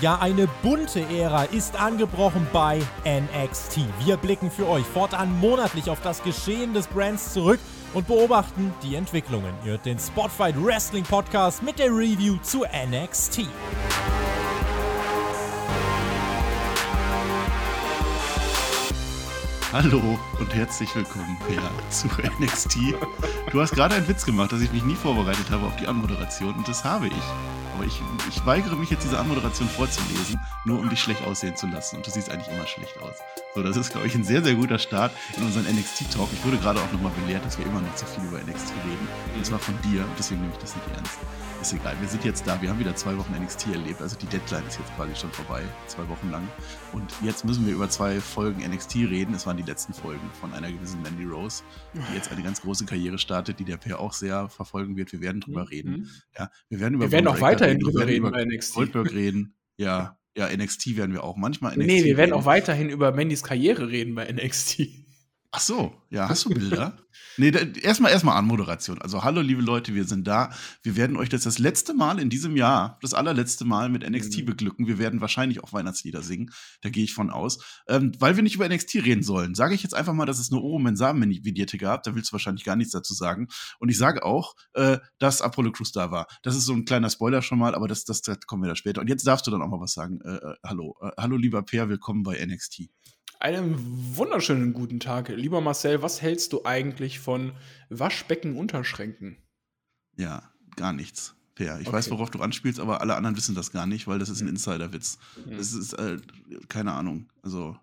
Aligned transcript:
ja 0.00 0.18
eine 0.18 0.48
bunte 0.62 1.00
Ära 1.00 1.44
ist 1.44 1.80
angebrochen 1.80 2.46
bei 2.52 2.80
NXT. 3.04 3.80
Wir 4.04 4.16
blicken 4.16 4.50
für 4.50 4.68
euch 4.68 4.84
fortan 4.84 5.38
monatlich 5.40 5.90
auf 5.90 6.00
das 6.02 6.22
Geschehen 6.22 6.74
des 6.74 6.86
Brands 6.86 7.32
zurück 7.32 7.60
und 7.92 8.06
beobachten 8.06 8.72
die 8.82 8.94
Entwicklungen. 8.94 9.54
Ihr 9.64 9.72
hört 9.72 9.86
den 9.86 9.98
Spotfight 9.98 10.54
Wrestling 10.62 11.04
Podcast 11.04 11.62
mit 11.62 11.78
der 11.78 11.90
Review 11.90 12.36
zu 12.42 12.64
NXT. 12.64 13.46
Hallo 19.72 20.00
und 20.38 20.54
herzlich 20.54 20.94
willkommen, 20.94 21.36
Peer, 21.48 21.60
zu 21.90 22.06
NXT. 22.40 22.94
Du 23.50 23.60
hast 23.60 23.74
gerade 23.74 23.96
einen 23.96 24.06
Witz 24.06 24.24
gemacht, 24.24 24.52
dass 24.52 24.60
ich 24.60 24.72
mich 24.72 24.84
nie 24.84 24.94
vorbereitet 24.94 25.50
habe 25.50 25.66
auf 25.66 25.74
die 25.76 25.88
Anmoderation 25.88 26.54
und 26.54 26.68
das 26.68 26.84
habe 26.84 27.08
ich. 27.08 27.63
Aber 27.74 27.84
ich, 27.84 28.00
ich 28.28 28.46
weigere 28.46 28.76
mich 28.76 28.90
jetzt, 28.90 29.04
diese 29.04 29.18
Anmoderation 29.18 29.68
vorzulesen, 29.68 30.40
nur 30.64 30.78
um 30.78 30.88
dich 30.88 31.00
schlecht 31.00 31.22
aussehen 31.22 31.56
zu 31.56 31.66
lassen. 31.66 31.96
Und 31.96 32.06
du 32.06 32.10
siehst 32.10 32.30
eigentlich 32.30 32.54
immer 32.54 32.66
schlecht 32.66 32.96
aus. 33.02 33.16
So, 33.54 33.62
das 33.62 33.76
ist, 33.76 33.90
glaube 33.90 34.06
ich, 34.06 34.14
ein 34.14 34.24
sehr, 34.24 34.42
sehr 34.42 34.54
guter 34.54 34.78
Start 34.78 35.12
in 35.36 35.44
unseren 35.44 35.64
NXT-Talk. 35.64 36.28
Ich 36.32 36.44
wurde 36.44 36.58
gerade 36.58 36.80
auch 36.80 36.92
nochmal 36.92 37.12
belehrt, 37.22 37.44
dass 37.44 37.58
wir 37.58 37.66
immer 37.66 37.80
noch 37.80 37.94
zu 37.94 38.06
viel 38.06 38.24
über 38.24 38.38
NXT 38.38 38.70
reden. 38.84 39.08
Und 39.36 39.44
zwar 39.44 39.58
von 39.58 39.74
dir. 39.82 40.02
Und 40.02 40.18
deswegen 40.18 40.40
nehme 40.40 40.52
ich 40.52 40.60
das 40.60 40.74
nicht 40.76 40.86
ernst. 40.94 41.18
Ist 41.64 41.72
egal, 41.72 41.96
wir 41.98 42.08
sind 42.08 42.22
jetzt 42.26 42.46
da. 42.46 42.60
Wir 42.60 42.68
haben 42.68 42.78
wieder 42.78 42.94
zwei 42.94 43.16
Wochen 43.16 43.32
NXT 43.42 43.68
erlebt. 43.68 44.02
Also 44.02 44.18
die 44.18 44.26
Deadline 44.26 44.66
ist 44.66 44.78
jetzt 44.78 44.94
quasi 44.96 45.16
schon 45.16 45.30
vorbei. 45.30 45.62
Zwei 45.86 46.06
Wochen 46.10 46.30
lang. 46.30 46.46
Und 46.92 47.10
jetzt 47.22 47.46
müssen 47.46 47.64
wir 47.66 47.72
über 47.72 47.88
zwei 47.88 48.20
Folgen 48.20 48.60
NXT 48.70 48.96
reden. 48.96 49.32
Es 49.32 49.46
waren 49.46 49.56
die 49.56 49.62
letzten 49.62 49.94
Folgen 49.94 50.28
von 50.38 50.52
einer 50.52 50.70
gewissen 50.70 51.00
Mandy 51.00 51.24
Rose, 51.24 51.62
die 51.94 52.14
jetzt 52.14 52.30
eine 52.30 52.42
ganz 52.42 52.60
große 52.60 52.84
Karriere 52.84 53.16
startet, 53.16 53.60
die 53.60 53.64
der 53.64 53.78
Per 53.78 53.98
auch 53.98 54.12
sehr 54.12 54.50
verfolgen 54.50 54.98
wird. 54.98 55.12
Wir 55.12 55.22
werden 55.22 55.40
drüber 55.40 55.62
mhm. 55.62 55.68
reden. 55.68 56.10
Ja, 56.38 56.50
wir 56.68 56.80
werden 56.80 56.94
über 56.96 57.04
wir 57.04 57.12
werden 57.12 57.28
auch 57.28 57.40
weiterhin 57.40 57.78
reden. 57.78 57.90
drüber 57.90 58.06
reden 58.06 58.30
bei 58.30 58.44
NXT. 58.44 58.74
Goldberg 58.74 59.14
reden. 59.14 59.56
Ja, 59.78 60.18
ja, 60.36 60.54
NXT 60.54 60.98
werden 60.98 61.12
wir 61.12 61.24
auch 61.24 61.36
manchmal 61.36 61.78
NXT. 61.78 61.86
Nee, 61.86 62.04
wir 62.04 62.18
werden 62.18 62.32
reden. 62.32 62.42
auch 62.42 62.44
weiterhin 62.44 62.90
über 62.90 63.10
Mandys 63.12 63.42
Karriere 63.42 63.88
reden 63.88 64.14
bei 64.14 64.30
NXT. 64.30 64.82
Ach 65.56 65.60
so, 65.60 65.94
ja, 66.10 66.28
hast 66.28 66.46
du 66.46 66.48
Bilder? 66.48 66.98
nee, 67.36 67.52
erstmal 67.80 68.10
erstmal 68.10 68.36
Anmoderation. 68.36 69.00
Also 69.00 69.22
hallo 69.22 69.40
liebe 69.40 69.62
Leute, 69.62 69.94
wir 69.94 70.02
sind 70.02 70.26
da. 70.26 70.50
Wir 70.82 70.96
werden 70.96 71.16
euch 71.16 71.28
das 71.28 71.44
das 71.44 71.60
letzte 71.60 71.94
Mal 71.94 72.18
in 72.18 72.28
diesem 72.28 72.56
Jahr, 72.56 72.98
das 73.02 73.14
allerletzte 73.14 73.64
Mal 73.64 73.88
mit 73.88 74.02
NXT 74.02 74.38
mhm. 74.38 74.44
beglücken. 74.46 74.88
Wir 74.88 74.98
werden 74.98 75.20
wahrscheinlich 75.20 75.62
auch 75.62 75.72
Weihnachtslieder 75.72 76.22
singen, 76.22 76.50
da 76.80 76.90
gehe 76.90 77.04
ich 77.04 77.14
von 77.14 77.30
aus. 77.30 77.64
Ähm, 77.86 78.10
weil 78.18 78.34
wir 78.34 78.42
nicht 78.42 78.56
über 78.56 78.68
NXT 78.68 78.96
reden 78.96 79.22
sollen, 79.22 79.54
sage 79.54 79.76
ich 79.76 79.84
jetzt 79.84 79.94
einfach 79.94 80.12
mal, 80.12 80.26
dass 80.26 80.40
es 80.40 80.50
eine 80.50 80.60
Oro 80.60 80.80
Mensah-Vignette 80.80 81.78
gab. 81.78 82.02
Da 82.02 82.16
willst 82.16 82.30
du 82.30 82.32
wahrscheinlich 82.32 82.64
gar 82.64 82.74
nichts 82.74 82.92
dazu 82.92 83.14
sagen. 83.14 83.46
Und 83.78 83.90
ich 83.90 83.96
sage 83.96 84.24
auch, 84.24 84.56
äh, 84.72 84.98
dass 85.20 85.40
Apollo 85.40 85.70
Crews 85.70 85.92
da 85.92 86.10
war. 86.10 86.26
Das 86.42 86.56
ist 86.56 86.64
so 86.64 86.72
ein 86.72 86.84
kleiner 86.84 87.10
Spoiler 87.10 87.42
schon 87.42 87.60
mal, 87.60 87.76
aber 87.76 87.86
das, 87.86 88.04
das, 88.04 88.22
das 88.22 88.40
kommen 88.40 88.64
wir 88.64 88.70
da 88.70 88.74
später. 88.74 89.00
Und 89.00 89.08
jetzt 89.08 89.24
darfst 89.24 89.46
du 89.46 89.52
dann 89.52 89.62
auch 89.62 89.68
mal 89.68 89.80
was 89.80 89.92
sagen. 89.92 90.20
Äh, 90.22 90.34
äh 90.34 90.54
hallo, 90.64 90.96
äh, 91.00 91.12
hallo 91.16 91.36
lieber 91.36 91.62
Per, 91.62 91.88
willkommen 91.88 92.24
bei 92.24 92.44
NXT. 92.44 92.88
Einen 93.44 94.16
wunderschönen 94.16 94.72
guten 94.72 95.00
Tag. 95.00 95.28
Lieber 95.28 95.60
Marcel, 95.60 96.00
was 96.00 96.22
hältst 96.22 96.54
du 96.54 96.64
eigentlich 96.64 97.18
von 97.18 97.52
Waschbecken-Unterschränken? 97.90 99.36
Ja, 100.16 100.50
gar 100.76 100.94
nichts. 100.94 101.34
Fair. 101.54 101.78
Ich 101.78 101.86
okay. 101.86 101.94
weiß, 101.94 102.10
worauf 102.10 102.30
du 102.30 102.38
anspielst, 102.40 102.80
aber 102.80 103.02
alle 103.02 103.16
anderen 103.16 103.36
wissen 103.36 103.54
das 103.54 103.70
gar 103.70 103.84
nicht, 103.84 104.06
weil 104.06 104.18
das 104.18 104.30
ist 104.30 104.40
ein 104.40 104.48
Insiderwitz. 104.48 105.18
Mhm. 105.44 105.58
Das 105.58 105.74
ist, 105.74 105.92
äh, 105.92 106.16
keine 106.70 106.92
Ahnung. 106.92 107.28
Also, 107.42 107.76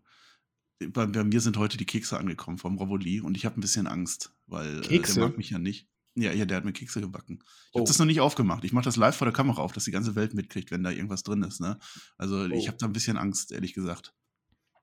bei, 0.79 1.05
bei, 1.05 1.23
mir 1.23 1.41
sind 1.41 1.57
heute 1.57 1.77
die 1.77 1.85
Kekse 1.85 2.17
angekommen 2.17 2.57
vom 2.57 2.79
Rovoli 2.79 3.21
und 3.21 3.37
ich 3.37 3.45
habe 3.45 3.59
ein 3.59 3.61
bisschen 3.61 3.85
Angst, 3.85 4.33
weil 4.47 4.83
äh, 4.89 4.99
der 4.99 5.19
mag 5.19 5.37
mich 5.37 5.51
ja 5.51 5.59
nicht. 5.59 5.87
Ja, 6.15 6.33
ja, 6.33 6.45
der 6.45 6.57
hat 6.57 6.65
mir 6.65 6.73
Kekse 6.73 7.01
gebacken. 7.01 7.37
Ich 7.43 7.69
oh. 7.73 7.81
habe 7.81 7.87
das 7.87 7.99
noch 7.99 8.07
nicht 8.07 8.19
aufgemacht. 8.19 8.63
Ich 8.63 8.73
mache 8.73 8.85
das 8.85 8.95
live 8.95 9.15
vor 9.15 9.27
der 9.27 9.33
Kamera 9.33 9.61
auf, 9.61 9.73
dass 9.73 9.83
die 9.83 9.91
ganze 9.91 10.15
Welt 10.15 10.33
mitkriegt, 10.33 10.71
wenn 10.71 10.81
da 10.81 10.89
irgendwas 10.89 11.21
drin 11.21 11.43
ist. 11.43 11.61
Ne? 11.61 11.77
Also, 12.17 12.37
oh. 12.37 12.47
ich 12.47 12.67
habe 12.67 12.79
da 12.79 12.87
ein 12.87 12.93
bisschen 12.93 13.17
Angst, 13.17 13.51
ehrlich 13.51 13.75
gesagt. 13.75 14.15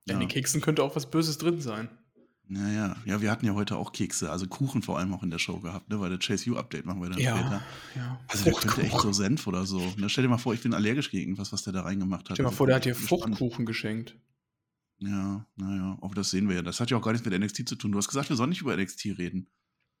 Ja. 0.09 0.15
In 0.15 0.19
den 0.19 0.29
Keksen 0.29 0.61
könnte 0.61 0.83
auch 0.83 0.95
was 0.95 1.09
Böses 1.09 1.37
drin 1.37 1.61
sein. 1.61 1.89
Naja, 2.51 2.95
ja, 3.05 3.21
wir 3.21 3.29
hatten 3.29 3.45
ja 3.45 3.53
heute 3.53 3.77
auch 3.77 3.91
Kekse, 3.91 4.31
also 4.31 4.47
Kuchen 4.47 4.81
vor 4.81 4.97
allem 4.97 5.13
auch 5.13 5.21
in 5.21 5.29
der 5.29 5.37
Show 5.37 5.59
gehabt, 5.59 5.87
ne? 5.89 5.99
Weil 6.01 6.09
der 6.09 6.17
Chase 6.17 6.49
U-Update 6.49 6.83
machen 6.83 6.99
wir 6.99 7.09
dann 7.09 7.19
ja, 7.19 7.37
später. 7.37 7.61
Ja. 7.95 8.19
Also 8.27 8.43
der 8.45 8.53
könnte 8.53 8.81
echt 8.81 8.99
so 8.99 9.13
Senf 9.13 9.45
oder 9.45 9.67
so. 9.67 9.79
Ne? 9.97 10.09
Stell 10.09 10.23
dir 10.23 10.29
mal 10.29 10.39
vor, 10.39 10.55
ich 10.55 10.61
bin 10.61 10.73
allergisch 10.73 11.11
gegen 11.11 11.25
irgendwas, 11.25 11.53
was 11.53 11.61
der 11.61 11.73
da 11.73 11.81
reingemacht 11.83 12.21
hat. 12.21 12.37
Stell 12.37 12.45
dir 12.45 12.49
mal 12.49 12.55
vor, 12.55 12.65
der 12.65 12.77
hat 12.77 12.85
dir 12.85 12.95
Fruchtkuchen 12.95 13.67
geschenkt. 13.67 14.15
Ja, 14.97 15.45
naja, 15.57 15.97
aber 16.01 16.15
das 16.15 16.31
sehen 16.31 16.49
wir 16.49 16.55
ja. 16.55 16.61
Das 16.63 16.79
hat 16.79 16.89
ja 16.89 16.97
auch 16.97 17.03
gar 17.03 17.11
nichts 17.11 17.29
mit 17.29 17.39
NXT 17.39 17.69
zu 17.69 17.75
tun. 17.75 17.91
Du 17.91 17.99
hast 17.99 18.07
gesagt, 18.07 18.29
wir 18.29 18.35
sollen 18.35 18.49
nicht 18.49 18.61
über 18.61 18.75
NXT 18.75 19.05
reden. 19.19 19.47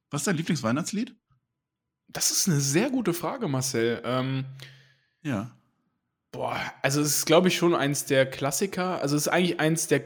Was 0.09 0.21
ist 0.21 0.27
dein 0.27 0.37
Lieblingsweihnachtslied? 0.37 1.15
Das 2.07 2.31
ist 2.31 2.47
eine 2.47 2.59
sehr 2.59 2.89
gute 2.89 3.13
Frage, 3.13 3.47
Marcel. 3.47 4.01
Ähm, 4.03 4.45
ja. 5.21 5.55
Boah, 6.31 6.59
also 6.83 7.01
es 7.01 7.17
ist, 7.17 7.25
glaube 7.25 7.47
ich, 7.47 7.57
schon 7.57 7.73
eins 7.73 8.05
der 8.05 8.29
Klassiker. 8.29 9.01
Also 9.01 9.15
es 9.15 9.23
ist 9.23 9.27
eigentlich 9.29 9.59
eins 9.59 9.87
der 9.87 10.03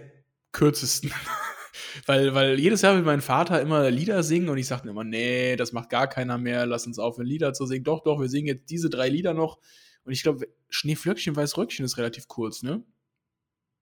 kürzesten. 0.52 1.12
weil, 2.06 2.34
weil 2.34 2.60
jedes 2.60 2.82
Jahr 2.82 2.96
will 2.96 3.04
mein 3.04 3.22
Vater 3.22 3.62
immer 3.62 3.90
Lieder 3.92 4.24
singen 4.24 4.50
und 4.50 4.58
ich 4.58 4.68
sagte 4.68 4.90
immer, 4.90 5.04
nee, 5.04 5.56
das 5.56 5.74
macht 5.74 5.90
gar 5.90 6.08
keiner 6.08 6.38
mehr, 6.38 6.66
lass 6.66 6.88
uns 6.88 7.00
aufhören, 7.00 7.28
Lieder 7.28 7.54
zu 7.54 7.66
singen. 7.66 7.84
Doch, 7.84 8.04
doch, 8.04 8.20
wir 8.20 8.30
singen 8.30 8.48
jetzt 8.48 8.70
diese 8.70 8.90
drei 8.90 9.10
Lieder 9.10 9.34
noch. 9.34 9.60
Und 10.06 10.14
ich 10.14 10.24
glaube, 10.24 10.48
Schneeflöckchen, 10.70 11.36
Weißröckchen 11.36 11.86
ist 11.86 11.98
relativ 11.98 12.28
kurz, 12.28 12.64
ne? 12.64 12.84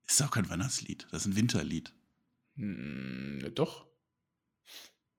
Ist 0.08 0.22
auch 0.22 0.32
kein 0.32 0.50
Weihnachtslied, 0.50 1.08
das 1.12 1.22
ist 1.22 1.34
ein 1.34 1.36
Winterlied. 1.36 1.94
Hm, 2.56 3.52
doch. 3.56 3.88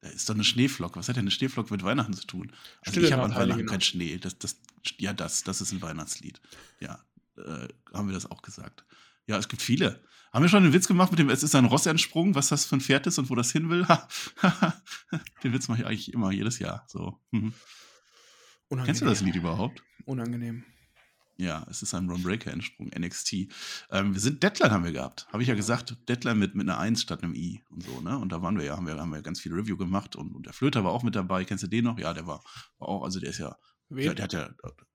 Da 0.00 0.08
ist 0.08 0.28
doch 0.28 0.34
eine 0.34 0.44
Schneeflocke. 0.44 0.98
Was 0.98 1.08
hat 1.08 1.16
denn 1.16 1.22
eine 1.22 1.30
Schneeflocke 1.30 1.72
mit 1.72 1.84
Weihnachten 1.84 2.12
zu 2.12 2.26
tun? 2.26 2.52
Also 2.80 2.92
Stille 2.92 3.06
ich 3.06 3.12
habe 3.12 3.22
an 3.22 3.34
Weihnachten 3.34 3.66
keinen 3.66 3.80
Schnee. 3.80 4.18
Das, 4.18 4.36
das, 4.36 4.60
ja, 4.98 5.12
das, 5.12 5.44
das 5.44 5.60
ist 5.60 5.70
ein 5.72 5.80
Weihnachtslied. 5.80 6.40
Ja, 6.80 7.04
äh, 7.42 7.68
haben 7.92 8.08
wir 8.08 8.14
das 8.14 8.30
auch 8.30 8.42
gesagt. 8.42 8.84
Ja, 9.26 9.38
es 9.38 9.48
gibt 9.48 9.62
viele. 9.62 10.02
Haben 10.32 10.42
wir 10.42 10.48
schon 10.48 10.64
einen 10.64 10.72
Witz 10.72 10.88
gemacht 10.88 11.10
mit 11.10 11.18
dem, 11.18 11.28
es 11.28 11.42
ist 11.42 11.54
ein 11.54 11.66
Ross 11.66 11.86
entsprungen, 11.86 12.34
was 12.34 12.48
das 12.48 12.64
für 12.64 12.76
ein 12.76 12.80
Pferd 12.80 13.06
ist 13.06 13.18
und 13.18 13.28
wo 13.28 13.34
das 13.34 13.52
hin 13.52 13.68
will? 13.68 13.86
Den 15.44 15.52
Witz 15.52 15.68
mache 15.68 15.80
ich 15.80 15.86
eigentlich 15.86 16.12
immer, 16.12 16.32
jedes 16.32 16.58
Jahr. 16.58 16.84
So. 16.88 17.20
Mhm. 17.30 17.52
Kennst 18.84 19.02
du 19.02 19.04
das 19.04 19.20
Lied 19.20 19.36
überhaupt? 19.36 19.82
Unangenehm. 20.06 20.64
Ja, 21.36 21.66
es 21.68 21.82
ist 21.82 21.92
ein 21.94 22.08
Ron 22.08 22.22
Breaker 22.22 22.52
entsprung, 22.52 22.90
NXT. 22.96 23.48
Ähm, 23.90 24.14
wir 24.14 24.20
sind 24.20 24.42
Deadline 24.42 24.70
haben 24.70 24.84
wir 24.84 24.92
gehabt. 24.92 25.26
Habe 25.32 25.42
ich 25.42 25.48
ja 25.48 25.54
gesagt, 25.54 25.96
Deadline 26.08 26.38
mit, 26.38 26.54
mit 26.54 26.68
einer 26.68 26.78
1 26.78 27.02
statt 27.02 27.22
einem 27.22 27.34
I 27.34 27.62
und 27.70 27.82
so, 27.82 28.00
ne? 28.00 28.16
Und 28.18 28.32
da 28.32 28.42
waren 28.42 28.56
wir 28.56 28.64
ja, 28.64 28.76
haben 28.76 28.86
wir, 28.86 28.96
haben 28.96 29.12
wir 29.12 29.22
ganz 29.22 29.40
viel 29.40 29.52
Review 29.52 29.76
gemacht 29.76 30.14
und, 30.14 30.34
und 30.34 30.46
der 30.46 30.52
Flöter 30.52 30.84
war 30.84 30.92
auch 30.92 31.02
mit 31.02 31.14
dabei. 31.14 31.44
Kennst 31.44 31.64
du 31.64 31.68
den 31.68 31.84
noch? 31.84 31.98
Ja, 31.98 32.14
der 32.14 32.26
war, 32.26 32.42
war 32.78 32.88
auch, 32.88 33.02
also 33.02 33.18
der 33.18 33.30
ist 33.30 33.38
ja, 33.38 33.56
der, 33.88 34.14
der, 34.14 34.24
hat 34.24 34.32
ja, 34.32 34.50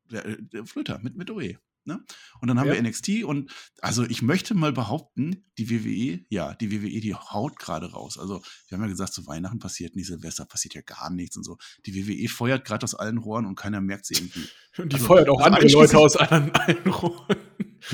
der, 0.09 0.37
der 0.37 0.65
Flöter 0.65 0.99
mit, 0.99 1.15
mit 1.15 1.29
OE. 1.29 1.57
Ne? 1.87 2.03
Und 2.41 2.49
dann 2.49 2.59
haben 2.59 2.67
ja. 2.67 2.73
wir 2.73 2.83
NXT 2.83 3.23
und 3.23 3.51
also 3.81 4.03
ich 4.03 4.21
möchte 4.21 4.53
mal 4.53 4.73
behaupten, 4.73 5.45
die 5.57 5.69
WWE, 5.69 6.25
ja, 6.29 6.53
die 6.53 6.71
WWE, 6.71 6.99
die 6.99 7.15
haut 7.15 7.57
gerade 7.57 7.91
raus. 7.91 8.17
Also 8.19 8.41
wir 8.67 8.77
haben 8.77 8.83
ja 8.83 8.89
gesagt, 8.89 9.13
zu 9.13 9.25
Weihnachten 9.25 9.59
passiert 9.59 9.95
nicht, 9.95 10.07
Silvester 10.07 10.45
passiert 10.45 10.73
ja 10.73 10.81
gar 10.81 11.09
nichts 11.09 11.37
und 11.37 11.43
so. 11.43 11.57
Die 11.85 11.95
WWE 11.95 12.27
feuert 12.27 12.65
gerade 12.65 12.83
aus 12.83 12.93
allen 12.93 13.17
Rohren 13.17 13.45
und 13.45 13.55
keiner 13.55 13.81
merkt 13.81 14.05
sie 14.05 14.15
irgendwie. 14.15 14.47
Und 14.77 14.93
die 14.93 14.97
also, 14.97 15.07
feuert 15.07 15.27
auch 15.27 15.39
also 15.39 15.55
andere 15.55 15.67
Leute 15.71 15.97
aus 15.97 16.15
allen, 16.17 16.51
allen 16.53 16.87
Rohren. 16.91 17.37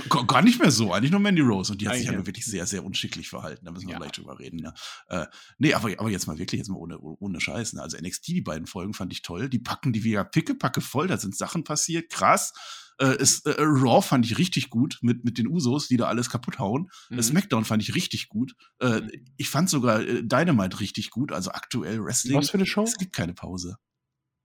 Gar 0.10 0.42
nicht 0.42 0.60
mehr 0.60 0.72
so, 0.72 0.94
eigentlich 0.94 1.12
nur 1.12 1.20
Mandy 1.20 1.42
Rose. 1.42 1.72
Und 1.72 1.82
die 1.82 1.88
hat 1.88 1.96
sich 1.96 2.06
ja 2.06 2.26
wirklich 2.26 2.46
sehr, 2.46 2.66
sehr 2.66 2.84
unschicklich 2.84 3.30
verhalten. 3.30 3.66
Da 3.66 3.72
müssen 3.72 3.88
wir 3.88 3.94
ja. 3.94 4.00
gleich 4.00 4.12
drüber 4.12 4.40
reden. 4.40 4.58
Ne? 4.58 4.74
Äh, 5.08 5.26
nee, 5.58 5.74
aber, 5.74 5.90
aber 5.98 6.10
jetzt 6.10 6.28
mal 6.28 6.38
wirklich, 6.38 6.60
jetzt 6.60 6.70
mal 6.70 6.78
ohne, 6.78 7.00
ohne 7.00 7.40
Scheiß. 7.40 7.74
Ne? 7.74 7.82
Also 7.82 7.98
NXT, 7.98 8.28
die 8.30 8.42
beiden 8.42 8.68
Folgen 8.68 8.94
fand 8.94 9.12
ich 9.14 9.22
toll. 9.22 9.50
Die 9.50 9.60
packen 9.60 9.94
die 9.94 10.04
wieder 10.04 10.24
pickepacke 10.24 10.82
voll. 10.82 11.08
Da 11.08 11.18
sind 11.18 11.36
Sachen 11.36 11.64
passiert. 11.64 12.12
Krass. 12.12 12.54
Äh, 13.00 13.18
ist, 13.18 13.46
äh, 13.46 13.56
Raw 13.60 14.02
fand 14.02 14.26
ich 14.26 14.38
richtig 14.38 14.70
gut 14.70 15.00
mit, 15.02 15.24
mit 15.26 15.38
den 15.38 15.48
Usos, 15.48 15.88
die 15.88 15.98
da 15.98 16.08
alles 16.08 16.30
kaputt 16.30 16.59
hauen. 16.59 16.90
Mhm. 17.09 17.22
SmackDown 17.22 17.66
fand 17.66 17.82
ich 17.82 17.96
richtig 17.96 18.29
gut. 18.29 18.56
Äh, 18.79 19.02
mhm. 19.02 19.12
ich 19.38 19.50
fand 19.50 19.70
sogar 19.70 20.02
äh, 20.02 20.24
Dynamite 20.24 20.79
richtig 20.79 21.09
gut. 21.09 21.32
Also 21.32 21.52
aktuell 21.52 22.03
Wrestling. 22.03 22.38
Was 22.38 22.52
für 22.52 22.58
eine 22.58 22.66
Show? 22.66 22.84
Es 22.84 22.97
gibt 22.97 23.14
keine 23.16 23.34
Pause. 23.34 23.78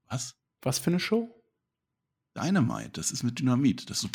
Was? 0.08 0.34
Was 0.62 0.78
für 0.78 0.90
eine 0.90 1.00
Show? 1.00 1.34
Dynamite, 2.36 2.90
das 2.92 3.10
ist 3.10 3.22
mit 3.22 3.38
Dynamit. 3.38 3.90
Das 3.90 3.98
ist 3.98 4.02
so 4.02 4.08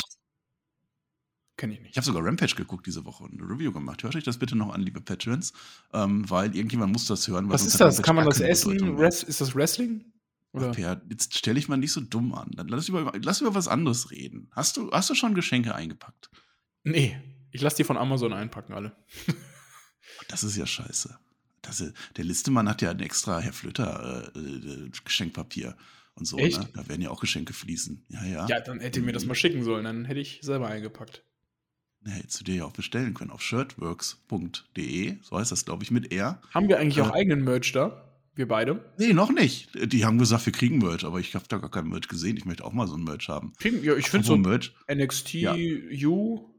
Kenne 1.56 1.74
ich 1.74 1.80
nicht. 1.80 1.92
Ich 1.92 1.96
habe 1.96 2.04
sogar 2.04 2.24
Rampage 2.24 2.56
geguckt 2.56 2.86
diese 2.86 3.04
Woche 3.04 3.22
und 3.24 3.40
eine 3.40 3.48
Review 3.48 3.72
gemacht. 3.72 4.02
Hört 4.02 4.16
euch 4.16 4.24
das 4.24 4.38
bitte 4.38 4.56
noch 4.56 4.74
an, 4.74 4.82
liebe 4.82 5.00
Patrons, 5.00 5.52
ähm, 5.92 6.28
weil 6.28 6.54
irgendjemand 6.54 6.92
muss 6.92 7.06
das 7.06 7.28
hören. 7.28 7.48
Was 7.48 7.64
ist 7.64 7.80
das? 7.80 8.02
Kann 8.02 8.16
man 8.16 8.24
das 8.24 8.40
essen? 8.40 8.98
ist 8.98 9.40
das 9.40 9.54
Wrestling? 9.54 10.04
Oder? 10.52 10.70
Ach, 10.70 10.74
per, 10.74 11.02
jetzt 11.08 11.36
stelle 11.36 11.58
ich 11.58 11.68
mal 11.68 11.76
nicht 11.76 11.92
so 11.92 12.00
dumm 12.00 12.34
an. 12.34 12.50
Dann 12.56 12.68
lass 12.68 12.88
über, 12.88 13.12
lass 13.22 13.40
über 13.40 13.54
was 13.54 13.68
anderes 13.68 14.10
reden. 14.10 14.48
Hast 14.52 14.76
du, 14.76 14.90
hast 14.92 15.10
du 15.10 15.14
schon 15.14 15.34
Geschenke 15.34 15.74
eingepackt? 15.74 16.30
Nee, 16.84 17.20
ich 17.50 17.60
lasse 17.60 17.76
die 17.76 17.84
von 17.84 17.96
Amazon 17.96 18.32
einpacken, 18.32 18.72
alle. 18.72 18.96
das 20.28 20.44
ist 20.44 20.56
ja 20.56 20.66
scheiße. 20.66 21.18
Das, 21.62 21.84
der 22.16 22.24
Listemann 22.24 22.68
hat 22.68 22.82
ja 22.82 22.90
ein 22.90 23.00
extra 23.00 23.40
Herr 23.40 23.52
Flöter 23.52 24.32
äh, 24.34 24.38
äh, 24.38 24.90
Geschenkpapier 25.04 25.76
und 26.14 26.26
so. 26.26 26.36
Echt? 26.36 26.60
Ne? 26.60 26.68
Da 26.74 26.88
werden 26.88 27.02
ja 27.02 27.10
auch 27.10 27.20
Geschenke 27.20 27.52
fließen. 27.52 28.04
Ja, 28.08 28.24
ja. 28.24 28.46
Ja, 28.46 28.60
dann 28.60 28.80
hätte 28.80 29.00
ihr 29.00 29.06
mir 29.06 29.12
das 29.12 29.24
mal 29.24 29.34
schicken 29.34 29.64
sollen, 29.64 29.84
dann 29.84 30.04
hätte 30.04 30.20
ich 30.20 30.40
selber 30.42 30.68
eingepackt. 30.68 31.24
Hättest 32.06 32.40
du 32.40 32.44
dir 32.44 32.54
ja 32.56 32.64
auch 32.66 32.72
bestellen 32.72 33.14
können 33.14 33.30
auf 33.30 33.40
shirtworks.de, 33.42 35.16
so 35.22 35.38
heißt 35.38 35.52
das, 35.52 35.64
glaube 35.64 35.82
ich, 35.84 35.90
mit 35.90 36.12
R. 36.12 36.40
Haben 36.52 36.68
wir 36.68 36.78
eigentlich 36.78 36.98
äh, 36.98 37.02
auch 37.02 37.10
eigenen 37.10 37.44
Merch 37.44 37.72
da? 37.72 38.00
Wir 38.36 38.48
beide? 38.48 38.84
Nee, 38.98 39.12
noch 39.12 39.30
nicht. 39.30 39.70
Die 39.92 40.04
haben 40.04 40.18
gesagt, 40.18 40.44
wir 40.46 40.52
kriegen 40.52 40.78
Merch, 40.78 41.04
aber 41.04 41.20
ich 41.20 41.34
habe 41.34 41.44
da 41.48 41.58
gar 41.58 41.70
kein 41.70 41.86
Merch 41.88 42.08
gesehen. 42.08 42.36
Ich 42.36 42.44
möchte 42.44 42.64
auch 42.64 42.72
mal 42.72 42.88
so 42.88 42.96
ein 42.96 43.04
Merch 43.04 43.28
haben. 43.28 43.52
Ja, 43.62 43.94
ich 43.96 44.10
finde 44.10 44.26
so 44.26 44.34
ein 44.34 44.40
Merch. 44.42 44.74
NXT 44.92 45.34
ja. 45.34 45.54
U 46.08 46.50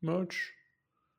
Merch. 0.00 0.52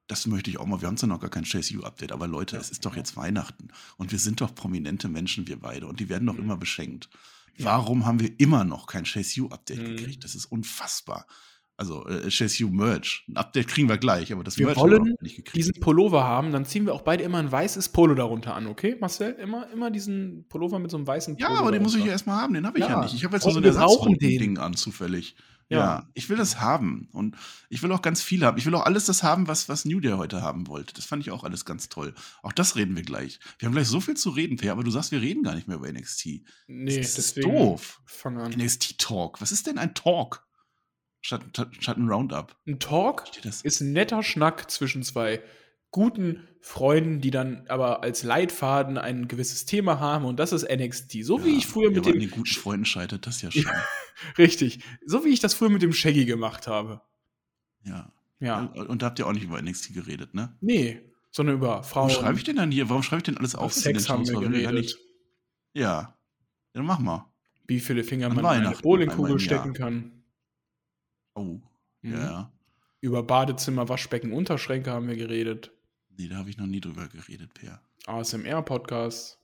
Das 0.08 0.28
möchte 0.28 0.50
ich 0.52 0.60
auch 0.60 0.66
mal. 0.68 0.82
Wir 0.82 0.88
haben 0.88 0.98
zwar 0.98 1.10
noch 1.10 1.20
gar 1.20 1.30
kein 1.32 1.46
Chase 1.46 1.76
U-Update, 1.78 2.12
aber 2.12 2.28
Leute, 2.28 2.58
Ja, 2.58 2.62
es 2.62 2.70
ist 2.70 2.86
doch 2.86 2.96
jetzt 2.96 3.16
Weihnachten 3.18 3.70
und 3.98 4.12
wir 4.12 4.20
sind 4.20 4.42
doch 4.42 4.54
prominente 4.54 5.08
Menschen, 5.10 5.48
wir 5.48 5.58
beide, 5.60 5.88
und 5.88 6.00
die 6.00 6.10
werden 6.10 6.28
doch 6.28 6.36
Mhm. 6.36 6.44
immer 6.44 6.58
beschenkt. 6.58 7.10
Warum 7.58 8.06
haben 8.06 8.20
wir 8.20 8.40
immer 8.40 8.64
noch 8.66 8.86
kein 8.88 9.06
Chase 9.06 9.42
U-Update 9.42 9.80
Mhm. 9.82 9.96
gekriegt? 9.98 10.24
Das 10.24 10.36
ist 10.36 10.46
unfassbar. 10.46 11.26
Also, 11.75 12.06
äh, 12.08 12.30
Chase 12.30 12.66
Merch. 12.68 13.25
Ein 13.28 13.38
Update 13.38 13.68
kriegen 13.68 13.90
wir 13.90 13.98
gleich, 13.98 14.31
aber 14.31 14.44
das 14.44 14.58
Wir 14.60 14.68
Merch 14.68 14.78
haben 14.78 14.92
wir 14.92 14.98
wollen 15.00 15.10
noch 15.14 15.22
nicht 15.22 15.36
gekriegt. 15.38 15.56
Diesen 15.58 15.80
Pullover 15.80 16.24
haben, 16.24 16.52
dann 16.52 16.66
ziehen 16.66 16.86
wir 16.86 16.94
auch 16.94 17.02
beide 17.02 17.24
immer 17.24 17.40
ein 17.40 17.52
weißes 17.52 17.90
Polo 17.90 18.14
darunter 18.14 18.56
an, 18.56 18.68
okay, 18.68 18.96
Marcel? 19.00 19.31
Immer, 19.34 19.70
immer 19.72 19.90
diesen 19.90 20.48
Pullover 20.50 20.78
mit 20.80 20.92
so 20.92 20.98
einem 20.98 21.08
weißen 21.08 21.38
Ja, 21.38 21.48
Polo. 21.48 21.60
aber 21.60 21.72
den 21.72 21.81
muss 21.81 21.96
ich 21.96 22.06
ja 22.06 22.12
erstmal 22.12 22.40
haben, 22.42 22.54
den 22.54 22.68
habe 22.68 22.78
ich 22.78 22.84
ja, 22.86 22.92
Ja, 22.92 23.02
nicht. 23.02 23.16
Ich 23.16 23.24
habe 23.25 23.36
jetzt 23.36 23.46
nur 23.46 23.54
so 23.54 23.60
ein 23.60 23.64
wir. 23.64 23.72
Ersatzrunden-Ding 23.72 24.60
an, 24.60 24.75
zufällig. 24.75 25.36
Ja. 25.70 25.80
Ja. 25.80 26.10
ich 26.14 26.30
will 26.30 26.38
das 26.38 26.60
haben. 26.60 27.08
Und 27.14 27.36
ich 27.70 27.81
will 27.81 27.92
auch 27.92 28.02
ganz 28.04 28.22
viel 28.22 28.46
haben. 28.46 28.58
Ich 28.58 28.66
will 28.68 28.75
auch 28.75 28.86
alles 28.86 29.06
das 29.06 29.24
haben, 29.24 29.48
was, 29.48 29.70
was 29.70 29.86
New 29.86 30.00
Day 30.00 30.12
heute 30.12 30.42
haben 30.44 30.68
wollte. 30.68 30.94
Das 30.94 31.06
fand 31.06 31.24
ich 31.24 31.31
auch 31.31 31.44
alles 31.44 31.66
ganz 31.66 31.90
toll. 31.90 32.14
Auch 32.44 32.52
das 32.52 32.75
reden 32.75 32.96
wir 32.96 33.04
gleich. 33.04 33.40
Wir 33.58 33.66
haben 33.68 33.74
gleich 33.74 33.88
so 33.88 34.00
viel 34.00 34.16
zu 34.16 34.30
reden, 34.30 34.58
Per, 34.58 34.74
aber 34.74 34.84
du 34.84 34.92
sagst, 34.92 35.12
wir 35.12 35.22
reden 35.22 35.42
gar 35.42 35.56
nicht 35.56 35.68
mehr 35.68 35.78
über 35.78 35.92
NXT. 35.92 36.25
Nee, 36.68 36.98
das 36.98 37.18
ist 37.18 37.18
deswegen. 37.38 37.50
doof. 37.52 38.02
Fang 38.06 38.38
an. 38.38 38.52
NXT 38.52 39.00
Talk. 39.00 39.42
Was 39.42 39.52
ist 39.52 39.66
denn 39.66 39.80
ein 39.80 39.96
Talk? 39.96 40.46
Statt, 41.25 41.42
statt, 41.80 41.98
ein 41.98 42.10
Roundup. 42.10 42.56
Ein 42.68 42.80
Talk 42.80 43.24
ist 43.64 43.80
ein 43.81 43.94
netter 43.94 44.22
Schnack 44.24 44.70
zwischen 44.70 45.04
zwei 45.04 45.42
guten 45.90 46.46
Freunden, 46.60 47.22
die 47.22 47.31
dann 47.31 47.66
aber 47.70 48.04
als 48.04 48.24
Leitfaden 48.24 48.98
ein 48.98 49.28
gewisses 49.30 49.66
Thema 49.66 50.00
haben 50.02 50.25
und 50.25 50.38
das 50.38 50.52
ist 50.52 50.68
NXT. 50.70 51.24
So 51.24 51.46
wie 51.46 51.52
Ja, 51.52 51.58
ich 51.60 51.66
früher 51.68 51.92
mit 51.92 52.06
dem 52.06 52.20
den 52.20 52.30
guten 52.30 52.46
Freunden 52.48 52.86
scheitert 52.86 53.25
das 53.25 53.42
ja 53.42 53.50
schon. 53.52 53.64
richtig, 54.38 54.80
so 55.06 55.24
wie 55.24 55.30
ich 55.30 55.40
das 55.40 55.54
früher 55.54 55.70
mit 55.70 55.81
dem 55.81 55.94
Shaggy 55.94 56.25
gemacht 56.25 56.68
habe. 56.68 57.02
ja. 57.84 58.12
Ja, 58.40 58.64
Und 58.66 59.02
da 59.02 59.06
habt 59.06 59.20
ihr 59.20 59.28
auch 59.28 59.31
nicht 59.31 59.46
über 59.46 59.62
NXT 59.62 59.94
geredet, 59.94 60.34
ne? 60.34 60.58
nee, 60.60 61.00
sondern 61.31 61.56
über 61.56 61.81
Frauen. 61.84 62.10
Warum 62.10 62.22
schreibe 62.24 62.38
ich 62.38 62.44
denn 62.44 62.58
dann 62.58 62.72
hier? 62.72 62.90
Warum 62.90 63.02
schreibe 63.02 63.20
ich 63.20 63.24
denn 63.24 63.38
alles 63.38 63.56
auf? 63.56 63.72
Sex 63.72 64.10
haben 64.10 64.28
wir 64.28 64.38
geredet. 64.38 64.74
nicht- 64.74 64.98
Ja. 65.74 65.81
Ja, 65.84 66.18
dann 66.74 66.86
mach 66.86 67.00
mal. 67.00 67.31
Wie 67.66 67.80
viele 67.80 68.04
Finger 68.04 68.28
An 68.28 68.36
man 68.36 68.60
in 68.60 68.68
eine 68.68 68.75
Bowlingkugel 68.75 69.40
stecken 69.40 69.74
kann. 69.74 70.23
Oh. 71.36 71.60
Mhm. 72.02 72.14
Ja. 72.14 72.52
Über 73.02 73.24
Badezimmer, 73.24 73.90
Waschbecken, 73.90 74.32
Unterschränke 74.32 74.92
haben 74.92 75.08
wir 75.08 75.16
geredet. 75.16 75.72
Nee, 76.18 76.28
da 76.28 76.38
habe 76.38 76.50
ich 76.50 76.58
noch 76.58 76.68
nie 76.68 76.80
drüber 76.80 77.08
geredet, 77.08 77.54
Per. 77.54 77.82
ASMR-Podcast. 78.06 79.40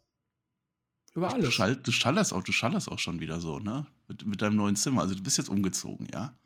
Über 1.13 1.29
Du, 1.29 1.35
alles. 1.35 1.53
schall, 1.53 1.75
du 1.75 1.91
schallerst 1.91 2.33
auch, 2.33 2.43
du 2.43 2.51
schallerst 2.51 2.89
auch 2.89 2.99
schon 2.99 3.19
wieder 3.19 3.39
so, 3.41 3.59
ne? 3.59 3.87
Mit, 4.07 4.25
mit 4.25 4.41
deinem 4.41 4.55
neuen 4.55 4.75
Zimmer. 4.75 5.01
Also 5.01 5.15
du 5.15 5.23
bist 5.23 5.37
jetzt 5.37 5.49
umgezogen, 5.49 6.07
ja? 6.13 6.37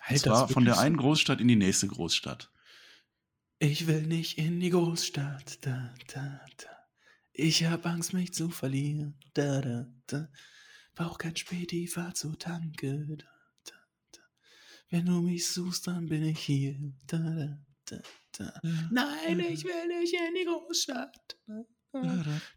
Halt 0.00 0.18
Und 0.18 0.24
zwar 0.24 0.42
das 0.46 0.52
von 0.52 0.64
der 0.64 0.78
einen 0.78 0.96
Großstadt 0.96 1.40
in 1.40 1.48
die 1.48 1.56
nächste 1.56 1.86
Großstadt. 1.86 2.50
Ich 3.58 3.86
will 3.86 4.02
nicht 4.06 4.38
in 4.38 4.58
die 4.58 4.70
Großstadt. 4.70 5.64
Da, 5.64 5.94
da, 6.12 6.40
da. 6.56 6.68
Ich 7.32 7.64
hab 7.64 7.86
Angst, 7.86 8.12
mich 8.12 8.32
zu 8.34 8.48
verlieren. 8.50 9.14
Da, 9.34 9.60
da, 9.60 9.86
da. 10.06 10.28
Brauch 10.94 11.18
kein 11.18 11.36
Späti, 11.36 11.86
fahr 11.86 12.14
zur 12.14 12.38
Tanke. 12.38 13.16
Da. 13.18 13.24
Wenn 14.92 15.06
du 15.06 15.22
mich 15.22 15.48
suchst, 15.48 15.86
dann 15.86 16.06
bin 16.06 16.22
ich 16.22 16.38
hier. 16.38 16.76
Da, 17.06 17.16
da, 17.18 17.56
da, 17.86 17.96
da. 18.36 18.60
Nein, 18.90 19.40
ich 19.40 19.64
will 19.64 19.88
nicht 20.00 20.12
in 20.12 20.34
die 20.38 20.44
Großstadt. 20.44 21.38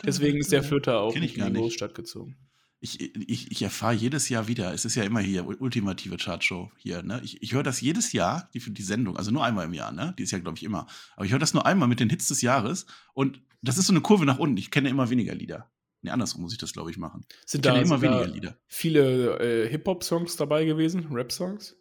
Deswegen 0.04 0.40
ist 0.40 0.52
der 0.52 0.62
Fürther 0.62 1.00
auch 1.00 1.16
ich 1.16 1.22
nicht 1.22 1.38
in 1.38 1.54
die. 1.54 1.62
Großstadt 1.62 1.96
gezogen. 1.96 2.36
Ich, 2.82 3.00
ich, 3.00 3.52
ich 3.52 3.62
erfahre 3.62 3.94
jedes 3.94 4.28
Jahr 4.28 4.50
wieder, 4.50 4.74
es 4.74 4.84
ist 4.84 4.96
ja 4.96 5.04
immer 5.04 5.22
hier, 5.22 5.48
ultimative 5.48 6.18
Chartshow 6.18 6.72
hier, 6.78 7.04
ne? 7.04 7.22
Ich, 7.24 7.42
ich 7.42 7.54
höre 7.54 7.64
das 7.64 7.80
jedes 7.80 8.12
Jahr, 8.12 8.50
die, 8.54 8.60
die 8.60 8.84
Sendung, 8.84 9.16
also 9.16 9.31
nur 9.31 9.46
einmal 9.46 9.66
im 9.66 9.74
Jahr, 9.74 9.94
ne? 9.94 10.14
Die 10.20 10.24
ist 10.24 10.31
ja, 10.31 10.40
glaube 10.40 10.58
ich, 10.58 10.64
immer. 10.64 10.88
Aber 11.16 11.26
ich 11.26 11.31
höre 11.31 11.40
das 11.40 11.54
nur 11.54 11.66
einmal 11.66 11.88
mit 11.88 12.02
den 12.02 12.10
Hits 12.10 12.28
des 12.28 12.42
Jahres 12.42 12.86
und 13.14 13.42
das 13.62 13.78
ist 13.78 13.88
so 13.88 13.94
eine 13.94 14.02
Kurve 14.02 14.26
nach 14.26 14.40
unten. 14.40 14.58
Ich 14.58 14.72
kenne 14.72 14.90
immer 14.90 15.10
weniger 15.10 15.34
Lieder. 15.34 15.72
Nee, 16.02 16.12
andersrum 16.12 16.42
muss 16.42 16.52
ich 16.52 16.60
das, 16.60 16.74
glaube 16.74 16.92
ich, 16.92 16.98
machen. 16.98 17.26
Ich 17.30 17.52
Sind 17.52 17.64
kenne 17.64 17.78
da, 17.78 17.81
immer 17.81 17.98
sind 17.98 18.12
da 18.12 18.20
weniger 18.20 18.34
Lieder. 18.34 18.58
viele 18.68 19.40
äh, 19.40 19.70
Hip-Hop-Songs 19.70 20.36
dabei 20.36 20.66
gewesen? 20.66 21.08
Rap-Songs? 21.12 21.78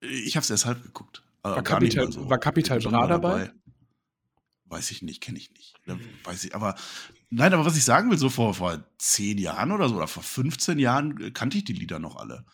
Ich 0.00 0.36
habe 0.36 0.42
es 0.44 0.50
erst 0.50 0.66
halb 0.66 0.82
geguckt. 0.82 1.22
War 1.42 1.52
Äh, 1.54 1.60
nicht 1.60 1.96
Capital- 1.96 2.08
mal 2.08 2.30
war 2.30 2.38
Capital 2.38 2.78
Bra 2.80 2.90
mal 2.90 3.08
dabei? 3.08 3.52
Weiß 4.68 4.90
ich 4.90 5.02
nicht, 5.02 5.20
kenne 5.20 5.38
ich 5.38 5.50
nicht. 5.52 5.74
Weiß 6.24 6.42
ich, 6.44 6.54
aber 6.54 6.74
nein, 7.30 7.54
aber 7.54 7.64
was 7.64 7.76
ich 7.76 7.84
sagen 7.84 8.10
will, 8.10 8.18
so 8.18 8.28
vor, 8.28 8.52
vor 8.54 8.84
zehn 8.98 9.38
Jahren 9.38 9.70
oder 9.70 9.88
so 9.88 9.94
oder 9.96 10.08
vor 10.08 10.24
15 10.24 10.78
Jahren 10.80 11.20
äh, 11.20 11.30
kannte 11.30 11.56
ich 11.58 11.64
die 11.64 11.72
Lieder 11.72 11.98
noch 12.00 12.16
alle. 12.16 12.44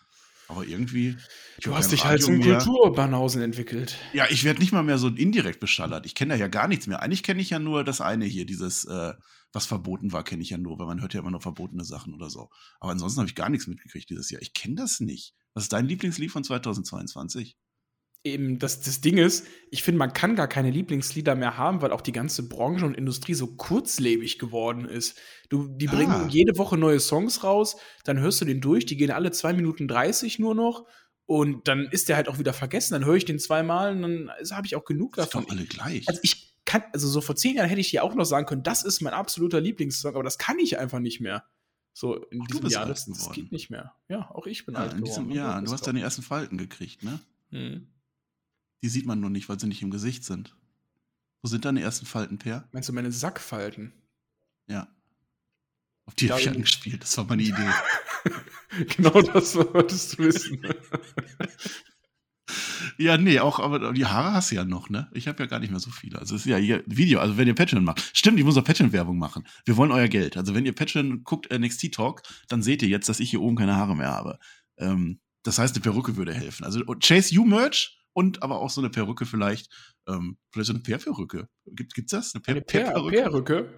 Aber 0.48 0.66
irgendwie. 0.66 1.16
Du 1.62 1.74
hast 1.74 1.92
dich 1.92 2.04
halt 2.04 2.22
zum 2.22 2.36
mehr. 2.36 2.58
Kulturbanausen 2.58 3.40
entwickelt. 3.40 3.96
Ja, 4.12 4.26
ich 4.28 4.44
werde 4.44 4.60
nicht 4.60 4.72
mal 4.72 4.82
mehr 4.82 4.98
so 4.98 5.08
indirekt 5.08 5.60
beschallert. 5.60 6.04
Ich 6.04 6.14
kenne 6.14 6.34
da 6.34 6.38
ja 6.38 6.48
gar 6.48 6.68
nichts 6.68 6.86
mehr. 6.86 7.00
Eigentlich 7.00 7.22
kenne 7.22 7.40
ich 7.40 7.48
ja 7.48 7.58
nur 7.58 7.84
das 7.84 8.02
eine 8.02 8.26
hier, 8.26 8.44
dieses, 8.44 8.84
äh, 8.84 9.14
was 9.54 9.64
verboten 9.64 10.12
war, 10.12 10.24
kenne 10.24 10.42
ich 10.42 10.50
ja 10.50 10.58
nur, 10.58 10.78
weil 10.78 10.86
man 10.86 11.00
hört 11.00 11.14
ja 11.14 11.20
immer 11.20 11.30
nur 11.30 11.40
verbotene 11.40 11.84
Sachen 11.84 12.12
oder 12.12 12.28
so. 12.28 12.50
Aber 12.80 12.92
ansonsten 12.92 13.20
habe 13.20 13.28
ich 13.30 13.34
gar 13.34 13.48
nichts 13.48 13.66
mitgekriegt 13.66 14.10
dieses 14.10 14.28
Jahr. 14.30 14.42
Ich 14.42 14.52
kenne 14.52 14.74
das 14.74 15.00
nicht. 15.00 15.34
Was 15.54 15.64
ist 15.64 15.72
dein 15.72 15.86
Lieblingslied 15.86 16.30
von 16.30 16.44
2022? 16.44 17.56
Eben, 18.24 18.60
das, 18.60 18.80
das 18.80 19.00
Ding 19.00 19.18
ist, 19.18 19.46
ich 19.72 19.82
finde, 19.82 19.98
man 19.98 20.12
kann 20.12 20.36
gar 20.36 20.46
keine 20.46 20.70
Lieblingslieder 20.70 21.34
mehr 21.34 21.56
haben, 21.58 21.82
weil 21.82 21.90
auch 21.90 22.00
die 22.00 22.12
ganze 22.12 22.48
Branche 22.48 22.86
und 22.86 22.94
Industrie 22.96 23.34
so 23.34 23.48
kurzlebig 23.56 24.38
geworden 24.38 24.84
ist. 24.84 25.18
Du, 25.48 25.66
die 25.66 25.88
Ah. 25.88 25.94
bringen 25.96 26.28
jede 26.28 26.56
Woche 26.56 26.78
neue 26.78 27.00
Songs 27.00 27.42
raus, 27.42 27.76
dann 28.04 28.20
hörst 28.20 28.40
du 28.40 28.44
den 28.44 28.60
durch, 28.60 28.86
die 28.86 28.96
gehen 28.96 29.10
alle 29.10 29.32
2 29.32 29.52
Minuten 29.54 29.88
30 29.88 30.38
nur 30.38 30.54
noch 30.54 30.86
und 31.26 31.66
dann 31.66 31.88
ist 31.90 32.08
der 32.08 32.14
halt 32.16 32.28
auch 32.28 32.38
wieder 32.38 32.52
vergessen. 32.52 32.94
Dann 32.94 33.04
höre 33.04 33.16
ich 33.16 33.24
den 33.24 33.40
zweimal 33.40 33.92
und 33.96 34.02
dann 34.02 34.30
habe 34.52 34.66
ich 34.68 34.76
auch 34.76 34.84
genug 34.84 35.16
Das 35.16 35.26
ist 35.26 35.34
davon. 35.34 35.46
doch 35.48 35.56
alle 35.56 35.64
gleich. 35.66 36.06
Also 36.08 36.20
ich 36.22 36.54
kann, 36.64 36.84
also 36.92 37.08
so 37.08 37.20
vor 37.20 37.34
zehn 37.34 37.56
Jahren 37.56 37.68
hätte 37.68 37.80
ich 37.80 37.90
dir 37.90 38.04
auch 38.04 38.14
noch 38.14 38.24
sagen 38.24 38.46
können, 38.46 38.62
das 38.62 38.84
ist 38.84 39.00
mein 39.00 39.14
absoluter 39.14 39.60
Lieblingssong, 39.60 40.14
aber 40.14 40.22
das 40.22 40.38
kann 40.38 40.60
ich 40.60 40.78
einfach 40.78 41.00
nicht 41.00 41.20
mehr. 41.20 41.44
So 41.94 42.16
in 42.30 42.40
Auch 42.40 42.46
du 42.46 42.54
diesem 42.54 42.70
Jahr, 42.70 42.86
das, 42.86 43.06
das 43.06 43.30
geht 43.32 43.52
nicht 43.52 43.68
mehr. 43.70 43.94
Ja, 44.08 44.30
auch 44.30 44.46
ich 44.46 44.64
bin 44.64 44.74
ja, 44.74 44.80
alt 44.82 44.94
in 44.94 45.04
diesem 45.04 45.24
geworden. 45.24 45.36
Jahr. 45.36 45.60
Das 45.60 45.68
Du 45.70 45.74
hast 45.74 45.86
deine 45.86 46.00
ersten 46.00 46.22
Falten 46.22 46.56
gekriegt, 46.58 47.02
ne? 47.02 47.20
doch- 47.50 47.58
Hm. 47.58 47.86
Die 48.82 48.88
sieht 48.88 49.06
man 49.06 49.20
nur 49.20 49.30
nicht, 49.30 49.48
weil 49.48 49.60
sie 49.60 49.66
nicht 49.68 49.82
im 49.82 49.90
Gesicht 49.90 50.24
sind. 50.24 50.56
Wo 51.42 51.48
sind 51.48 51.64
deine 51.64 51.82
ersten 51.82 52.06
Falten, 52.06 52.38
Per? 52.38 52.68
Meinst 52.72 52.88
du 52.88 52.92
meine 52.92 53.12
Sackfalten? 53.12 53.92
Ja. 54.66 54.88
Auf 56.06 56.14
die 56.14 56.30
habe 56.30 56.40
ich 56.40 56.48
angespielt. 56.48 57.02
Das 57.02 57.16
war 57.18 57.24
meine 57.24 57.42
Idee. 57.42 57.70
genau 58.96 59.20
das 59.22 59.54
wolltest 59.54 60.18
du 60.18 60.24
wissen. 60.24 60.62
Ja, 62.98 63.16
nee, 63.18 63.38
auch, 63.40 63.58
aber 63.58 63.92
die 63.92 64.06
Haare 64.06 64.32
hast 64.32 64.50
du 64.50 64.54
ja 64.56 64.64
noch, 64.64 64.88
ne? 64.90 65.08
Ich 65.12 65.28
habe 65.28 65.42
ja 65.42 65.46
gar 65.46 65.58
nicht 65.60 65.70
mehr 65.70 65.80
so 65.80 65.90
viele. 65.90 66.18
Also 66.18 66.34
es 66.34 66.42
ist 66.42 66.46
ja 66.50 66.56
hier 66.56 66.82
Video, 66.86 67.20
also 67.20 67.36
wenn 67.36 67.46
ihr 67.48 67.54
Patreon 67.54 67.84
macht. 67.84 68.10
Stimmt, 68.16 68.38
ich 68.38 68.44
muss 68.44 68.56
auch 68.56 68.64
Patreon-Werbung 68.64 69.18
machen. 69.18 69.46
Wir 69.64 69.76
wollen 69.76 69.92
euer 69.92 70.08
Geld. 70.08 70.36
Also 70.36 70.54
wenn 70.54 70.66
ihr 70.66 70.74
Patreon 70.74 71.22
guckt, 71.24 71.52
NXT 71.52 71.92
Talk, 71.94 72.22
dann 72.48 72.62
seht 72.62 72.82
ihr 72.82 72.88
jetzt, 72.88 73.08
dass 73.08 73.20
ich 73.20 73.30
hier 73.30 73.40
oben 73.40 73.56
keine 73.56 73.76
Haare 73.76 73.96
mehr 73.96 74.10
habe. 74.10 74.38
Ähm, 74.78 75.20
das 75.42 75.58
heißt, 75.58 75.74
eine 75.74 75.82
Perücke 75.82 76.16
würde 76.16 76.32
helfen. 76.34 76.64
Also 76.64 76.84
Chase 77.00 77.34
You 77.34 77.44
Merch 77.44 77.98
und 78.12 78.42
aber 78.42 78.60
auch 78.60 78.70
so 78.70 78.80
eine 78.80 78.90
Perücke 78.90 79.26
vielleicht. 79.26 79.68
Ähm, 80.08 80.36
vielleicht 80.50 80.66
so 80.66 80.72
eine 80.74 80.82
Peer-Perücke. 80.82 81.48
Gibt, 81.66 81.94
gibt's 81.94 82.12
das? 82.12 82.34
Eine 82.34 82.44
Eine 82.46 82.60
Per-? 82.62 82.92
Perücke. 82.92 83.72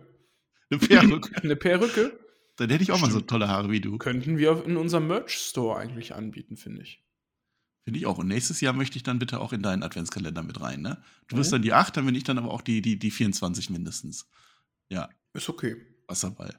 Eine 0.70 0.78
Perücke. 0.78 1.30
Eine 1.42 1.56
Perücke 1.56 2.18
Dann 2.56 2.70
hätte 2.70 2.82
ich 2.82 2.90
auch 2.92 3.00
mal 3.00 3.10
so 3.10 3.18
Stimmt. 3.18 3.30
tolle 3.30 3.48
Haare 3.48 3.70
wie 3.70 3.80
du. 3.80 3.98
könnten 3.98 4.38
wir 4.38 4.64
in 4.64 4.76
unserem 4.76 5.06
Merch-Store 5.08 5.78
eigentlich 5.78 6.14
anbieten, 6.14 6.56
finde 6.56 6.82
ich. 6.82 7.03
Finde 7.84 7.98
ich 8.00 8.06
auch. 8.06 8.18
Und 8.18 8.28
nächstes 8.28 8.60
Jahr 8.60 8.72
möchte 8.72 8.96
ich 8.96 9.02
dann 9.02 9.18
bitte 9.18 9.40
auch 9.40 9.52
in 9.52 9.62
deinen 9.62 9.82
Adventskalender 9.82 10.42
mit 10.42 10.60
rein, 10.60 10.80
ne? 10.80 11.02
Du 11.28 11.36
wirst 11.36 11.50
Mhm. 11.50 11.56
dann 11.56 11.62
die 11.62 11.72
8, 11.74 11.96
dann 11.96 12.06
bin 12.06 12.14
ich 12.14 12.24
dann 12.24 12.38
aber 12.38 12.50
auch 12.50 12.62
die, 12.62 12.80
die, 12.82 12.98
die 12.98 13.10
24 13.10 13.70
mindestens. 13.70 14.26
Ja, 14.88 15.08
Ist 15.34 15.48
okay. 15.48 15.76
Wasserball. 16.08 16.54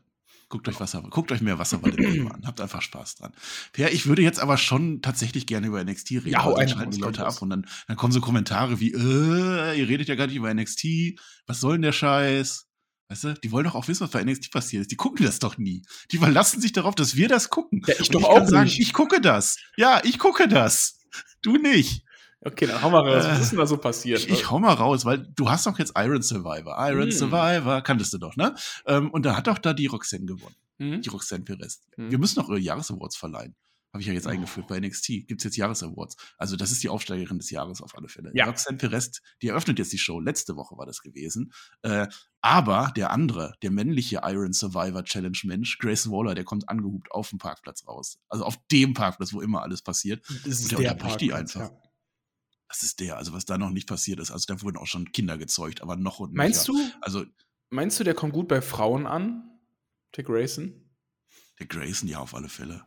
Guckt 0.47 0.67
euch 0.67 0.79
Wasserball. 0.79 1.09
Guckt 1.09 1.31
euch 1.31 1.41
mehr 1.41 1.57
Wasserball 1.57 1.91
an. 2.31 2.45
Habt 2.45 2.61
einfach 2.61 2.81
Spaß 2.83 3.15
dran. 3.15 3.33
Per, 3.73 3.91
ich 3.91 4.05
würde 4.05 4.21
jetzt 4.21 4.39
aber 4.39 4.57
schon 4.57 5.01
tatsächlich 5.01 5.47
gerne 5.47 5.65
über 5.67 5.83
NXT 5.83 6.11
reden. 6.11 6.29
Ja, 6.29 6.43
sonst 6.43 6.71
schalten 6.71 6.91
die 6.91 6.99
Leute 6.99 7.25
ab 7.25 7.41
und 7.41 7.49
dann, 7.49 7.65
dann 7.87 7.97
kommen 7.97 8.13
so 8.13 8.21
Kommentare 8.21 8.79
wie, 8.79 8.93
äh, 8.93 9.79
ihr 9.79 9.87
redet 9.89 10.07
ja 10.07 10.13
gar 10.15 10.27
nicht 10.27 10.35
über 10.35 10.53
NXT. 10.53 11.19
Was 11.47 11.59
soll 11.59 11.73
denn 11.73 11.81
der 11.81 11.91
Scheiß? 11.93 12.67
Weißt 13.09 13.23
du, 13.23 13.33
die 13.33 13.51
wollen 13.51 13.65
doch 13.65 13.75
auch 13.75 13.87
wissen, 13.87 14.01
was 14.01 14.11
bei 14.11 14.23
NXT 14.23 14.51
passiert 14.51 14.81
ist. 14.81 14.91
Die 14.91 14.95
gucken 14.95 15.25
das 15.25 15.39
doch 15.39 15.57
nie. 15.57 15.83
Die 16.11 16.17
verlassen 16.19 16.61
sich 16.61 16.73
darauf, 16.73 16.93
dass 16.95 17.15
wir 17.15 17.27
das 17.27 17.49
gucken. 17.49 17.81
Ja, 17.87 17.93
ich 17.99 18.07
Und 18.09 18.13
doch 18.15 18.29
kann 18.31 18.43
auch 18.43 18.47
sagen, 18.47 18.65
nicht. 18.65 18.79
ich 18.79 18.93
gucke 18.93 19.21
das. 19.21 19.57
Ja, 19.77 20.01
ich 20.03 20.19
gucke 20.19 20.47
das. 20.47 20.99
Du 21.41 21.57
nicht. 21.57 22.03
Okay, 22.41 22.67
dann 22.67 22.81
hau 22.81 22.89
mal 22.91 22.99
raus. 23.07 23.25
Äh, 23.25 23.29
Was 23.29 23.39
ist 23.41 23.51
denn 23.51 23.59
da 23.59 23.65
so 23.65 23.77
passiert? 23.77 24.19
Ich, 24.19 24.29
ich 24.29 24.49
hau 24.51 24.59
mal 24.59 24.73
raus, 24.73 25.03
weil 25.05 25.19
du 25.35 25.49
hast 25.49 25.65
doch 25.65 25.79
jetzt 25.79 25.93
Iron 25.97 26.21
Survivor. 26.21 26.75
Iron 26.89 27.07
Mm. 27.07 27.11
Survivor, 27.11 27.81
kanntest 27.81 28.13
du 28.13 28.17
doch, 28.19 28.35
ne? 28.35 28.53
Ähm, 28.85 29.09
und 29.11 29.25
da 29.25 29.35
hat 29.35 29.47
doch 29.47 29.57
da 29.57 29.73
die 29.73 29.87
Roxanne 29.87 30.25
gewonnen. 30.25 30.55
Hm? 30.77 31.01
Die 31.01 31.09
Roxanne 31.09 31.43
Perez. 31.43 31.81
Hm. 31.95 32.11
Wir 32.11 32.17
müssen 32.19 32.39
noch 32.39 32.49
ihre 32.49 32.59
Jahresawards 32.59 33.15
verleihen. 33.15 33.55
Habe 33.95 34.01
ich 34.01 34.07
ja 34.07 34.13
jetzt 34.13 34.25
Oh. 34.27 34.29
eingeführt. 34.31 34.67
Bei 34.67 34.77
NXT 34.77 35.25
gibt's 35.25 35.45
jetzt 35.45 35.55
Jahresawards. 35.55 36.17
Also 36.37 36.57
das 36.57 36.69
ist 36.69 36.83
die 36.83 36.89
Aufsteigerin 36.89 37.39
des 37.39 37.49
Jahres 37.49 37.81
auf 37.81 37.95
alle 37.95 38.09
Fälle. 38.09 38.29
Ja. 38.35 38.43
Roxanne 38.43 38.77
Perez, 38.77 39.21
die 39.41 39.47
eröffnet 39.47 39.79
jetzt 39.79 39.93
die 39.93 39.97
Show. 39.97 40.19
Letzte 40.19 40.57
Woche 40.57 40.77
war 40.77 40.85
das 40.85 41.01
gewesen. 41.01 41.53
Äh, 41.81 42.07
aber 42.41 42.91
der 42.97 43.11
andere, 43.11 43.53
der 43.61 43.71
männliche 43.71 44.19
Iron 44.23 44.51
Survivor 44.51 45.05
Challenge 45.05 45.37
Mensch, 45.45 45.77
Grace 45.77 46.09
Waller, 46.11 46.35
der 46.35 46.43
kommt 46.43 46.67
angehubt 46.67 47.09
auf 47.11 47.29
dem 47.29 47.39
Parkplatz 47.39 47.87
raus. 47.87 48.19
Also 48.27 48.43
auf 48.43 48.57
dem 48.69 48.93
Parkplatz, 48.93 49.31
wo 49.31 49.39
immer 49.39 49.61
alles 49.61 49.81
passiert. 49.81 50.25
Das 50.43 50.59
Und 50.63 50.71
der 50.73 50.79
unterbricht 50.79 51.21
die 51.21 51.31
einfach. 51.31 51.71
Das 52.67 52.83
ist 52.83 52.99
der, 52.99 53.15
also 53.15 53.31
was 53.31 53.45
da 53.45 53.57
noch 53.57 53.69
nicht 53.69 53.87
passiert 53.87 54.19
ist. 54.19 54.29
Also 54.31 54.53
da 54.53 54.61
wurden 54.61 54.75
auch 54.75 54.87
schon 54.87 55.13
Kinder 55.13 55.37
gezeugt, 55.37 55.81
aber 55.81 55.95
noch 55.95 56.19
und 56.19 56.33
Meinst 56.33 56.67
nöcher. 56.67 56.89
du, 56.89 56.97
Also 57.01 57.25
meinst 57.69 57.97
du, 57.97 58.03
der 58.03 58.13
kommt 58.13 58.33
gut 58.33 58.49
bei 58.49 58.61
Frauen 58.61 59.07
an? 59.07 59.57
Der 60.17 60.25
Grayson? 60.25 60.81
der 61.59 61.67
Grayson, 61.67 62.09
ja, 62.09 62.19
auf 62.19 62.35
alle 62.35 62.49
Fälle. 62.49 62.83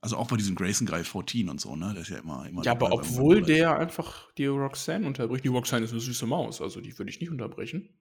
Also 0.00 0.16
auch 0.16 0.28
bei 0.28 0.36
diesem 0.36 0.54
Grayson 0.54 0.86
Guy 0.86 1.02
14 1.02 1.48
und 1.48 1.60
so, 1.60 1.74
ne? 1.74 1.92
Der 1.92 2.02
ist 2.02 2.08
ja 2.10 2.18
immer. 2.18 2.46
immer 2.48 2.62
Ja, 2.64 2.72
aber 2.72 2.92
obwohl 2.92 3.42
der 3.42 3.78
einfach 3.78 4.32
die 4.34 4.46
Roxanne 4.46 5.06
unterbricht. 5.06 5.44
Die 5.44 5.48
Roxanne 5.48 5.84
ist 5.86 5.90
eine 5.92 6.00
süße 6.00 6.24
Maus, 6.26 6.60
also 6.62 6.80
die 6.80 6.96
würde 6.98 7.10
ich 7.10 7.20
nicht 7.20 7.30
unterbrechen. 7.30 7.98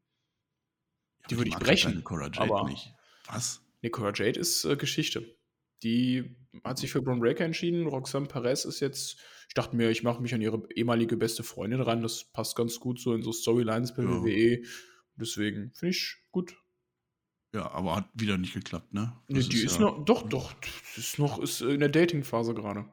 Ja, 1.22 1.28
die 1.30 1.38
würde 1.38 1.50
ich 1.50 1.56
brechen, 1.58 2.04
Cora 2.04 2.26
Jade 2.26 2.42
aber- 2.42 2.70
nicht. 2.70 2.94
Was? 3.26 3.62
Nicola 3.82 4.12
Jade 4.14 4.40
ist 4.40 4.64
äh, 4.66 4.76
Geschichte. 4.76 5.36
Die 5.84 6.36
hat 6.64 6.78
sich 6.80 6.92
für 6.92 7.02
Braun 7.02 7.20
Breaker 7.20 7.46
entschieden. 7.46 7.86
Roxanne 7.88 8.28
Perez 8.28 8.66
ist 8.66 8.80
jetzt, 8.80 9.18
ich 9.48 9.54
dachte 9.54 9.76
mir, 9.76 9.90
ich 9.92 10.02
mache 10.04 10.22
mich 10.22 10.34
an 10.34 10.42
ihre 10.42 10.68
ehemalige 10.76 11.18
beste 11.18 11.44
Freundin 11.44 11.82
ran. 11.82 12.02
Das 12.02 12.24
passt 12.32 12.56
ganz 12.56 12.80
gut 12.80 13.00
so 13.00 13.14
in 13.14 13.22
so 13.22 13.32
Storylines 13.32 13.94
bei 13.94 14.04
Ja. 14.04 14.10
WWE. 14.10 14.64
Deswegen 15.16 15.72
finde 15.76 15.92
ich 15.92 16.16
gut. 16.32 16.56
Ja, 17.54 17.72
aber 17.72 17.96
hat 17.96 18.10
wieder 18.14 18.38
nicht 18.38 18.54
geklappt, 18.54 18.94
ne? 18.94 19.14
Nee, 19.30 19.40
Das 19.40 19.50
die 19.50 19.62
ist, 19.64 19.76
ja- 19.76 19.82
noch, 19.82 20.04
doch, 20.06 20.28
doch, 20.28 20.54
ist 20.96 21.18
noch 21.18 21.40
ist 21.40 21.62
in 21.62 21.80
der 21.80 21.90
Dating-Phase 21.90 22.54
gerade. 22.54 22.86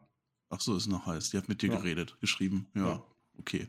Ach 0.51 0.61
so, 0.61 0.77
ist 0.77 0.87
noch 0.87 1.07
heiß. 1.07 1.31
Die 1.31 1.37
hat 1.39 1.49
mit 1.49 1.63
dir 1.63 1.71
Ja. 1.71 1.77
geredet, 1.77 2.17
geschrieben. 2.21 2.69
Ja, 2.75 2.87
Ja. 2.87 3.03
okay. 3.39 3.67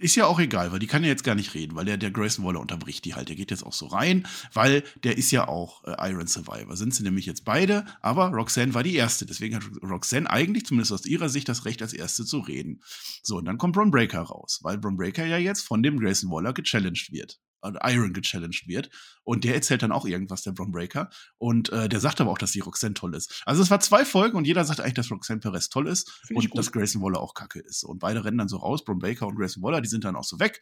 Ist 0.00 0.16
ja 0.16 0.26
auch 0.26 0.38
egal, 0.38 0.70
weil 0.70 0.80
die 0.80 0.86
kann 0.86 1.02
ja 1.02 1.08
jetzt 1.08 1.24
gar 1.24 1.34
nicht 1.34 1.54
reden, 1.54 1.74
weil 1.74 1.86
der, 1.86 1.96
der 1.96 2.10
Grayson 2.10 2.44
Waller 2.44 2.60
unterbricht 2.60 3.06
die 3.06 3.14
halt. 3.14 3.30
Der 3.30 3.36
geht 3.36 3.50
jetzt 3.50 3.62
auch 3.64 3.72
so 3.72 3.86
rein, 3.86 4.26
weil 4.52 4.82
der 5.02 5.16
ist 5.16 5.30
ja 5.30 5.48
auch 5.48 5.82
äh, 5.84 6.10
Iron 6.10 6.26
Survivor. 6.26 6.76
Sind 6.76 6.94
sie 6.94 7.02
nämlich 7.02 7.24
jetzt 7.24 7.44
beide, 7.46 7.86
aber 8.02 8.28
Roxanne 8.28 8.74
war 8.74 8.82
die 8.82 8.94
erste. 8.94 9.24
Deswegen 9.24 9.56
hat 9.56 9.62
Roxanne 9.82 10.28
eigentlich, 10.28 10.66
zumindest 10.66 10.92
aus 10.92 11.06
ihrer 11.06 11.30
Sicht, 11.30 11.48
das 11.48 11.64
Recht, 11.64 11.80
als 11.80 11.94
erste 11.94 12.26
zu 12.26 12.40
reden. 12.40 12.82
So, 13.22 13.36
und 13.38 13.46
dann 13.46 13.56
kommt 13.56 13.74
Bron 13.76 13.90
Breaker 13.90 14.20
raus, 14.20 14.60
weil 14.62 14.76
Bron 14.76 14.96
Breaker 14.98 15.24
ja 15.24 15.38
jetzt 15.38 15.62
von 15.62 15.82
dem 15.82 15.98
Grayson 15.98 16.30
Waller 16.30 16.52
gechallenged 16.52 17.10
wird. 17.10 17.40
Iron 17.62 18.12
gechallenged 18.12 18.66
wird. 18.66 18.90
Und 19.24 19.44
der 19.44 19.54
erzählt 19.54 19.82
dann 19.82 19.92
auch 19.92 20.06
irgendwas, 20.06 20.42
der 20.42 20.52
Bron 20.52 20.72
Breaker. 20.72 21.10
Und 21.38 21.70
äh, 21.70 21.88
der 21.88 22.00
sagt 22.00 22.20
aber 22.20 22.30
auch, 22.30 22.38
dass 22.38 22.52
die 22.52 22.60
Roxanne 22.60 22.94
toll 22.94 23.14
ist. 23.14 23.42
Also 23.44 23.62
es 23.62 23.70
war 23.70 23.80
zwei 23.80 24.04
Folgen 24.04 24.36
und 24.36 24.46
jeder 24.46 24.64
sagt 24.64 24.80
eigentlich, 24.80 24.94
dass 24.94 25.10
Roxanne 25.10 25.40
Perez 25.40 25.68
toll 25.68 25.88
ist 25.88 26.10
Finde 26.26 26.42
ich 26.42 26.50
und 26.50 26.58
dass 26.58 26.72
Grayson 26.72 27.02
Waller 27.02 27.20
auch 27.20 27.34
kacke 27.34 27.60
ist. 27.60 27.84
Und 27.84 27.98
beide 27.98 28.24
rennen 28.24 28.38
dann 28.38 28.48
so 28.48 28.58
raus, 28.58 28.84
Bron 28.84 28.98
Baker 28.98 29.26
und 29.26 29.36
Grayson 29.36 29.62
Waller, 29.62 29.80
die 29.80 29.88
sind 29.88 30.04
dann 30.04 30.16
auch 30.16 30.24
so 30.24 30.38
weg. 30.38 30.60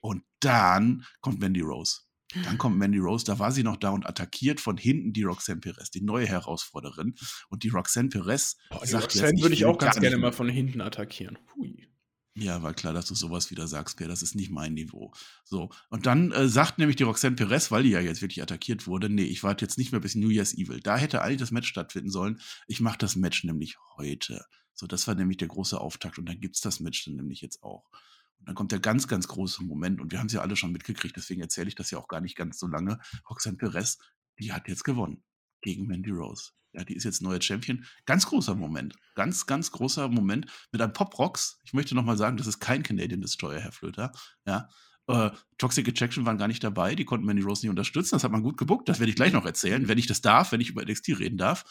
Und 0.00 0.22
dann 0.40 1.04
kommt 1.20 1.40
Mandy 1.40 1.60
Rose. 1.60 2.00
Dann 2.44 2.58
kommt 2.58 2.78
Mandy 2.78 2.98
Rose, 2.98 3.24
da 3.24 3.38
war 3.38 3.50
sie 3.50 3.64
noch 3.64 3.76
da 3.76 3.90
und 3.90 4.06
attackiert 4.06 4.60
von 4.60 4.76
hinten 4.76 5.12
die 5.12 5.24
Roxanne 5.24 5.60
Perez, 5.60 5.90
die 5.90 6.00
neue 6.00 6.26
Herausforderin. 6.26 7.16
Und 7.48 7.64
die 7.64 7.70
Roxanne 7.70 8.08
Perez 8.08 8.56
Boah, 8.70 8.80
die 8.82 8.88
sagt 8.88 9.04
Roxanne 9.04 9.30
jetzt, 9.32 9.42
würde 9.42 9.54
ich 9.54 9.64
auch 9.64 9.78
ganz 9.78 9.98
gerne 9.98 10.16
mal 10.16 10.32
von 10.32 10.48
hinten 10.48 10.80
attackieren. 10.80 11.38
Hui. 11.56 11.88
Ja, 12.34 12.62
war 12.62 12.74
klar, 12.74 12.92
dass 12.92 13.06
du 13.06 13.14
sowas 13.14 13.50
wieder 13.50 13.66
sagst, 13.66 13.96
Per. 13.96 14.06
Das 14.06 14.22
ist 14.22 14.36
nicht 14.36 14.50
mein 14.50 14.74
Niveau. 14.74 15.12
So. 15.44 15.70
Und 15.88 16.06
dann 16.06 16.30
äh, 16.30 16.48
sagt 16.48 16.78
nämlich 16.78 16.96
die 16.96 17.02
Roxanne 17.02 17.34
Perez, 17.34 17.70
weil 17.70 17.82
die 17.82 17.90
ja 17.90 18.00
jetzt 18.00 18.22
wirklich 18.22 18.42
attackiert 18.42 18.86
wurde, 18.86 19.08
nee, 19.08 19.24
ich 19.24 19.42
warte 19.42 19.64
jetzt 19.64 19.78
nicht 19.78 19.90
mehr 19.90 20.00
bis 20.00 20.14
New 20.14 20.30
Year's 20.30 20.54
Evil. 20.54 20.80
Da 20.80 20.96
hätte 20.96 21.22
eigentlich 21.22 21.40
das 21.40 21.50
Match 21.50 21.68
stattfinden 21.68 22.10
sollen. 22.10 22.40
Ich 22.68 22.80
mache 22.80 22.98
das 22.98 23.16
Match 23.16 23.42
nämlich 23.42 23.76
heute. 23.96 24.44
So, 24.74 24.86
das 24.86 25.08
war 25.08 25.16
nämlich 25.16 25.38
der 25.38 25.48
große 25.48 25.80
Auftakt. 25.80 26.18
Und 26.18 26.28
dann 26.28 26.40
gibt's 26.40 26.60
das 26.60 26.78
Match 26.78 27.04
dann 27.04 27.16
nämlich 27.16 27.40
jetzt 27.40 27.62
auch. 27.64 27.90
Und 28.38 28.48
dann 28.48 28.54
kommt 28.54 28.72
der 28.72 28.80
ganz, 28.80 29.08
ganz 29.08 29.26
große 29.26 29.64
Moment. 29.64 30.00
Und 30.00 30.12
wir 30.12 30.20
haben 30.20 30.26
es 30.26 30.32
ja 30.32 30.40
alle 30.40 30.56
schon 30.56 30.72
mitgekriegt, 30.72 31.16
deswegen 31.16 31.42
erzähle 31.42 31.68
ich 31.68 31.74
das 31.74 31.90
ja 31.90 31.98
auch 31.98 32.08
gar 32.08 32.20
nicht 32.20 32.36
ganz 32.36 32.58
so 32.58 32.68
lange. 32.68 32.98
Roxanne 33.28 33.56
Perez, 33.56 33.98
die 34.38 34.52
hat 34.52 34.68
jetzt 34.68 34.84
gewonnen. 34.84 35.22
Gegen 35.62 35.86
Mandy 35.86 36.10
Rose. 36.10 36.50
Ja, 36.72 36.84
die 36.84 36.94
ist 36.94 37.04
jetzt 37.04 37.22
neue 37.22 37.42
Champion. 37.42 37.84
Ganz 38.06 38.26
großer 38.26 38.54
Moment. 38.54 38.94
Ganz, 39.14 39.46
ganz 39.46 39.72
großer 39.72 40.08
Moment 40.08 40.46
mit 40.70 40.80
einem 40.80 40.92
Pop 40.92 41.18
Rocks. 41.18 41.58
Ich 41.64 41.72
möchte 41.72 41.94
nochmal 41.94 42.16
sagen, 42.16 42.36
das 42.36 42.46
ist 42.46 42.60
kein 42.60 42.82
Canadian 42.82 43.20
Destroyer, 43.20 43.60
Herr 43.60 43.72
Flöter. 43.72 44.12
Ja. 44.46 44.68
Äh, 45.08 45.30
Toxic 45.58 45.88
Attraction 45.88 46.26
waren 46.26 46.38
gar 46.38 46.46
nicht 46.46 46.62
dabei. 46.62 46.94
Die 46.94 47.04
konnten 47.04 47.26
Mandy 47.26 47.42
Rose 47.42 47.62
nicht 47.62 47.70
unterstützen. 47.70 48.14
Das 48.14 48.24
hat 48.24 48.30
man 48.30 48.42
gut 48.42 48.56
gebuckt. 48.56 48.88
Das 48.88 49.00
werde 49.00 49.10
ich 49.10 49.16
gleich 49.16 49.32
noch 49.32 49.44
erzählen, 49.44 49.88
wenn 49.88 49.98
ich 49.98 50.06
das 50.06 50.20
darf, 50.20 50.52
wenn 50.52 50.60
ich 50.60 50.70
über 50.70 50.84
NXT 50.84 51.18
reden 51.18 51.38
darf. 51.38 51.64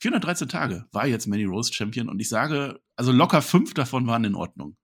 413 0.00 0.48
Tage 0.48 0.86
war 0.92 1.06
jetzt 1.06 1.26
Mandy 1.26 1.44
Rose 1.44 1.72
Champion 1.72 2.08
und 2.08 2.18
ich 2.20 2.28
sage, 2.28 2.80
also 2.96 3.12
locker 3.12 3.42
fünf 3.42 3.74
davon 3.74 4.06
waren 4.06 4.24
in 4.24 4.34
Ordnung. 4.34 4.76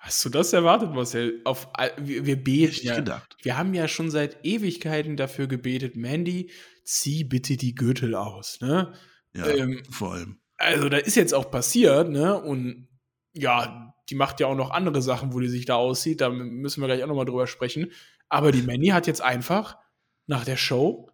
Hast 0.00 0.24
du 0.24 0.30
das 0.30 0.54
erwartet, 0.54 0.92
Marcel? 0.92 1.42
Auf, 1.44 1.68
wir, 1.98 2.24
wir 2.24 2.42
beten 2.42 2.86
ja. 2.86 2.96
gedacht. 2.96 3.36
Wir 3.42 3.58
haben 3.58 3.74
ja 3.74 3.86
schon 3.86 4.10
seit 4.10 4.38
Ewigkeiten 4.46 5.18
dafür 5.18 5.46
gebetet, 5.46 5.94
Mandy, 5.94 6.50
zieh 6.84 7.22
bitte 7.22 7.58
die 7.58 7.74
Gürtel 7.74 8.14
aus, 8.14 8.60
ne? 8.62 8.94
Ja, 9.34 9.46
Ähm, 9.46 9.82
vor 9.90 10.14
allem. 10.14 10.40
Also, 10.56 10.88
das 10.88 11.02
ist 11.02 11.16
jetzt 11.16 11.34
auch 11.34 11.50
passiert, 11.50 12.08
ne? 12.08 12.40
Und 12.40 12.88
ja, 13.34 13.94
die 14.08 14.14
macht 14.14 14.40
ja 14.40 14.46
auch 14.46 14.56
noch 14.56 14.70
andere 14.70 15.02
Sachen, 15.02 15.34
wo 15.34 15.40
die 15.40 15.48
sich 15.48 15.66
da 15.66 15.74
aussieht. 15.74 16.22
Da 16.22 16.30
müssen 16.30 16.80
wir 16.80 16.86
gleich 16.86 17.04
auch 17.04 17.08
nochmal 17.08 17.26
drüber 17.26 17.46
sprechen. 17.46 17.92
Aber 18.30 18.52
die 18.52 18.62
Mandy 18.62 18.88
hat 18.88 19.06
jetzt 19.06 19.20
einfach 19.20 19.76
nach 20.26 20.44
der 20.44 20.56
Show, 20.56 21.10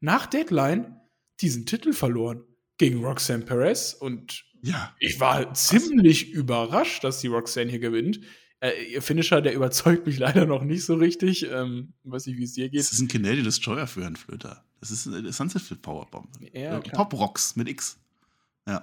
nach 0.00 0.26
Deadline, 0.26 1.00
diesen 1.40 1.66
Titel 1.66 1.92
verloren 1.92 2.47
gegen 2.78 3.04
Roxanne 3.04 3.44
Perez. 3.44 3.92
Und 3.92 4.44
Ja. 4.62 4.94
ich 4.98 5.20
war 5.20 5.52
ziemlich 5.54 6.30
überrascht, 6.32 7.04
dass 7.04 7.20
die 7.20 7.26
Roxanne 7.28 7.70
hier 7.70 7.80
gewinnt. 7.80 8.20
Äh, 8.60 8.72
ihr 8.92 9.02
Finisher, 9.02 9.40
der 9.40 9.54
überzeugt 9.54 10.06
mich 10.06 10.18
leider 10.18 10.46
noch 10.46 10.64
nicht 10.64 10.84
so 10.84 10.94
richtig. 10.94 11.46
Ähm, 11.50 11.92
weiß 12.04 12.26
nicht, 12.26 12.38
wie 12.38 12.44
es 12.44 12.54
dir 12.54 12.68
geht. 12.68 12.80
Das 12.80 12.92
ist 12.92 13.00
ein 13.00 13.08
Canadian 13.08 13.44
Destroyer 13.44 13.86
für 13.86 14.02
Herrn 14.02 14.16
Flöter. 14.16 14.64
Das 14.80 14.90
ist 14.90 15.06
eine 15.08 15.32
Sunset 15.32 15.82
Powerbomb. 15.82 16.28
Ja, 16.52 16.78
Äh. 16.78 16.80
Pop 16.90 17.12
Rocks 17.14 17.56
mit 17.56 17.68
X. 17.68 17.98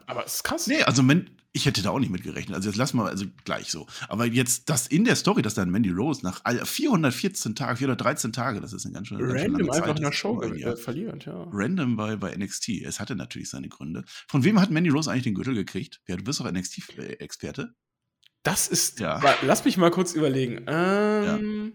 Aber 0.08 0.26
es 0.26 0.36
ist 0.36 0.44
krass. 0.44 0.68
Nee, 0.68 0.84
also 0.84 1.08
wenn, 1.08 1.30
ich 1.52 1.66
hätte 1.66 1.82
da 1.82 1.90
auch 1.92 2.00
nicht 2.00 2.12
mit 2.12 2.24
gerechnet. 2.24 2.56
Also 2.56 2.70
jetzt 2.70 2.78
lassen 2.78 2.98
wir 2.98 3.06
also 3.06 3.26
gleich 3.44 3.72
so. 3.72 3.88
Aber 4.10 4.26
jetzt 4.26 4.70
das 4.70 4.88
in 4.88 5.06
der 5.06 5.16
Story, 5.16 5.42
dass 5.42 5.54
dann 5.54 5.70
Mandy 5.70 5.92
Rose 5.92 6.22
nach 6.24 6.42
all- 6.44 6.66
414 6.66 7.56
Tagen, 7.56 7.78
413 7.78 8.34
Tage, 8.34 8.62
das 8.62 8.74
ist 8.74 8.86
eine 8.86 8.94
ganz 8.94 9.08
schön 9.08 9.20
ganz 9.20 9.34
Random 9.34 9.62
lange 9.62 9.72
einfach 9.74 9.88
Zeit, 9.88 9.98
in 9.98 10.04
der 10.04 10.12
Show 10.12 10.40
ein 10.42 10.56
äh, 10.56 10.76
verliert, 10.76 11.26
ja. 11.26 11.48
Random 11.52 11.96
bei, 11.96 12.16
bei 12.16 12.36
NXT. 12.36 12.70
Es 12.84 13.00
hatte 13.00 13.16
natürlich 13.16 13.50
seine 13.50 13.70
Gründe. 13.70 14.04
Von 14.28 14.44
wem 14.44 14.60
hat 14.60 14.72
Mandy 14.72 14.90
Rose 14.90 15.10
eigentlich 15.12 15.24
den 15.24 15.36
Gürtel 15.36 15.54
gekriegt? 15.54 16.02
Ja, 16.08 16.16
du 16.18 16.24
bist 16.24 16.40
doch 16.40 16.52
NXT-Experte. 16.52 17.74
Das 18.44 18.68
ist. 18.68 19.00
Ja. 19.00 19.22
Wa- 19.24 19.36
Lass 19.44 19.64
mich 19.66 19.78
mal 19.78 19.92
kurz 19.92 20.14
überlegen. 20.14 20.66
Ähm, 20.68 21.74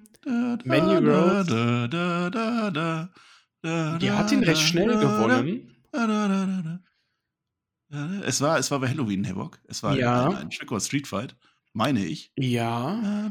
Mandy 0.64 1.08
Rose. 1.08 1.88
Die 4.00 4.10
hat 4.10 4.32
ihn 4.32 4.42
recht 4.44 4.60
da, 4.62 4.66
schnell 4.66 4.88
da, 4.88 5.00
gewonnen. 5.00 5.76
Ja, 7.90 8.20
es 8.20 8.40
war, 8.40 8.58
es 8.58 8.70
war 8.70 8.78
bei 8.80 8.88
Halloween 8.88 9.26
Havoc. 9.26 9.58
Es 9.66 9.82
war 9.82 9.96
ja. 9.96 10.28
ein, 10.28 10.36
ein 10.36 10.50
Trick 10.50 10.70
or 10.70 10.80
Street 10.80 11.08
Fight, 11.08 11.34
meine 11.72 12.04
ich. 12.04 12.32
Ja. 12.36 13.28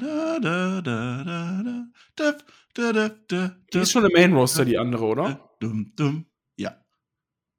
Die 3.73 3.77
ist 3.77 3.91
schon 3.91 4.05
im 4.05 4.11
Main 4.11 4.33
Roster 4.33 4.65
die 4.65 4.77
andere, 4.77 5.05
oder? 5.05 5.49
Dum, 5.59 5.93
dum. 5.95 6.25
Ja. 6.57 6.75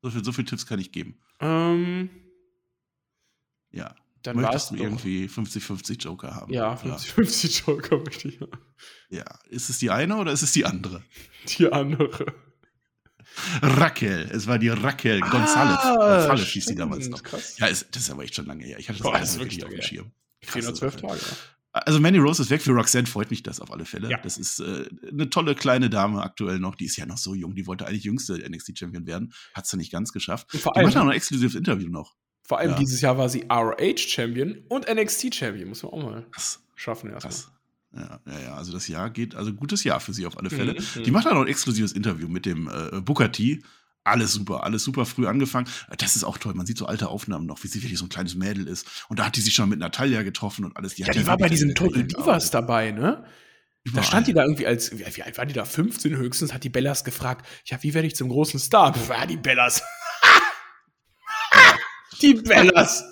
So 0.02 0.10
viel, 0.10 0.24
so 0.24 0.32
viel 0.32 0.44
Tipps 0.44 0.66
kann 0.66 0.78
ich 0.78 0.92
geben. 0.92 1.18
Ähm. 1.40 2.10
Ja. 3.70 3.94
Dann 4.22 4.36
Möchtest 4.36 4.72
du 4.72 4.74
irgendwie 4.76 5.26
50-50 5.26 6.02
Joker 6.02 6.34
haben? 6.34 6.52
Ja, 6.52 6.74
50-50 6.74 7.66
Joker 7.66 7.96
möchte 7.98 8.28
ich 8.28 8.38
haben. 8.42 8.52
Ja. 9.08 9.24
Ist 9.48 9.70
es 9.70 9.78
die 9.78 9.90
eine 9.90 10.18
oder 10.18 10.32
ist 10.32 10.42
es 10.42 10.52
die 10.52 10.66
andere? 10.66 11.02
Die 11.48 11.72
andere. 11.72 12.34
Raquel. 13.62 14.28
Es 14.32 14.46
war 14.46 14.58
die 14.58 14.68
Raquel 14.68 15.20
González. 15.20 15.78
Ah, 15.82 16.26
González 16.26 16.44
hieß 16.44 16.66
sie 16.66 16.74
damals 16.74 17.08
noch. 17.08 17.22
Krass. 17.22 17.58
Ja, 17.58 17.66
ist, 17.66 17.88
das 17.92 18.02
ist 18.02 18.10
aber 18.10 18.24
echt 18.24 18.34
schon 18.34 18.46
lange 18.46 18.64
her. 18.64 18.78
Ich 18.78 18.88
hatte 18.88 18.98
das 18.98 19.06
Boah, 19.06 19.18
das 19.18 19.38
wirklich 19.38 19.64
auf 19.64 19.70
dem 19.70 19.82
Schirm. 19.82 20.12
Krasse 20.42 20.52
412 20.74 20.92
Sache. 20.94 21.06
Tage. 21.06 21.20
Also 21.72 22.00
Manny 22.00 22.18
Rose 22.18 22.42
ist 22.42 22.50
weg. 22.50 22.62
Für 22.62 22.72
Roxanne 22.72 23.06
freut 23.06 23.30
mich 23.30 23.42
das 23.42 23.60
auf 23.60 23.70
alle 23.70 23.84
Fälle. 23.84 24.10
Ja. 24.10 24.18
Das 24.18 24.38
ist 24.38 24.58
äh, 24.58 24.88
eine 25.08 25.30
tolle 25.30 25.54
kleine 25.54 25.88
Dame 25.88 26.22
aktuell 26.22 26.58
noch. 26.58 26.74
Die 26.74 26.86
ist 26.86 26.96
ja 26.96 27.06
noch 27.06 27.18
so 27.18 27.34
jung. 27.34 27.54
Die 27.54 27.66
wollte 27.66 27.86
eigentlich 27.86 28.04
jüngste 28.04 28.34
NXT-Champion 28.34 29.06
werden. 29.06 29.32
Hat 29.54 29.66
sie 29.66 29.76
nicht 29.76 29.92
ganz 29.92 30.12
geschafft. 30.12 30.52
Und 30.52 30.60
vor 30.60 30.72
Die 30.72 30.80
macht 30.82 30.94
auch 30.94 30.96
allem, 30.96 31.06
noch 31.06 31.12
ein 31.12 31.16
exklusives 31.16 31.54
Interview 31.54 31.88
noch. 31.88 32.16
vor 32.42 32.58
allem 32.58 32.72
ja. 32.72 32.76
dieses 32.76 33.00
Jahr 33.00 33.18
war 33.18 33.28
sie 33.28 33.46
ROH-Champion 33.48 34.64
und 34.68 34.88
NXT-Champion. 34.92 35.68
Muss 35.68 35.84
man 35.84 35.92
auch 35.92 36.02
mal 36.02 36.26
schaffen 36.74 37.10
erstmal. 37.10 37.59
Ja, 37.94 38.20
ja, 38.26 38.40
ja. 38.40 38.54
Also 38.54 38.72
das 38.72 38.88
Jahr 38.88 39.10
geht, 39.10 39.34
also 39.34 39.52
gutes 39.52 39.84
Jahr 39.84 40.00
für 40.00 40.12
sie 40.12 40.26
auf 40.26 40.38
alle 40.38 40.50
Fälle. 40.50 40.74
Mhm, 40.74 41.02
Die 41.02 41.10
mhm. 41.10 41.14
macht 41.14 41.26
auch 41.26 41.34
noch 41.34 41.42
ein 41.42 41.48
exklusives 41.48 41.92
Interview 41.92 42.28
mit 42.28 42.46
dem 42.46 42.68
äh, 42.68 43.00
Booker 43.00 43.32
T. 43.32 43.62
Alles 44.02 44.32
super, 44.32 44.64
alles 44.64 44.82
super 44.82 45.04
früh 45.04 45.26
angefangen. 45.26 45.68
Das 45.98 46.16
ist 46.16 46.24
auch 46.24 46.38
toll. 46.38 46.54
Man 46.54 46.64
sieht 46.64 46.78
so 46.78 46.86
alte 46.86 47.08
Aufnahmen 47.08 47.46
noch, 47.46 47.62
wie 47.62 47.68
sie 47.68 47.82
wirklich 47.82 47.98
so 47.98 48.06
ein 48.06 48.08
kleines 48.08 48.34
Mädel 48.34 48.66
ist. 48.66 48.86
Und 49.08 49.18
da 49.18 49.26
hat 49.26 49.36
die 49.36 49.42
sich 49.42 49.54
schon 49.54 49.68
mit 49.68 49.78
Natalia 49.78 50.22
getroffen 50.22 50.64
und 50.64 50.76
alles. 50.76 50.96
Ja, 50.96 51.06
hat 51.06 51.14
die 51.14 51.26
war 51.26 51.36
bei 51.36 51.48
der 51.48 51.74
Total 51.74 52.04
Divas 52.04 52.50
dabei, 52.50 52.92
ne? 52.92 53.24
Da 53.84 53.90
Überall. 53.90 54.04
stand 54.04 54.26
die 54.26 54.34
da 54.34 54.42
irgendwie 54.42 54.66
als, 54.66 54.96
wie 54.96 55.22
alt 55.22 55.38
war 55.38 55.46
die 55.46 55.54
da? 55.54 55.64
15 55.64 56.16
höchstens, 56.16 56.52
hat 56.52 56.64
die 56.64 56.68
Bellas 56.68 57.04
gefragt, 57.04 57.46
ja, 57.64 57.82
wie 57.82 57.94
werde 57.94 58.06
ich 58.06 58.14
zum 58.14 58.28
großen 58.28 58.60
Star? 58.60 58.94
Ja, 59.08 59.26
die 59.26 59.38
Bellas. 59.38 59.82
die 62.22 62.34
Bellas. 62.34 63.04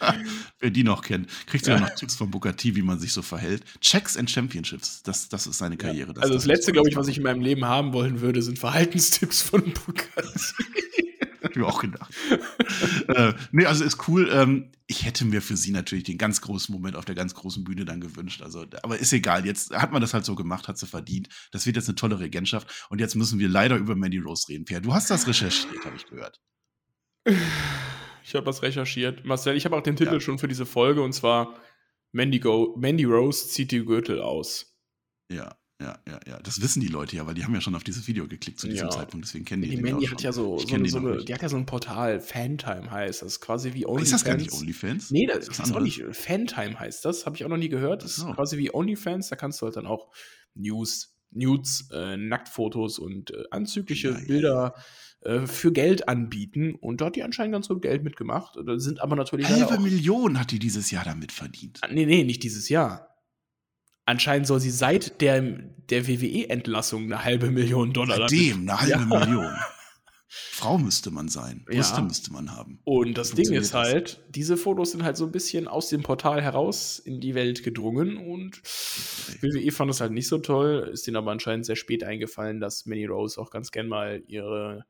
Wer 0.60 0.70
die 0.70 0.82
noch 0.82 1.02
kennt, 1.02 1.28
kriegt 1.46 1.64
sogar 1.64 1.80
noch 1.80 1.94
Tipps 1.94 2.16
von 2.16 2.30
Booker 2.30 2.56
T, 2.56 2.74
wie 2.74 2.82
man 2.82 2.98
sich 2.98 3.12
so 3.12 3.22
verhält. 3.22 3.62
Checks 3.80 4.16
and 4.16 4.28
Championships, 4.28 5.02
das, 5.04 5.28
das 5.28 5.46
ist 5.46 5.58
seine 5.58 5.76
Karriere. 5.76 6.14
also 6.20 6.34
das 6.34 6.46
letzte, 6.46 6.72
glaube 6.72 6.88
ich, 6.88 6.96
was 6.96 7.06
ich 7.06 7.18
in 7.18 7.22
meinem 7.22 7.40
Leben 7.40 7.64
haben 7.64 7.92
wollen 7.92 8.20
würde, 8.20 8.42
sind 8.42 8.58
Verhaltenstipps 8.58 9.42
von 9.42 9.62
Bugatti. 9.62 10.64
Hab 11.42 11.52
ich 11.52 11.56
mir 11.56 11.66
auch 11.66 11.80
gedacht. 11.80 12.12
äh, 13.08 13.32
nee, 13.52 13.66
also 13.66 13.84
ist 13.84 14.08
cool. 14.08 14.28
Ähm, 14.32 14.72
ich 14.88 15.04
hätte 15.04 15.24
mir 15.24 15.40
für 15.40 15.56
sie 15.56 15.70
natürlich 15.70 16.04
den 16.04 16.18
ganz 16.18 16.40
großen 16.40 16.74
Moment 16.74 16.96
auf 16.96 17.04
der 17.04 17.14
ganz 17.14 17.34
großen 17.34 17.62
Bühne 17.62 17.84
dann 17.84 18.00
gewünscht. 18.00 18.42
Also, 18.42 18.66
aber 18.82 18.98
ist 18.98 19.12
egal. 19.12 19.46
Jetzt 19.46 19.70
hat 19.72 19.92
man 19.92 20.00
das 20.00 20.14
halt 20.14 20.24
so 20.24 20.34
gemacht, 20.34 20.66
hat 20.66 20.78
sie 20.78 20.86
verdient. 20.86 21.28
Das 21.52 21.66
wird 21.66 21.76
jetzt 21.76 21.88
eine 21.88 21.94
tolle 21.94 22.18
Regentschaft. 22.18 22.86
Und 22.90 23.00
jetzt 23.00 23.14
müssen 23.14 23.38
wir 23.38 23.48
leider 23.48 23.76
über 23.76 23.94
Mandy 23.94 24.18
Rose 24.18 24.48
reden. 24.48 24.64
Per, 24.64 24.80
du 24.80 24.92
hast 24.92 25.10
das 25.10 25.28
recherchiert, 25.28 25.84
habe 25.84 25.96
ich 25.96 26.06
gehört. 26.06 26.40
Ich 28.28 28.34
habe 28.34 28.44
das 28.44 28.62
recherchiert. 28.62 29.24
Marcel, 29.24 29.56
ich 29.56 29.64
habe 29.64 29.74
auch 29.74 29.82
den 29.82 29.96
Titel 29.96 30.12
ja. 30.12 30.20
schon 30.20 30.38
für 30.38 30.48
diese 30.48 30.66
Folge 30.66 31.00
und 31.00 31.14
zwar 31.14 31.54
Mandy, 32.12 32.40
Go 32.40 32.74
Mandy 32.78 33.04
Rose 33.04 33.48
zieht 33.48 33.72
die 33.72 33.82
Gürtel 33.82 34.20
aus. 34.20 34.76
Ja. 35.32 35.56
Ja, 35.80 35.96
ja, 36.08 36.20
ja. 36.26 36.38
Das 36.40 36.60
wissen 36.60 36.80
die 36.80 36.88
Leute 36.88 37.14
ja, 37.16 37.26
weil 37.26 37.34
die 37.34 37.44
haben 37.44 37.54
ja 37.54 37.60
schon 37.60 37.76
auf 37.76 37.84
dieses 37.84 38.06
Video 38.08 38.26
geklickt 38.26 38.58
zu 38.58 38.66
diesem 38.66 38.88
ja. 38.88 38.90
Zeitpunkt, 38.90 39.24
deswegen 39.26 39.44
kennen 39.44 39.62
die, 39.62 39.70
die 39.70 39.76
Mandy 39.76 40.06
hat 40.06 40.20
ja 40.22 40.32
so, 40.32 40.58
so, 40.58 40.74
eine, 40.74 40.88
so 40.88 40.98
eine, 40.98 41.24
die 41.24 41.32
hat 41.32 41.40
ja 41.40 41.48
so 41.48 41.56
ein 41.56 41.66
Portal, 41.66 42.20
Fantime 42.20 42.90
heißt 42.90 43.22
das, 43.22 43.34
ist 43.34 43.40
quasi 43.40 43.74
wie 43.74 43.86
OnlyFans. 43.86 44.06
Ist 44.06 44.12
das 44.12 44.24
gar 44.24 44.36
nicht 44.36 44.52
OnlyFans? 44.52 45.10
Nee, 45.12 45.26
das, 45.26 45.46
das 45.46 45.60
ist 45.60 45.72
auch 45.72 45.80
nicht, 45.80 46.02
Fantime 46.10 46.78
heißt 46.78 47.04
das, 47.04 47.26
habe 47.26 47.36
ich 47.36 47.44
auch 47.44 47.48
noch 47.48 47.56
nie 47.56 47.68
gehört. 47.68 48.02
Das 48.02 48.18
ist 48.18 48.26
quasi 48.26 48.58
wie 48.58 48.74
OnlyFans, 48.74 49.28
da 49.28 49.36
kannst 49.36 49.62
du 49.62 49.66
halt 49.66 49.76
dann 49.76 49.86
auch 49.86 50.12
News, 50.54 51.16
Nudes, 51.30 51.88
äh, 51.92 52.16
Nacktfotos 52.16 52.98
und 52.98 53.30
äh, 53.30 53.44
anzügliche 53.52 54.10
ja, 54.10 54.18
Bilder 54.26 54.74
äh, 55.22 55.46
für 55.46 55.72
Geld 55.72 56.08
anbieten 56.08 56.74
und 56.74 57.00
da 57.00 57.06
hat 57.06 57.16
die 57.16 57.22
anscheinend 57.22 57.52
ganz 57.52 57.68
gut 57.68 57.82
Geld 57.82 58.04
mitgemacht. 58.04 58.56
Da 58.64 58.78
sind 58.78 59.00
aber 59.00 59.16
natürlich. 59.16 59.48
Halbe 59.48 59.80
Million 59.80 60.38
hat 60.38 60.52
die 60.52 60.58
dieses 60.58 60.90
Jahr 60.90 61.04
damit 61.04 61.32
verdient. 61.32 61.78
Ah, 61.82 61.88
nee, 61.90 62.06
nee, 62.06 62.24
nicht 62.24 62.42
dieses 62.42 62.68
Jahr. 62.68 63.16
Anscheinend 64.06 64.46
soll 64.46 64.60
sie 64.60 64.70
seit 64.70 65.20
der, 65.20 65.42
der 65.42 66.06
WWE-Entlassung 66.06 67.04
eine 67.04 67.24
halbe 67.24 67.50
Million 67.50 67.92
Dollar. 67.92 68.16
Seitdem 68.16 68.60
eine 68.62 68.80
halbe 68.80 69.14
ja. 69.14 69.26
Million. 69.26 69.52
Frau 70.28 70.78
müsste 70.78 71.10
man 71.10 71.28
sein. 71.28 71.64
Brüste 71.64 71.96
ja. 71.96 72.02
müsste 72.02 72.32
man 72.32 72.54
haben. 72.54 72.80
Und 72.84 73.18
das 73.18 73.32
Ding 73.32 73.52
ist 73.52 73.74
halt, 73.74 74.18
das? 74.18 74.20
diese 74.28 74.56
Fotos 74.56 74.92
sind 74.92 75.02
halt 75.02 75.16
so 75.16 75.24
ein 75.24 75.32
bisschen 75.32 75.66
aus 75.66 75.88
dem 75.88 76.02
Portal 76.02 76.42
heraus 76.42 76.98
in 76.98 77.20
die 77.20 77.34
Welt 77.34 77.64
gedrungen 77.64 78.18
und 78.18 78.60
okay. 78.60 79.38
WWE 79.42 79.72
fand 79.72 79.90
es 79.90 80.00
halt 80.00 80.12
nicht 80.12 80.28
so 80.28 80.38
toll. 80.38 80.90
Ist 80.92 81.06
denen 81.06 81.16
aber 81.16 81.32
anscheinend 81.32 81.66
sehr 81.66 81.76
spät 81.76 82.04
eingefallen, 82.04 82.60
dass 82.60 82.86
Manny 82.86 83.06
Rose 83.06 83.40
auch 83.40 83.50
ganz 83.50 83.72
gern 83.72 83.88
mal 83.88 84.22
ihre 84.26 84.84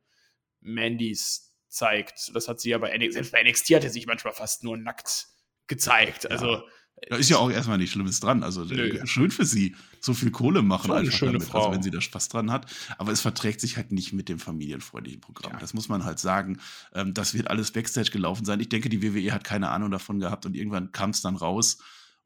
Mandys 0.61 1.55
zeigt. 1.69 2.35
Das 2.35 2.49
hat 2.49 2.61
sie 2.61 2.71
ja 2.71 2.79
bei 2.79 2.97
NXT, 2.97 3.13
selbst 3.13 3.33
bei 3.33 3.43
NXT 3.43 3.71
hat 3.75 3.85
er 3.85 3.91
sich 3.91 4.07
manchmal 4.07 4.33
fast 4.33 4.65
nur 4.65 4.77
nackt 4.77 5.29
gezeigt. 5.67 6.25
Ja. 6.25 6.31
Also 6.31 6.63
da 7.09 7.17
ist 7.17 7.31
ja 7.31 7.39
auch 7.39 7.51
erstmal 7.51 7.79
nichts 7.79 7.93
Schlimmes 7.93 8.21
dran. 8.21 8.43
Also 8.43 8.65
Nö. 8.65 9.01
schön 9.07 9.31
für 9.31 9.45
sie. 9.45 9.77
So 10.01 10.15
viel 10.15 10.31
Kohle 10.31 10.63
machen 10.63 10.91
eine 10.91 11.11
schöne 11.11 11.33
damit, 11.33 11.49
Frau. 11.49 11.59
also 11.59 11.73
wenn 11.73 11.83
sie 11.83 11.91
da 11.91 12.01
Spaß 12.01 12.29
dran 12.29 12.51
hat. 12.51 12.71
Aber 12.99 13.13
es 13.13 13.21
verträgt 13.21 13.61
sich 13.61 13.77
halt 13.77 13.93
nicht 13.93 14.13
mit 14.13 14.29
dem 14.29 14.39
familienfreundlichen 14.39 15.21
Programm. 15.21 15.53
Ja. 15.53 15.59
Das 15.59 15.75
muss 15.75 15.89
man 15.89 16.05
halt 16.05 16.19
sagen. 16.19 16.59
Ähm, 16.95 17.15
das 17.15 17.35
wird 17.35 17.49
alles 17.49 17.71
Backstage 17.71 18.11
gelaufen 18.11 18.45
sein. 18.45 18.61
Ich 18.61 18.69
denke, 18.69 18.89
die 18.89 19.03
WWE 19.03 19.33
hat 19.33 19.45
keine 19.45 19.71
Ahnung 19.71 19.91
davon 19.91 20.19
gehabt 20.19 20.47
und 20.47 20.55
irgendwann 20.55 20.93
kam 20.93 21.11
es 21.11 21.21
dann 21.21 21.37
raus. 21.37 21.79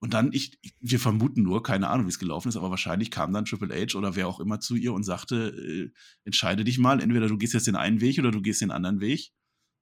Und 0.02 0.14
dann, 0.14 0.32
ich, 0.32 0.58
wir 0.80 0.98
vermuten 0.98 1.44
nur, 1.44 1.62
keine 1.62 1.86
Ahnung, 1.86 2.06
wie 2.06 2.10
es 2.10 2.18
gelaufen 2.18 2.48
ist, 2.48 2.56
aber 2.56 2.70
wahrscheinlich 2.70 3.12
kam 3.12 3.32
dann 3.32 3.44
Triple 3.44 3.72
H 3.72 3.96
oder 3.96 4.16
wer 4.16 4.26
auch 4.26 4.40
immer 4.40 4.58
zu 4.58 4.74
ihr 4.74 4.92
und 4.92 5.04
sagte, 5.04 5.54
äh, 5.56 5.92
entscheide 6.24 6.64
dich 6.64 6.78
mal, 6.78 7.00
entweder 7.00 7.28
du 7.28 7.38
gehst 7.38 7.54
jetzt 7.54 7.68
den 7.68 7.76
einen 7.76 8.00
Weg 8.00 8.18
oder 8.18 8.32
du 8.32 8.42
gehst 8.42 8.60
den 8.62 8.72
anderen 8.72 8.98
Weg. 8.98 9.30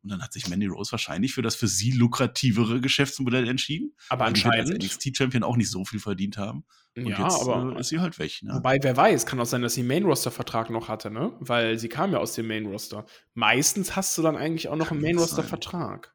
Und 0.02 0.12
dann 0.12 0.22
hat 0.22 0.34
sich 0.34 0.46
Mandy 0.46 0.66
Rose 0.66 0.92
wahrscheinlich 0.92 1.32
für 1.32 1.40
das 1.40 1.56
für 1.56 1.68
sie 1.68 1.92
lukrativere 1.92 2.82
Geschäftsmodell 2.82 3.48
entschieden. 3.48 3.94
Aber 4.10 4.26
anscheinend. 4.26 4.70
als 4.70 4.84
NXT-Champion 4.84 5.42
auch 5.42 5.56
nicht 5.56 5.70
so 5.70 5.86
viel 5.86 6.00
verdient 6.00 6.36
haben. 6.36 6.64
Und 6.98 7.06
ja, 7.06 7.24
jetzt 7.24 7.40
aber 7.40 7.76
äh, 7.76 7.80
ist 7.80 7.88
sie 7.88 8.00
halt 8.00 8.18
weg. 8.18 8.42
Ne? 8.42 8.52
Wobei, 8.52 8.76
wer 8.82 8.98
weiß, 8.98 9.24
kann 9.24 9.40
auch 9.40 9.46
sein, 9.46 9.62
dass 9.62 9.72
sie 9.72 9.82
Main-Roster-Vertrag 9.82 10.68
noch 10.68 10.88
hatte, 10.88 11.10
ne? 11.10 11.32
Weil 11.40 11.78
sie 11.78 11.88
kam 11.88 12.12
ja 12.12 12.18
aus 12.18 12.34
dem 12.34 12.46
Main-Roster. 12.46 13.06
Meistens 13.32 13.96
hast 13.96 14.18
du 14.18 14.22
dann 14.22 14.36
eigentlich 14.36 14.68
auch 14.68 14.76
noch 14.76 14.88
kann 14.88 14.98
einen 14.98 15.06
Main-Roster-Vertrag. 15.06 16.14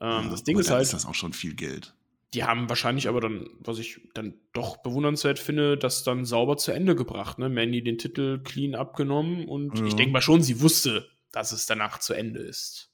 Ähm, 0.00 0.08
ja, 0.08 0.28
das 0.30 0.42
Ding 0.42 0.58
ist 0.58 0.70
halt. 0.70 0.84
ist 0.84 0.94
das 0.94 1.04
auch 1.04 1.14
schon 1.14 1.34
viel 1.34 1.54
Geld. 1.54 1.94
Die 2.34 2.44
haben 2.44 2.68
wahrscheinlich 2.68 3.08
aber 3.08 3.20
dann, 3.20 3.48
was 3.60 3.78
ich 3.78 4.00
dann 4.14 4.34
doch 4.52 4.78
bewundernswert 4.78 5.38
finde, 5.38 5.78
das 5.78 6.02
dann 6.02 6.24
sauber 6.24 6.56
zu 6.56 6.72
Ende 6.72 6.96
gebracht. 6.96 7.38
Ne? 7.38 7.48
Mandy 7.48 7.82
den 7.82 7.98
Titel 7.98 8.40
clean 8.42 8.74
abgenommen 8.74 9.46
und 9.46 9.78
ja. 9.78 9.86
ich 9.86 9.94
denke 9.94 10.12
mal 10.12 10.20
schon, 10.20 10.42
sie 10.42 10.60
wusste, 10.60 11.08
dass 11.32 11.52
es 11.52 11.66
danach 11.66 11.98
zu 11.98 12.14
Ende 12.14 12.40
ist. 12.40 12.90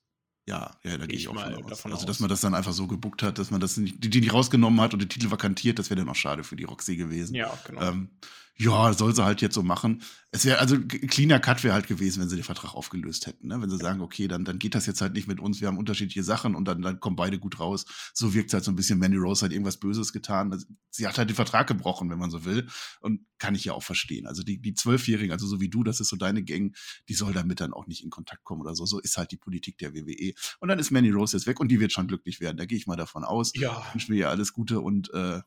Ja, 0.48 0.76
ja, 0.82 0.98
da 0.98 1.06
gehe 1.06 1.16
ich, 1.16 1.22
ich, 1.22 1.28
auch 1.28 1.34
mal 1.34 1.52
von 1.74 1.92
aus. 1.92 2.00
also, 2.00 2.06
dass 2.06 2.18
man 2.18 2.28
das 2.28 2.40
dann 2.40 2.54
einfach 2.54 2.72
so 2.72 2.88
gebuckt 2.88 3.22
hat, 3.22 3.38
dass 3.38 3.52
man 3.52 3.60
das 3.60 3.76
nicht, 3.76 4.02
die, 4.02 4.10
die 4.10 4.20
nicht 4.20 4.32
rausgenommen 4.32 4.80
hat 4.80 4.92
und 4.92 5.00
den 5.00 5.08
Titel 5.08 5.30
vakantiert, 5.30 5.78
das 5.78 5.88
wäre 5.88 6.00
dann 6.00 6.08
auch 6.08 6.16
schade 6.16 6.42
für 6.42 6.56
die 6.56 6.64
Roxy 6.64 6.96
gewesen. 6.96 7.36
Ja, 7.36 7.56
genau. 7.64 7.82
Ähm, 7.82 8.10
ja, 8.58 8.92
soll 8.92 9.14
sie 9.14 9.24
halt 9.24 9.40
jetzt 9.40 9.54
so 9.54 9.62
machen. 9.62 10.02
Es 10.30 10.44
wäre, 10.44 10.58
also 10.58 10.78
cleaner 10.78 11.40
Cut 11.40 11.64
wäre 11.64 11.74
halt 11.74 11.86
gewesen, 11.86 12.20
wenn 12.20 12.28
sie 12.28 12.36
den 12.36 12.44
Vertrag 12.44 12.74
aufgelöst 12.74 13.26
hätten. 13.26 13.48
Ne? 13.48 13.60
Wenn 13.60 13.70
sie 13.70 13.78
sagen, 13.78 14.00
okay, 14.00 14.28
dann, 14.28 14.44
dann 14.44 14.58
geht 14.58 14.74
das 14.74 14.86
jetzt 14.86 15.00
halt 15.00 15.14
nicht 15.14 15.26
mit 15.26 15.40
uns, 15.40 15.60
wir 15.60 15.68
haben 15.68 15.78
unterschiedliche 15.78 16.22
Sachen 16.22 16.54
und 16.54 16.66
dann, 16.66 16.80
dann 16.80 17.00
kommen 17.00 17.16
beide 17.16 17.38
gut 17.38 17.60
raus. 17.60 17.84
So 18.14 18.34
wirkt 18.34 18.48
es 18.48 18.54
halt 18.54 18.64
so 18.64 18.70
ein 18.70 18.76
bisschen, 18.76 18.98
Mandy 18.98 19.16
Rose 19.16 19.44
hat 19.44 19.52
irgendwas 19.52 19.78
Böses 19.78 20.12
getan. 20.12 20.52
Also, 20.52 20.66
sie 20.90 21.06
hat 21.06 21.18
halt 21.18 21.28
den 21.28 21.36
Vertrag 21.36 21.66
gebrochen, 21.66 22.10
wenn 22.10 22.18
man 22.18 22.30
so 22.30 22.44
will. 22.44 22.68
Und 23.00 23.26
kann 23.38 23.54
ich 23.54 23.64
ja 23.64 23.72
auch 23.72 23.82
verstehen. 23.82 24.26
Also 24.26 24.42
die, 24.42 24.62
die 24.62 24.74
Zwölfjährigen, 24.74 25.32
also 25.32 25.46
so 25.46 25.60
wie 25.60 25.68
du, 25.68 25.82
das 25.82 25.98
ist 25.98 26.08
so 26.08 26.16
deine 26.16 26.44
Gang, 26.44 26.76
die 27.08 27.14
soll 27.14 27.32
damit 27.32 27.60
dann 27.60 27.72
auch 27.72 27.86
nicht 27.86 28.04
in 28.04 28.10
Kontakt 28.10 28.44
kommen 28.44 28.60
oder 28.60 28.76
so. 28.76 28.86
So 28.86 29.00
ist 29.00 29.16
halt 29.16 29.32
die 29.32 29.36
Politik 29.36 29.78
der 29.78 29.94
WWE. 29.94 30.32
Und 30.60 30.68
dann 30.68 30.78
ist 30.78 30.92
Mandy 30.92 31.10
Rose 31.10 31.36
jetzt 31.36 31.46
weg 31.46 31.58
und 31.58 31.68
die 31.68 31.80
wird 31.80 31.92
schon 31.92 32.06
glücklich 32.06 32.40
werden. 32.40 32.56
Da 32.56 32.66
gehe 32.66 32.78
ich 32.78 32.86
mal 32.86 32.96
davon 32.96 33.24
aus. 33.24 33.52
Ja. 33.56 33.82
Ich 33.88 33.94
wünsche 33.94 34.12
mir 34.12 34.18
ja 34.18 34.28
alles 34.28 34.52
Gute 34.52 34.80
und 34.80 35.12
äh, 35.12 35.40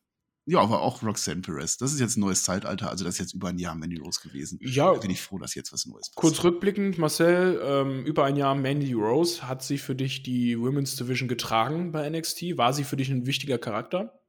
ja, 0.46 0.60
aber 0.60 0.82
auch 0.82 1.02
Roxanne 1.02 1.42
Perez. 1.42 1.78
Das 1.78 1.92
ist 1.92 2.00
jetzt 2.00 2.18
ein 2.18 2.22
neues 2.22 2.44
Zeitalter. 2.44 2.90
Also, 2.90 3.04
das 3.04 3.16
ist 3.16 3.20
jetzt 3.20 3.34
über 3.34 3.50
ein 3.50 3.58
Jahr 3.58 3.76
Mandy 3.76 3.98
Rose 3.98 4.20
gewesen. 4.22 4.60
Ja. 4.62 4.94
bin 4.94 5.10
ich 5.10 5.22
froh, 5.22 5.40
dass 5.40 5.56
jetzt 5.56 5.74
was 5.74 5.86
Neues 5.86 6.10
passiert. 6.10 6.16
Kurz 6.16 6.44
rückblickend, 6.44 6.98
Marcel, 6.98 7.60
ähm, 7.64 8.06
über 8.06 8.26
ein 8.26 8.36
Jahr 8.36 8.54
Mandy 8.54 8.94
Rose. 8.94 9.48
Hat 9.48 9.64
sie 9.64 9.78
für 9.78 9.96
dich 9.96 10.24
die 10.24 10.60
Women's 10.60 10.96
Division 10.96 11.28
getragen 11.28 11.92
bei 11.92 12.08
NXT? 12.10 12.58
War 12.58 12.74
sie 12.74 12.84
für 12.84 12.96
dich 12.96 13.10
ein 13.10 13.26
wichtiger 13.26 13.58
Charakter? 13.58 14.20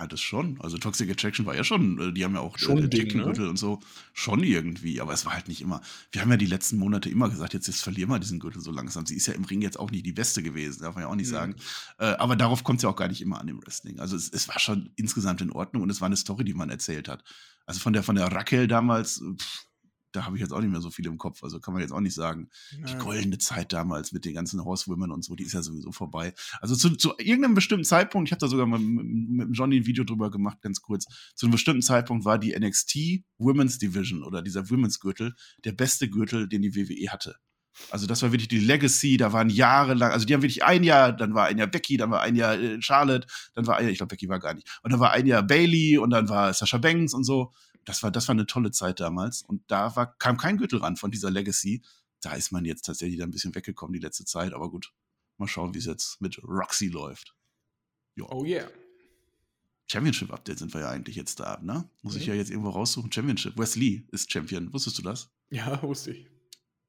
Ja, 0.00 0.06
das 0.06 0.22
schon. 0.22 0.58
Also 0.62 0.78
Toxic 0.78 1.10
Attraction 1.10 1.44
war 1.44 1.54
ja 1.54 1.62
schon, 1.62 1.98
äh, 2.00 2.12
die 2.12 2.24
haben 2.24 2.32
ja 2.32 2.40
auch 2.40 2.56
schon 2.56 2.78
äh, 2.78 2.88
Gürtel 2.88 3.44
ne? 3.44 3.50
und 3.50 3.58
so. 3.58 3.80
Schon 4.14 4.42
irgendwie, 4.42 4.98
aber 4.98 5.12
es 5.12 5.26
war 5.26 5.34
halt 5.34 5.46
nicht 5.46 5.60
immer. 5.60 5.82
Wir 6.10 6.22
haben 6.22 6.30
ja 6.30 6.38
die 6.38 6.46
letzten 6.46 6.78
Monate 6.78 7.10
immer 7.10 7.28
gesagt, 7.28 7.52
jetzt, 7.52 7.66
jetzt 7.66 7.82
verlieren 7.82 8.08
wir 8.08 8.18
diesen 8.18 8.40
Gürtel 8.40 8.62
so 8.62 8.70
langsam. 8.70 9.04
Sie 9.04 9.14
ist 9.14 9.26
ja 9.26 9.34
im 9.34 9.44
Ring 9.44 9.60
jetzt 9.60 9.78
auch 9.78 9.90
nicht 9.90 10.06
die 10.06 10.12
Beste 10.12 10.42
gewesen, 10.42 10.80
darf 10.82 10.94
man 10.94 11.04
ja 11.04 11.10
auch 11.10 11.16
nicht 11.16 11.28
mhm. 11.28 11.34
sagen. 11.34 11.56
Äh, 11.98 12.06
aber 12.06 12.34
darauf 12.34 12.64
kommt 12.64 12.78
es 12.78 12.84
ja 12.84 12.88
auch 12.88 12.96
gar 12.96 13.08
nicht 13.08 13.20
immer 13.20 13.38
an 13.40 13.48
im 13.48 13.62
Wrestling. 13.62 14.00
Also 14.00 14.16
es, 14.16 14.30
es, 14.32 14.48
war 14.48 14.58
schon 14.58 14.88
insgesamt 14.96 15.42
in 15.42 15.52
Ordnung 15.52 15.82
und 15.82 15.90
es 15.90 16.00
war 16.00 16.06
eine 16.06 16.16
Story, 16.16 16.44
die 16.44 16.54
man 16.54 16.70
erzählt 16.70 17.06
hat. 17.06 17.22
Also 17.66 17.80
von 17.80 17.92
der, 17.92 18.02
von 18.02 18.16
der 18.16 18.32
Raquel 18.32 18.68
damals, 18.68 19.22
pff, 19.36 19.66
da 20.12 20.24
habe 20.24 20.36
ich 20.36 20.40
jetzt 20.40 20.52
auch 20.52 20.60
nicht 20.60 20.70
mehr 20.70 20.80
so 20.80 20.90
viel 20.90 21.06
im 21.06 21.18
Kopf. 21.18 21.42
Also 21.42 21.60
kann 21.60 21.74
man 21.74 21.82
jetzt 21.82 21.92
auch 21.92 22.00
nicht 22.00 22.14
sagen. 22.14 22.50
Ja. 22.72 22.86
Die 22.86 22.98
goldene 22.98 23.38
Zeit 23.38 23.72
damals 23.72 24.12
mit 24.12 24.24
den 24.24 24.34
ganzen 24.34 24.64
Horsewomen 24.64 25.10
und 25.10 25.24
so, 25.24 25.34
die 25.34 25.44
ist 25.44 25.52
ja 25.52 25.62
sowieso 25.62 25.92
vorbei. 25.92 26.34
Also 26.60 26.74
zu, 26.76 26.96
zu 26.96 27.14
irgendeinem 27.18 27.54
bestimmten 27.54 27.84
Zeitpunkt, 27.84 28.28
ich 28.28 28.32
habe 28.32 28.40
da 28.40 28.48
sogar 28.48 28.66
mal 28.66 28.78
mit, 28.78 29.48
mit 29.48 29.56
Johnny 29.56 29.80
ein 29.80 29.86
Video 29.86 30.04
drüber 30.04 30.30
gemacht, 30.30 30.60
ganz 30.62 30.80
kurz. 30.80 31.06
Zu 31.34 31.46
einem 31.46 31.52
bestimmten 31.52 31.82
Zeitpunkt 31.82 32.24
war 32.24 32.38
die 32.38 32.58
NXT 32.58 33.24
Women's 33.38 33.78
Division 33.78 34.22
oder 34.22 34.42
dieser 34.42 34.68
Women's 34.70 35.00
Gürtel 35.00 35.34
der 35.64 35.72
beste 35.72 36.08
Gürtel, 36.08 36.48
den 36.48 36.62
die 36.62 36.74
WWE 36.74 37.10
hatte. 37.10 37.36
Also 37.90 38.06
das 38.06 38.22
war 38.22 38.32
wirklich 38.32 38.48
die 38.48 38.58
Legacy, 38.58 39.16
da 39.16 39.32
waren 39.32 39.48
Jahre 39.48 39.94
lang, 39.94 40.12
also 40.12 40.26
die 40.26 40.34
haben 40.34 40.42
wirklich 40.42 40.64
ein 40.64 40.82
Jahr, 40.82 41.12
dann 41.12 41.34
war 41.34 41.46
ein 41.46 41.56
Jahr 41.56 41.66
Becky, 41.68 41.96
dann 41.96 42.10
war 42.10 42.20
ein 42.20 42.36
Jahr 42.36 42.58
äh, 42.58 42.82
Charlotte, 42.82 43.26
dann 43.54 43.66
war 43.66 43.76
ein 43.76 43.84
Jahr, 43.84 43.92
ich 43.92 43.98
glaube 43.98 44.10
Becky 44.10 44.28
war 44.28 44.38
gar 44.38 44.54
nicht, 44.54 44.68
und 44.82 44.92
dann 44.92 45.00
war 45.00 45.12
ein 45.12 45.26
Jahr 45.26 45.42
Bailey 45.42 45.96
und 45.96 46.10
dann 46.10 46.28
war 46.28 46.52
Sasha 46.52 46.78
Banks 46.78 47.14
und 47.14 47.24
so 47.24 47.52
das 47.84 48.02
war, 48.02 48.10
das 48.10 48.28
war 48.28 48.34
eine 48.34 48.46
tolle 48.46 48.70
Zeit 48.70 49.00
damals. 49.00 49.42
Und 49.42 49.62
da 49.68 49.96
war, 49.96 50.14
kam 50.18 50.36
kein 50.36 50.56
Gürtel 50.56 50.80
ran 50.80 50.96
von 50.96 51.10
dieser 51.10 51.30
Legacy. 51.30 51.82
Da 52.20 52.34
ist 52.34 52.52
man 52.52 52.64
jetzt 52.64 52.84
tatsächlich 52.84 53.22
ein 53.22 53.30
bisschen 53.30 53.54
weggekommen, 53.54 53.92
die 53.92 54.04
letzte 54.04 54.24
Zeit. 54.24 54.52
Aber 54.52 54.70
gut, 54.70 54.92
mal 55.38 55.48
schauen, 55.48 55.74
wie 55.74 55.78
es 55.78 55.86
jetzt 55.86 56.20
mit 56.20 56.40
Roxy 56.42 56.88
läuft. 56.88 57.34
Jo. 58.14 58.28
Oh 58.30 58.44
yeah. 58.44 58.68
Championship-Update 59.90 60.58
sind 60.58 60.72
wir 60.72 60.82
ja 60.82 60.90
eigentlich 60.90 61.16
jetzt 61.16 61.40
da, 61.40 61.58
ne? 61.62 61.88
Muss 62.02 62.14
okay. 62.14 62.22
ich 62.22 62.28
ja 62.28 62.34
jetzt 62.34 62.50
irgendwo 62.50 62.70
raussuchen. 62.70 63.10
Championship. 63.10 63.58
Wesley 63.58 64.06
ist 64.12 64.30
Champion. 64.30 64.72
Wusstest 64.72 64.98
du 64.98 65.02
das? 65.02 65.30
Ja, 65.50 65.82
wusste 65.82 66.12
ich. 66.12 66.26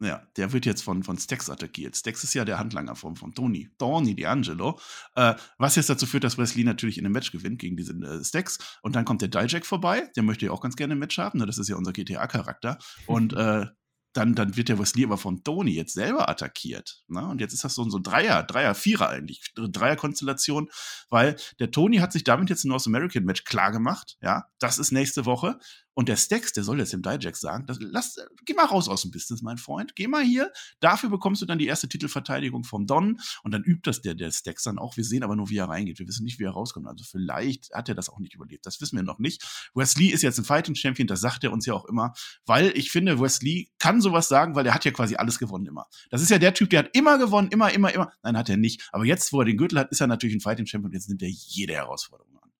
Ja, 0.01 0.23
der 0.35 0.51
wird 0.51 0.65
jetzt 0.65 0.81
von, 0.81 1.03
von 1.03 1.17
Stax 1.19 1.47
attackiert. 1.47 1.95
Stax 1.95 2.23
ist 2.23 2.33
ja 2.33 2.43
der 2.43 2.57
Handlanger 2.57 2.95
von, 2.95 3.15
von 3.15 3.35
Tony. 3.35 3.69
Tony 3.77 4.15
D'Angelo. 4.15 4.79
Äh, 5.15 5.35
was 5.59 5.75
jetzt 5.75 5.91
dazu 5.91 6.07
führt, 6.07 6.23
dass 6.23 6.39
Wesley 6.39 6.63
natürlich 6.63 6.97
in 6.97 7.05
einem 7.05 7.13
Match 7.13 7.31
gewinnt 7.31 7.59
gegen 7.59 7.77
diesen 7.77 8.01
äh, 8.01 8.23
Stax. 8.23 8.57
Und 8.81 8.95
dann 8.95 9.05
kommt 9.05 9.21
der 9.21 9.29
Dijak 9.29 9.63
vorbei. 9.63 10.09
Der 10.15 10.23
möchte 10.23 10.47
ja 10.47 10.51
auch 10.53 10.61
ganz 10.61 10.75
gerne 10.75 10.95
ein 10.95 10.99
Match 10.99 11.19
haben. 11.19 11.37
Ne? 11.37 11.45
Das 11.45 11.59
ist 11.59 11.69
ja 11.69 11.75
unser 11.75 11.93
GTA-Charakter. 11.93 12.79
Und 13.05 13.33
äh, 13.33 13.67
dann, 14.13 14.35
dann 14.35 14.57
wird 14.57 14.69
der 14.69 14.79
Wesley 14.79 15.05
aber 15.05 15.17
von 15.17 15.43
Tony 15.43 15.71
jetzt 15.71 15.93
selber 15.93 16.27
attackiert. 16.29 17.03
Ne? 17.07 17.25
Und 17.25 17.39
jetzt 17.39 17.53
ist 17.53 17.63
das 17.63 17.75
so, 17.75 17.87
so 17.89 17.97
ein 17.97 18.03
Dreier, 18.03 18.43
Dreier, 18.43 18.75
Vierer 18.75 19.09
eigentlich, 19.09 19.53
Dreier-Konstellation, 19.55 20.69
weil 21.09 21.35
der 21.59 21.71
Tony 21.71 21.97
hat 21.97 22.11
sich 22.11 22.23
damit 22.23 22.49
jetzt 22.49 22.65
ein 22.65 22.69
North 22.69 22.87
American 22.87 23.23
Match 23.23 23.43
klar 23.43 23.71
gemacht. 23.71 24.17
Ja, 24.21 24.45
das 24.59 24.79
ist 24.79 24.91
nächste 24.91 25.25
Woche. 25.25 25.59
Und 25.93 26.08
der 26.08 26.15
Stax, 26.15 26.54
der 26.54 26.63
soll 26.63 26.80
jetzt 26.80 26.93
dem 26.93 27.01
Dijak 27.01 27.36
sagen, 27.36 27.65
das, 27.65 27.77
lass, 27.82 28.15
geh 28.45 28.54
mal 28.54 28.65
raus 28.65 28.88
aus 28.88 29.01
dem 29.01 29.12
Business, 29.12 29.41
mein 29.41 29.58
Freund. 29.58 29.95
Geh 29.95 30.08
mal 30.08 30.23
hier. 30.23 30.51
Dafür 30.80 31.10
bekommst 31.10 31.41
du 31.41 31.45
dann 31.45 31.60
die 31.60 31.67
erste 31.67 31.89
Titelverteidigung 31.89 32.63
vom 32.63 32.88
Don. 32.88 33.19
Und 33.43 33.51
dann 33.51 33.63
übt 33.63 33.82
das 33.84 34.01
der, 34.01 34.15
der 34.15 34.32
Stax 34.32 34.63
dann 34.63 34.80
auch. 34.80 34.95
Wir 34.95 35.04
sehen 35.04 35.23
aber 35.23 35.36
nur, 35.36 35.49
wie 35.49 35.58
er 35.58 35.67
reingeht. 35.67 35.99
Wir 35.99 36.08
wissen 36.08 36.23
nicht, 36.23 36.39
wie 36.39 36.45
er 36.45 36.51
rauskommt. 36.51 36.88
Also 36.88 37.04
vielleicht 37.04 37.73
hat 37.73 37.89
er 37.89 37.95
das 37.95 38.10
auch 38.10 38.19
nicht 38.19 38.34
überlebt. 38.34 38.65
Das 38.65 38.80
wissen 38.80 38.95
wir 38.95 39.04
noch 39.04 39.19
nicht. 39.19 39.43
Wesley 39.73 40.08
ist 40.08 40.21
jetzt 40.21 40.38
ein 40.38 40.45
Fighting 40.45 40.75
Champion. 40.75 41.08
Das 41.08 41.19
sagt 41.19 41.43
er 41.43 41.51
uns 41.51 41.65
ja 41.65 41.73
auch 41.73 41.86
immer. 41.86 42.13
Weil 42.45 42.71
ich 42.77 42.91
finde, 42.91 43.19
Wesley 43.19 43.71
kann 43.77 44.01
sowas 44.01 44.30
sagen, 44.30 44.56
weil 44.56 44.65
er 44.65 44.73
hat 44.73 44.86
ja 44.86 44.91
quasi 44.91 45.15
alles 45.15 45.39
gewonnen 45.39 45.65
immer. 45.65 45.88
Das 46.10 46.21
ist 46.21 46.30
ja 46.30 46.39
der 46.39 46.54
Typ, 46.54 46.69
der 46.69 46.80
hat 46.80 46.89
immer 46.95 47.17
gewonnen. 47.17 47.49
Immer, 47.49 47.73
immer, 47.73 47.93
immer. 47.93 48.12
Nein, 48.23 48.38
hat 48.38 48.49
er 48.49 48.58
nicht. 48.58 48.88
Aber 48.93 49.04
jetzt, 49.04 49.34
wo 49.34 49.41
er 49.41 49.45
den 49.45 49.58
Gürtel 49.58 49.80
hat, 49.80 49.91
ist 49.91 49.99
er 49.99 50.08
natürlich 50.08 50.36
ein 50.36 50.41
Fighting 50.41 50.65
Champion. 50.65 50.93
Jetzt 50.93 51.10
nimmt 51.10 51.21
er 51.21 51.30
jede 51.30 51.73
Herausforderung 51.73 52.38
an. 52.41 52.51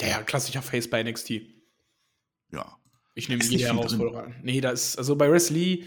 Der 0.00 0.08
ja, 0.08 0.22
klassischer 0.22 0.62
Face 0.62 0.90
bei 0.90 1.02
NXT. 1.02 1.55
Ja. 2.56 2.76
Ich 3.14 3.28
nehme 3.28 3.42
jede 3.44 3.64
Herausforderung 3.64 4.26
an. 4.26 4.34
Nee, 4.42 4.60
da 4.60 4.70
ist, 4.70 4.98
also 4.98 5.16
bei 5.16 5.30
Wesley, 5.30 5.84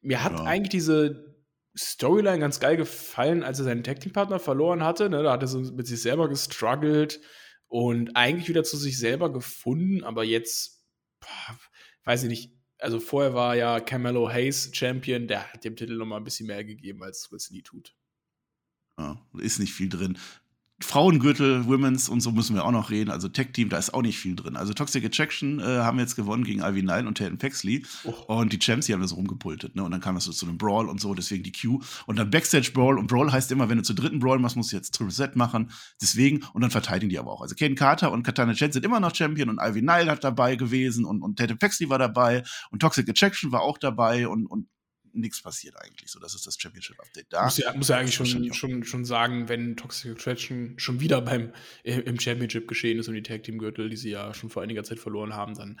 mir 0.00 0.24
hat 0.24 0.32
ja. 0.32 0.44
eigentlich 0.44 0.70
diese 0.70 1.36
Storyline 1.76 2.38
ganz 2.38 2.60
geil 2.60 2.76
gefallen, 2.76 3.42
als 3.42 3.58
er 3.58 3.64
seinen 3.64 3.84
Tag 3.84 4.00
Team 4.00 4.12
Partner 4.12 4.38
verloren 4.38 4.82
hatte. 4.82 5.08
Ne? 5.08 5.22
Da 5.22 5.32
hat 5.32 5.42
er 5.42 5.48
so 5.48 5.60
mit 5.60 5.86
sich 5.86 6.02
selber 6.02 6.28
gestruggelt 6.28 7.20
und 7.68 8.16
eigentlich 8.16 8.48
wieder 8.48 8.64
zu 8.64 8.76
sich 8.76 8.98
selber 8.98 9.32
gefunden, 9.32 10.04
aber 10.04 10.24
jetzt, 10.24 10.84
boah, 11.20 11.58
weiß 12.04 12.24
ich 12.24 12.28
nicht. 12.28 12.58
Also 12.78 12.98
vorher 12.98 13.32
war 13.32 13.54
ja 13.54 13.78
Camelo 13.78 14.28
Hayes 14.28 14.70
Champion, 14.74 15.28
der 15.28 15.52
hat 15.52 15.64
dem 15.64 15.76
Titel 15.76 15.96
nochmal 15.96 16.20
ein 16.20 16.24
bisschen 16.24 16.48
mehr 16.48 16.64
gegeben, 16.64 17.02
als 17.02 17.30
Wesley 17.30 17.62
tut. 17.62 17.94
Ja, 18.98 19.24
ist 19.38 19.60
nicht 19.60 19.72
viel 19.72 19.88
drin. 19.88 20.18
Frauengürtel, 20.84 21.66
Women's 21.66 22.08
und 22.08 22.20
so 22.20 22.32
müssen 22.32 22.54
wir 22.54 22.64
auch 22.64 22.72
noch 22.72 22.90
reden. 22.90 23.10
Also 23.10 23.28
Tech 23.28 23.48
Team, 23.52 23.68
da 23.68 23.78
ist 23.78 23.94
auch 23.94 24.02
nicht 24.02 24.18
viel 24.18 24.36
drin. 24.36 24.56
Also 24.56 24.72
Toxic 24.72 25.04
Attraction 25.04 25.60
äh, 25.60 25.62
haben 25.62 25.98
jetzt 25.98 26.16
gewonnen 26.16 26.44
gegen 26.44 26.60
Ivy 26.60 26.82
Nile 26.82 27.06
und 27.06 27.18
Tatum 27.18 27.38
Paxley. 27.38 27.84
Oh. 28.04 28.34
Und 28.34 28.52
die 28.52 28.58
Champs, 28.58 28.86
die 28.86 28.92
haben 28.92 29.02
das 29.02 29.16
rumgepultet. 29.16 29.76
Ne? 29.76 29.82
Und 29.82 29.90
dann 29.90 30.00
kam 30.00 30.14
das 30.14 30.24
so 30.24 30.32
zu 30.32 30.46
einem 30.46 30.58
Brawl 30.58 30.88
und 30.88 31.00
so, 31.00 31.14
deswegen 31.14 31.42
die 31.42 31.52
Q. 31.52 31.80
Und 32.06 32.18
dann 32.18 32.30
Backstage 32.30 32.70
Brawl. 32.72 32.98
Und 32.98 33.06
Brawl 33.06 33.30
heißt 33.30 33.50
immer, 33.52 33.68
wenn 33.68 33.78
du 33.78 33.82
zu 33.82 33.94
dritten 33.94 34.18
Brawl 34.18 34.38
machst, 34.38 34.56
musst 34.56 34.72
du 34.72 34.76
jetzt 34.76 34.94
zu 34.94 35.04
Reset 35.04 35.30
machen. 35.34 35.70
Deswegen, 36.00 36.44
und 36.52 36.62
dann 36.62 36.70
verteidigen 36.70 37.10
die 37.10 37.18
aber 37.18 37.32
auch. 37.32 37.42
Also 37.42 37.54
Ken 37.54 37.74
Carter 37.74 38.12
und 38.12 38.22
Katana 38.22 38.54
Chen 38.54 38.72
sind 38.72 38.84
immer 38.84 39.00
noch 39.00 39.14
Champion 39.14 39.48
und 39.48 39.58
Ivy 39.60 39.82
Nile 39.82 40.10
hat 40.10 40.24
dabei 40.24 40.56
gewesen 40.56 41.04
und, 41.04 41.22
und 41.22 41.38
Tatum 41.38 41.58
Paxley 41.58 41.88
war 41.90 41.98
dabei 41.98 42.42
und 42.70 42.80
Toxic 42.80 43.08
Attraction 43.08 43.52
war 43.52 43.62
auch 43.62 43.78
dabei 43.78 44.28
und, 44.28 44.46
und 44.46 44.68
nichts 45.12 45.42
passiert 45.42 45.76
eigentlich. 45.76 46.10
So, 46.10 46.18
das 46.18 46.34
ist 46.34 46.46
das 46.46 46.56
Championship-Update 46.58 47.26
da. 47.30 47.44
Muss 47.44 47.58
ja, 47.58 47.74
muss 47.74 47.88
ja 47.88 47.98
eigentlich 47.98 48.14
schon, 48.14 48.52
schon, 48.52 48.84
schon 48.84 49.04
sagen, 49.04 49.48
wenn 49.48 49.76
Toxic 49.76 50.12
Attraction 50.12 50.74
schon 50.78 51.00
wieder 51.00 51.20
beim, 51.20 51.52
im 51.84 52.18
Championship 52.18 52.68
geschehen 52.68 52.98
ist 52.98 53.08
und 53.08 53.14
die 53.14 53.22
Tag 53.22 53.42
Team-Gürtel, 53.42 53.88
die 53.88 53.96
sie 53.96 54.10
ja 54.10 54.34
schon 54.34 54.50
vor 54.50 54.62
einiger 54.62 54.84
Zeit 54.84 54.98
verloren 54.98 55.34
haben, 55.34 55.54
dann 55.54 55.80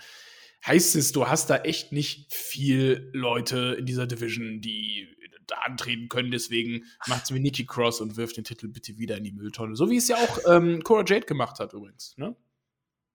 heißt 0.66 0.96
es, 0.96 1.12
du 1.12 1.28
hast 1.28 1.50
da 1.50 1.58
echt 1.58 1.92
nicht 1.92 2.32
viel 2.32 3.10
Leute 3.12 3.76
in 3.78 3.86
dieser 3.86 4.06
Division, 4.06 4.60
die 4.60 5.08
da 5.46 5.56
antreten 5.56 6.08
können. 6.08 6.30
Deswegen 6.30 6.84
macht 7.06 7.24
es 7.24 7.34
wie 7.34 7.40
Nikki 7.40 7.66
Cross 7.66 8.00
und 8.00 8.16
wirft 8.16 8.36
den 8.36 8.44
Titel 8.44 8.68
bitte 8.68 8.98
wieder 8.98 9.16
in 9.16 9.24
die 9.24 9.32
Mülltonne. 9.32 9.76
So 9.76 9.90
wie 9.90 9.96
es 9.96 10.08
ja 10.08 10.16
auch 10.16 10.38
ähm, 10.48 10.82
Cora 10.82 11.04
Jade 11.06 11.26
gemacht 11.26 11.58
hat 11.58 11.72
übrigens. 11.72 12.14
Ne? 12.16 12.36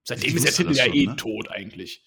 Seitdem 0.03 0.35
ist 0.35 0.45
der 0.45 0.53
Titel 0.53 0.73
ja 0.73 0.85
eh 0.85 1.05
ne? 1.05 1.15
tot 1.15 1.49
eigentlich. 1.49 2.03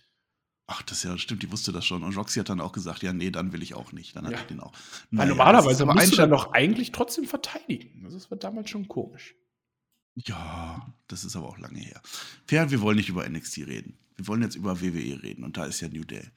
Ach, 0.73 0.83
das 0.83 1.03
ja 1.03 1.19
stimmt, 1.19 1.43
die 1.43 1.51
wusste 1.51 1.73
das 1.73 1.85
schon. 1.85 2.05
Und 2.05 2.17
Roxy 2.17 2.39
hat 2.39 2.49
dann 2.49 2.61
auch 2.61 2.71
gesagt, 2.71 3.03
ja, 3.03 3.13
nee, 3.13 3.33
dann 3.33 3.53
will 3.53 3.61
ich 3.61 3.75
auch 3.75 3.91
nicht. 3.91 4.15
Dann 4.15 4.25
hat 4.25 4.33
ja. 4.33 4.39
ich 4.39 4.45
den 4.45 4.61
auch. 4.61 4.73
Naja, 5.11 5.31
normalerweise 5.31 5.85
musst 5.85 6.13
du 6.13 6.17
dann 6.17 6.31
doch 6.31 6.53
eigentlich 6.53 6.93
trotzdem 6.93 7.25
verteidigen. 7.25 8.09
Das 8.09 8.31
war 8.31 8.39
damals 8.39 8.71
schon 8.71 8.87
komisch. 8.87 9.35
Ja, 10.15 10.95
das 11.09 11.25
ist 11.25 11.35
aber 11.35 11.49
auch 11.49 11.59
lange 11.59 11.81
her. 11.81 12.01
Fair, 12.47 12.71
wir 12.71 12.81
wollen 12.83 12.99
nicht 12.99 13.09
über 13.09 13.29
NXT 13.29 13.59
reden. 13.67 13.99
Wir 14.15 14.29
wollen 14.29 14.43
jetzt 14.43 14.55
über 14.55 14.81
WWE 14.81 15.21
reden 15.25 15.43
und 15.43 15.57
da 15.57 15.65
ist 15.65 15.81
ja 15.81 15.89
New 15.89 16.05
Day. 16.05 16.31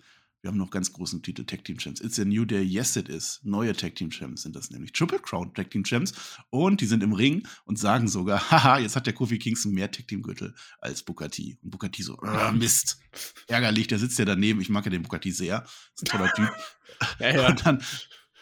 Wir 0.44 0.50
haben 0.50 0.58
noch 0.58 0.72
ganz 0.72 0.92
großen 0.92 1.24
Titel 1.24 1.46
Tag 1.46 1.64
Team 1.64 1.78
Champs. 1.78 2.02
It's 2.02 2.20
a 2.20 2.26
New 2.26 2.44
Day, 2.44 2.62
yes 2.62 2.98
it 2.98 3.08
is. 3.08 3.40
Neue 3.44 3.74
Tag 3.74 3.96
Team 3.96 4.10
Champs 4.10 4.42
sind 4.42 4.58
das 4.58 4.72
nämlich. 4.72 4.92
Triple 4.92 5.20
Crown 5.20 5.54
Tag 5.54 5.72
Team 5.72 5.86
Champs. 5.86 6.12
Und 6.50 6.82
die 6.82 6.86
sind 6.86 7.02
im 7.02 7.14
Ring 7.14 7.48
und 7.64 7.80
sagen 7.80 8.10
sogar, 8.10 8.42
haha, 8.52 8.80
jetzt 8.80 8.98
hat 8.98 9.06
der 9.06 9.14
Kofi 9.14 9.40
Kingston 9.40 9.72
mehr 9.72 9.90
Tag 9.90 10.06
Team 10.10 10.22
Gürtel 10.22 10.54
als 10.82 11.02
Booker 11.02 11.30
T. 11.30 11.58
Und 11.62 11.72
Booker 11.72 11.90
T 11.90 12.04
so, 12.04 12.18
Mist. 12.56 13.00
Ärgerlich, 13.48 13.88
der 13.88 14.00
sitzt 14.00 14.20
ja 14.20 14.26
daneben. 14.26 14.60
Ich 14.60 14.68
mag 14.68 14.84
ja 14.84 14.92
den 14.92 15.02
Booker 15.02 15.22
T 15.22 15.32
sehr. 15.32 15.64
Ist 15.96 16.04
ein 16.04 16.06
toller 16.08 16.34
Typ. 16.34 16.52
ja, 17.20 17.30
ja. 17.30 17.48
Und 17.48 17.66
dann, 17.66 17.82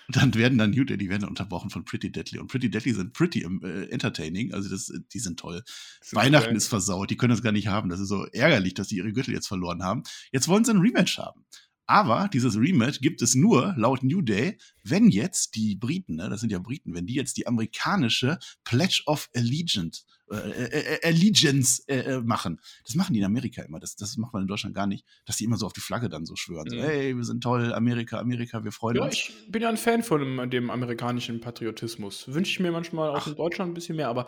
dann 0.09 0.33
werden 0.33 0.57
dann 0.57 0.71
New 0.71 0.85
Day, 0.85 0.97
die 0.97 1.07
werden 1.11 1.29
unterbrochen 1.29 1.69
von 1.69 1.85
Pretty 1.85 2.11
Deadly. 2.11 2.39
Und 2.39 2.47
Pretty 2.47 2.71
Deadly 2.71 2.93
sind 2.95 3.13
pretty 3.13 3.43
äh, 3.43 3.91
entertaining, 3.91 4.55
also 4.55 4.71
das, 4.71 4.91
die 5.13 5.19
sind 5.19 5.39
toll. 5.39 5.63
Das 5.99 6.15
Weihnachten 6.15 6.47
geil. 6.47 6.57
ist 6.57 6.67
versaut, 6.67 7.11
die 7.11 7.15
können 7.17 7.29
das 7.29 7.43
gar 7.43 7.51
nicht 7.51 7.67
haben. 7.67 7.89
Das 7.89 7.99
ist 7.99 8.07
so 8.07 8.25
ärgerlich, 8.25 8.73
dass 8.73 8.89
sie 8.89 8.97
ihre 8.97 9.13
Gürtel 9.13 9.35
jetzt 9.35 9.47
verloren 9.47 9.83
haben. 9.83 10.01
Jetzt 10.31 10.47
wollen 10.47 10.65
sie 10.65 10.71
ein 10.71 10.79
Rematch 10.79 11.19
haben. 11.19 11.45
Aber 11.91 12.29
dieses 12.31 12.57
Rematch 12.57 13.01
gibt 13.01 13.21
es 13.21 13.35
nur 13.35 13.73
laut 13.75 14.01
New 14.01 14.21
Day, 14.21 14.57
wenn 14.81 15.09
jetzt 15.09 15.55
die 15.55 15.75
Briten, 15.75 16.15
ne, 16.15 16.29
das 16.29 16.39
sind 16.39 16.49
ja 16.49 16.57
Briten, 16.57 16.93
wenn 16.93 17.05
die 17.05 17.15
jetzt 17.15 17.35
die 17.35 17.47
amerikanische 17.47 18.39
Pledge 18.63 19.03
of 19.07 19.29
Allegiance, 19.35 20.05
äh, 20.31 20.37
äh, 20.37 20.95
äh 20.95 21.05
Allegiance 21.05 21.83
äh, 21.87 21.99
äh, 21.99 22.21
machen. 22.21 22.61
Das 22.85 22.95
machen 22.95 23.11
die 23.13 23.19
in 23.19 23.25
Amerika 23.25 23.61
immer. 23.63 23.81
Das, 23.81 23.97
das 23.97 24.15
macht 24.15 24.31
man 24.31 24.43
in 24.43 24.47
Deutschland 24.47 24.73
gar 24.73 24.87
nicht, 24.87 25.05
dass 25.25 25.35
die 25.35 25.43
immer 25.43 25.57
so 25.57 25.65
auf 25.65 25.73
die 25.73 25.81
Flagge 25.81 26.07
dann 26.07 26.25
so 26.25 26.37
schwören. 26.37 26.69
So, 26.69 26.77
mhm. 26.77 26.81
hey, 26.81 27.17
wir 27.17 27.25
sind 27.25 27.43
toll, 27.43 27.73
Amerika, 27.73 28.19
Amerika, 28.19 28.63
wir 28.63 28.71
freuen 28.71 28.95
ja, 28.95 29.03
uns. 29.03 29.15
Ich 29.15 29.51
bin 29.51 29.61
ja 29.61 29.67
ein 29.67 29.75
Fan 29.75 30.01
von 30.01 30.21
dem, 30.21 30.49
dem 30.49 30.69
amerikanischen 30.69 31.41
Patriotismus. 31.41 32.33
Wünsche 32.33 32.51
ich 32.51 32.61
mir 32.61 32.71
manchmal 32.71 33.09
auch 33.09 33.23
Ach. 33.23 33.27
in 33.27 33.35
Deutschland 33.35 33.71
ein 33.71 33.73
bisschen 33.73 33.97
mehr, 33.97 34.07
aber 34.07 34.27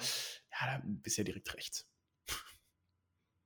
ja, 0.52 0.68
da 0.68 0.82
bist 0.84 1.18
ja 1.18 1.24
direkt 1.24 1.54
rechts. 1.54 1.88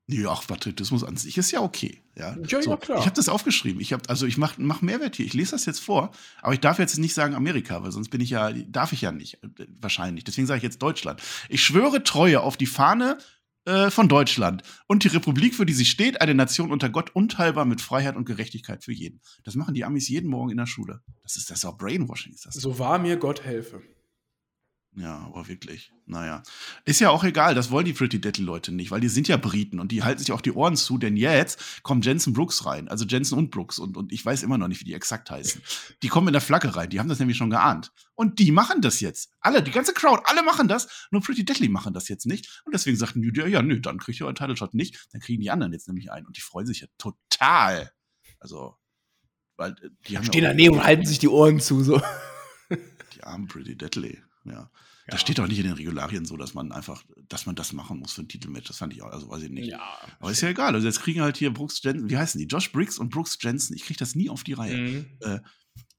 Ja, 0.10 0.30
auch 0.30 0.48
Patriotismus 0.48 1.04
an 1.04 1.18
sich 1.18 1.38
ist 1.38 1.52
ja 1.52 1.60
okay. 1.60 2.02
Ja, 2.16 2.38
ja, 2.38 2.62
so, 2.62 2.70
ja 2.70 2.78
klar. 2.78 3.00
Ich 3.00 3.06
habe 3.06 3.16
das 3.16 3.28
aufgeschrieben. 3.28 3.82
Ich 3.82 3.92
habe 3.92 4.08
also 4.08 4.26
ich 4.26 4.38
mache 4.38 4.62
mach 4.62 4.82
Mehrwert 4.82 5.18
hier. 5.18 5.26
Ich 5.26 5.34
lese 5.34 5.52
das 5.52 5.66
jetzt 5.66 5.80
vor, 5.80 6.12
aber 6.42 6.54
ich 6.54 6.62
darf 6.62 6.80
jetzt 6.80 6.98
nicht 6.98 7.14
sagen 7.14 7.36
Amerika, 7.36 7.84
weil 7.84 7.92
sonst 7.92 8.10
bin 8.10 8.22
ich 8.22 8.30
ja 8.30 8.54
darf 8.54 8.94
ich 8.94 9.02
ja 9.02 9.12
nicht 9.12 9.38
wahrscheinlich. 9.82 10.24
Deswegen 10.24 10.48
sage 10.48 10.58
ich 10.58 10.64
jetzt 10.64 10.82
Deutschland. 10.82 11.22
Ich 11.50 11.62
schwöre 11.62 12.04
Treue 12.04 12.40
auf 12.40 12.56
die 12.56 12.68
Fahne 12.68 13.18
äh, 13.66 13.92
von 13.92 14.08
Deutschland 14.08 14.64
und 14.88 15.04
die 15.04 15.10
Republik, 15.10 15.54
für 15.54 15.66
die 15.66 15.74
sie 15.74 15.84
steht, 15.84 16.22
eine 16.22 16.34
Nation 16.34 16.72
unter 16.72 16.90
Gott 16.90 17.14
unteilbar 17.14 17.66
mit 17.66 17.82
Freiheit 17.82 18.16
und 18.16 18.24
Gerechtigkeit 18.24 18.86
für 18.86 18.94
jeden. 18.94 19.20
Das 19.44 19.56
machen 19.56 19.74
die 19.74 19.84
Amis 19.84 20.08
jeden 20.08 20.30
Morgen 20.30 20.52
in 20.52 20.58
der 20.58 20.68
Schule. 20.68 21.02
Das 21.24 21.36
ist 21.36 21.52
das 21.52 21.58
ist 21.58 21.66
auch 21.66 21.78
Brainwashing 21.78 22.34
ist 22.34 22.46
das. 22.46 22.54
So 22.54 22.80
wahr 22.80 22.98
mir 22.98 23.18
Gott 23.18 23.44
helfe. 23.44 23.82
Ja, 25.00 25.20
aber 25.20 25.48
wirklich. 25.48 25.94
Naja. 26.08 26.42
Ist 26.84 27.00
ja 27.00 27.12
auch 27.12 27.24
egal, 27.24 27.54
das 27.54 27.70
wollen 27.70 27.86
die 27.86 27.94
Pretty 27.94 28.20
Deadly 28.20 28.44
Leute 28.44 28.72
nicht, 28.72 28.90
weil 28.90 29.00
die 29.00 29.10
sind 29.10 29.28
ja 29.28 29.38
Briten 29.38 29.80
und 29.80 29.92
die 29.92 30.02
halten 30.02 30.20
sich 30.20 30.32
auch 30.32 30.42
die 30.42 30.52
Ohren 30.52 30.76
zu, 30.76 30.98
denn 30.98 31.16
jetzt 31.16 31.84
kommt 31.84 32.04
Jensen 32.04 32.34
Brooks 32.34 32.66
rein. 32.66 32.88
Also 32.88 33.06
Jensen 33.06 33.38
und 33.38 33.52
Brooks 33.52 33.78
und, 33.78 33.96
und 33.96 34.12
ich 34.12 34.26
weiß 34.26 34.42
immer 34.42 34.58
noch 34.58 34.68
nicht, 34.68 34.82
wie 34.82 34.86
die 34.86 34.96
exakt 34.96 35.30
heißen. 35.30 35.62
Die 36.02 36.08
kommen 36.08 36.30
in 36.30 36.34
der 36.34 36.42
Flagge 36.42 36.76
rein, 36.76 36.90
die 36.90 37.00
haben 37.00 37.10
das 37.10 37.20
nämlich 37.20 37.38
schon 37.38 37.52
geahnt. 37.52 37.92
Und 38.16 38.40
die 38.40 38.52
machen 38.52 38.82
das 38.82 39.00
jetzt. 39.00 39.30
Alle, 39.40 39.62
die 39.62 39.70
ganze 39.70 39.94
Crowd, 39.94 40.24
alle 40.26 40.42
machen 40.42 40.68
das, 40.68 41.08
nur 41.12 41.22
Pretty 41.22 41.46
Deadly 41.46 41.70
machen 41.70 41.94
das 41.94 42.08
jetzt 42.08 42.26
nicht. 42.26 42.64
Und 42.66 42.74
deswegen 42.74 42.98
sagten 42.98 43.22
die, 43.22 43.32
ja, 43.40 43.62
nö, 43.62 43.80
dann 43.80 44.00
kriegt 44.00 44.20
ihr 44.20 44.26
euren 44.26 44.36
Title 44.36 44.58
Shot 44.58 44.74
nicht, 44.74 45.08
dann 45.12 45.22
kriegen 45.22 45.44
die 45.44 45.52
anderen 45.52 45.74
jetzt 45.74 45.88
nämlich 45.88 46.12
einen. 46.12 46.26
Und 46.26 46.38
die 46.38 46.42
freuen 46.42 46.66
sich 46.66 46.80
ja 46.80 46.88
total. 46.98 47.92
Also, 48.40 48.76
weil 49.58 49.74
äh, 49.74 49.90
die 50.08 50.18
haben. 50.18 50.26
Stehen 50.26 50.44
ja 50.44 50.50
daneben 50.50 50.78
und 50.78 50.84
halten 50.84 51.06
sich 51.06 51.20
die 51.20 51.28
Ohren 51.28 51.60
zu, 51.60 51.84
so. 51.84 52.02
Die 53.14 53.24
armen 53.24 53.48
Pretty 53.48 53.78
Deadly. 53.78 54.24
Ja. 54.48 54.54
ja. 54.54 54.70
Das 55.08 55.22
steht 55.22 55.40
auch 55.40 55.48
nicht 55.48 55.60
in 55.60 55.66
den 55.66 55.74
Regularien 55.74 56.26
so, 56.26 56.38
dass 56.38 56.54
man 56.54 56.72
einfach, 56.72 57.04
dass 57.28 57.46
man 57.46 57.56
das 57.56 57.74
machen 57.74 58.00
muss 58.00 58.14
für 58.14 58.22
ein 58.22 58.28
Titelmatch. 58.28 58.68
Das 58.68 58.78
fand 58.78 58.94
ich 58.94 59.02
auch, 59.02 59.12
also 59.12 59.30
weiß 59.30 59.44
ich 59.44 59.52
nicht. 59.52 59.70
Ja, 59.70 59.82
Aber 60.20 60.32
ist 60.32 60.42
ja 60.42 60.50
egal. 60.50 60.76
Also 60.76 60.88
jetzt 60.88 61.02
kriegen 61.02 61.22
halt 61.22 61.38
hier 61.38 61.54
Brooks 61.54 61.82
Jensen, 61.84 62.10
wie 62.10 62.18
heißen 62.18 62.40
die? 62.40 62.48
Josh 62.48 62.72
Briggs 62.72 62.98
und 62.98 63.10
Brooks 63.10 63.38
Jensen. 63.42 63.76
Ich 63.76 63.84
kriege 63.84 64.00
das 64.00 64.16
nie 64.16 64.30
auf 64.30 64.44
die 64.44 64.54
Reihe. 64.54 64.78
Mhm. 64.78 65.06
Äh, 65.22 65.40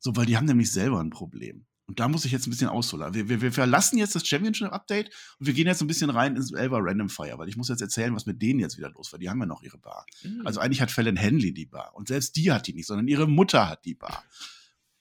so, 0.01 0.17
weil 0.17 0.27
die 0.27 0.37
haben 0.37 0.47
nämlich 0.47 0.71
selber 0.71 1.01
ein 1.01 1.11
Problem. 1.11 1.67
Und 1.89 2.01
da 2.01 2.07
muss 2.07 2.27
ich 2.27 2.33
jetzt 2.33 2.47
ein 2.47 2.51
bisschen 2.51 2.69
ausholen. 2.69 3.15
Wir, 3.15 3.31
wir, 3.31 3.41
wir 3.41 3.51
verlassen 3.51 3.97
jetzt 3.97 4.15
das 4.15 4.27
Championship-Update 4.29 5.07
und 5.39 5.47
wir 5.47 5.55
gehen 5.55 5.67
jetzt 5.67 5.81
ein 5.81 5.87
bisschen 5.87 6.11
rein 6.11 6.37
ins 6.37 6.53
Elva 6.53 6.79
Random 6.79 7.09
Fire, 7.09 7.39
weil 7.39 7.49
ich 7.49 7.57
muss 7.57 7.71
jetzt 7.71 7.81
erzählen, 7.81 8.15
was 8.15 8.27
mit 8.27 8.43
denen 8.43 8.61
jetzt 8.61 8.77
wieder 8.77 8.91
los 8.91 9.11
war. 9.11 9.19
Die 9.19 9.31
haben 9.31 9.41
ja 9.41 9.47
noch 9.47 9.63
ihre 9.63 9.79
Bar. 9.79 10.05
Mhm. 10.23 10.43
Also 10.45 10.61
eigentlich 10.61 10.83
hat 10.83 10.91
Fallon 10.91 11.17
Henley 11.17 11.55
die 11.55 11.65
Bar. 11.65 11.95
Und 11.95 12.09
selbst 12.09 12.37
die 12.37 12.53
hat 12.53 12.67
die 12.67 12.75
nicht, 12.75 12.87
sondern 12.87 13.09
ihre 13.09 13.27
Mutter 13.27 13.71
hat 13.71 13.87
die 13.87 13.95
Bar. 13.95 14.23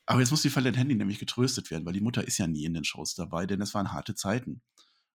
Aber 0.07 0.21
jetzt 0.21 0.31
muss 0.31 0.41
die 0.41 0.49
Fallon 0.49 0.73
Handy 0.73 0.95
nämlich 0.95 1.19
getröstet 1.19 1.69
werden, 1.69 1.85
weil 1.85 1.93
die 1.93 2.01
Mutter 2.01 2.25
ist 2.25 2.37
ja 2.37 2.47
nie 2.47 2.63
in 2.63 2.73
den 2.73 2.85
Shows 2.85 3.13
dabei, 3.13 3.45
denn 3.45 3.61
es 3.61 3.73
waren 3.73 3.91
harte 3.91 4.15
Zeiten. 4.15 4.61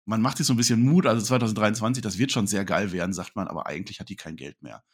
Man 0.04 0.20
macht 0.20 0.36
sich 0.36 0.46
so 0.46 0.52
ein 0.52 0.58
bisschen 0.58 0.82
Mut, 0.82 1.06
also 1.06 1.24
2023, 1.24 2.02
das 2.02 2.18
wird 2.18 2.30
schon 2.30 2.46
sehr 2.46 2.64
geil 2.64 2.92
werden, 2.92 3.14
sagt 3.14 3.34
man, 3.34 3.48
aber 3.48 3.66
eigentlich 3.66 4.00
hat 4.00 4.10
die 4.10 4.16
kein 4.16 4.36
Geld 4.36 4.60
mehr. 4.62 4.84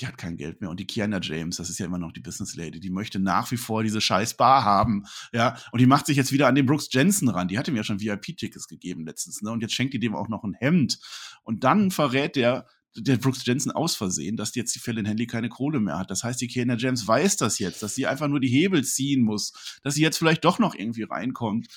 Die 0.00 0.06
hat 0.06 0.18
kein 0.18 0.36
Geld 0.36 0.60
mehr. 0.60 0.70
Und 0.70 0.78
die 0.78 0.86
Kiana 0.86 1.20
James, 1.20 1.56
das 1.56 1.68
ist 1.68 1.78
ja 1.78 1.86
immer 1.86 1.98
noch 1.98 2.12
die 2.12 2.20
Business 2.20 2.54
Lady, 2.54 2.78
die 2.78 2.90
möchte 2.90 3.18
nach 3.18 3.50
wie 3.50 3.56
vor 3.56 3.82
diese 3.82 4.00
scheiß 4.00 4.36
Bar 4.36 4.64
haben. 4.64 5.04
Ja, 5.32 5.56
und 5.72 5.80
die 5.80 5.86
macht 5.86 6.06
sich 6.06 6.16
jetzt 6.16 6.32
wieder 6.32 6.46
an 6.46 6.54
den 6.54 6.66
Brooks 6.66 6.88
Jensen 6.92 7.28
ran. 7.28 7.48
Die 7.48 7.58
hatte 7.58 7.72
mir 7.72 7.78
ja 7.78 7.84
schon 7.84 8.00
VIP-Tickets 8.00 8.68
gegeben 8.68 9.04
letztens, 9.04 9.42
ne? 9.42 9.50
Und 9.50 9.62
jetzt 9.62 9.74
schenkt 9.74 9.94
die 9.94 10.00
dem 10.00 10.14
auch 10.14 10.28
noch 10.28 10.44
ein 10.44 10.54
Hemd. 10.54 10.98
Und 11.42 11.64
dann 11.64 11.90
verrät 11.90 12.36
der, 12.36 12.66
der 12.96 13.16
Brooks 13.16 13.44
Jensen 13.44 13.72
aus 13.72 13.96
Versehen, 13.96 14.36
dass 14.36 14.54
jetzt 14.54 14.74
die 14.74 14.78
Fallon 14.78 15.04
Henley 15.04 15.26
keine 15.26 15.48
Kohle 15.48 15.80
mehr 15.80 15.98
hat. 15.98 16.10
Das 16.10 16.22
heißt, 16.22 16.40
die 16.40 16.48
Kiana 16.48 16.76
James 16.76 17.06
weiß 17.06 17.36
das 17.36 17.58
jetzt, 17.58 17.82
dass 17.82 17.94
sie 17.94 18.06
einfach 18.06 18.28
nur 18.28 18.40
die 18.40 18.48
Hebel 18.48 18.84
ziehen 18.84 19.22
muss, 19.22 19.52
dass 19.82 19.94
sie 19.94 20.02
jetzt 20.02 20.18
vielleicht 20.18 20.44
doch 20.44 20.58
noch 20.58 20.74
irgendwie 20.74 21.02
reinkommt. 21.02 21.68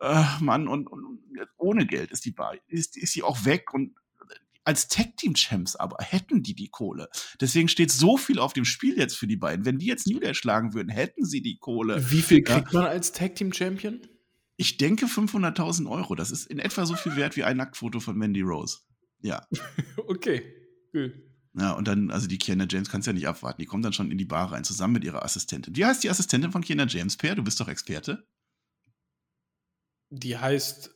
Äh, 0.00 0.24
Mann, 0.40 0.68
und, 0.68 0.86
und, 0.86 1.20
ohne 1.56 1.86
Geld 1.86 2.10
ist 2.12 2.24
die 2.24 2.32
Bar, 2.32 2.54
ist, 2.68 2.96
ist 2.96 3.12
sie 3.12 3.22
auch 3.22 3.44
weg 3.44 3.72
und 3.72 3.94
als 4.64 4.86
Tag-Team-Champs 4.88 5.76
aber 5.76 5.96
hätten 6.04 6.42
die 6.42 6.54
die 6.54 6.68
Kohle. 6.68 7.08
Deswegen 7.40 7.68
steht 7.68 7.90
so 7.90 8.18
viel 8.18 8.38
auf 8.38 8.52
dem 8.52 8.66
Spiel 8.66 8.98
jetzt 8.98 9.16
für 9.16 9.26
die 9.26 9.38
beiden. 9.38 9.64
Wenn 9.64 9.78
die 9.78 9.86
jetzt 9.86 10.06
New 10.06 10.20
Day 10.20 10.34
schlagen 10.34 10.74
würden, 10.74 10.90
hätten 10.90 11.24
sie 11.24 11.40
die 11.40 11.56
Kohle. 11.56 12.10
Wie 12.10 12.20
viel 12.20 12.42
kriegt 12.42 12.74
ja. 12.74 12.80
man 12.80 12.90
als 12.90 13.12
Tag-Team-Champion? 13.12 14.02
Ich 14.58 14.76
denke 14.76 15.06
500.000 15.06 15.88
Euro. 15.90 16.14
Das 16.14 16.30
ist 16.30 16.46
in 16.46 16.58
etwa 16.58 16.84
so 16.84 16.96
viel 16.96 17.16
wert 17.16 17.34
wie 17.36 17.44
ein 17.44 17.56
Nacktfoto 17.56 17.98
von 17.98 18.18
Mandy 18.18 18.42
Rose. 18.42 18.80
Ja. 19.20 19.46
okay, 20.06 20.42
cool. 20.94 21.12
Ja, 21.54 21.72
und 21.72 21.88
dann, 21.88 22.10
also 22.10 22.28
die 22.28 22.38
Kiana 22.38 22.66
James 22.68 22.88
kannst 22.90 23.06
ja 23.06 23.12
nicht 23.12 23.26
abwarten. 23.26 23.60
Die 23.60 23.66
kommt 23.66 23.84
dann 23.84 23.92
schon 23.92 24.10
in 24.10 24.18
die 24.18 24.24
Bar 24.24 24.52
rein, 24.52 24.64
zusammen 24.64 24.94
mit 24.94 25.04
ihrer 25.04 25.24
Assistentin. 25.24 25.74
Wie 25.74 25.84
heißt 25.84 26.04
die 26.04 26.10
Assistentin 26.10 26.52
von 26.52 26.62
Kiana 26.62 26.86
James, 26.86 27.16
Per? 27.16 27.34
Du 27.34 27.42
bist 27.42 27.58
doch 27.60 27.68
Experte. 27.68 28.26
Die 30.10 30.38
heißt 30.38 30.94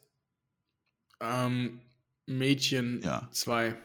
ähm, 1.21 1.81
Mädchen 2.27 3.03
2. 3.31 3.67
Ja. 3.67 3.77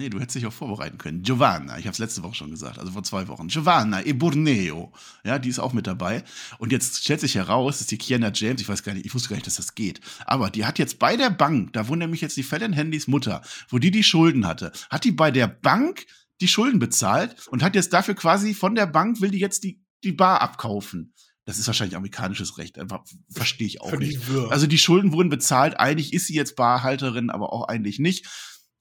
Nee, 0.00 0.08
du 0.08 0.18
hättest 0.18 0.36
dich 0.36 0.46
auch 0.46 0.52
vorbereiten 0.52 0.96
können. 0.96 1.20
Giovanna, 1.20 1.78
ich 1.78 1.84
habe 1.84 1.92
es 1.92 1.98
letzte 1.98 2.22
Woche 2.22 2.34
schon 2.34 2.50
gesagt, 2.50 2.78
also 2.78 2.90
vor 2.90 3.02
zwei 3.02 3.28
Wochen. 3.28 3.48
Giovanna 3.48 4.02
e 4.02 4.14
Borneo. 4.14 4.94
Ja, 5.24 5.38
die 5.38 5.50
ist 5.50 5.58
auch 5.58 5.74
mit 5.74 5.86
dabei. 5.86 6.24
Und 6.56 6.72
jetzt 6.72 7.04
stellt 7.04 7.20
sich 7.20 7.34
heraus, 7.34 7.80
dass 7.80 7.86
die 7.86 7.98
Kiana 7.98 8.32
James, 8.32 8.62
ich 8.62 8.68
weiß 8.70 8.82
gar 8.82 8.94
nicht, 8.94 9.04
ich 9.04 9.14
wusste 9.14 9.28
gar 9.28 9.36
nicht, 9.36 9.46
dass 9.46 9.56
das 9.56 9.74
geht. 9.74 10.00
Aber 10.24 10.48
die 10.48 10.64
hat 10.64 10.78
jetzt 10.78 10.98
bei 10.98 11.18
der 11.18 11.28
Bank, 11.28 11.74
da 11.74 11.86
wo 11.86 11.96
nämlich 11.96 12.22
jetzt 12.22 12.38
die 12.38 12.42
Fallon 12.42 12.72
Handys 12.72 13.08
Mutter, 13.08 13.42
wo 13.68 13.78
die 13.78 13.90
die 13.90 14.02
Schulden 14.02 14.46
hatte, 14.46 14.72
hat 14.88 15.04
die 15.04 15.12
bei 15.12 15.30
der 15.30 15.48
Bank 15.48 16.06
die 16.40 16.48
Schulden 16.48 16.78
bezahlt 16.78 17.36
und 17.48 17.62
hat 17.62 17.74
jetzt 17.74 17.92
dafür 17.92 18.14
quasi 18.14 18.54
von 18.54 18.74
der 18.74 18.86
Bank, 18.86 19.20
will 19.20 19.30
die 19.30 19.38
jetzt 19.38 19.64
die, 19.64 19.82
die 20.02 20.12
Bar 20.12 20.40
abkaufen. 20.40 21.12
Das 21.44 21.58
ist 21.58 21.66
wahrscheinlich 21.66 21.96
amerikanisches 21.96 22.56
Recht. 22.56 22.78
Einfach 22.78 23.04
verstehe 23.30 23.66
ich 23.66 23.82
auch 23.82 23.92
nicht. 23.98 24.18
Also 24.48 24.66
die 24.66 24.78
Schulden 24.78 25.12
wurden 25.12 25.28
bezahlt. 25.28 25.78
Eigentlich 25.78 26.14
ist 26.14 26.26
sie 26.26 26.34
jetzt 26.36 26.56
Barhalterin, 26.56 27.28
aber 27.28 27.52
auch 27.52 27.68
eigentlich 27.68 27.98
nicht. 27.98 28.26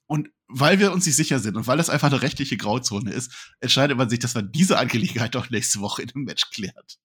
Und 0.06 0.30
weil 0.50 0.80
wir 0.80 0.92
uns 0.92 1.06
nicht 1.06 1.16
sicher 1.16 1.40
sind 1.40 1.56
und 1.56 1.68
weil 1.68 1.78
das 1.78 1.90
einfach 1.90 2.12
eine 2.12 2.22
rechtliche 2.22 2.58
Grauzone 2.58 3.12
ist, 3.12 3.32
entscheidet 3.60 3.98
man 3.98 4.10
sich, 4.10 4.20
dass 4.20 4.36
man 4.36 4.52
diese 4.52 4.78
Angelegenheit 4.78 5.36
doch 5.36 5.50
nächste 5.50 5.80
Woche 5.80 6.02
in 6.02 6.10
einem 6.10 6.26
Match 6.26 6.50
klärt. 6.50 6.98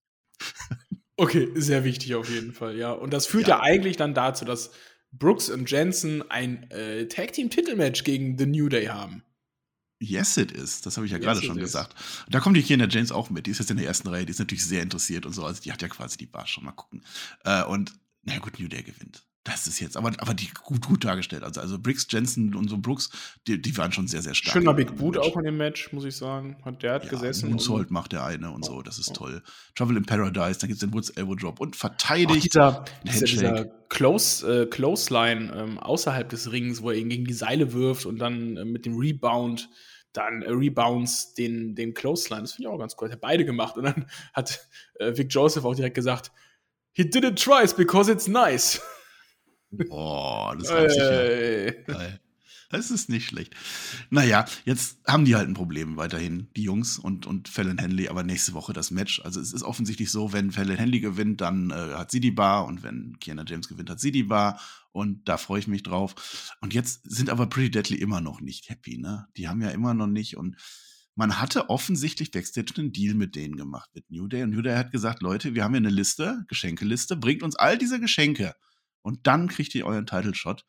Okay, 1.17 1.49
sehr 1.55 1.85
wichtig 1.85 2.17
auf 2.17 2.29
jeden 2.29 2.53
Fall, 2.53 2.77
ja. 2.77 2.91
Und 2.91 3.13
das 3.13 3.27
führt 3.27 3.47
ja, 3.47 3.59
ja 3.59 3.63
eigentlich 3.63 3.97
dann 3.97 4.15
dazu, 4.15 4.45
dass 4.45 4.73
Brooks 5.13 5.49
und 5.49 5.71
Jensen 5.71 6.29
ein 6.29 6.69
äh, 6.71 7.07
Tag 7.07 7.33
Team 7.35 7.51
Titelmatch 7.51 8.03
gegen 8.03 8.37
The 8.37 8.47
New 8.47 8.69
Day 8.69 8.87
haben. 8.87 9.23
Yes, 10.01 10.37
it 10.37 10.51
is. 10.51 10.81
Das 10.81 10.97
habe 10.97 11.07
ich 11.07 11.13
ja 11.13 11.19
yes, 11.19 11.25
gerade 11.25 11.43
schon 11.43 11.57
gesagt. 11.57 11.95
Da 12.29 12.41
kommt 12.41 12.57
die 12.57 12.63
Kiana 12.63 12.89
James 12.89 13.13
auch 13.13 13.31
mit. 13.31 13.47
Die 13.47 13.53
ist 13.53 13.59
jetzt 13.59 13.71
in 13.71 13.77
der 13.77 13.87
ersten 13.87 14.09
Reihe. 14.09 14.27
Die 14.27 14.33
ist 14.33 14.41
natürlich 14.41 14.67
sehr 14.67 14.83
interessiert 14.83 15.25
und 15.25 15.33
so. 15.33 15.45
Also 15.45 15.63
die 15.63 15.73
hat 15.73 15.83
ja 15.83 15.89
quasi 15.89 16.19
die 16.19 16.27
Bar 16.27 16.47
schon 16.47 16.65
mal 16.65 16.73
gucken. 16.73 17.05
Äh, 17.45 17.63
und 17.63 17.95
na 18.23 18.39
gut, 18.39 18.59
New 18.59 18.69
Day 18.69 18.83
gewinnt. 18.83 19.25
Das 19.45 19.67
ist 19.67 19.79
jetzt, 19.79 19.99
aber, 19.99 20.11
aber 20.19 20.33
die 20.33 20.49
gut, 20.63 20.81
gut 20.81 21.05
dargestellt. 21.05 21.43
Also, 21.43 21.61
also 21.61 21.79
Briggs, 21.79 22.07
Jensen 22.09 22.55
und 22.55 22.69
so 22.69 22.79
Brooks, 22.79 23.11
die, 23.47 23.61
die 23.61 23.77
waren 23.77 23.93
schon 23.93 24.09
sehr, 24.09 24.23
sehr 24.23 24.33
stark. 24.33 24.55
Schöner 24.55 24.73
Big 24.73 24.97
Boot 24.97 25.19
auch 25.19 25.37
in 25.37 25.45
dem 25.45 25.59
Match, 25.59 25.93
muss 25.93 26.07
ich 26.07 26.17
sagen. 26.17 26.57
Hat 26.65 26.83
der 26.83 26.95
hat 26.95 27.05
ja, 27.05 27.11
gesessen. 27.11 27.51
Moonsault 27.51 27.91
macht 27.91 28.13
der 28.13 28.25
eine 28.25 28.51
und 28.51 28.65
so, 28.65 28.81
das 28.81 28.99
ist 28.99 29.11
oh. 29.11 29.15
toll. 29.15 29.43
Trouble 29.75 29.99
in 29.99 30.07
Paradise, 30.07 30.59
dann 30.61 30.69
gibt 30.69 30.73
es 30.73 30.79
den 30.79 30.95
Woods 30.95 31.11
Elbow 31.11 31.35
Drop 31.35 31.61
und 31.61 31.77
verteidigt. 31.77 32.59
Auch 32.59 32.85
dieser, 33.05 33.27
dieser, 33.27 33.27
dieser 33.27 33.65
Close, 33.91 34.63
äh, 34.63 34.67
Close 34.67 35.13
Line 35.13 35.53
ähm, 35.55 35.79
außerhalb 35.79 36.27
des 36.27 36.51
Rings, 36.51 36.81
wo 36.81 36.91
er 36.91 36.97
ihn 36.97 37.11
gegen 37.11 37.27
die 37.27 37.35
Seile 37.35 37.75
wirft 37.75 38.07
und 38.07 38.19
dann 38.19 38.57
äh, 38.57 38.65
mit 38.65 38.87
dem 38.87 38.97
Rebound 38.97 39.69
dann 40.15 40.41
äh, 40.41 40.51
Rebounds 40.51 41.35
den, 41.35 41.75
den 41.75 41.93
Close 41.93 42.31
Line. 42.31 42.43
Das 42.43 42.53
finde 42.55 42.69
ich 42.69 42.75
auch 42.75 42.79
ganz 42.79 42.97
cool. 42.99 43.09
Hat 43.09 43.17
er 43.17 43.21
beide 43.21 43.45
gemacht. 43.45 43.77
Und 43.77 43.85
dann 43.85 44.07
hat 44.33 44.67
äh, 44.95 45.15
Vic 45.15 45.27
Joseph 45.31 45.67
auch 45.67 45.75
direkt 45.75 45.97
gesagt, 45.97 46.33
he 46.93 47.05
did 47.05 47.25
it 47.25 47.39
twice 47.39 47.75
because 47.75 48.11
it's 48.11 48.27
nice. 48.27 48.81
Boah, 49.89 50.57
das 50.59 50.71
reimt 50.71 50.91
sich 50.91 51.01
ja. 51.01 51.95
Geil. 51.95 52.21
Das 52.75 52.91
ist 52.91 53.09
nicht 53.09 53.27
schlecht. 53.27 53.55
Naja, 54.11 54.47
jetzt 54.65 54.99
haben 55.07 55.25
die 55.25 55.37
halt 55.37 55.49
ein 55.49 55.55
Problem 55.55 55.97
weiterhin, 55.97 56.49
die 56.57 56.65
Jungs 56.65 56.99
und, 56.99 57.25
und 57.25 57.49
Fallon 57.49 57.79
Henley, 57.79 58.09
aber 58.09 58.25
nächste 58.25 58.53
Woche 58.53 58.73
das 58.73 58.91
Match. 58.91 59.21
Also 59.21 59.41
es 59.41 59.53
ist 59.53 59.63
offensichtlich 59.63 60.11
so, 60.11 60.33
wenn 60.33 60.51
Fallon 60.51 60.77
Henley 60.77 60.99
gewinnt, 60.99 61.41
dann 61.41 61.71
äh, 61.71 61.75
hat 61.75 62.11
sie 62.11 62.19
die 62.19 62.33
Bar 62.33 62.67
und 62.67 62.83
wenn 62.83 63.17
Kiana 63.21 63.45
James 63.47 63.69
gewinnt, 63.69 63.91
hat 63.91 64.01
sie 64.01 64.11
die 64.11 64.25
Bar 64.25 64.61
und 64.91 65.29
da 65.29 65.37
freue 65.37 65.61
ich 65.61 65.69
mich 65.69 65.85
drauf. 65.85 66.57
Und 66.61 66.75
jetzt 66.75 67.03
sind 67.05 67.31
aber 67.31 67.47
Pretty 67.47 67.71
Deadly 67.71 67.99
immer 67.99 68.21
noch 68.21 68.41
nicht 68.41 68.69
happy, 68.71 68.99
ne? 68.99 69.29
Die 69.37 69.47
haben 69.47 69.63
ja 69.63 69.71
immer 69.71 69.95
noch 69.95 70.09
nicht 70.09 70.37
und 70.37 70.57
man 71.15 71.41
hatte 71.41 71.71
offensichtlich 71.71 72.33
Backstage 72.33 72.75
einen 72.77 72.93
Deal 72.93 73.15
mit 73.15 73.37
denen 73.37 73.57
gemacht, 73.57 73.89
mit 73.95 74.11
New 74.11 74.27
Day. 74.27 74.43
Und 74.43 74.51
New 74.51 74.63
Day 74.63 74.75
hat 74.75 74.91
gesagt, 74.91 75.23
Leute, 75.23 75.55
wir 75.55 75.63
haben 75.63 75.75
hier 75.75 75.79
eine 75.79 75.91
Liste, 75.91 76.45
Geschenkeliste, 76.49 77.17
bringt 77.17 77.45
uns 77.45 77.55
all 77.55 77.79
diese 77.79 78.01
Geschenke 78.01 78.57
und 79.05 79.27
dann 79.27 79.49
kriegt 79.49 79.75
ihr 79.75 79.87
euren 79.87 80.07
Title 80.07 80.35
Shot. 80.35 80.65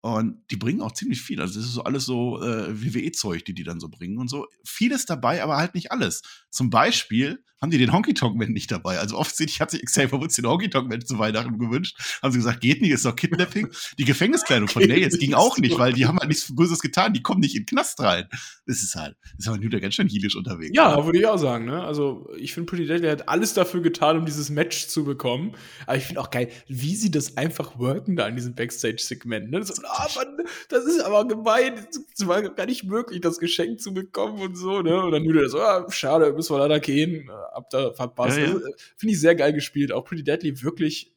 Und 0.00 0.42
die 0.50 0.56
bringen 0.56 0.80
auch 0.80 0.92
ziemlich 0.92 1.20
viel. 1.20 1.40
Also, 1.40 1.58
das 1.58 1.68
ist 1.68 1.74
so 1.74 1.82
alles 1.82 2.04
so 2.04 2.40
äh, 2.40 2.68
WWE-Zeug, 2.70 3.44
die 3.44 3.54
die 3.54 3.64
dann 3.64 3.80
so 3.80 3.88
bringen 3.88 4.18
und 4.18 4.28
so. 4.28 4.46
Vieles 4.64 5.06
dabei, 5.06 5.42
aber 5.42 5.56
halt 5.56 5.74
nicht 5.74 5.90
alles. 5.90 6.22
Zum 6.50 6.70
Beispiel 6.70 7.42
haben 7.60 7.70
die 7.70 7.78
den 7.78 7.92
Honky 7.92 8.14
Tonk 8.14 8.36
Man 8.36 8.50
nicht 8.50 8.70
dabei. 8.70 8.98
Also 8.98 9.16
offensichtlich 9.16 9.60
hat 9.60 9.70
sich 9.70 9.84
Xavier 9.84 10.20
Woods 10.20 10.36
den 10.36 10.46
Honky 10.46 10.70
Tonk 10.70 10.88
Man 10.88 11.04
zu 11.04 11.18
Weihnachten 11.18 11.58
gewünscht. 11.58 11.96
Haben 12.22 12.32
sie 12.32 12.38
gesagt, 12.38 12.60
geht 12.60 12.80
nicht, 12.80 12.92
ist 12.92 13.04
doch 13.04 13.16
Kidnapping. 13.16 13.68
Die 13.98 14.04
Gefängniskleidung 14.04 14.68
von 14.68 14.82
Nails 14.88 15.18
ging 15.18 15.34
auch 15.34 15.58
nicht, 15.58 15.78
weil 15.78 15.92
die 15.92 16.06
haben 16.06 16.18
halt 16.18 16.28
nichts 16.28 16.54
Böses 16.54 16.80
getan. 16.80 17.12
Die 17.12 17.22
kommen 17.22 17.40
nicht 17.40 17.56
in 17.56 17.62
den 17.62 17.66
Knast 17.66 18.00
rein. 18.00 18.28
Das 18.66 18.82
ist 18.82 18.94
halt, 18.94 19.16
das 19.36 19.46
ist 19.46 19.48
aber 19.48 19.58
New 19.58 19.68
ganz 19.68 19.94
schön 19.94 20.08
heelisch 20.08 20.36
unterwegs. 20.36 20.72
Ja, 20.74 20.94
oder? 20.94 21.06
würde 21.06 21.18
ich 21.18 21.26
auch 21.26 21.36
sagen. 21.36 21.64
Ne? 21.64 21.82
Also 21.82 22.30
ich 22.38 22.54
finde, 22.54 22.70
Pretty 22.70 22.86
Deadly 22.86 23.08
hat 23.08 23.28
alles 23.28 23.54
dafür 23.54 23.80
getan, 23.80 24.18
um 24.18 24.26
dieses 24.26 24.50
Match 24.50 24.86
zu 24.86 25.04
bekommen. 25.04 25.52
Aber 25.86 25.96
ich 25.96 26.04
finde 26.04 26.20
auch 26.20 26.30
geil, 26.30 26.50
wie 26.68 26.94
sie 26.94 27.10
das 27.10 27.36
einfach 27.36 27.78
worken 27.78 28.14
da 28.14 28.28
in 28.28 28.36
diesem 28.36 28.54
Backstage-Segment. 28.54 29.50
Ne? 29.50 29.64
So, 29.64 29.74
ah, 29.88 30.08
Mann, 30.16 30.46
das 30.68 30.84
ist 30.84 31.00
aber 31.00 31.26
gemein. 31.26 31.86
Es 32.14 32.26
war 32.26 32.42
gar 32.42 32.66
nicht 32.66 32.84
möglich, 32.84 33.20
das 33.20 33.38
Geschenk 33.38 33.80
zu 33.80 33.92
bekommen 33.92 34.40
und 34.40 34.56
so. 34.56 34.82
Ne? 34.82 35.02
Und 35.02 35.12
dann 35.12 35.24
Day 35.24 35.48
so, 35.48 35.60
ah, 35.60 35.90
schade, 35.90 36.32
müssen 36.32 36.54
wir 36.54 36.60
leider 36.60 36.80
gehen 36.80 37.30
ab 37.30 37.70
da 37.70 37.92
verpasst. 37.92 38.38
Ja, 38.38 38.44
ja. 38.44 38.52
Also, 38.54 38.66
finde 38.96 39.14
ich 39.14 39.20
sehr 39.20 39.34
geil 39.34 39.52
gespielt. 39.52 39.92
Auch 39.92 40.04
Pretty 40.04 40.24
Deadly 40.24 40.62
wirklich 40.62 41.14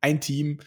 ein 0.00 0.20
Team, 0.20 0.60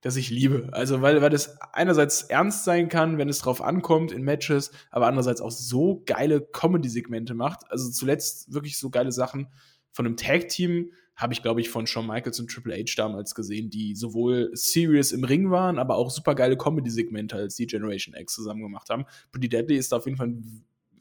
das 0.00 0.16
ich 0.16 0.30
liebe. 0.30 0.68
Also, 0.72 1.02
weil, 1.02 1.20
weil 1.22 1.30
das 1.30 1.60
einerseits 1.72 2.22
ernst 2.22 2.64
sein 2.64 2.88
kann, 2.88 3.18
wenn 3.18 3.28
es 3.28 3.40
drauf 3.40 3.62
ankommt 3.62 4.12
in 4.12 4.22
Matches, 4.22 4.70
aber 4.90 5.06
andererseits 5.06 5.40
auch 5.40 5.50
so 5.50 6.02
geile 6.06 6.40
Comedy-Segmente 6.40 7.34
macht. 7.34 7.70
Also 7.70 7.90
zuletzt 7.90 8.52
wirklich 8.52 8.78
so 8.78 8.90
geile 8.90 9.12
Sachen 9.12 9.48
von 9.92 10.06
einem 10.06 10.16
Tag-Team 10.16 10.92
habe 11.16 11.32
ich, 11.32 11.42
glaube 11.42 11.60
ich, 11.60 11.68
von 11.68 11.86
Shawn 11.86 12.06
Michaels 12.06 12.40
und 12.40 12.50
Triple 12.50 12.74
H 12.74 12.94
damals 12.96 13.34
gesehen, 13.34 13.70
die 13.70 13.94
sowohl 13.94 14.50
serious 14.54 15.12
im 15.12 15.24
Ring 15.24 15.50
waren, 15.50 15.78
aber 15.78 15.96
auch 15.96 16.10
super 16.10 16.34
geile 16.34 16.56
Comedy-Segmente 16.56 17.36
als 17.36 17.56
die 17.56 17.66
Generation 17.66 18.14
X 18.14 18.34
zusammen 18.34 18.62
gemacht 18.62 18.88
haben. 18.88 19.04
Pretty 19.30 19.48
Deadly 19.48 19.76
ist 19.76 19.92
da 19.92 19.98
auf 19.98 20.06
jeden 20.06 20.16
Fall 20.16 20.34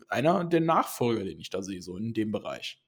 einer 0.09 0.43
der 0.43 0.61
Nachfolger, 0.61 1.23
den 1.23 1.39
ich 1.39 1.49
da 1.49 1.61
sehe, 1.61 1.81
so 1.81 1.95
in 1.95 2.13
dem 2.13 2.31
Bereich. 2.31 2.81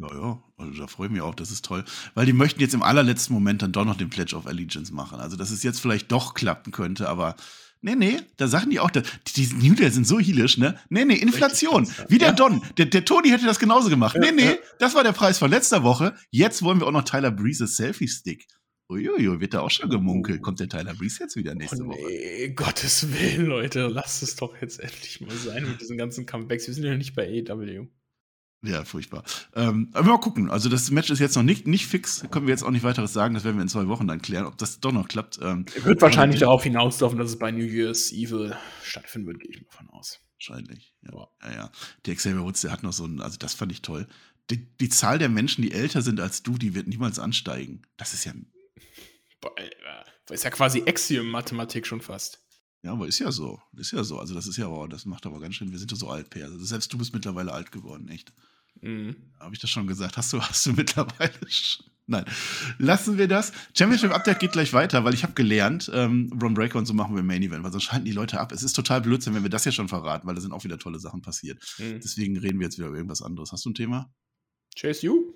Ja, 0.00 0.14
ja, 0.14 0.42
also 0.56 0.80
da 0.80 0.86
freue 0.86 1.06
ich 1.06 1.12
mich 1.12 1.22
auch, 1.22 1.34
das 1.34 1.50
ist 1.50 1.64
toll. 1.64 1.84
Weil 2.14 2.26
die 2.26 2.32
möchten 2.32 2.60
jetzt 2.60 2.74
im 2.74 2.84
allerletzten 2.84 3.34
Moment 3.34 3.62
dann 3.62 3.72
doch 3.72 3.84
noch 3.84 3.96
den 3.96 4.10
Pledge 4.10 4.36
of 4.36 4.46
Allegiance 4.46 4.94
machen. 4.94 5.18
Also, 5.18 5.36
dass 5.36 5.50
es 5.50 5.64
jetzt 5.64 5.80
vielleicht 5.80 6.12
doch 6.12 6.34
klappen 6.34 6.70
könnte, 6.70 7.08
aber 7.08 7.34
nee, 7.80 7.94
nee, 7.94 8.18
da 8.36 8.48
sagen 8.48 8.70
die 8.70 8.80
auch, 8.80 8.90
die, 8.90 9.02
die 9.36 9.68
New 9.68 9.74
Day 9.74 9.90
sind 9.90 10.06
so 10.06 10.18
heelisch, 10.18 10.58
ne? 10.58 10.78
Nee, 10.88 11.04
nee, 11.04 11.14
Inflation. 11.14 11.88
Wie 12.08 12.18
der 12.18 12.28
ja. 12.28 12.34
Don. 12.34 12.62
Der, 12.76 12.86
der 12.86 13.04
Tony 13.04 13.28
hätte 13.30 13.46
das 13.46 13.58
genauso 13.58 13.88
gemacht. 13.88 14.14
Ja, 14.14 14.20
nee, 14.20 14.32
nee, 14.32 14.44
ja. 14.44 14.56
das 14.78 14.94
war 14.94 15.04
der 15.04 15.12
Preis 15.12 15.38
von 15.38 15.50
letzter 15.50 15.82
Woche. 15.82 16.14
Jetzt 16.30 16.62
wollen 16.62 16.80
wir 16.80 16.86
auch 16.86 16.92
noch 16.92 17.04
Tyler 17.04 17.30
Breezes 17.30 17.76
Selfie-Stick. 17.76 18.46
Uiuiui, 18.90 19.40
wird 19.40 19.52
da 19.52 19.60
auch 19.60 19.70
schon 19.70 19.90
gemunkelt. 19.90 20.40
Kommt 20.40 20.60
der 20.60 20.68
Tyler 20.68 20.94
Breeze 20.94 21.18
jetzt 21.20 21.36
wieder 21.36 21.54
nächste 21.54 21.82
oh, 21.82 21.88
nee, 21.88 22.46
Woche? 22.46 22.54
Gottes 22.54 23.12
Willen, 23.12 23.46
Leute, 23.46 23.86
lasst 23.86 24.22
es 24.22 24.36
doch 24.36 24.56
jetzt 24.62 24.80
endlich 24.80 25.20
mal 25.20 25.36
sein 25.36 25.68
mit 25.68 25.80
diesen 25.80 25.98
ganzen 25.98 26.24
Comebacks. 26.24 26.66
Wir 26.66 26.74
sind 26.74 26.84
ja 26.84 26.96
nicht 26.96 27.14
bei 27.14 27.26
AEW. 27.26 27.88
Ja, 28.62 28.84
furchtbar. 28.84 29.22
Ähm, 29.54 29.90
aber 29.92 30.08
mal 30.08 30.18
gucken. 30.18 30.50
Also 30.50 30.68
das 30.68 30.90
Match 30.90 31.10
ist 31.10 31.20
jetzt 31.20 31.36
noch 31.36 31.44
nicht, 31.44 31.68
nicht 31.68 31.86
fix. 31.86 32.24
Können 32.30 32.46
wir 32.46 32.52
jetzt 32.52 32.64
auch 32.64 32.72
nicht 32.72 32.82
weiteres 32.82 33.12
sagen. 33.12 33.34
Das 33.34 33.44
werden 33.44 33.56
wir 33.56 33.62
in 33.62 33.68
zwei 33.68 33.86
Wochen 33.86 34.08
dann 34.08 34.20
klären, 34.20 34.46
ob 34.46 34.58
das 34.58 34.80
doch 34.80 34.90
noch 34.90 35.06
klappt. 35.06 35.38
Ähm, 35.40 35.64
wird 35.84 36.02
wahrscheinlich 36.02 36.40
darauf 36.40 36.64
hinauslaufen, 36.64 37.18
dass 37.18 37.30
es 37.30 37.38
bei 37.38 37.52
New 37.52 37.64
Year's 37.64 38.10
Evil 38.10 38.56
stattfinden 38.82 39.28
wird, 39.28 39.40
gehe 39.40 39.50
ich 39.50 39.62
mal 39.62 39.70
von 39.70 39.90
aus. 39.90 40.20
Wahrscheinlich. 40.34 40.94
Ja, 41.02 41.12
wow. 41.12 41.28
ja, 41.42 41.52
ja. 41.52 41.70
Der 42.06 42.16
Xavier 42.16 42.42
Woods, 42.42 42.62
der 42.62 42.72
hat 42.72 42.82
noch 42.82 42.92
so 42.92 43.04
ein, 43.04 43.20
also 43.20 43.38
das 43.38 43.54
fand 43.54 43.70
ich 43.70 43.82
toll. 43.82 44.08
Die, 44.50 44.66
die, 44.78 44.88
Zahl 44.88 45.18
der 45.18 45.28
Menschen, 45.28 45.62
die 45.62 45.72
älter 45.72 46.02
sind 46.02 46.20
als 46.20 46.42
du, 46.42 46.58
die 46.58 46.74
wird 46.74 46.88
niemals 46.88 47.18
ansteigen. 47.18 47.82
Das 47.96 48.14
ist 48.14 48.24
ja. 48.24 48.32
Boah, 49.40 49.52
ist 50.30 50.44
ja 50.44 50.50
quasi 50.50 50.82
Axiom-Mathematik 50.86 51.86
schon 51.86 52.00
fast. 52.00 52.40
Ja, 52.82 52.92
aber 52.92 53.08
ist 53.08 53.18
ja 53.18 53.32
so. 53.32 53.60
Ist 53.76 53.92
ja 53.92 54.04
so. 54.04 54.18
Also, 54.18 54.34
das 54.34 54.46
ist 54.46 54.56
ja, 54.56 54.68
oh, 54.68 54.86
das 54.86 55.04
macht 55.04 55.26
aber 55.26 55.40
ganz 55.40 55.56
schön. 55.56 55.70
Wir 55.72 55.78
sind 55.78 55.90
ja 55.90 55.96
so 55.96 56.08
alt, 56.08 56.30
Per. 56.30 56.44
Also, 56.44 56.58
selbst 56.64 56.92
du 56.92 56.98
bist 56.98 57.12
mittlerweile 57.12 57.52
alt 57.52 57.72
geworden, 57.72 58.08
echt. 58.08 58.32
Mhm. 58.80 59.16
Habe 59.40 59.54
ich 59.54 59.60
das 59.60 59.70
schon 59.70 59.86
gesagt? 59.86 60.16
Hast 60.16 60.32
du, 60.32 60.40
hast 60.40 60.64
du 60.66 60.72
mittlerweile. 60.76 61.32
Nein. 62.06 62.24
Lassen 62.78 63.18
wir 63.18 63.28
das. 63.28 63.52
Championship 63.76 64.12
Update 64.12 64.38
geht 64.38 64.52
gleich 64.52 64.72
weiter, 64.72 65.04
weil 65.04 65.12
ich 65.12 65.24
habe 65.24 65.34
gelernt, 65.34 65.90
ähm, 65.92 66.32
Ron 66.40 66.54
Breaker 66.54 66.78
und 66.78 66.86
so 66.86 66.94
machen 66.94 67.14
wir 67.14 67.22
Main 67.22 67.42
Event, 67.42 67.62
weil 67.64 67.72
sonst 67.72 67.84
schalten 67.84 68.06
die 68.06 68.12
Leute 68.12 68.40
ab. 68.40 68.50
Es 68.52 68.62
ist 68.62 68.72
total 68.72 69.02
Blödsinn, 69.02 69.34
wenn 69.34 69.42
wir 69.42 69.50
das 69.50 69.64
hier 69.64 69.72
schon 69.72 69.88
verraten, 69.88 70.26
weil 70.26 70.34
da 70.34 70.40
sind 70.40 70.52
auch 70.52 70.64
wieder 70.64 70.78
tolle 70.78 71.00
Sachen 71.00 71.20
passiert. 71.20 71.62
Mhm. 71.78 72.00
Deswegen 72.00 72.38
reden 72.38 72.60
wir 72.60 72.66
jetzt 72.66 72.78
wieder 72.78 72.88
über 72.88 72.96
irgendwas 72.96 73.20
anderes. 73.20 73.52
Hast 73.52 73.64
du 73.66 73.70
ein 73.70 73.74
Thema? 73.74 74.10
Chase 74.78 75.04
You? 75.04 75.34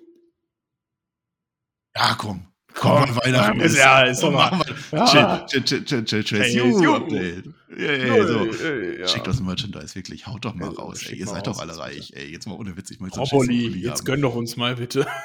Ja, 1.95 2.15
komm. 2.15 2.52
Komm, 2.75 3.01
mal 3.01 3.15
Weihnachten 3.17 3.59
ist, 3.59 3.77
ja, 3.77 4.01
ist 4.01 4.21
doch 4.23 4.31
mal. 4.31 4.59
Ja. 4.91 5.45
Chase 5.47 6.49
You 6.49 6.95
Update. 6.95 7.45
Yeah, 7.75 8.27
so. 8.27 8.45
Ja. 8.45 9.07
Schickt 9.07 9.27
das 9.27 9.39
Merchandise, 9.39 9.95
wirklich. 9.95 10.27
Haut 10.27 10.45
doch 10.45 10.53
mal 10.53 10.69
Also, 10.69 10.81
raus, 10.81 11.03
ey. 11.07 11.15
Ihr 11.15 11.27
seid 11.27 11.47
doch 11.47 11.53
raus. 11.53 11.61
alle 11.61 11.77
reich, 11.77 12.11
ey. 12.15 12.31
Jetzt 12.31 12.45
mal 12.47 12.53
ohne 12.55 12.75
Witz, 12.77 12.91
ich 12.91 12.99
möchte 12.99 13.19
You 13.19 13.69
jetzt 13.89 14.05
gönn 14.05 14.21
doch 14.21 14.35
uns 14.35 14.55
mal 14.57 14.75
bitte. 14.75 15.07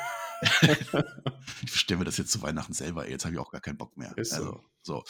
Ich 1.65 1.73
bestelle 1.73 1.99
mir 1.99 2.05
das 2.05 2.17
jetzt 2.17 2.31
zu 2.31 2.43
Weihnachten 2.43 2.73
selber, 2.73 3.05
ey. 3.07 3.11
Jetzt 3.11 3.25
habe 3.25 3.35
ich 3.35 3.41
auch 3.41 3.51
gar 3.51 3.61
keinen 3.61 3.77
Bock 3.77 3.97
mehr. 3.97 4.17
Ist 4.17 4.31
so. 4.31 4.37
also, 4.37 4.61
so. 4.83 5.05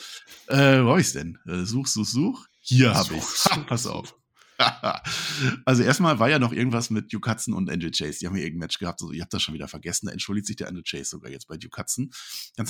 Äh, 0.46 0.83
wo 0.85 0.92
hab 0.92 0.98
ich's 0.98 1.12
denn? 1.12 1.38
Äh, 1.46 1.64
such, 1.64 1.87
such, 1.88 2.07
such. 2.07 2.46
Hier 2.61 2.94
habe 2.94 3.14
such, 3.14 3.44
Ha, 3.51 3.59
Pass 3.66 3.83
such. 3.83 3.92
auf. 3.92 4.14
also 5.64 5.83
erstmal 5.83 6.18
war 6.18 6.29
ja 6.29 6.38
noch 6.38 6.53
irgendwas 6.53 6.90
mit 6.90 7.12
Duke 7.12 7.37
und 7.55 7.71
Andrew 7.71 7.90
Chase. 7.90 8.18
Die 8.18 8.27
haben 8.27 8.37
ja 8.37 8.42
irgendein 8.42 8.66
Match 8.66 8.79
gehabt. 8.79 9.01
So, 9.01 9.12
ihr 9.12 9.23
habt 9.23 9.33
das 9.33 9.42
schon 9.42 9.55
wieder 9.55 9.68
vergessen. 9.68 10.07
Da 10.07 10.12
entschuldigt 10.12 10.47
sich 10.47 10.57
der 10.57 10.68
Andrew 10.68 10.83
Chase 10.83 11.05
sogar 11.05 11.31
jetzt 11.31 11.47
bei 11.47 11.57
Duke. 11.57 11.77
Ganz 11.77 11.99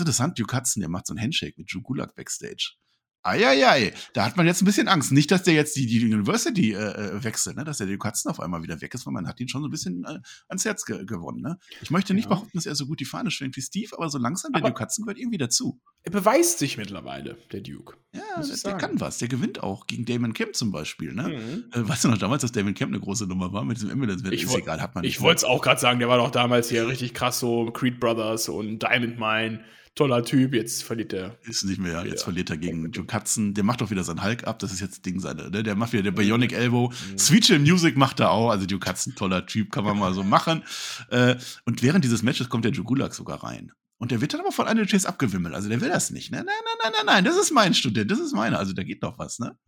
interessant, 0.01 0.39
Duke 0.39 0.63
der 0.77 0.89
macht 0.89 1.07
so 1.07 1.15
ein 1.15 1.21
Handshake 1.21 1.55
mit 1.57 1.73
Drew 1.73 1.81
Gulak 1.81 2.15
backstage. 2.15 2.75
Eieiei, 3.23 3.93
da 4.15 4.25
hat 4.25 4.37
man 4.37 4.47
jetzt 4.47 4.63
ein 4.63 4.65
bisschen 4.65 4.89
Angst. 4.89 5.13
Nicht, 5.13 5.31
dass 5.31 5.43
der 5.43 5.55
jetzt 5.55 5.77
die, 5.77 5.87
die 5.87 6.05
University 6.05 6.73
äh, 6.73 6.77
äh, 6.77 7.25
wechselt, 7.25 7.57
ne? 7.57 7.65
dass 7.65 7.79
der 7.79 7.87
Duke 7.87 8.07
Hudson 8.09 8.31
auf 8.31 8.41
einmal 8.41 8.63
wieder 8.63 8.81
weg 8.81 8.95
ist, 8.95 9.07
weil 9.07 9.13
man 9.13 9.27
hat 9.27 9.41
ihn 9.41 9.49
schon 9.49 9.61
so 9.63 9.69
ein 9.69 9.71
bisschen 9.71 10.05
äh, 10.05 10.19
ans 10.49 10.65
Herz 10.65 10.85
ge 10.85 11.05
gewonnen. 11.05 11.43
Ne? 11.43 11.59
Ich 11.83 11.91
möchte 11.91 12.15
nicht 12.15 12.25
Ja. 12.25 12.31
behaupten, 12.31 12.57
dass 12.57 12.67
er 12.67 12.75
so 12.75 12.87
gut 12.87 13.01
die 13.01 13.05
Fahne 13.05 13.31
schwenkt 13.31 13.57
wie 13.57 13.63
Steve, 13.63 13.91
aber 13.97 14.09
so 14.09 14.19
langsam 14.19 14.53
der 14.53 14.63
Aber- 14.63 14.71
Duke 14.71 14.83
Hudson 14.85 15.05
gehört 15.05 15.19
irgendwie 15.19 15.39
dazu. 15.39 15.81
Er 16.05 16.13
beweist 16.13 16.59
sich 16.59 16.79
mittlerweile, 16.79 17.37
der 17.53 17.61
Duke. 17.61 17.97
Ja, 18.15 18.23
der, 18.43 18.57
der 18.57 18.75
kann 18.79 19.01
was. 19.01 19.19
Der 19.19 19.29
gewinnt 19.29 19.63
auch 19.63 19.87
gegen 19.87 20.05
Damon 20.07 20.33
Kemp 20.33 20.55
zum 20.55 20.71
Beispiel. 20.73 21.13
Ne? 21.13 21.29
Mhm. 21.29 21.65
Äh, 21.73 21.89
weißt 21.89 22.05
du 22.05 22.09
noch 22.09 22.19
damals, 22.19 22.43
dass 22.43 22.53
Damon 22.53 22.75
Kemp 22.75 22.93
eine 22.93 23.01
große 23.01 23.27
Nummer 23.27 23.53
war 23.53 23.65
mit 23.65 23.77
diesem 23.77 23.91
Ambulance? 23.91 24.25
Ich 24.33 24.45
Ist 24.45 24.55
egal, 24.55 24.81
hat 24.81 24.95
man 24.95 25.05
Ich 25.05 25.21
wollte 25.21 25.39
es 25.39 25.45
auch 25.45 25.61
gerade 25.61 25.81
sagen, 25.81 25.99
der 25.99 26.09
war 26.09 26.17
doch 26.19 26.31
damals 26.31 26.69
hier 26.71 26.87
richtig 26.89 27.15
krass, 27.15 27.41
so 27.41 27.71
Creed 27.73 28.01
Brothers 28.01 28.49
und 28.49 28.79
Diamond 28.83 29.19
Mine. 29.19 29.65
Toller 29.99 30.25
Typ, 30.25 30.55
jetzt 30.55 30.85
verliert 30.85 31.11
der. 31.11 31.37
Ist 31.43 31.65
nicht 31.65 31.81
mehr. 31.81 32.07
Jetzt 32.07 32.21
Ja. 32.21 32.25
verliert 32.27 32.51
er 32.51 32.57
gegen 32.57 32.93
Duke 32.93 33.13
Hudson. 33.17 33.53
Der 33.53 33.65
macht 33.65 33.81
doch 33.81 33.91
wieder 33.91 34.05
seinen 34.05 34.23
Hulk 34.23 34.47
ab. 34.47 34.61
Das 34.61 34.73
ist 34.73 34.79
jetzt 34.79 35.05
Ding 35.05 35.19
seine. 35.19 35.51
Ne? 35.51 35.65
Der 35.65 35.75
macht 35.75 35.93
wieder 35.93 36.05
der 36.05 36.13
Bionic 36.13 36.53
Elbow. 36.53 36.91
Mhm. 37.11 37.19
Sweet 37.19 37.45
Chill 37.45 37.59
Music 37.59 37.97
macht 37.97 38.21
er 38.21 38.31
auch. 38.31 38.51
Also 38.51 38.65
Duke 38.65 38.89
Hudson, 38.89 39.17
toller 39.17 39.45
Typ, 39.45 39.73
kann 39.73 39.83
man 39.85 39.99
mal 39.99 40.15
so 40.15 40.23
machen. 40.23 40.63
Äh, 41.11 41.35
und 41.65 41.83
während 41.83 42.05
dieses 42.05 42.23
Matches 42.23 42.49
kommt 42.49 42.65
der 42.65 42.71
Drew 42.71 42.85
Gulak 42.85 43.13
sogar 43.13 43.43
rein. 43.43 43.73
Und 43.97 44.13
der 44.13 44.21
wird 44.21 44.33
dann 44.33 44.41
aber 44.41 44.53
von 44.53 44.69
Andrew 44.69 44.87
Chase 44.87 45.09
abgewimmelt. 45.09 45.57
Also 45.57 45.69
der 45.69 45.81
will 45.81 45.89
das 45.89 46.11
nicht. 46.11 46.31
Ne? 46.31 46.39
Nein, 46.39 46.47
nein, 46.47 46.77
nein, 46.85 46.93
nein, 46.99 47.07
nein. 47.07 47.25
Das 47.25 47.37
ist 47.37 47.51
mein 47.51 47.75
Student. 47.75 48.09
Das 48.09 48.21
ist 48.21 48.33
meiner. 48.33 48.61
Also 48.61 48.73
da 48.75 48.85
geht 48.85 49.03
noch 49.03 49.19
was, 49.19 49.41
ne? 49.41 49.59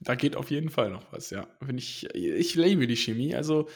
Da 0.00 0.14
geht 0.14 0.36
auf 0.36 0.50
jeden 0.50 0.70
Fall 0.70 0.90
noch 0.90 1.12
was, 1.12 1.28
ja. 1.28 1.46
Wenn 1.60 1.76
ich, 1.76 2.06
ich 2.14 2.54
liebe 2.54 2.86
die 2.86 2.96
Chemie. 2.96 3.34
Also, 3.34 3.68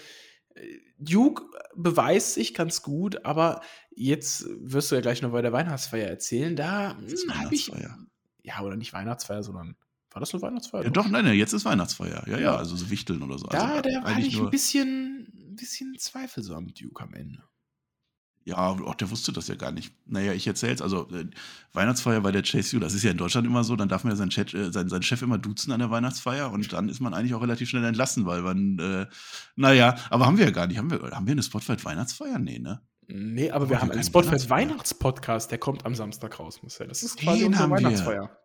Duke 0.99 1.45
beweist 1.77 2.35
sich 2.35 2.55
ganz 2.55 2.83
gut, 2.83 3.25
aber 3.25 3.61
jetzt 3.91 4.47
wirst 4.61 4.91
du 4.91 4.95
ja 4.97 5.01
gleich 5.01 5.23
noch 5.23 5.33
bei 5.33 5.43
der 5.43 5.53
Weihnachtsfeier 5.53 6.09
erzählen. 6.09 6.57
Da 6.57 6.93
ist 7.07 7.29
habe 7.33 7.55
ich. 7.55 7.71
Weihnachtsfeier. 7.71 7.99
Ja, 8.43 8.61
oder 8.63 8.77
nicht 8.77 8.93
Weihnachtsfeier, 8.93 9.43
sondern. 9.43 9.77
War 10.11 10.21
das 10.21 10.33
eine 10.33 10.43
Weihnachtsfeier? 10.43 10.85
Ja, 10.85 10.91
doch, 10.91 11.07
nein, 11.09 11.25
nein, 11.25 11.37
jetzt 11.37 11.53
ist 11.53 11.67
Weihnachtsfeier. 11.67 12.27
Ja, 12.27 12.39
ja, 12.39 12.57
also 12.57 12.77
so 12.77 12.89
Wichteln 12.91 13.23
oder 13.23 13.39
so. 13.39 13.47
Da, 13.47 13.77
also, 13.77 13.83
da 13.83 14.03
war 14.03 14.07
eigentlich 14.07 14.29
ich 14.29 14.37
nur- 14.39 14.47
ein 14.47 14.51
bisschen, 14.51 15.29
ein 15.51 15.55
bisschen 15.55 15.95
zweifelsam, 15.99 16.69
Duke 16.73 17.03
am 17.05 17.13
Ende. 17.13 17.43
Ja, 18.49 18.57
auch 18.57 18.95
der 18.95 19.11
wusste 19.11 19.31
das 19.31 19.47
ja 19.49 19.57
gar 19.57 19.73
nicht. 19.73 19.93
Naja, 20.07 20.33
ich 20.33 20.47
erzähl's. 20.47 20.81
Also, 20.81 21.07
äh, 21.11 21.27
Weihnachtsfeier 21.75 22.23
bei 22.23 22.33
der 22.33 22.43
Chase 22.43 22.77
U, 22.77 22.81
das 22.81 22.95
ist 22.95 23.03
ja 23.03 23.11
in 23.11 23.19
Deutschland 23.19 23.47
immer 23.47 23.63
so, 23.63 23.77
dann 23.77 23.91
darf 23.91 24.05
man 24.05 24.13
ja 24.13 24.17
seinen, 24.17 24.31
Chat, 24.31 24.55
äh, 24.55 24.73
seinen, 24.73 24.89
seinen 24.89 25.03
Chef 25.03 25.21
immer 25.21 25.37
duzen 25.37 25.71
an 25.71 25.81
der 25.81 25.91
Weihnachtsfeier 25.91 26.51
und 26.51 26.73
dann 26.73 26.89
ist 26.89 27.01
man 27.01 27.13
eigentlich 27.13 27.35
auch 27.35 27.43
relativ 27.43 27.69
schnell 27.69 27.85
entlassen, 27.85 28.25
weil 28.25 28.41
man, 28.41 28.79
äh, 28.79 29.07
naja, 29.57 29.97
aber 30.09 30.25
haben 30.25 30.39
wir 30.39 30.47
ja 30.47 30.51
gar 30.51 30.67
nicht. 30.67 30.79
Haben 30.79 30.91
wir, 30.91 30.99
haben 31.11 31.27
wir 31.27 31.33
eine 31.33 31.43
Spotlight-Weihnachtsfeier? 31.43 32.39
Nee, 32.39 32.59
ne? 32.59 32.81
Nee, 33.07 33.51
aber 33.51 33.57
Aber 33.65 33.71
wir 33.71 33.77
haben 33.81 33.91
einen 33.91 34.01
können 34.01 34.05
Spotlight 34.05 34.49
Weihnachtsfeier. 34.49 34.59
Weihnachtspodcast, 34.71 35.51
der 35.51 35.59
kommt 35.59 35.85
am 35.85 35.95
Samstag 35.95 36.39
raus, 36.39 36.63
Marcel. 36.63 36.89
Das 36.89 37.03
ist 37.03 37.19
quasi 37.19 37.41
Den 37.41 37.49
unsere 37.49 37.63
haben 37.65 37.71
wir. 37.71 37.77
Weihnachtsfeier. 37.77 38.39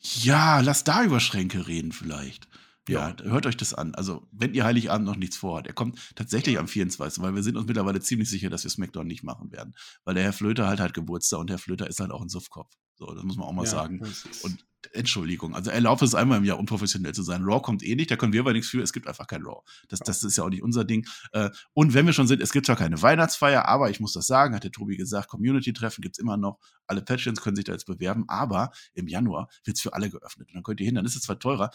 Ja, 0.00 0.60
lass 0.60 0.84
da 0.84 1.02
über 1.04 1.20
Schränke 1.20 1.66
reden 1.66 1.92
vielleicht. 1.92 2.48
Ja, 2.88 3.08
Ja. 3.18 3.24
hört 3.24 3.46
euch 3.46 3.56
das 3.56 3.74
an. 3.74 3.94
Also, 3.94 4.26
wenn 4.32 4.54
ihr 4.54 4.64
Heiligabend 4.64 5.06
noch 5.06 5.16
nichts 5.16 5.36
vorhat, 5.36 5.66
er 5.66 5.72
kommt 5.74 5.98
tatsächlich 6.14 6.58
am 6.58 6.68
24., 6.68 7.22
weil 7.22 7.34
wir 7.34 7.42
sind 7.42 7.56
uns 7.56 7.66
mittlerweile 7.66 8.00
ziemlich 8.00 8.28
sicher, 8.30 8.50
dass 8.50 8.64
wir 8.64 8.70
SmackDown 8.70 9.06
nicht 9.06 9.22
machen 9.24 9.50
werden. 9.52 9.74
Weil 10.04 10.14
der 10.14 10.24
Herr 10.24 10.32
Flöter 10.32 10.66
halt 10.68 10.80
hat 10.80 10.94
Geburtstag 10.94 11.40
und 11.40 11.50
Herr 11.50 11.58
Flöter 11.58 11.88
ist 11.88 12.00
halt 12.00 12.10
auch 12.10 12.22
ein 12.22 12.28
Suffkopf. 12.28 12.72
So, 12.94 13.12
das 13.14 13.24
muss 13.24 13.36
man 13.36 13.46
auch 13.46 13.52
mal 13.52 13.64
Ja, 13.64 13.70
sagen. 13.70 14.00
Und 14.42 14.64
Entschuldigung, 14.92 15.54
also 15.54 15.70
erlaubt 15.70 16.00
es 16.02 16.14
einmal 16.14 16.38
im 16.38 16.44
Jahr 16.44 16.58
unprofessionell 16.58 17.12
zu 17.12 17.22
sein. 17.22 17.42
Raw 17.42 17.60
kommt 17.60 17.82
eh 17.82 17.96
nicht, 17.96 18.10
da 18.10 18.16
können 18.16 18.32
wir 18.32 18.40
aber 18.40 18.52
nichts 18.52 18.68
für. 18.70 18.80
Es 18.82 18.92
gibt 18.92 19.08
einfach 19.08 19.26
kein 19.26 19.42
Raw. 19.42 19.60
Das, 19.88 19.98
das 19.98 20.22
ist 20.22 20.36
ja 20.36 20.44
auch 20.44 20.48
nicht 20.48 20.62
unser 20.62 20.84
Ding. 20.84 21.04
Äh, 21.32 21.50
Und 21.74 21.92
wenn 21.92 22.06
wir 22.06 22.12
schon 22.12 22.28
sind, 22.28 22.40
es 22.40 22.52
gibt 22.52 22.66
zwar 22.66 22.76
keine 22.76 23.02
Weihnachtsfeier, 23.02 23.66
aber 23.66 23.90
ich 23.90 23.98
muss 24.00 24.12
das 24.12 24.26
sagen, 24.28 24.54
hat 24.54 24.62
der 24.64 24.70
Tobi 24.70 24.96
gesagt, 24.96 25.28
Community-Treffen 25.28 26.02
gibt's 26.02 26.18
immer 26.18 26.36
noch. 26.36 26.58
Alle 26.86 27.02
Patreons 27.02 27.40
können 27.42 27.56
sich 27.56 27.64
da 27.64 27.72
jetzt 27.72 27.86
bewerben, 27.86 28.24
aber 28.28 28.70
im 28.94 29.08
Januar 29.08 29.48
wird's 29.64 29.80
für 29.80 29.92
alle 29.92 30.08
geöffnet. 30.08 30.48
Und 30.48 30.54
dann 30.54 30.62
könnt 30.62 30.80
ihr 30.80 30.86
hin, 30.86 30.94
dann 30.94 31.04
ist 31.04 31.16
es 31.16 31.22
zwar 31.22 31.38
teurer. 31.38 31.70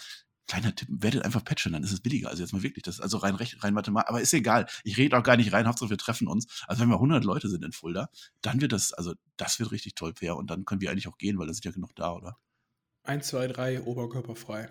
Kleiner 0.52 0.76
Tipp, 0.76 0.90
werdet 0.92 1.24
einfach 1.24 1.46
Patreon, 1.46 1.72
dann 1.72 1.84
ist 1.84 1.94
es 1.94 2.02
billiger. 2.02 2.28
Also 2.28 2.44
jetzt 2.44 2.52
mal 2.52 2.62
wirklich, 2.62 2.84
das 2.84 2.96
ist 2.96 3.00
also 3.00 3.20
rein, 3.20 3.36
recht, 3.36 3.64
rein 3.64 3.74
mathematisch, 3.74 4.10
aber 4.10 4.20
ist 4.20 4.34
egal. 4.34 4.68
Ich 4.84 4.98
rede 4.98 5.18
auch 5.18 5.24
gar 5.24 5.38
nicht 5.38 5.54
rein, 5.54 5.66
Hauptsache 5.66 5.90
wir 5.90 5.98
treffen 5.98 6.28
uns. 6.28 6.46
Also 6.68 6.82
wenn 6.82 6.90
wir 6.90 6.96
100 6.96 7.24
Leute 7.24 7.48
sind 7.48 7.64
in 7.64 7.72
Fulda, 7.72 8.10
dann 8.42 8.60
wird 8.60 8.74
das, 8.74 8.92
also 8.92 9.14
das 9.38 9.62
wird 9.62 9.72
richtig 9.72 9.96
toll, 9.96 10.12
fair. 10.14 10.36
Und 10.36 10.50
dann 10.52 10.66
können 10.66 10.82
wir 10.82 10.92
eigentlich 10.92 11.08
auch 11.08 11.18
gehen, 11.18 11.40
weil 11.40 11.48
da 11.48 11.54
sind 11.54 11.64
ja 11.64 11.72
genug 11.72 11.96
da, 11.96 12.12
oder? 12.12 12.38
1, 13.04 13.28
2, 13.30 13.48
3, 13.48 13.84
oberkörperfrei. 13.84 14.68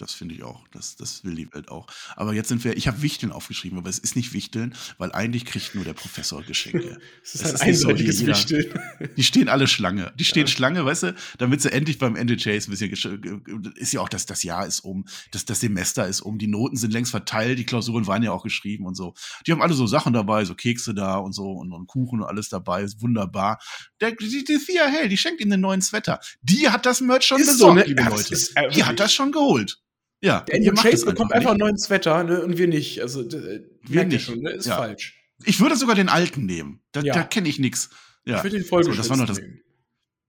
Das 0.00 0.14
finde 0.14 0.34
ich 0.34 0.42
auch. 0.42 0.66
Das, 0.72 0.96
das 0.96 1.24
will 1.24 1.34
die 1.34 1.52
Welt 1.52 1.68
auch. 1.68 1.86
Aber 2.16 2.32
jetzt 2.32 2.48
sind 2.48 2.64
wir, 2.64 2.74
ich 2.76 2.88
habe 2.88 3.02
Wichteln 3.02 3.32
aufgeschrieben, 3.32 3.78
aber 3.78 3.90
es 3.90 3.98
ist 3.98 4.16
nicht 4.16 4.32
Wichteln, 4.32 4.74
weil 4.96 5.12
eigentlich 5.12 5.44
kriegt 5.44 5.74
nur 5.74 5.84
der 5.84 5.92
Professor 5.92 6.42
Geschenke. 6.42 6.98
Es 7.22 7.34
ist 7.34 7.42
Es 7.42 7.48
ein 7.48 7.54
ist 7.54 7.66
nicht 7.66 7.78
so, 7.80 7.88
einseitiges 7.88 8.20
jeder- 8.20 8.32
Wichteln. 8.34 8.80
Die 9.16 9.22
stehen 9.24 9.48
alle 9.50 9.66
Schlange. 9.68 10.12
Die 10.18 10.24
stehen 10.24 10.46
Ja. 10.46 10.52
Schlange, 10.52 10.84
weißt 10.86 11.02
du, 11.02 11.14
damit 11.38 11.60
sie 11.60 11.70
endlich 11.70 11.98
beim 11.98 12.16
Ende 12.16 12.36
Chase 12.36 12.68
ein 12.68 12.88
bisschen 12.88 13.72
ist 13.76 13.92
ja 13.92 14.00
auch, 14.00 14.08
dass 14.08 14.24
das 14.26 14.42
Jahr 14.42 14.66
ist 14.66 14.80
um, 14.80 15.04
das, 15.32 15.44
das 15.44 15.60
Semester 15.60 16.06
ist 16.08 16.22
um, 16.22 16.38
die 16.38 16.46
Noten 16.46 16.76
sind 16.76 16.92
längst 16.92 17.10
verteilt, 17.10 17.58
die 17.58 17.64
Klausuren 17.66 18.06
waren 18.06 18.22
ja 18.22 18.32
auch 18.32 18.42
geschrieben 18.42 18.86
und 18.86 18.94
so. 18.96 19.12
Die 19.46 19.52
haben 19.52 19.60
alle 19.60 19.74
so 19.74 19.86
Sachen 19.86 20.12
dabei, 20.14 20.44
so 20.46 20.54
Kekse 20.54 20.94
da 20.94 21.16
und 21.18 21.34
so 21.34 21.50
und, 21.52 21.72
und 21.72 21.86
Kuchen 21.86 22.20
und 22.22 22.26
alles 22.26 22.48
dabei, 22.48 22.82
ist 22.82 23.02
wunderbar. 23.02 23.58
Der, 24.00 24.12
die, 24.12 24.44
die 24.44 24.58
Fia 24.58 24.86
Hell, 24.86 25.08
die 25.10 25.18
schenkt 25.18 25.40
ihm 25.42 25.52
einen 25.52 25.60
neuen 25.60 25.82
Sweater. 25.82 26.20
Die 26.40 26.68
hat 26.70 26.86
das 26.86 27.00
Merch 27.02 27.24
schon 27.26 27.40
Ist 27.40 27.48
besorgt, 27.52 27.72
so, 27.72 27.74
ne? 27.74 27.84
liebe 27.86 28.02
Leute. 28.02 28.16
das 28.16 28.30
ist, 28.30 28.56
äh, 28.56 28.70
die 28.70 28.84
hat 28.84 28.98
das 28.98 29.12
schon 29.12 29.30
geholt. 29.32 29.78
Ja, 30.22 30.40
Der 30.42 30.56
Andrew 30.56 30.74
Chase 30.74 31.06
bekommt 31.06 31.32
einfach 31.32 31.50
einen 31.50 31.60
neuen 31.60 31.78
Sweater 31.78 32.22
ne, 32.24 32.42
und 32.42 32.58
wir 32.58 32.68
nicht. 32.68 33.00
Also, 33.00 33.22
äh, 33.22 33.62
Wir 33.82 34.04
nicht. 34.04 34.24
schon, 34.26 34.40
ne? 34.40 34.50
Ist 34.50 34.66
Ja. 34.66 34.76
falsch. 34.76 35.16
Ich 35.44 35.60
würde 35.60 35.76
sogar 35.76 35.94
den 35.94 36.08
alten 36.10 36.44
nehmen. 36.44 36.82
Da, 36.92 37.00
Ja. 37.00 37.14
da 37.14 37.22
kenne 37.22 37.48
ich 37.48 37.58
nix. 37.58 37.88
Ja. 38.26 38.36
Ich 38.38 38.44
würde 38.44 38.58
den 38.60 38.66
So, 38.66 38.92
das 38.92 39.08
war 39.08 39.16
noch 39.16 39.26
das-. 39.26 39.40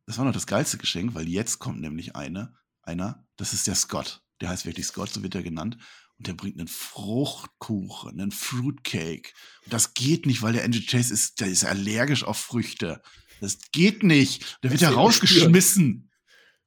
Das 0.06 0.18
war 0.18 0.26
noch 0.26 0.34
das 0.34 0.48
geilste 0.48 0.78
Geschenk, 0.78 1.14
weil 1.14 1.28
jetzt 1.28 1.60
kommt 1.60 1.82
nämlich 1.82 2.16
eine, 2.16 2.54
einer, 2.82 3.26
das 3.38 3.54
ist 3.54 3.68
der 3.68 3.76
Scott. 3.76 4.22
Der 4.40 4.50
heißt 4.50 4.66
wirklich 4.66 4.86
Scott, 4.86 5.10
so 5.10 5.22
wird 5.24 5.36
er 5.36 5.44
genannt. 5.44 5.78
Und 6.18 6.28
der 6.28 6.34
bringt 6.34 6.58
einen 6.58 6.68
Fruchtkuchen, 6.68 8.20
einen 8.20 8.32
Fruitcake. 8.32 9.32
Und 9.66 9.74
das 9.74 9.94
geht 9.94 10.26
nicht, 10.26 10.42
weil 10.42 10.54
der 10.54 10.64
Andrew 10.64 10.82
Chase 10.86 11.14
ist, 11.14 11.40
der 11.40 11.48
ist 11.48 11.66
allergisch 11.66 12.24
auf 12.24 12.38
Früchte. 12.38 13.02
Das 13.40 13.58
geht 13.72 14.04
nicht. 14.04 14.60
Der 14.64 14.72
wird 14.72 14.82
ja 14.82 14.90
rausgeschmissen. 14.92 16.11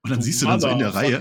Und 0.04 0.10
dann 0.10 0.18
Du 0.20 0.24
siehst 0.26 0.42
du 0.42 0.46
dann 0.46 0.60
so 0.60 0.68
in 0.68 0.78
der 0.78 0.94
Reihe, 0.94 1.18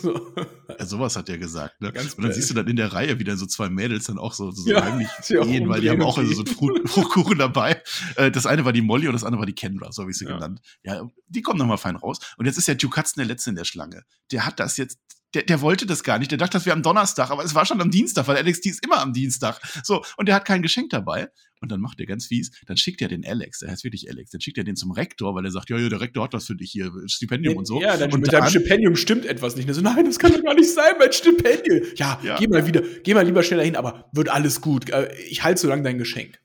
so. 0.00 0.32
ja, 0.78 0.86
sowas 0.86 1.16
hat 1.16 1.28
er 1.28 1.38
gesagt, 1.38 1.80
ne? 1.80 1.92
Ganz 1.92 2.14
Und 2.14 2.18
dann 2.18 2.24
blöd. 2.26 2.34
siehst 2.34 2.48
du 2.50 2.54
dann 2.54 2.68
in 2.68 2.76
der 2.76 2.92
Reihe 2.92 3.18
wieder 3.18 3.36
so 3.36 3.46
zwei 3.46 3.68
Mädels 3.68 4.04
dann 4.06 4.18
auch 4.18 4.32
so, 4.32 4.50
so 4.52 4.70
Ja, 4.70 4.84
heimlich 4.84 5.08
gehen, 5.28 5.68
weil 5.68 5.80
die 5.80 5.90
haben 5.90 6.00
auch 6.02 6.16
also 6.16 6.32
so 6.32 6.44
einen 6.44 6.54
Frucht- 6.54 6.88
Fruchtkuchen 6.88 7.38
dabei. 7.38 7.82
Äh, 8.14 8.30
Das 8.30 8.46
eine 8.46 8.64
war 8.64 8.72
die 8.72 8.80
Molly 8.82 9.08
und 9.08 9.12
das 9.14 9.24
andere 9.24 9.40
war 9.40 9.46
die 9.46 9.54
Kendra, 9.54 9.90
so 9.92 10.02
habe 10.02 10.12
ich 10.12 10.18
sie 10.18 10.24
Ja. 10.26 10.34
genannt. 10.34 10.60
Ja, 10.84 11.10
die 11.28 11.42
kommen 11.42 11.58
nochmal 11.58 11.78
fein 11.78 11.96
raus. 11.96 12.18
Und 12.36 12.46
jetzt 12.46 12.58
ist 12.58 12.68
der 12.68 12.76
Duke 12.76 12.98
Hudson 13.00 13.20
der 13.22 13.26
Letzte 13.26 13.50
in 13.50 13.56
der 13.56 13.64
Schlange. 13.64 14.04
Der 14.30 14.46
hat 14.46 14.60
das 14.60 14.76
jetzt, 14.76 14.98
der, 15.34 15.42
der 15.42 15.60
wollte 15.60 15.86
das 15.86 16.02
gar 16.02 16.18
nicht. 16.18 16.30
Der 16.30 16.38
dachte, 16.38 16.52
das 16.52 16.66
wäre 16.66 16.74
am 16.76 16.82
Donnerstag, 16.82 17.30
aber 17.30 17.44
es 17.44 17.54
war 17.54 17.66
schon 17.66 17.80
am 17.80 17.90
Dienstag, 17.90 18.26
weil 18.28 18.42
NXT 18.42 18.66
ist 18.66 18.84
immer 18.84 19.00
am 19.00 19.12
Dienstag. 19.12 19.60
So, 19.84 20.02
und 20.16 20.26
der 20.28 20.34
hat 20.34 20.44
kein 20.44 20.62
Geschenk 20.62 20.90
dabei. 20.90 21.28
Und 21.62 21.72
dann 21.72 21.80
macht 21.80 21.98
er 22.00 22.06
ganz 22.06 22.26
fies, 22.26 22.50
dann 22.66 22.76
schickt 22.76 23.00
er 23.00 23.08
den 23.08 23.24
Alex, 23.26 23.60
der 23.60 23.70
heißt 23.70 23.82
wirklich 23.82 24.10
Alex, 24.10 24.30
dann 24.30 24.42
schickt 24.42 24.58
er 24.58 24.64
den 24.64 24.76
zum 24.76 24.90
Rektor, 24.92 25.34
weil 25.34 25.42
er 25.46 25.50
sagt, 25.50 25.70
ja, 25.70 25.78
ja, 25.78 25.88
der 25.88 26.02
Rektor 26.02 26.24
hat 26.24 26.34
was 26.34 26.46
für 26.46 26.54
dich 26.54 26.70
hier, 26.70 26.92
Stipendium 27.06 27.56
und 27.56 27.64
so. 27.66 27.80
Ja, 27.80 27.96
dann 27.96 28.12
und 28.12 28.20
mit 28.20 28.30
deinem 28.32 28.42
dann- 28.42 28.50
Stipendium 28.50 28.94
stimmt 28.94 29.24
etwas 29.24 29.56
nicht. 29.56 29.66
Er 29.66 29.72
so, 29.72 29.80
nein, 29.80 30.04
das 30.04 30.18
kann 30.18 30.32
doch 30.32 30.42
gar 30.42 30.54
nicht 30.54 30.70
sein, 30.70 30.92
mein 30.98 31.12
Stipendium. 31.14 31.80
Ja, 31.96 32.20
Ja. 32.22 32.36
geh 32.38 32.46
mal 32.46 32.66
wieder, 32.66 32.82
geh 33.02 33.14
mal 33.14 33.24
lieber 33.24 33.42
schneller 33.42 33.62
hin, 33.64 33.74
aber 33.74 34.08
wird 34.12 34.28
alles 34.28 34.60
gut. 34.60 34.90
Äh, 34.90 35.08
Ich 35.30 35.44
halte 35.44 35.58
so 35.60 35.66
lange 35.68 35.82
dein 35.82 35.96
Geschenk. 35.96 36.38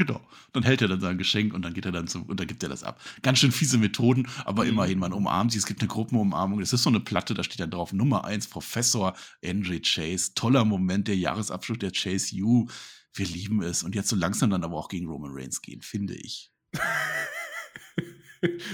Genau. 0.00 0.26
Dann 0.54 0.62
hält 0.62 0.80
er 0.80 0.88
dann 0.88 1.02
sein 1.02 1.18
Geschenk 1.18 1.52
und 1.52 1.60
dann 1.60 1.74
geht 1.74 1.84
er 1.84 1.92
dann 1.92 2.08
zum, 2.08 2.22
und 2.22 2.40
dann 2.40 2.46
gibt 2.46 2.62
er 2.62 2.70
das 2.70 2.84
ab. 2.84 2.98
Ganz 3.20 3.38
schön 3.38 3.52
fiese 3.52 3.76
Methoden, 3.76 4.26
aber 4.46 4.62
Mhm. 4.64 4.70
immerhin, 4.70 4.98
man 4.98 5.12
umarmt 5.12 5.52
sie. 5.52 5.58
Es 5.58 5.66
gibt 5.66 5.80
eine 5.82 5.88
Gruppenumarmung. 5.88 6.58
Das 6.58 6.72
ist 6.72 6.84
so 6.84 6.88
eine 6.88 7.00
Platte, 7.00 7.34
da 7.34 7.44
steht 7.44 7.60
dann 7.60 7.70
drauf 7.70 7.92
Nummer 7.92 8.24
eins 8.24 8.48
Professor 8.48 9.14
Andre 9.44 9.78
Chase. 9.82 10.32
Toller 10.34 10.64
Moment, 10.64 11.06
der 11.06 11.16
Jahresabschluss 11.18 11.80
der 11.80 11.90
Chase 11.92 12.34
U. 12.42 12.66
Wir 13.12 13.26
lieben 13.26 13.62
es. 13.62 13.82
Und 13.82 13.94
jetzt 13.94 14.08
so 14.08 14.16
langsam 14.16 14.48
dann 14.48 14.64
aber 14.64 14.78
auch 14.78 14.88
gegen 14.88 15.06
Roman 15.06 15.32
Reigns 15.34 15.60
gehen, 15.60 15.82
finde 15.82 16.14
ich. 16.14 16.50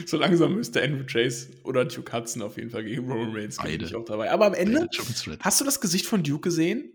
So 0.07 0.16
langsam 0.16 0.55
müsste 0.55 0.80
Andrew 0.80 1.05
Chase 1.05 1.51
oder 1.64 1.84
Duke 1.86 2.12
Hudson 2.16 2.40
auf 2.42 2.57
jeden 2.57 2.70
Fall 2.70 2.84
gegen 2.84 3.11
Roman 3.11 3.34
Reigns 3.34 3.59
gehen, 3.59 3.80
ich 3.82 3.96
auch 3.96 4.05
dabei. 4.05 4.30
Aber 4.30 4.46
am 4.46 4.55
Ende, 4.55 4.86
hast 5.40 5.61
du 5.61 5.64
das 5.64 5.80
Gesicht 5.80 6.07
von 6.07 6.22
Duke 6.22 6.42
gesehen? 6.42 6.92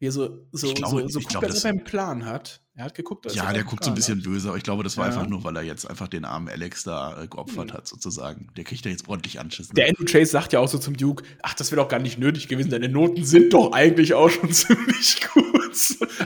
Wie 0.00 0.06
er 0.06 0.12
so, 0.12 0.48
so, 0.50 0.68
Ich 0.68 0.74
glaube- 0.76 1.02
so, 1.02 1.08
so 1.08 1.18
ich 1.18 1.24
guckt, 1.26 1.28
glaube, 1.28 1.46
als 1.46 1.56
das- 1.56 1.64
ob 1.64 1.66
er 1.66 1.70
einen 1.76 1.84
Plan 1.84 2.24
hat. 2.24 2.63
Er 2.76 2.86
hat 2.86 2.94
geguckt. 2.96 3.32
Ja, 3.32 3.52
der 3.52 3.62
guckt 3.62 3.84
so 3.84 3.90
ein 3.90 3.94
bisschen 3.94 4.20
böse, 4.20 4.48
aber 4.48 4.56
ich 4.56 4.64
glaube, 4.64 4.82
das 4.82 4.96
war 4.96 5.06
Ja. 5.06 5.12
einfach 5.12 5.28
nur, 5.28 5.44
weil 5.44 5.54
er 5.54 5.62
jetzt 5.62 5.88
einfach 5.88 6.08
den 6.08 6.24
armen 6.24 6.48
Alex 6.48 6.82
da 6.82 7.22
äh, 7.22 7.28
geopfert 7.28 7.72
hat, 7.72 7.86
sozusagen. 7.86 8.48
Der 8.56 8.64
kriegt 8.64 8.84
ja 8.84 8.90
jetzt 8.90 9.06
ordentlich 9.08 9.38
Anschissen. 9.38 9.76
Der 9.76 9.88
Andrew 9.88 10.04
Chase 10.04 10.32
sagt 10.32 10.52
ja 10.52 10.58
auch 10.58 10.66
so 10.66 10.78
zum 10.78 10.96
Duke, 10.96 11.22
ach, 11.42 11.54
das 11.54 11.70
wäre 11.70 11.80
doch 11.82 11.88
gar 11.88 12.00
nicht 12.00 12.18
nötig 12.18 12.48
gewesen, 12.48 12.70
deine 12.70 12.88
Noten 12.88 13.24
sind 13.24 13.52
doch 13.54 13.70
eigentlich 13.72 14.14
auch 14.14 14.28
schon 14.28 14.50
ziemlich 14.52 15.20
gut. 15.32 15.44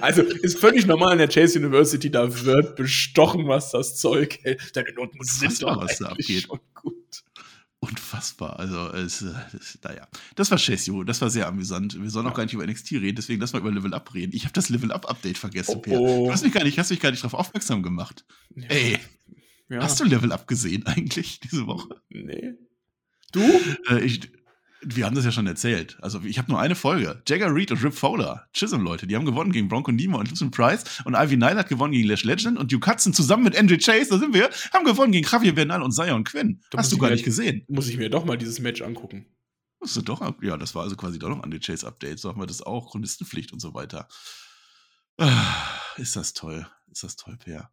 Also 0.01 0.23
ist 0.23 0.59
völlig 0.59 0.87
normal 0.87 1.13
in 1.13 1.19
der 1.19 1.29
Chase 1.29 1.59
University, 1.59 2.11
da 2.11 2.45
wird 2.45 2.77
bestochen, 2.77 3.47
was 3.47 3.71
das 3.71 3.97
Zeug 3.97 4.39
hält. 4.43 4.75
Deine 4.75 4.93
Noten 4.95 5.19
sind 5.23 5.63
doch 5.63 5.77
was 5.83 5.99
da 5.99 6.07
eigentlich 6.09 6.43
schon 6.43 6.61
gut. 6.75 6.95
Unfassbar. 7.81 8.59
Also, 8.59 8.89
es, 8.93 9.23
äh, 9.23 9.33
es, 9.57 9.79
naja. 9.85 10.09
Das 10.35 10.51
war 10.51 10.59
Chase 10.59 10.91
U, 10.93 11.05
das 11.05 11.21
war 11.21 11.31
sehr 11.31 11.47
amüsant. 11.47 12.01
Wir 12.01 12.11
sollen 12.11 12.27
auch 12.27 12.35
gar 12.35 12.43
nicht 12.43 12.55
über 12.55 12.67
NXT 12.67 12.93
reden, 12.93 13.15
deswegen 13.17 13.41
lass 13.41 13.53
mal 13.53 13.61
über 13.61 13.71
Level 13.71 13.95
Up 13.95 14.13
reden. 14.15 14.33
Ich 14.35 14.45
habe 14.45 14.53
das 14.53 14.69
Level 14.69 14.91
Up 14.91 15.09
Update 15.09 15.39
vergessen, 15.39 15.75
Oh, 15.77 15.81
Per. 15.81 16.01
oh. 16.01 16.27
Du 16.27 16.33
hast 16.33 16.43
mich 16.43 16.53
gar 16.53 16.65
nicht, 16.65 16.79
hast 16.79 16.91
mich 16.91 16.99
gar 17.01 17.11
nicht 17.13 17.23
darauf 17.23 17.39
aufmerksam 17.39 17.83
gemacht. 17.85 18.25
Ey, 18.57 18.99
Ja. 19.69 19.81
hast 19.83 20.01
du 20.01 20.05
Level 20.05 20.33
Up 20.33 20.49
gesehen 20.49 20.87
eigentlich 20.87 21.39
diese 21.41 21.67
Woche? 21.69 22.01
Nee. 22.09 22.55
Du? 23.33 23.41
Äh, 23.91 24.01
ich, 24.05 24.29
wir 24.83 25.07
haben 25.07 25.15
das 25.17 25.25
ja 25.25 25.33
schon 25.33 25.47
erzählt. 25.47 25.97
Also 26.01 26.21
ich 26.23 26.39
habe 26.39 26.51
nur 26.51 26.61
eine 26.61 26.75
Folge. 26.75 27.23
Jagger 27.27 27.53
Reed 27.55 27.71
und 27.73 27.83
Rip 27.83 27.95
Fowler, 27.95 28.47
Chisholm 28.53 28.83
Leute, 28.83 29.07
die 29.07 29.17
haben 29.17 29.25
gewonnen 29.25 29.51
gegen 29.53 29.69
Bronco 29.69 29.91
Nima 29.93 30.19
und 30.19 30.31
Lucian 30.31 30.51
Price 30.51 30.85
und 31.05 31.15
Ivy 31.15 31.37
Nile 31.37 31.57
hat 31.57 31.69
gewonnen 31.69 31.93
gegen 31.93 32.07
Lash 32.09 32.25
Legend 32.25 32.59
und 32.59 32.71
Duke 32.73 32.91
Hudson 32.91 33.13
zusammen 33.13 33.45
mit 33.45 33.57
Andrew 33.59 33.77
Chase, 33.77 34.11
da 34.11 34.19
sind 34.19 34.35
wir, 34.35 34.51
haben 34.73 34.85
gewonnen 34.85 35.13
gegen 35.13 35.27
Javier 35.29 35.55
Bernal 35.55 35.83
und 35.83 35.93
Zion 35.93 36.25
Quinn. 36.25 36.61
Da 36.71 36.79
Hast 36.79 36.93
du 36.93 36.99
gar 36.99 37.09
mir- 37.09 37.15
nicht 37.17 37.25
gesehen. 37.25 37.65
Muss 37.69 37.89
ich 37.89 37.97
mir 37.97 38.11
doch 38.11 38.25
mal 38.25 38.39
dieses 38.39 38.61
Match 38.61 38.83
angucken. 38.83 39.27
Hast 39.81 39.97
du 39.97 40.03
doch, 40.03 40.21
ja, 40.43 40.57
das 40.57 40.75
war 40.75 40.83
also 40.83 40.97
quasi 40.97 41.19
doch 41.19 41.29
noch 41.29 41.43
Andrew 41.43 41.59
Chase 41.61 41.87
Update. 41.87 42.19
So 42.19 42.29
haben 42.29 42.41
wir 42.41 42.47
das 42.47 42.63
auch, 42.63 42.91
Chronistenpflicht 42.91 43.53
und 43.53 43.61
so 43.61 43.75
weiter. 43.75 44.09
Ah, 45.19 45.55
ist 45.97 46.17
das 46.17 46.33
toll. 46.33 46.67
Ist 46.91 47.03
das 47.05 47.17
toll, 47.17 47.37
Per. 47.37 47.71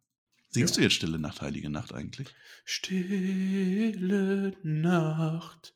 Singst 0.50 0.74
Ja. 0.74 0.78
du 0.78 0.82
jetzt 0.84 0.94
Stille 0.94 1.18
Nacht, 1.18 1.40
Heilige 1.42 1.68
Nacht 1.70 1.92
eigentlich? 1.94 2.28
Stille 2.64 4.56
Nacht, 4.62 5.74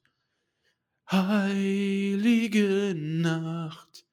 heilige 1.10 2.94
Nacht, 2.96 4.04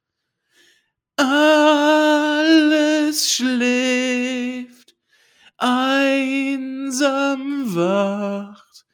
alles 1.16 3.32
schläft, 3.32 4.96
einsam 5.58 7.76
wacht. 7.76 8.86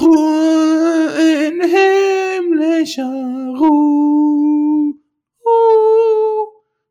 Ruhe 0.00 1.10
in 1.18 1.60
himmlischer 1.62 3.54
Ruhe. 3.58 4.07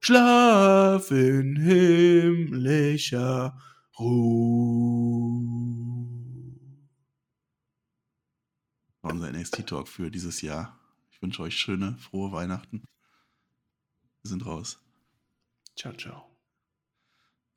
Schlaf 0.07 1.11
in 1.11 1.57
himmlischer 1.57 3.59
Ruhe. 3.99 5.43
War 9.01 9.11
unser 9.11 9.33
NXT-Talk 9.33 9.89
für 9.89 10.09
dieses 10.09 10.41
Jahr. 10.41 10.79
Ich 11.11 11.21
wünsche 11.21 11.41
euch 11.41 11.57
schöne, 11.57 11.97
frohe 11.97 12.31
Weihnachten. 12.31 12.85
Wir 14.21 14.29
sind 14.29 14.45
raus. 14.45 14.79
Ciao, 15.75 15.91
ciao. 15.91 16.23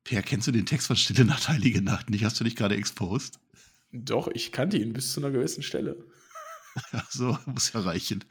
Per, 0.03 0.21
kennst 0.23 0.49
du 0.49 0.51
den 0.51 0.67
Text 0.67 0.89
von 0.89 0.97
Stille 0.97 1.25
Nacht, 1.25 1.49
Heilige 1.49 1.83
Nacht 1.83 2.11
nicht? 2.11 2.25
Hast 2.25 2.41
du 2.41 2.43
dich 2.43 2.57
gerade 2.57 2.75
exposed? 2.75 3.39
Doch, 3.93 4.27
ich 4.27 4.51
kannte 4.51 4.77
ihn 4.77 4.93
bis 4.93 5.13
zu 5.13 5.21
einer 5.21 5.31
gewissen 5.31 5.63
Stelle. 5.63 6.05
So 7.11 7.37
muss 7.47 7.73
ja 7.73 7.81
reichen. 7.81 8.25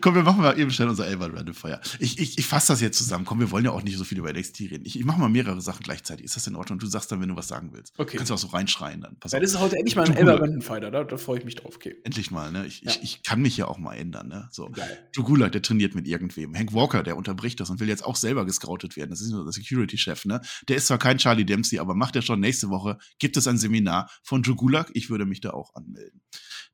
Komm, 0.00 0.14
wir 0.14 0.22
machen 0.22 0.40
mal 0.40 0.58
eben 0.58 0.70
schnell 0.70 0.88
unser 0.88 1.06
Elber 1.06 1.32
Random 1.32 1.54
Fire. 1.54 1.80
Ich, 1.98 2.18
ich, 2.18 2.38
ich 2.38 2.46
fasse 2.46 2.68
das 2.72 2.80
jetzt 2.80 2.98
zusammen. 2.98 3.24
Komm, 3.24 3.40
wir 3.40 3.50
wollen 3.50 3.64
ja 3.64 3.70
auch 3.72 3.82
nicht 3.82 3.96
so 3.96 4.04
viel 4.04 4.18
über 4.18 4.32
NXT 4.32 4.60
reden. 4.60 4.84
Ich, 4.86 4.98
ich 4.98 5.04
mache 5.04 5.18
mal 5.18 5.28
mehrere 5.28 5.60
Sachen 5.60 5.82
gleichzeitig. 5.82 6.24
Ist 6.24 6.36
das 6.36 6.46
in 6.46 6.54
Ordnung? 6.56 6.78
Du 6.78 6.86
sagst 6.86 7.10
dann, 7.10 7.20
wenn 7.20 7.28
du 7.28 7.36
was 7.36 7.48
sagen 7.48 7.70
willst. 7.72 7.94
Okay. 7.98 8.16
Kannst 8.16 8.30
du 8.30 8.34
auch 8.34 8.38
so 8.38 8.48
reinschreien 8.48 9.00
dann. 9.00 9.18
Pass 9.18 9.32
Ja, 9.32 9.40
das 9.40 9.50
ist 9.52 9.58
heute 9.60 9.76
endlich 9.76 9.96
mal 9.96 10.04
Du 10.04 10.12
ein 10.12 10.16
Elber 10.18 10.32
Gulag. 10.32 10.42
Random 10.48 10.62
Fighter, 10.62 10.90
da, 10.90 11.04
da 11.04 11.16
freue 11.16 11.38
ich 11.38 11.44
mich 11.44 11.56
drauf. 11.56 11.76
Okay. 11.76 11.96
Endlich 12.04 12.30
mal, 12.30 12.52
ne? 12.52 12.66
Ich, 12.66 12.82
Ja. 12.82 12.90
ich, 12.90 13.02
ich 13.02 13.22
kann 13.22 13.40
mich 13.42 13.56
ja 13.56 13.66
auch 13.66 13.78
mal 13.78 13.94
ändern, 13.94 14.28
ne? 14.28 14.48
So. 14.52 14.70
Geil. 14.70 15.10
Gulak, 15.16 15.52
der 15.52 15.62
trainiert 15.62 15.94
mit 15.94 16.06
irgendwem. 16.06 16.54
Hank 16.56 16.72
Walker, 16.72 17.02
der 17.02 17.16
unterbricht 17.16 17.60
das 17.60 17.70
und 17.70 17.80
will 17.80 17.88
jetzt 17.88 18.04
auch 18.04 18.16
selber 18.16 18.44
gescoutet 18.46 18.96
werden. 18.96 19.10
Das 19.10 19.20
ist 19.20 19.30
nur 19.30 19.44
der 19.44 19.52
Security-Chef, 19.52 20.24
ne? 20.24 20.40
Der 20.68 20.76
ist 20.76 20.86
zwar 20.86 20.98
kein 20.98 21.18
Charlie 21.18 21.44
Dempsey, 21.44 21.78
aber 21.78 21.94
macht 21.94 22.16
er 22.16 22.22
schon 22.22 22.40
nächste 22.40 22.70
Woche, 22.70 22.98
gibt 23.18 23.36
es 23.36 23.46
ein 23.46 23.58
Seminar 23.58 24.10
von 24.22 24.42
Gulak. 24.42 24.90
Ich 24.94 25.10
würde 25.10 25.26
mich 25.26 25.40
da 25.40 25.50
auch 25.50 25.74
anmelden. 25.74 26.20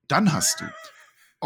Dann 0.08 0.32
hast 0.32 0.60
du 0.60 0.64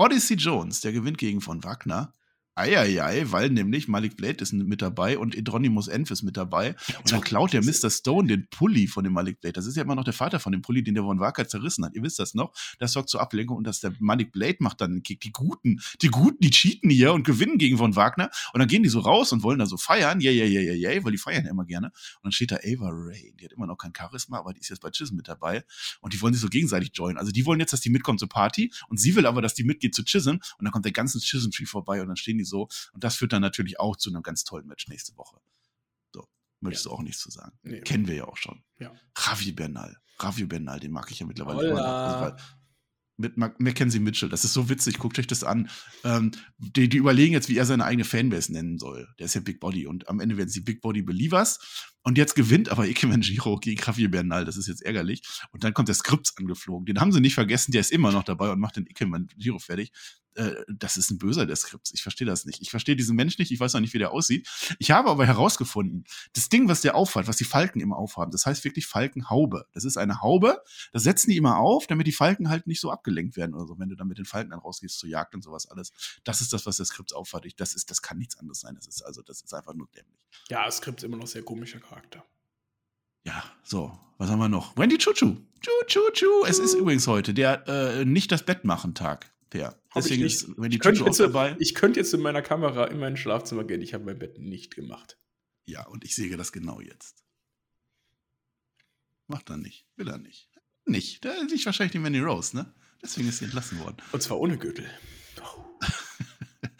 Odyssey 0.00 0.36
Jones, 0.38 0.80
der 0.80 0.92
gewinnt 0.92 1.18
gegen 1.18 1.42
von 1.42 1.62
Wagner. 1.62 2.14
Eieiei, 2.56 3.30
weil 3.30 3.48
nämlich 3.50 3.88
Malik 3.88 4.16
Blade 4.16 4.38
ist 4.40 4.52
mit 4.52 4.82
dabei 4.82 5.18
und 5.18 5.34
Edronimus 5.34 5.88
Enf 5.88 6.10
ist 6.10 6.22
mit 6.22 6.36
dabei. 6.36 6.74
Und 6.98 7.12
dann 7.12 7.20
klaut 7.20 7.52
der 7.52 7.64
Mr. 7.64 7.90
Stone 7.90 8.28
den 8.28 8.48
Pulli 8.50 8.86
von 8.86 9.04
dem 9.04 9.12
Malik 9.12 9.40
Blade. 9.40 9.54
Das 9.54 9.66
ist 9.66 9.76
ja 9.76 9.82
immer 9.82 9.94
noch 9.94 10.04
der 10.04 10.12
Vater 10.12 10.40
von 10.40 10.52
dem 10.52 10.60
Pulli, 10.60 10.82
den 10.82 10.94
der 10.94 11.04
Von 11.04 11.20
Waka 11.20 11.48
zerrissen 11.48 11.84
hat. 11.84 11.94
Ihr 11.94 12.02
wisst 12.02 12.18
das 12.18 12.34
noch. 12.34 12.52
Das 12.78 12.92
sorgt 12.92 13.08
zur 13.08 13.20
Ablenkung 13.20 13.56
und 13.56 13.64
dass 13.66 13.80
der 13.80 13.94
Malik 13.98 14.32
Blade 14.32 14.56
macht 14.60 14.80
dann 14.80 14.90
einen 14.90 15.02
Kick. 15.02 15.20
Die 15.20 15.32
Guten, 15.32 15.80
die 16.02 16.08
Guten, 16.08 16.38
die 16.40 16.50
cheaten 16.50 16.90
hier 16.90 17.12
und 17.14 17.24
gewinnen 17.24 17.56
gegen 17.56 17.78
Von 17.78 17.96
Wagner. 17.96 18.30
Und 18.52 18.58
dann 18.58 18.68
gehen 18.68 18.82
die 18.82 18.88
so 18.88 19.00
raus 19.00 19.32
und 19.32 19.42
wollen 19.42 19.58
da 19.58 19.66
so 19.66 19.78
feiern. 19.78 20.20
Ja, 20.20 20.30
ja, 20.30 20.44
ja, 20.44 20.60
ja, 20.60 20.74
ja, 20.74 21.04
weil 21.04 21.12
die 21.12 21.18
feiern 21.18 21.44
ja 21.44 21.50
immer 21.50 21.64
gerne. 21.64 21.86
Und 21.86 22.24
dann 22.24 22.32
steht 22.32 22.50
da 22.50 22.56
Ava 22.56 22.90
Ray. 22.92 23.32
Die 23.40 23.44
hat 23.44 23.52
immer 23.52 23.66
noch 23.66 23.76
kein 23.76 23.92
Charisma, 23.96 24.38
aber 24.38 24.52
die 24.52 24.60
ist 24.60 24.68
jetzt 24.68 24.80
bei 24.80 24.90
Chisholm 24.90 25.16
mit 25.16 25.28
dabei. 25.28 25.64
Und 26.00 26.12
die 26.12 26.20
wollen 26.20 26.34
sich 26.34 26.42
so 26.42 26.48
gegenseitig 26.48 26.90
joinen. 26.94 27.16
Also 27.16 27.32
die 27.32 27.46
wollen 27.46 27.60
jetzt, 27.60 27.72
dass 27.72 27.80
die 27.80 27.90
mitkommt 27.90 28.20
zur 28.20 28.28
Party 28.28 28.70
und 28.88 29.00
sie 29.00 29.16
will 29.16 29.24
aber, 29.24 29.40
dass 29.40 29.54
die 29.54 29.64
mitgeht 29.64 29.94
zu 29.94 30.04
Chisholm. 30.04 30.40
Und 30.58 30.64
dann 30.64 30.72
kommt 30.72 30.84
der 30.84 30.92
ganze 30.92 31.18
Chisholm 31.20 31.52
Tree 31.52 31.64
vorbei 31.64 32.02
und 32.02 32.08
dann 32.08 32.16
stehen 32.16 32.36
die 32.36 32.44
so. 32.44 32.49
Und 32.58 33.04
das 33.04 33.16
führt 33.16 33.32
dann 33.32 33.42
natürlich 33.42 33.78
auch 33.80 33.96
zu 33.96 34.10
einem 34.10 34.22
ganz 34.22 34.44
tollen 34.44 34.66
Match 34.66 34.88
nächste 34.88 35.16
Woche. 35.16 35.38
So, 36.14 36.26
möchtest 36.60 36.86
du 36.86 36.90
auch 36.90 37.02
nichts 37.02 37.20
zu 37.20 37.30
sagen. 37.30 37.58
Nee. 37.62 37.80
Kennen 37.80 38.06
wir 38.08 38.14
ja 38.14 38.24
auch 38.24 38.36
schon. 38.36 38.62
Ja. 38.78 38.92
Ravi 39.16 39.52
Bernal. 39.52 39.96
Ravi 40.18 40.44
Bernal, 40.44 40.80
den 40.80 40.92
mag 40.92 41.10
ich 41.10 41.20
ja 41.20 41.26
mittlerweile 41.26 41.68
immer 41.70 41.80
noch. 41.80 41.86
Also, 41.86 42.36
mit 43.16 43.36
Ma- 43.36 43.54
Mackenzie 43.58 43.98
Mitchell, 44.00 44.30
das 44.30 44.44
ist 44.44 44.54
so 44.54 44.70
witzig, 44.70 44.98
guckt 44.98 45.18
euch 45.18 45.26
das 45.26 45.44
an. 45.44 45.68
Ähm, 46.04 46.30
die, 46.56 46.88
die 46.88 46.96
überlegen 46.96 47.34
jetzt, 47.34 47.50
wie 47.50 47.56
er 47.58 47.66
seine 47.66 47.84
eigene 47.84 48.04
Fanbase 48.04 48.50
nennen 48.50 48.78
soll. 48.78 49.06
Der 49.18 49.26
ist 49.26 49.34
ja 49.34 49.42
Big 49.42 49.60
Body 49.60 49.86
und 49.86 50.08
am 50.08 50.20
Ende 50.20 50.38
werden 50.38 50.48
sie 50.48 50.62
Big 50.62 50.80
Body 50.80 51.02
Believers. 51.02 51.86
Und 52.02 52.16
jetzt 52.16 52.34
gewinnt 52.34 52.70
aber 52.70 52.86
Ike 52.88 53.06
Manjiro 53.06 53.56
gegen 53.58 53.78
Javier 53.78 54.10
Bernal, 54.10 54.46
das 54.46 54.56
ist 54.56 54.68
jetzt 54.68 54.80
ärgerlich. 54.80 55.22
Und 55.52 55.64
dann 55.64 55.74
kommt 55.74 55.88
der 55.88 55.94
Skripts 55.96 56.34
angeflogen. 56.38 56.86
Den 56.86 56.98
haben 56.98 57.12
sie 57.12 57.20
nicht 57.20 57.34
vergessen, 57.34 57.72
der 57.72 57.82
ist 57.82 57.92
immer 57.92 58.10
noch 58.10 58.24
dabei 58.24 58.50
und 58.52 58.58
macht 58.58 58.76
den 58.76 58.86
Ike 58.86 59.04
Manjiro 59.06 59.58
fertig. 59.58 59.92
Äh, 60.34 60.52
das 60.68 60.96
ist 60.96 61.10
ein 61.10 61.18
Böser, 61.18 61.46
der 61.46 61.56
Skripts. 61.56 61.92
Ich 61.92 62.02
verstehe 62.02 62.26
das 62.26 62.44
nicht. 62.44 62.60
Ich 62.62 62.70
verstehe 62.70 62.96
diesen 62.96 63.16
Mensch 63.16 63.38
nicht, 63.38 63.50
ich 63.50 63.60
weiß 63.60 63.74
auch 63.74 63.80
nicht, 63.80 63.94
wie 63.94 63.98
der 63.98 64.12
aussieht. 64.12 64.48
Ich 64.78 64.90
habe 64.90 65.10
aber 65.10 65.26
herausgefunden, 65.26 66.04
das 66.34 66.48
Ding, 66.48 66.68
was 66.68 66.80
der 66.80 66.94
aufhat, 66.94 67.26
was 67.26 67.36
die 67.36 67.44
Falken 67.44 67.80
immer 67.80 67.96
aufhaben, 67.96 68.30
das 68.30 68.46
heißt 68.46 68.64
wirklich 68.64 68.86
Falkenhaube. 68.86 69.66
Das 69.72 69.84
ist 69.84 69.96
eine 69.96 70.20
Haube, 70.20 70.62
das 70.92 71.02
setzen 71.02 71.30
die 71.30 71.36
immer 71.36 71.58
auf, 71.58 71.86
damit 71.86 72.06
die 72.06 72.12
Falken 72.12 72.48
halt 72.48 72.66
nicht 72.66 72.80
so 72.80 72.90
abgelenkt 72.90 73.36
werden 73.36 73.54
oder 73.54 73.66
so, 73.66 73.78
wenn 73.78 73.88
du 73.88 73.96
dann 73.96 74.08
mit 74.08 74.18
den 74.18 74.24
Falken 74.24 74.50
dann 74.50 74.60
rausgehst 74.60 74.98
zur 74.98 75.08
Jagd 75.08 75.34
und 75.34 75.42
sowas 75.42 75.66
alles. 75.66 75.92
Das 76.24 76.40
ist 76.40 76.52
das, 76.52 76.66
was 76.66 76.76
der 76.76 76.86
Skripts 76.86 77.12
aufhat. 77.12 77.44
Ich, 77.46 77.56
das, 77.56 77.74
ist, 77.74 77.90
das 77.90 78.02
kann 78.02 78.18
nichts 78.18 78.38
anderes 78.38 78.60
sein. 78.60 78.74
Das 78.74 78.86
ist 78.86 79.02
also, 79.02 79.22
das 79.22 79.42
ist 79.42 79.52
einfach 79.54 79.74
nur 79.74 79.88
dämlich. 79.88 80.18
Ja, 80.48 80.64
das 80.64 80.76
Skript 80.76 80.98
ist 80.98 81.04
immer 81.04 81.16
noch 81.16 81.26
sehr 81.26 81.42
komischer 81.42 81.80
Charakter. 81.80 82.24
Ja, 83.24 83.44
so, 83.62 83.98
was 84.18 84.30
haben 84.30 84.38
wir 84.38 84.48
noch? 84.48 84.76
Wendy 84.76 84.96
Chuchu. 84.96 85.36
Chu, 85.60 85.70
chu, 85.86 86.00
chu. 86.12 86.44
Es 86.46 86.58
ist 86.58 86.74
übrigens 86.74 87.06
heute 87.06 87.34
der 87.34 87.68
äh, 87.68 88.04
nicht 88.04 88.32
das 88.32 88.44
Bett 88.44 88.64
machen 88.64 88.94
Tag. 88.94 89.30
Der. 89.52 89.66
Hab 89.90 90.04
ich 90.04 90.04
Deswegen 90.04 90.24
ist 90.24 90.56
könnte, 90.56 90.78
Chuchu 90.78 91.02
auch 91.02 91.06
jetzt, 91.06 91.20
dabei. 91.20 91.56
ich 91.58 91.74
könnte 91.74 91.98
jetzt 92.00 92.14
in 92.14 92.20
meiner 92.20 92.42
Kamera 92.42 92.86
in 92.86 92.98
mein 92.98 93.16
Schlafzimmer 93.16 93.64
gehen. 93.64 93.82
Ich 93.82 93.94
habe 93.94 94.04
mein 94.04 94.18
Bett 94.18 94.38
nicht 94.38 94.74
gemacht. 94.74 95.18
Ja, 95.64 95.86
und 95.86 96.04
ich 96.04 96.14
sehe 96.14 96.36
das 96.36 96.52
genau 96.52 96.80
jetzt. 96.80 97.24
Macht 99.26 99.50
er 99.50 99.56
nicht. 99.56 99.86
Will 99.96 100.08
er 100.08 100.18
nicht. 100.18 100.48
Nicht. 100.86 101.24
Da 101.24 101.32
liegt 101.42 101.66
wahrscheinlich 101.66 101.92
die 101.92 101.98
Manny 101.98 102.18
Rose, 102.20 102.56
ne? 102.56 102.72
Deswegen 103.02 103.28
ist 103.28 103.38
sie 103.38 103.44
entlassen 103.46 103.78
worden. 103.80 103.96
Und 104.12 104.22
zwar 104.22 104.38
ohne 104.38 104.58
Gürtel. 104.58 104.90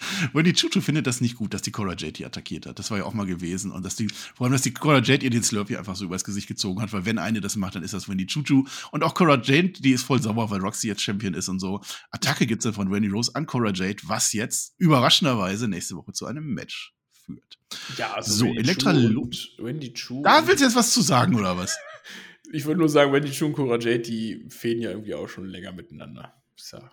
Wendy 0.33 0.53
Chuchu 0.53 0.81
findet 0.81 1.07
das 1.07 1.21
nicht 1.21 1.37
gut, 1.37 1.55
dass 1.55 1.63
die 1.63 1.71
Cora 1.71 1.91
Jade 1.91 2.13
die 2.13 2.25
attackiert 2.25 2.67
hat. 2.67 2.79
Das 2.79 2.91
war 2.91 2.99
ja 2.99 3.05
auch 3.05 3.15
mal 3.15 3.27
gewesen. 3.27 3.71
Und 3.71 3.85
dass 3.85 3.97
die, 3.97 4.09
vor 4.35 4.47
allem, 4.47 4.53
dass 4.53 4.63
die 4.63 4.73
Cora 4.73 5.01
Jade 5.01 5.25
ihr 5.25 5.31
den 5.31 5.43
Slurpee 5.43 5.77
einfach 5.77 5.97
so 5.97 6.05
übers 6.05 6.25
Gesicht 6.25 6.49
gezogen 6.49 6.81
hat, 6.83 6.93
weil 6.93 7.05
wenn 7.05 7.19
eine 7.19 7.41
das 7.41 7.57
macht, 7.57 7.75
dann 7.75 7.83
ist 7.83 7.95
das 7.95 8.09
Wendy 8.09 8.27
Chuchu. 8.27 8.65
Und 8.91 9.03
auch 9.03 9.15
Cora 9.15 9.41
Jade, 9.43 9.73
die 9.81 9.93
ist 9.93 10.03
voll 10.03 10.23
sauer, 10.23 10.51
weil 10.51 10.61
Roxy 10.61 10.89
jetzt 10.89 11.03
Champion 11.03 11.35
ist 11.35 11.49
und 11.49 11.61
so. 11.61 11.81
Attacke 12.11 12.47
gibt's 12.47 12.65
dann 12.65 12.75
von 12.75 12.91
Wendy 12.91 13.09
Rose 13.09 13.31
an 13.35 13.47
Cora 13.47 13.73
Jade, 13.73 13.99
was 14.05 14.33
jetzt 14.33 14.75
überraschenderweise 14.79 15.69
nächste 15.69 15.97
Woche 15.97 16.13
zu 16.13 16.27
einem 16.27 16.47
Match 16.47 16.95
führt. 17.13 17.59
Ja, 17.97 18.15
also 18.15 18.33
So, 18.33 18.45
Wendy 18.47 18.59
Elektra 18.61 18.93
Chu 18.93 19.21
und 19.21 19.51
Wendy 19.59 19.93
Chu. 19.93 20.23
Da 20.23 20.47
willst 20.47 20.61
du 20.61 20.65
jetzt 20.65 20.77
was 20.77 20.93
zu 20.93 21.03
sagen, 21.03 21.35
oder 21.35 21.57
was? 21.57 21.77
ich 22.53 22.65
würde 22.65 22.81
nur 22.81 22.89
sagen, 22.89 23.13
Wendy 23.13 23.31
Chu 23.31 23.47
und 23.47 23.53
Cora 23.53 23.79
Jade, 23.79 24.01
die 24.01 24.47
fehlen 24.49 24.81
ja 24.81 24.91
irgendwie 24.91 25.15
auch 25.15 25.29
schon 25.29 25.47
länger 25.47 25.73
miteinander. 25.73 26.35
Ist 26.57 26.73
ja. 26.73 26.91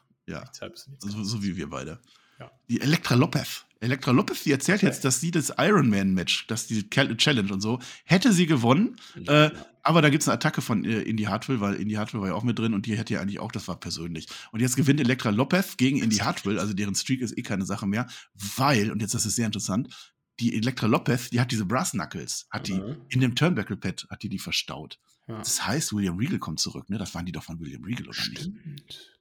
So, 0.99 1.23
so 1.23 1.43
wie 1.43 1.55
wir 1.55 1.69
beide. 1.69 1.99
Ja. 2.39 2.51
Die 2.69 2.81
Elektra 2.81 3.15
Lopez. 3.15 3.65
Elektra 3.79 4.11
Lopez, 4.11 4.43
die 4.43 4.51
erzählt 4.51 4.81
jetzt, 4.81 5.05
dass 5.05 5.19
sie 5.21 5.29
das 5.31 5.53
Ironman-Match, 5.57 6.47
dass 6.47 6.65
die 6.65 6.89
Challenge 6.89 7.53
und 7.53 7.61
so, 7.61 7.79
hätte 8.05 8.33
sie 8.33 8.47
gewonnen. 8.47 8.95
Äh, 9.27 9.51
aber 9.83 10.01
da 10.01 10.09
gibt 10.09 10.23
es 10.23 10.27
eine 10.27 10.33
Attacke 10.33 10.61
von 10.61 10.83
äh, 10.83 11.01
Indy 11.01 11.23
Hartwell, 11.25 11.61
weil 11.61 11.75
Indy 11.75 11.93
Hartwell 11.93 12.21
war 12.21 12.29
ja 12.29 12.33
auch 12.33 12.43
mit 12.43 12.57
drin 12.57 12.73
und 12.73 12.87
die 12.87 12.97
hätte 12.97 13.13
ja 13.13 13.21
eigentlich 13.21 13.39
auch, 13.39 13.51
das 13.51 13.67
war 13.67 13.79
persönlich. 13.79 14.27
Und 14.51 14.61
jetzt 14.61 14.75
gewinnt 14.77 14.99
Elektra 14.99 15.29
Lopez 15.29 15.77
gegen 15.77 15.99
Indy 16.01 16.17
Hartwell, 16.17 16.57
also 16.59 16.73
deren 16.73 16.95
Streak 16.95 17.21
ist 17.21 17.37
eh 17.37 17.43
keine 17.43 17.65
Sache 17.65 17.85
mehr, 17.85 18.07
weil, 18.33 18.91
und 18.91 19.01
jetzt 19.01 19.13
das 19.13 19.25
ist 19.27 19.35
sehr 19.35 19.45
interessant, 19.45 19.89
die 20.39 20.55
Elektra 20.55 20.87
Lopez, 20.87 21.29
die 21.29 21.39
hat 21.39 21.51
diese 21.51 21.65
Brass 21.65 21.91
Knuckles, 21.91 22.47
hat 22.49 22.67
die 22.67 22.73
Mhm. 22.73 22.97
in 23.09 23.21
dem 23.21 23.35
Turnbuckle-Pad, 23.35 24.07
hat 24.09 24.23
die 24.23 24.29
die 24.29 24.39
verstaut. 24.39 24.99
Ja. 25.27 25.37
Das 25.37 25.65
heißt, 25.67 25.93
William 25.93 26.17
Regal 26.17 26.39
kommt 26.39 26.59
zurück, 26.59 26.89
ne? 26.89 26.97
Das 26.97 27.13
waren 27.15 27.25
die 27.25 27.31
doch 27.31 27.43
von 27.43 27.59
William 27.59 27.83
Regal, 27.83 28.07
oder 28.07 28.17
nicht? 28.29 28.39
Stimmt. 28.41 29.17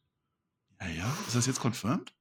Ja, 0.81 0.89
ja. 0.89 1.19
Ist 1.27 1.37
das 1.37 1.47
jetzt 1.47 1.61
confirmed? 1.61 2.12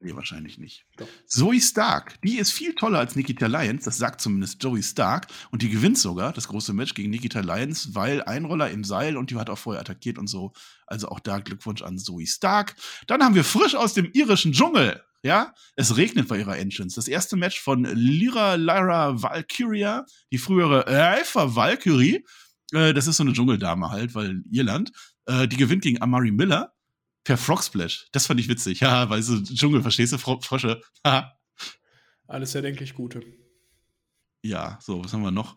Nee, 0.00 0.14
wahrscheinlich 0.14 0.58
nicht. 0.58 0.84
Doch. 0.98 1.08
Zoe 1.26 1.58
Stark, 1.58 2.20
die 2.22 2.36
ist 2.36 2.52
viel 2.52 2.74
toller 2.74 2.98
als 2.98 3.16
Nikita 3.16 3.46
Lyons, 3.46 3.84
das 3.84 3.96
sagt 3.96 4.20
zumindest 4.20 4.60
Zoe 4.60 4.82
Stark. 4.82 5.26
Und 5.50 5.62
die 5.62 5.70
gewinnt 5.70 5.96
sogar 5.96 6.32
das 6.32 6.48
große 6.48 6.74
Match 6.74 6.92
gegen 6.92 7.10
Nikita 7.10 7.40
Lyons, 7.40 7.94
weil 7.94 8.22
Einroller 8.22 8.70
im 8.70 8.84
Seil 8.84 9.16
und 9.16 9.30
die 9.30 9.36
hat 9.36 9.48
auch 9.48 9.58
vorher 9.58 9.80
attackiert 9.80 10.18
und 10.18 10.26
so. 10.26 10.52
Also 10.86 11.08
auch 11.08 11.18
da 11.20 11.38
Glückwunsch 11.38 11.80
an 11.80 11.98
Zoe 11.98 12.26
Stark. 12.26 12.76
Dann 13.06 13.22
haben 13.22 13.34
wir 13.34 13.44
frisch 13.44 13.74
aus 13.74 13.94
dem 13.94 14.10
irischen 14.12 14.52
Dschungel. 14.52 15.02
Ja, 15.22 15.54
es 15.76 15.96
regnet 15.96 16.28
bei 16.28 16.38
ihrer 16.38 16.58
Entrance. 16.58 16.94
Das 16.94 17.08
erste 17.08 17.36
Match 17.36 17.60
von 17.60 17.84
Lyra 17.84 18.54
Lyra 18.54 19.20
Valkyria, 19.20 20.04
die 20.30 20.38
frühere 20.38 20.86
Alpha 20.86 21.56
Valkyrie. 21.56 22.24
Äh, 22.72 22.92
das 22.92 23.06
ist 23.06 23.16
so 23.16 23.22
eine 23.22 23.32
Dschungeldame 23.32 23.90
halt, 23.90 24.14
weil 24.14 24.42
Irland. 24.50 24.92
Äh, 25.24 25.48
die 25.48 25.56
gewinnt 25.56 25.82
gegen 25.82 26.00
Amari 26.02 26.30
Miller 26.30 26.75
per 27.26 27.36
Frog 27.36 27.62
Splash. 27.62 28.06
Das 28.12 28.26
fand 28.26 28.38
ich 28.38 28.48
witzig. 28.48 28.80
Ja, 28.80 29.10
weil 29.10 29.20
so 29.20 29.42
Dschungel, 29.42 29.82
verstehst 29.82 30.12
du, 30.12 30.18
Fro 30.18 30.40
Frösche. 30.40 30.80
Haha. 31.04 31.32
Alles 32.28 32.54
erdenklich 32.54 32.94
Gute. 32.94 33.20
ja, 34.42 34.78
so, 34.80 35.04
was 35.04 35.12
haben 35.12 35.22
wir 35.22 35.32
noch? 35.32 35.56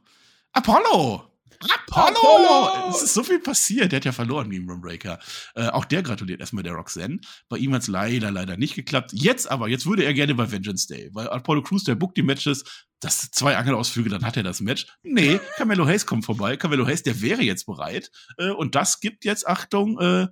Apollo! 0.51 1.31
Apollo! 1.59 2.07
Apollo! 2.07 2.89
Es 2.89 3.03
ist 3.03 3.13
so 3.13 3.23
viel 3.23 3.39
passiert. 3.39 3.91
Der 3.91 3.97
hat 3.97 4.05
ja 4.05 4.11
verloren 4.11 4.49
gegen 4.49 4.67
Ron 4.67 4.81
Breaker. 4.81 5.19
Äh, 5.53 5.67
auch 5.67 5.85
der 5.85 6.01
gratuliert 6.01 6.39
erstmal 6.39 6.63
der 6.63 6.73
Roxanne. 6.73 7.19
Bei 7.49 7.57
ihm 7.57 7.73
hat 7.73 7.83
es 7.83 7.87
leider, 7.87 8.31
leider 8.31 8.57
nicht 8.57 8.73
geklappt. 8.73 9.11
Jetzt 9.13 9.49
aber, 9.49 9.67
jetzt 9.67 9.85
würde 9.85 10.03
er 10.03 10.13
gerne 10.15 10.33
bei 10.33 10.51
Vengeance 10.51 10.87
Day, 10.87 11.09
weil 11.13 11.27
Apollo 11.29 11.63
Crews, 11.63 11.83
der 11.83 11.95
bookt 11.95 12.17
die 12.17 12.23
Matches, 12.23 12.63
das 12.99 13.29
zwei 13.29 13.57
Angelausflüge, 13.57 14.09
dann 14.09 14.25
hat 14.25 14.37
er 14.37 14.43
das 14.43 14.59
Match. 14.61 14.87
Nee, 15.03 15.39
Camelo 15.57 15.85
Hayes 15.85 16.07
kommt 16.07 16.25
vorbei. 16.25 16.57
Camelo 16.57 16.87
Hayes, 16.87 17.03
der 17.03 17.21
wäre 17.21 17.43
jetzt 17.43 17.65
bereit. 17.65 18.09
Äh, 18.37 18.49
und 18.49 18.73
das 18.73 18.99
gibt 18.99 19.23
jetzt, 19.23 19.47
Achtung, 19.47 19.99
äh, 19.99 20.27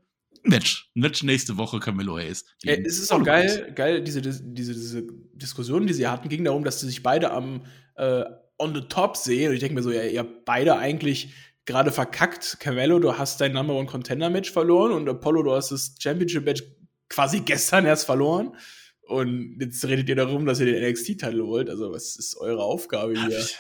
Match. 0.49 0.89
Match 0.93 1.23
nächste 1.23 1.57
Woche, 1.57 1.79
Camelo 1.79 2.17
Hayes. 2.17 2.43
Äh, 2.63 2.75
gegen 2.75 2.85
es 2.85 2.99
ist 2.99 3.11
auch 3.11 3.23
geil, 3.23 3.71
geil 3.75 4.01
diese, 4.03 4.21
diese, 4.21 4.43
diese 4.43 5.03
Diskussion, 5.33 5.87
die 5.87 5.93
sie 5.93 6.07
hatten, 6.07 6.29
ging 6.29 6.43
darum, 6.43 6.63
dass 6.63 6.79
sie 6.79 6.87
sich 6.87 7.03
beide 7.03 7.31
am 7.31 7.65
äh, 7.95 8.23
on 8.57 8.73
the 8.73 8.81
top 8.81 9.17
sehen. 9.17 9.49
Und 9.49 9.53
ich 9.55 9.59
denke 9.59 9.75
mir 9.75 9.83
so, 9.83 9.91
ja, 9.91 10.03
ihr 10.03 10.19
habt 10.19 10.45
beide 10.45 10.77
eigentlich 10.77 11.33
gerade 11.65 11.91
verkackt. 11.91 12.57
Carmelo, 12.59 12.99
du 12.99 13.17
hast 13.17 13.41
dein 13.41 13.53
Number 13.53 13.75
One 13.75 13.87
Contender 13.87 14.29
Match 14.29 14.51
verloren 14.51 14.91
und 14.93 15.07
Apollo, 15.09 15.43
du 15.43 15.51
hast 15.53 15.71
das 15.71 15.95
Championship 15.99 16.45
Match 16.45 16.63
quasi 17.09 17.41
gestern 17.41 17.85
erst 17.85 18.05
verloren. 18.05 18.55
Und 19.01 19.57
jetzt 19.61 19.85
redet 19.85 20.09
ihr 20.09 20.15
darum, 20.17 20.45
dass 20.45 20.59
ihr 20.59 20.65
den 20.65 20.83
NXT-Titel 20.83 21.45
wollt. 21.45 21.69
Also, 21.69 21.91
was 21.93 22.17
ist 22.17 22.35
eure 22.37 22.61
Aufgabe 22.63 23.13
Ja, 23.13 23.27
hier? 23.27 23.39
ich- 23.39 23.57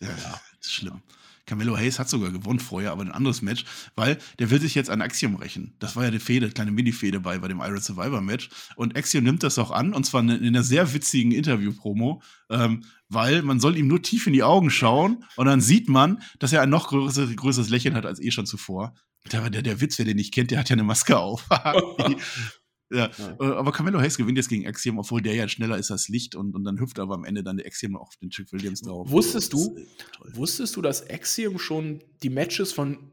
Ja, 0.00 0.08
das 0.08 0.40
ist 0.68 0.72
schlimm. 0.72 1.02
Camelo 1.48 1.76
Hayes 1.76 1.98
hat 1.98 2.08
sogar 2.08 2.30
gewonnen 2.30 2.60
vorher, 2.60 2.92
aber 2.92 3.02
ein 3.02 3.10
anderes 3.10 3.42
Match, 3.42 3.64
weil 3.96 4.18
der 4.38 4.50
will 4.50 4.60
sich 4.60 4.74
jetzt 4.74 4.90
an 4.90 5.02
Axiom 5.02 5.34
rächen. 5.36 5.74
Das 5.78 5.96
war 5.96 6.04
ja 6.04 6.08
eine 6.08 6.20
Fehde, 6.20 6.50
kleine 6.50 6.70
Mini-Fehde 6.70 7.20
bei, 7.20 7.38
bei 7.38 7.48
dem 7.48 7.60
Iron 7.60 7.80
Survivor 7.80 8.20
Match. 8.20 8.50
Und 8.76 8.96
Axiom 8.96 9.24
nimmt 9.24 9.42
das 9.42 9.58
auch 9.58 9.70
an, 9.70 9.94
und 9.94 10.04
zwar 10.04 10.20
in, 10.20 10.28
in 10.28 10.46
einer 10.48 10.62
sehr 10.62 10.92
witzigen 10.92 11.32
Interview-Promo, 11.32 12.22
ähm, 12.50 12.84
weil 13.08 13.42
man 13.42 13.58
soll 13.58 13.76
ihm 13.76 13.88
nur 13.88 14.02
tief 14.02 14.26
in 14.26 14.34
die 14.34 14.42
Augen 14.42 14.70
schauen 14.70 15.24
und 15.36 15.46
dann 15.46 15.60
sieht 15.60 15.88
man, 15.88 16.22
dass 16.38 16.52
er 16.52 16.62
ein 16.62 16.70
noch 16.70 16.88
größeres, 16.88 17.34
größeres 17.34 17.70
Lächeln 17.70 17.94
hat 17.94 18.06
als 18.06 18.20
eh 18.20 18.30
schon 18.30 18.46
zuvor. 18.46 18.94
Der, 19.32 19.50
der, 19.50 19.62
der 19.62 19.80
Witz, 19.80 19.98
wer 19.98 20.04
den 20.04 20.16
nicht 20.16 20.32
kennt, 20.32 20.50
der 20.50 20.58
hat 20.58 20.68
ja 20.68 20.74
eine 20.74 20.84
Maske 20.84 21.18
auf. 21.18 21.46
Ja, 22.90 23.10
Ja. 23.18 23.36
äh, 23.40 23.44
aber 23.56 23.70
Camelo 23.72 23.98
Hayes 24.00 24.16
gewinnt 24.16 24.38
jetzt 24.38 24.48
gegen 24.48 24.66
Axiom, 24.66 24.98
obwohl 24.98 25.20
der 25.20 25.34
ja 25.34 25.46
schneller 25.48 25.76
ist 25.78 25.90
als 25.90 26.08
Licht 26.08 26.34
und, 26.34 26.54
und 26.54 26.64
dann 26.64 26.80
hüpft 26.80 26.98
aber 26.98 27.14
am 27.14 27.24
Ende 27.24 27.42
dann 27.42 27.58
der 27.58 27.66
Axiom 27.66 27.96
auf 27.96 28.16
den 28.16 28.30
Trick 28.30 28.50
Williams 28.52 28.80
drauf. 28.80 29.10
Wusstest 29.10 29.52
Das 29.52 29.64
du? 29.64 29.76
äh, 29.76 29.86
toll. 30.12 30.32
Wusstest 30.34 30.74
du, 30.76 30.82
dass 30.82 31.08
Axiom 31.08 31.58
schon 31.58 32.02
die 32.22 32.30
Matches 32.30 32.72
von 32.72 33.10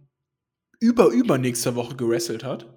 über 0.79 1.07
übernächster 1.09 1.75
Woche 1.75 1.95
gewrestelt 1.95 2.43
hat? 2.43 2.71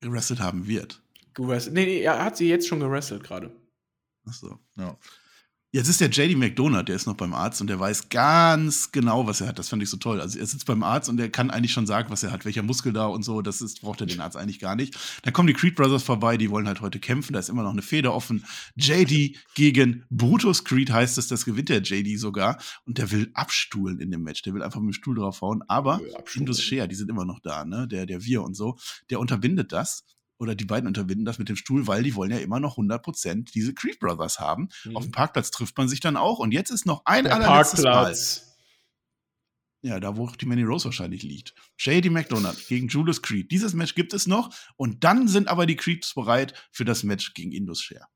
Gewrestelt 0.00 0.40
haben 0.40 0.66
wird. 0.66 1.02
Gewrestelt. 1.34 1.74
Nee, 1.74 1.84
nee, 1.84 2.00
er 2.00 2.24
hat 2.24 2.36
sie 2.36 2.48
jetzt 2.48 2.66
schon 2.66 2.80
gewrestelt 2.80 3.22
gerade. 3.22 3.54
Achso, 4.24 4.58
ja. 4.76 4.98
Jetzt 5.72 5.86
ist 5.86 6.00
der 6.00 6.10
JD 6.10 6.36
McDonald, 6.36 6.88
der 6.88 6.96
ist 6.96 7.06
noch 7.06 7.14
beim 7.14 7.32
Arzt 7.32 7.60
und 7.60 7.68
der 7.68 7.78
weiß 7.78 8.08
ganz 8.08 8.90
genau, 8.90 9.28
was 9.28 9.40
er 9.40 9.46
hat. 9.46 9.60
Das 9.60 9.68
fand 9.68 9.80
ich 9.80 9.88
so 9.88 9.98
toll. 9.98 10.20
Also 10.20 10.36
er 10.36 10.44
sitzt 10.44 10.66
beim 10.66 10.82
Arzt 10.82 11.08
und 11.08 11.16
der 11.16 11.30
kann 11.30 11.48
eigentlich 11.52 11.72
schon 11.72 11.86
sagen, 11.86 12.10
was 12.10 12.24
er 12.24 12.32
hat, 12.32 12.44
welcher 12.44 12.64
Muskel 12.64 12.92
da 12.92 13.06
und 13.06 13.22
so. 13.22 13.40
Das 13.40 13.62
ist, 13.62 13.80
braucht 13.82 14.00
er 14.00 14.08
den 14.08 14.20
Arzt 14.20 14.36
eigentlich 14.36 14.58
gar 14.58 14.74
nicht. 14.74 14.98
Dann 15.22 15.32
kommen 15.32 15.46
die 15.46 15.52
Creed 15.52 15.76
Brothers 15.76 16.02
vorbei, 16.02 16.36
die 16.36 16.50
wollen 16.50 16.66
halt 16.66 16.80
heute 16.80 16.98
kämpfen. 16.98 17.34
Da 17.34 17.38
ist 17.38 17.50
immer 17.50 17.62
noch 17.62 17.70
eine 17.70 17.82
Feder 17.82 18.12
offen. 18.12 18.44
JD 18.74 19.36
gegen 19.54 20.04
Brutus 20.10 20.64
Creed 20.64 20.90
heißt 20.90 21.18
es, 21.18 21.28
das 21.28 21.44
gewinnt 21.44 21.68
der 21.68 21.82
JD 21.82 22.18
sogar. 22.18 22.60
Und 22.84 22.98
der 22.98 23.12
will 23.12 23.30
abstuhlen 23.34 24.00
in 24.00 24.10
dem 24.10 24.24
Match. 24.24 24.42
Der 24.42 24.54
will 24.54 24.64
einfach 24.64 24.80
mit 24.80 24.88
dem 24.88 24.94
Stuhl 24.94 25.14
draufhauen. 25.14 25.62
Aber. 25.68 26.00
Indus 26.34 26.60
Share, 26.60 26.88
die 26.88 26.96
sind 26.96 27.10
immer 27.10 27.24
noch 27.24 27.38
da, 27.38 27.64
ne? 27.64 27.86
Der, 27.86 28.06
der 28.06 28.24
Wir 28.24 28.42
und 28.42 28.54
so. 28.54 28.76
Der 29.08 29.20
unterbindet 29.20 29.70
das. 29.70 30.02
Oder 30.40 30.54
die 30.54 30.64
beiden 30.64 30.86
unterbinden 30.86 31.26
das 31.26 31.38
mit 31.38 31.50
dem 31.50 31.56
Stuhl, 31.56 31.86
weil 31.86 32.02
die 32.02 32.14
wollen 32.14 32.30
ja 32.30 32.38
immer 32.38 32.60
noch 32.60 32.78
100% 32.78 33.52
diese 33.52 33.74
Creed 33.74 34.00
Brothers 34.00 34.40
haben. 34.40 34.70
Auf 34.94 35.04
dem 35.04 35.12
Parkplatz 35.12 35.50
trifft 35.50 35.76
man 35.76 35.86
sich 35.86 36.00
dann 36.00 36.16
auch. 36.16 36.38
Und 36.38 36.52
jetzt 36.52 36.70
ist 36.70 36.86
noch 36.86 37.02
ein 37.04 37.24
Der 37.24 37.34
allerletztes 37.34 37.82
Mal. 37.82 37.92
Parkplatz. 37.92 38.56
Ja, 39.82 40.00
da 40.00 40.16
wo 40.16 40.24
auch 40.24 40.36
die 40.36 40.46
Manny 40.46 40.62
Rose 40.62 40.86
wahrscheinlich 40.86 41.22
liegt. 41.22 41.54
JD 41.78 42.10
McDonald 42.10 42.66
gegen 42.68 42.88
Julius 42.88 43.20
Creed. 43.20 43.50
Dieses 43.50 43.74
Match 43.74 43.94
gibt 43.94 44.14
es 44.14 44.26
noch. 44.26 44.50
Und 44.76 45.04
dann 45.04 45.28
sind 45.28 45.48
aber 45.48 45.66
die 45.66 45.76
Creeds 45.76 46.14
bereit 46.14 46.54
für 46.72 46.86
das 46.86 47.02
Match 47.02 47.34
gegen 47.34 47.52
Indus 47.52 47.82
Share. 47.82 48.06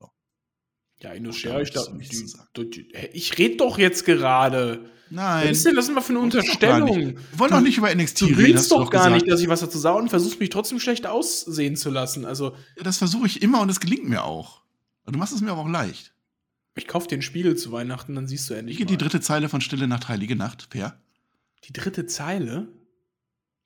Ja, 0.00 0.08
Indus 0.08 0.22
Auch 0.22 0.22
Share, 0.42 0.42
da 0.42 0.42
ich, 0.42 0.52
möchtest 0.52 0.52
da, 0.60 0.60
du 0.60 0.62
nichts 0.62 0.92
die, 0.92 0.93
zu 0.93 0.93
sagen. 1.04 2.48
die, 2.56 2.70
die, 2.70 2.88
hä, 2.92 3.10
ich 3.12 3.38
rede 3.38 3.56
doch 3.56 3.78
jetzt 3.78 4.04
gerade. 4.04 4.90
Nein. 5.10 5.48
Was 5.50 5.58
ist 5.58 5.66
denn 5.66 5.76
das 5.76 5.88
immer 5.88 6.02
für 6.02 6.10
eine 6.10 6.18
ich 6.18 6.24
Unterstellung? 6.24 6.96
Wir 6.98 7.38
wollen 7.38 7.50
doch 7.50 7.60
nicht 7.60 7.78
über 7.78 7.94
NXT 7.94 8.22
Du 8.22 8.26
reden. 8.26 8.56
du 8.60 8.68
doch 8.70 8.90
gar 8.90 9.04
gesagt. 9.04 9.14
nicht, 9.22 9.30
dass 9.30 9.40
ich 9.40 9.48
was 9.48 9.60
dazu 9.60 9.78
sage 9.78 9.98
und 9.98 10.08
versuchst 10.08 10.40
mich 10.40 10.50
trotzdem 10.50 10.80
schlecht 10.80 11.06
aussehen 11.06 11.76
zu 11.76 11.90
lassen. 11.90 12.24
Also, 12.24 12.56
Das 12.82 12.98
versuche 12.98 13.26
ich 13.26 13.42
immer 13.42 13.60
und 13.60 13.68
es 13.70 13.80
gelingt 13.80 14.08
mir 14.08 14.24
auch. 14.24 14.62
Du 15.06 15.18
machst 15.18 15.34
es 15.34 15.40
mir 15.42 15.52
aber 15.52 15.60
auch 15.60 15.68
leicht. 15.68 16.14
ich 16.74 16.88
kauf 16.88 17.06
dir 17.06 17.16
einen 17.16 17.22
Spiegel 17.22 17.54
zu 17.56 17.70
Weihnachten, 17.70 18.14
dann 18.14 18.26
siehst 18.26 18.48
du 18.50 18.54
Wie 18.54 18.58
endlich 18.58 18.78
geht 18.78 18.88
mal. 18.88 18.96
die 18.96 18.98
dritte 19.04 19.20
Zeile 19.20 19.48
von 19.50 19.60
Stille 19.60 19.86
Nacht, 19.86 20.08
Heilige 20.08 20.34
Nacht, 20.34 20.70
Per? 20.70 20.98
Die 21.64 21.72
dritte 21.72 22.06
Zeile? 22.06 22.68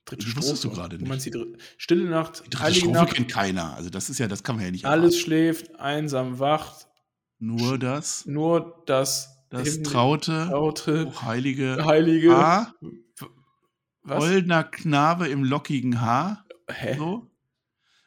Dritte 0.05 0.25
Das 0.25 0.35
wusstest 0.35 0.63
du 0.65 0.69
gerade 0.71 0.97
Du 0.97 1.03
nicht. 1.03 1.09
meinst 1.09 1.25
die 1.25 1.31
dritte, 1.31 1.57
Stille 1.77 2.03
Nacht, 2.09 2.43
Die 2.45 2.49
dritte 2.49 2.63
Heilige 2.63 2.79
Strophe 2.81 2.97
Nacht, 2.99 3.13
kennt 3.15 3.31
keiner. 3.31 3.73
Also 3.75 3.89
das 3.89 4.09
ist 4.09 4.19
ja, 4.19 4.27
das 4.27 4.43
kann 4.43 4.57
man 4.57 4.65
ja 4.65 4.71
nicht 4.71 4.85
alles 4.85 5.13
erwarten. 5.15 5.19
schläft, 5.23 5.75
einsam 5.79 6.39
wacht, 6.39 6.87
Nur 7.39 7.77
das, 7.77 8.25
nur 8.25 8.83
das, 8.85 9.45
das 9.49 9.81
traute, 9.81 10.47
traute, 10.49 11.05
hochheilige 11.05 11.85
Heilige. 11.85 12.35
Haar, 12.35 12.75
Was? 14.03 14.19
goldener 14.19 14.65
Knabe 14.65 15.27
im 15.29 15.43
lockigen 15.43 16.01
Haar. 16.01 16.45
Hä? 16.69 16.97
So. 16.97 17.31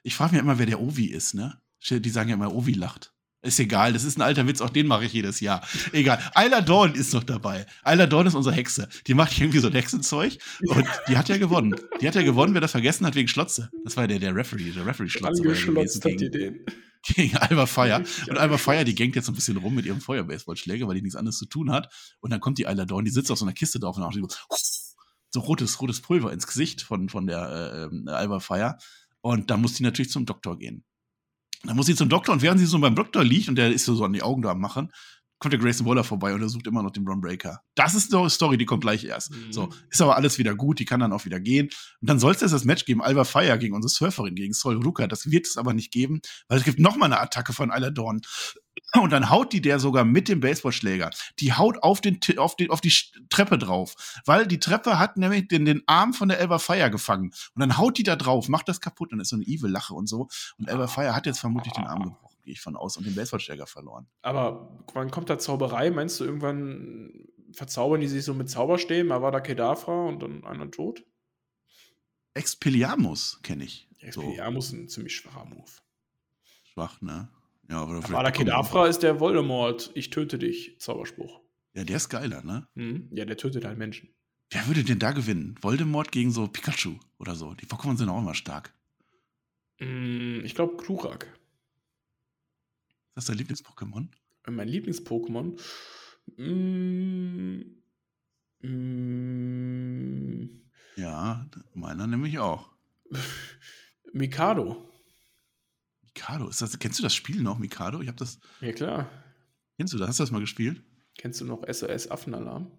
Ich 0.02 0.14
frage 0.16 0.32
mich 0.32 0.40
immer, 0.42 0.58
wer 0.58 0.66
der 0.66 0.80
Ovi 0.80 1.06
ist, 1.06 1.34
ne? 1.34 1.60
Die 1.88 2.10
sagen 2.10 2.28
ja 2.28 2.34
immer, 2.34 2.54
Ovi 2.54 2.74
lacht. 2.74 3.11
Ist 3.42 3.58
egal, 3.58 3.92
das 3.92 4.04
ist 4.04 4.16
ein 4.16 4.22
alter 4.22 4.46
Witz, 4.46 4.60
auch 4.60 4.70
den 4.70 4.86
mache 4.86 5.04
ich 5.04 5.12
jedes 5.12 5.40
Jahr. 5.40 5.66
Egal. 5.92 6.20
Ayla 6.34 6.60
Dawn 6.60 6.94
ist 6.94 7.12
noch 7.12 7.24
dabei. 7.24 7.66
Ayla 7.82 8.06
Dawn 8.06 8.26
ist 8.26 8.34
unsere 8.34 8.54
Hexe. 8.54 8.88
Die 9.08 9.14
macht 9.14 9.36
irgendwie 9.36 9.58
so 9.58 9.66
ein 9.66 9.72
Hexenzeug 9.72 10.38
und 10.66 10.86
die 11.08 11.16
hat 11.16 11.28
ja 11.28 11.38
gewonnen. 11.38 11.74
Die 12.00 12.06
hat 12.06 12.14
ja 12.14 12.22
gewonnen, 12.22 12.54
wer 12.54 12.60
das 12.60 12.70
vergessen 12.70 13.04
hat, 13.04 13.16
wegen 13.16 13.26
Schlotze. 13.26 13.68
Das 13.84 13.96
war 13.96 14.06
der, 14.06 14.20
der 14.20 14.34
Referee, 14.34 14.70
der 14.70 14.86
Referee 14.86 15.08
Schlotze 15.08 15.42
war 15.44 15.54
ja 15.54 15.60
gewesen 15.60 15.76
Angeschlotzt 15.76 16.04
hat 16.04 16.12
die 16.12 16.16
gegen, 16.16 16.32
den. 16.32 16.66
gegen 17.02 17.36
Alba 17.36 17.66
Fire. 17.66 18.04
Und 18.28 18.38
Alba 18.38 18.58
Fire, 18.58 18.84
die 18.84 18.94
gängt 18.94 19.16
jetzt 19.16 19.26
so 19.26 19.32
ein 19.32 19.34
bisschen 19.34 19.56
rum 19.56 19.74
mit 19.74 19.86
ihrem 19.86 20.00
Feuerbaseballschläger, 20.00 20.86
weil 20.86 20.94
die 20.94 21.02
nichts 21.02 21.16
anderes 21.16 21.38
zu 21.38 21.46
tun 21.46 21.72
hat. 21.72 21.92
Und 22.20 22.30
dann 22.30 22.38
kommt 22.38 22.58
die 22.58 22.68
Ayla 22.68 22.84
Dawn, 22.84 23.04
die 23.04 23.10
sitzt 23.10 23.32
auf 23.32 23.38
so 23.38 23.44
einer 23.44 23.54
Kiste 23.54 23.80
drauf 23.80 23.96
und 23.96 24.04
macht 24.04 24.14
so 24.14 24.28
so 25.34 25.40
rotes, 25.40 25.80
rotes 25.80 26.00
Pulver 26.00 26.32
ins 26.32 26.46
Gesicht 26.46 26.82
von, 26.82 27.08
von 27.08 27.26
der 27.26 27.90
äh, 27.90 28.10
Alba 28.10 28.38
Fire. 28.38 28.76
Und 29.20 29.50
dann 29.50 29.62
muss 29.62 29.74
die 29.74 29.82
natürlich 29.82 30.10
zum 30.10 30.26
Doktor 30.26 30.58
gehen. 30.58 30.84
Dann 31.64 31.76
muss 31.76 31.86
sie 31.86 31.94
zum 31.94 32.08
Doktor 32.08 32.32
und 32.32 32.42
während 32.42 32.58
sie 32.58 32.66
so 32.66 32.78
beim 32.78 32.94
Doktor 32.94 33.22
liegt 33.22 33.48
und 33.48 33.56
der 33.56 33.72
ist 33.72 33.84
so, 33.84 34.02
an 34.04 34.12
die 34.12 34.22
Augen 34.22 34.42
da 34.42 34.50
am 34.50 34.60
machen, 34.60 34.92
kommt 35.42 35.52
der 35.52 35.60
Grayson 35.60 35.86
Waller 35.86 36.04
vorbei 36.04 36.32
und 36.32 36.40
er 36.40 36.48
sucht 36.48 36.68
immer 36.68 36.84
noch 36.84 36.92
den 36.92 37.06
Ron 37.06 37.20
Breaker. 37.20 37.62
Das 37.74 37.94
ist 37.94 38.14
eine 38.14 38.30
Story, 38.30 38.56
die 38.56 38.64
kommt 38.64 38.82
gleich 38.82 39.04
erst. 39.04 39.32
Mhm. 39.32 39.52
So, 39.52 39.68
ist 39.90 40.00
aber 40.00 40.16
alles 40.16 40.38
wieder 40.38 40.54
gut, 40.54 40.78
die 40.78 40.84
kann 40.84 41.00
dann 41.00 41.12
auch 41.12 41.24
wieder 41.24 41.40
gehen. 41.40 41.68
Und 42.00 42.08
dann 42.08 42.20
soll 42.20 42.32
es 42.32 42.42
erst 42.42 42.54
das 42.54 42.64
Match 42.64 42.84
geben, 42.84 43.02
Alba 43.02 43.24
Fire 43.24 43.58
gegen 43.58 43.74
unsere 43.74 43.90
Surferin, 43.90 44.36
gegen 44.36 44.52
Sol 44.52 44.80
Ruka. 44.80 45.08
Das 45.08 45.32
wird 45.32 45.48
es 45.48 45.56
aber 45.56 45.74
nicht 45.74 45.92
geben, 45.92 46.20
weil 46.46 46.58
es 46.58 46.64
gibt 46.64 46.78
noch 46.78 46.96
mal 46.96 47.06
eine 47.06 47.20
Attacke 47.20 47.52
von 47.52 47.72
Isla 47.72 47.90
Dawn. 47.90 48.20
Und 49.00 49.10
dann 49.10 49.30
haut 49.30 49.52
die 49.52 49.60
der 49.60 49.80
sogar 49.80 50.04
mit 50.04 50.28
dem 50.28 50.40
Baseballschläger. 50.40 51.10
Die 51.40 51.52
haut 51.52 51.82
auf, 51.82 52.00
den, 52.00 52.20
auf, 52.36 52.56
den, 52.56 52.70
auf 52.70 52.80
die 52.80 52.94
Treppe 53.28 53.58
drauf. 53.58 53.94
Weil 54.26 54.46
die 54.46 54.60
Treppe 54.60 54.98
hat 54.98 55.16
nämlich 55.16 55.48
den, 55.48 55.64
den 55.64 55.82
Arm 55.86 56.14
von 56.14 56.28
der 56.28 56.38
Elba 56.38 56.58
Fire 56.58 56.90
gefangen. 56.90 57.32
Und 57.54 57.60
dann 57.60 57.78
haut 57.78 57.98
die 57.98 58.04
da 58.04 58.14
drauf, 58.14 58.48
macht 58.48 58.68
das 58.68 58.80
kaputt. 58.80 59.10
Dann 59.10 59.20
ist 59.20 59.30
so 59.30 59.36
eine 59.36 59.44
Evil-Lache 59.44 59.92
und 59.92 60.06
so. 60.06 60.28
Und 60.56 60.68
Elba 60.68 60.86
Fire 60.86 61.16
hat 61.16 61.26
jetzt 61.26 61.40
vermutlich 61.40 61.72
den 61.74 61.84
Arm 61.84 62.04
gebrochen, 62.04 62.31
gehe 62.42 62.52
ich 62.52 62.60
von 62.60 62.76
aus, 62.76 62.96
und 62.96 63.06
den 63.06 63.14
Baseballschläger 63.14 63.66
verloren. 63.66 64.06
Aber 64.22 64.84
wann 64.94 65.10
kommt 65.10 65.30
da 65.30 65.38
Zauberei? 65.38 65.90
Meinst 65.90 66.20
du, 66.20 66.24
irgendwann 66.24 67.28
verzaubern 67.52 68.00
die 68.00 68.08
sich 68.08 68.24
so 68.24 68.34
mit 68.34 68.48
Zauberstäben, 68.50 69.12
Avada 69.12 69.40
Kedavra 69.40 70.06
und 70.08 70.22
dann 70.22 70.44
einer 70.44 70.70
tot? 70.70 71.04
Expelliarmus 72.34 73.40
kenne 73.42 73.64
ich. 73.64 73.88
So 74.10 74.22
Ja, 74.32 74.50
muss 74.50 74.72
ein 74.72 74.88
ziemlich 74.88 75.14
schwacher 75.14 75.44
Move. 75.44 75.70
schwach, 76.64 77.00
ne? 77.02 77.28
Ja, 77.70 77.84
oder 77.84 77.98
Avada 77.98 78.30
Kedavra 78.30 78.86
ist 78.88 79.00
der 79.02 79.20
Voldemort, 79.20 79.90
ich 79.94 80.10
töte 80.10 80.38
dich, 80.38 80.76
Zauberspruch. 80.80 81.40
Ja, 81.74 81.84
der 81.84 81.96
ist 81.96 82.08
geiler, 82.08 82.42
ne? 82.42 82.66
Mhm. 82.74 83.08
Ja, 83.12 83.24
der 83.24 83.36
tötet 83.36 83.64
halt 83.64 83.78
Menschen. 83.78 84.14
Wer 84.50 84.66
würde 84.66 84.84
denn 84.84 84.98
da 84.98 85.12
gewinnen? 85.12 85.54
Voldemort 85.62 86.12
gegen 86.12 86.30
so 86.30 86.46
Pikachu 86.48 86.96
oder 87.18 87.34
so. 87.34 87.54
Die 87.54 87.66
Pokémon 87.66 87.96
sind 87.96 88.08
auch 88.10 88.18
immer 88.18 88.34
stark. 88.34 88.74
Mm, 89.80 90.40
Ich 90.44 90.54
glaube, 90.54 90.76
Klurak. 90.76 91.26
Ist 93.14 93.16
das 93.16 93.24
dein 93.26 93.36
Lieblings-Pokémon? 93.38 94.08
Mein 94.48 94.68
Lieblings-Pokémon. 94.68 95.58
Mm, 96.38 97.62
mm, 98.66 100.48
Ja, 100.96 101.46
meiner 101.74 102.06
nämlich 102.06 102.38
auch. 102.38 102.70
Mikado. 104.14 104.88
Mikado, 106.02 106.48
ist 106.48 106.62
das, 106.62 106.78
kennst 106.78 106.98
du 106.98 107.02
das 107.02 107.14
Spiel 107.14 107.42
noch, 107.42 107.58
Mikado? 107.58 108.00
Ich 108.00 108.08
habe 108.08 108.16
das. 108.18 108.38
Ja, 108.60 108.72
klar. 108.72 109.10
Kennst 109.76 109.92
du 109.92 109.98
das? 109.98 110.08
Hast 110.08 110.18
du 110.20 110.22
das 110.22 110.30
mal 110.30 110.40
gespielt? 110.40 110.82
Kennst 111.18 111.40
du 111.40 111.44
noch 111.44 111.62
SOS 111.70 112.10
Affenalarm? 112.10 112.70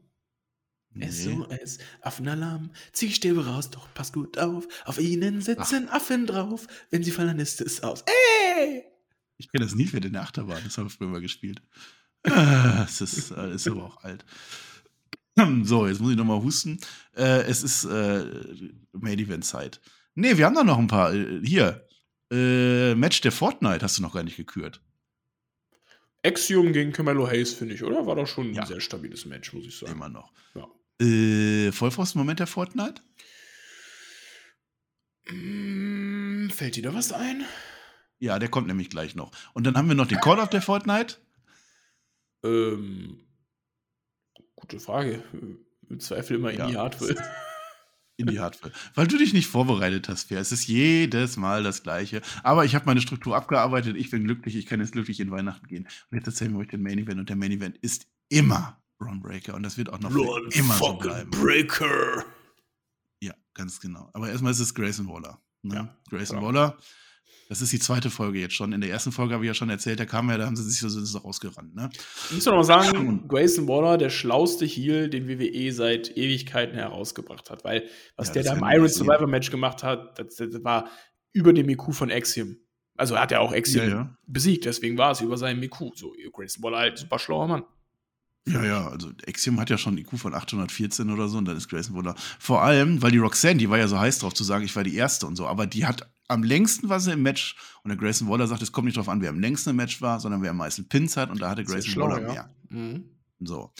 Nee. 0.89 1.09
SOS 1.09 1.77
Affenalarm. 2.01 2.71
Ziehstäbe 2.91 3.45
raus, 3.45 3.69
doch 3.69 3.87
pass 3.93 4.13
gut 4.13 4.37
auf. 4.39 4.67
Auf 4.85 4.99
ihnen 4.99 5.41
sitzen 5.41 5.89
Affen 5.89 6.25
drauf. 6.27 6.67
Wenn 6.89 7.03
sie 7.03 7.11
fallen, 7.11 7.39
ist 7.39 7.61
es 7.61 7.81
aus. 7.83 8.03
Ey! 8.55 8.83
Ich 9.37 9.49
kenne 9.51 9.65
das 9.65 9.75
Nilpferd 9.75 10.05
in 10.05 10.13
der 10.13 10.21
Achterbahn, 10.21 10.61
das 10.63 10.77
haben 10.77 10.85
wir 10.85 10.89
früher 10.89 11.07
mal 11.07 11.21
gespielt. 11.21 11.61
Ah, 12.25 12.83
Es 12.87 13.01
ist, 13.01 13.31
äh, 13.31 13.53
ist 13.55 13.67
aber 13.67 13.83
auch 13.85 14.03
alt. 14.03 14.25
So, 15.63 15.87
jetzt 15.87 15.99
muss 15.99 16.11
ich 16.11 16.17
nochmal 16.17 16.41
husten. 16.43 16.79
Äh, 17.17 17.41
es 17.43 17.63
ist 17.63 17.85
äh, 17.85 18.23
Main 18.91 19.17
Event 19.17 19.43
Zeit. 19.43 19.81
Nee, 20.13 20.37
wir 20.37 20.45
haben 20.45 20.53
da 20.53 20.63
noch 20.63 20.77
ein 20.77 20.85
paar. 20.85 21.11
Äh, 21.11 21.41
hier. 21.43 21.87
Äh, 22.31 22.93
Match 22.93 23.19
der 23.21 23.31
Fortnite 23.31 23.83
hast 23.83 23.97
du 23.97 24.03
noch 24.03 24.13
gar 24.13 24.21
nicht 24.21 24.37
gekürt. 24.37 24.79
Axiom 26.23 26.71
gegen 26.71 26.91
Camelo 26.93 27.27
Hayes, 27.27 27.51
finde 27.53 27.73
ich, 27.73 27.83
oder? 27.83 28.05
War 28.05 28.15
doch 28.15 28.27
schon 28.27 28.53
Ja. 28.53 28.61
ein 28.61 28.67
sehr 28.67 28.79
stabiles 28.79 29.25
Match, 29.25 29.53
muss 29.53 29.65
ich 29.65 29.75
sagen. 29.75 29.91
Immer 29.93 30.07
noch. 30.07 30.31
Ja. 30.53 30.67
Äh, 31.03 31.71
Vollpfosten-Moment 31.71 32.39
der 32.39 32.47
Fortnite? 32.47 33.01
Mm, 35.29 36.49
fällt 36.49 36.75
dir 36.75 36.83
da 36.83 36.93
was 36.93 37.11
ein? 37.11 37.43
Ja, 38.23 38.39
der 38.39 38.47
kommt 38.47 38.67
nämlich 38.67 38.89
gleich 38.89 39.15
noch. 39.15 39.31
Und 39.53 39.65
dann 39.67 39.75
haben 39.75 39.89
wir 39.89 39.95
noch 39.95 40.07
den 40.07 40.21
Call 40.21 40.39
of 40.39 40.47
der 40.49 40.61
Fortnite. 40.61 41.17
Ähm, 42.45 43.19
gute 44.55 44.79
Frage. 44.79 45.21
Im 45.89 45.99
Zweifel 45.99 46.37
immer 46.37 46.51
in 46.51 46.57
Ja. 46.59 46.67
die 46.67 46.77
Hardware. 46.77 47.15
In 48.15 48.27
die 48.27 48.39
Hardware. 48.39 48.71
Weil 48.93 49.07
du 49.07 49.17
dich 49.17 49.33
nicht 49.33 49.47
vorbereitet 49.47 50.07
hast, 50.07 50.25
Fair. 50.29 50.39
Es 50.39 50.51
ist 50.51 50.67
jedes 50.67 51.35
Mal 51.35 51.63
das 51.63 51.81
Gleiche. 51.81 52.21
Aber 52.43 52.63
ich 52.63 52.75
habe 52.75 52.85
meine 52.85 53.01
Struktur 53.01 53.35
abgearbeitet. 53.35 53.97
Ich 53.97 54.11
bin 54.11 54.23
glücklich. 54.23 54.55
Ich 54.55 54.67
kann 54.67 54.79
jetzt 54.79 54.91
glücklich 54.91 55.19
in 55.19 55.31
Weihnachten 55.31 55.65
gehen. 55.67 55.87
Und 56.11 56.17
jetzt 56.17 56.27
erzählen 56.27 56.53
wir 56.53 56.59
euch 56.59 56.67
den 56.67 56.83
Main 56.83 56.99
Event. 56.99 57.19
Und 57.19 57.27
der 57.29 57.35
Main 57.35 57.51
Event 57.51 57.75
ist 57.79 58.05
immer 58.29 58.79
Ron 59.01 59.19
Breaker. 59.19 59.55
Und 59.55 59.63
das 59.63 59.77
wird 59.79 59.89
auch 59.91 59.99
noch 59.99 60.11
immer 60.11 60.73
so 60.75 60.93
bleiben. 60.93 61.31
Breaker. 61.31 62.23
Ja, 63.19 63.33
ganz 63.55 63.79
genau. 63.81 64.11
Aber 64.13 64.29
erstmal 64.29 64.51
ist 64.51 64.59
es 64.59 64.75
Grayson 64.75 65.07
Waller. 65.09 65.41
Ne? 65.63 65.73
Ja, 65.75 65.97
Grayson 66.07 66.37
klar. 66.37 66.47
Waller. 66.53 66.77
Das 67.53 67.61
ist 67.61 67.71
die 67.71 67.77
zweite 67.77 68.09
Folge 68.09 68.39
jetzt 68.39 68.55
schon. 68.55 68.73
In 68.73 68.81
der 68.81 68.89
ersten 68.89 69.11
Folge 69.11 69.35
habe 69.35 69.43
ich 69.43 69.47
ja 69.47 69.53
schon 69.53 69.69
erzählt, 69.69 69.99
da 69.99 70.05
kam 70.07 70.27
ja, 70.31 70.39
da 70.39 70.47
haben 70.47 70.55
sie 70.55 70.63
sich 70.67 70.79
so, 70.79 70.89
so 70.89 71.17
rausgerannt. 71.19 71.75
Ne? 71.75 71.87
Ich 72.29 72.31
muss 72.33 72.45
doch 72.45 72.55
noch 72.55 72.63
sagen, 72.63 73.27
Grayson 73.27 73.67
Waller, 73.67 73.99
der 73.99 74.09
schlauste 74.09 74.65
Heel, 74.65 75.07
den 75.07 75.27
WWE 75.27 75.71
seit 75.71 76.17
Ewigkeiten 76.17 76.73
herausgebracht 76.73 77.51
hat. 77.51 77.63
Weil, 77.63 77.83
was 78.17 78.29
Ja, 78.29 78.33
der 78.33 78.43
da 78.45 78.53
im 78.53 78.63
Iron. 78.63 78.89
Survivor 78.89 79.27
Match 79.27 79.51
gemacht 79.51 79.83
hat, 79.83 80.17
das, 80.17 80.37
das 80.37 80.63
war 80.63 80.89
über 81.31 81.53
dem 81.53 81.69
IQ 81.69 81.93
von 81.93 82.09
Axiom. 82.09 82.57
Also 82.97 83.13
er 83.13 83.21
hat 83.21 83.29
ja 83.29 83.39
auch 83.39 83.53
Axiom 83.53 83.87
Ja, 83.87 83.91
ja. 83.91 84.17
besiegt, 84.25 84.65
deswegen 84.65 84.97
war 84.97 85.11
es 85.11 85.21
über 85.21 85.37
seinen 85.37 85.61
IQ. 85.61 85.95
So, 85.95 86.15
Grayson 86.31 86.63
Waller 86.63 86.79
halt 86.79 86.97
super 86.97 87.19
schlauer 87.19 87.47
Mann. 87.47 87.63
Ja, 88.45 88.63
ja, 88.63 88.87
also 88.89 89.09
Axiom 89.25 89.59
hat 89.59 89.69
ja 89.69 89.77
schon 89.77 89.93
einen 89.93 90.05
IQ 90.05 90.17
von 90.17 90.33
814 90.33 91.09
oder 91.09 91.29
so 91.29 91.37
und 91.37 91.45
dann 91.45 91.55
ist 91.55 91.69
Grayson 91.69 91.95
Waller. 91.95 92.15
Vor 92.39 92.61
allem, 92.61 93.01
weil 93.01 93.11
die 93.11 93.17
Roxanne, 93.17 93.55
die 93.55 93.69
war 93.69 93.77
ja 93.77 93.87
so 93.87 93.97
heiß 93.97 94.19
drauf 94.19 94.33
zu 94.33 94.43
sagen, 94.43 94.65
ich 94.65 94.75
war 94.75 94.83
die 94.83 94.95
Erste 94.95 95.27
und 95.27 95.37
so, 95.37 95.47
aber 95.47 95.65
die 95.65 95.85
hat 95.85 96.11
am 96.27 96.43
längsten 96.43 96.89
war 96.89 96.99
sie 96.99 97.13
im 97.13 97.21
Match 97.21 97.55
und 97.83 97.89
der 97.89 97.97
Grayson 97.97 98.27
Waller 98.27 98.47
sagt, 98.47 98.61
es 98.61 98.71
kommt 98.71 98.85
nicht 98.85 98.97
drauf 98.97 99.07
an, 99.09 99.21
wer 99.21 99.29
am 99.29 99.39
längsten 99.39 99.69
im 99.69 99.75
Match 99.77 100.01
war, 100.01 100.19
sondern 100.19 100.41
wer 100.41 100.51
am 100.51 100.57
meisten 100.57 100.87
Pins 100.89 101.15
hat 101.15 101.29
und 101.29 101.41
da 101.41 101.49
hatte 101.49 101.63
Grayson 101.63 101.91
schlau, 101.91 102.09
Waller 102.09 102.21
ja. 102.21 102.33
mehr. 102.33 102.55
Mhm. 102.69 103.03
So. 103.39 103.73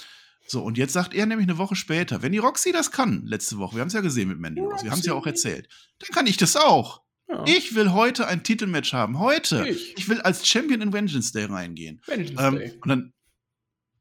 So, 0.47 0.61
und 0.61 0.78
jetzt 0.78 0.93
sagt 0.93 1.14
er 1.14 1.26
nämlich 1.26 1.47
eine 1.47 1.57
Woche 1.57 1.76
später, 1.76 2.22
wenn 2.22 2.32
die 2.32 2.38
Roxy 2.38 2.72
das 2.72 2.91
kann, 2.91 3.26
letzte 3.26 3.57
Woche, 3.57 3.76
wir 3.76 3.82
haben 3.82 3.88
es 3.88 3.93
ja 3.93 4.01
gesehen 4.01 4.28
mit 4.28 4.39
Mandy 4.39 4.61
Rose, 4.61 4.84
wir 4.84 4.91
haben 4.91 4.99
es 4.99 5.05
ja 5.05 5.14
auch 5.14 5.26
erzählt, 5.26 5.68
dann 5.99 6.09
kann 6.14 6.28
ich 6.28 6.38
das 6.38 6.55
auch. 6.55 7.01
Ja. 7.30 7.43
Ich 7.47 7.76
will 7.76 7.91
heute 7.93 8.28
ein 8.28 8.43
Titelmatch 8.43 8.93
haben. 8.93 9.20
Heute. 9.20 9.68
Ich. 9.68 9.97
Ich 9.97 10.09
will 10.09 10.22
als 10.22 10.45
Champion 10.47 10.82
in 10.82 10.93
Vengeance 10.93 11.32
Day 11.32 11.45
reingehen. 11.45 12.01
Vengeance 12.05 12.41
Ähm, 12.41 12.55
Day. 12.57 12.74
und 12.82 12.89
dann. 12.89 13.14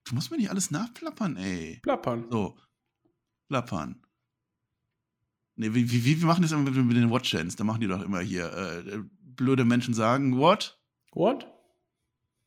Du 0.05 0.15
musst 0.15 0.31
mir 0.31 0.37
nicht 0.37 0.51
alles 0.51 0.71
nachplappern, 0.71 1.37
ey. 1.37 1.81
Plappern. 1.83 2.27
So. 2.31 2.59
Plappern. 3.49 4.03
Nee, 5.57 5.75
wie, 5.75 5.91
wie, 5.91 6.05
wie 6.05 6.25
machen 6.25 6.43
das 6.43 6.53
immer 6.53 6.71
mit, 6.71 6.97
den 6.97 7.11
Watch-Chants? 7.11 7.57
Da 7.57 7.65
machen 7.65 7.81
die 7.81 7.87
doch 7.87 8.03
immer 8.03 8.21
hier. 8.21 8.53
Äh, 8.53 9.03
blöde 9.21 9.65
Menschen 9.65 9.95
sagen, 9.95 10.39
what? 10.39 10.81
What? 11.13 11.47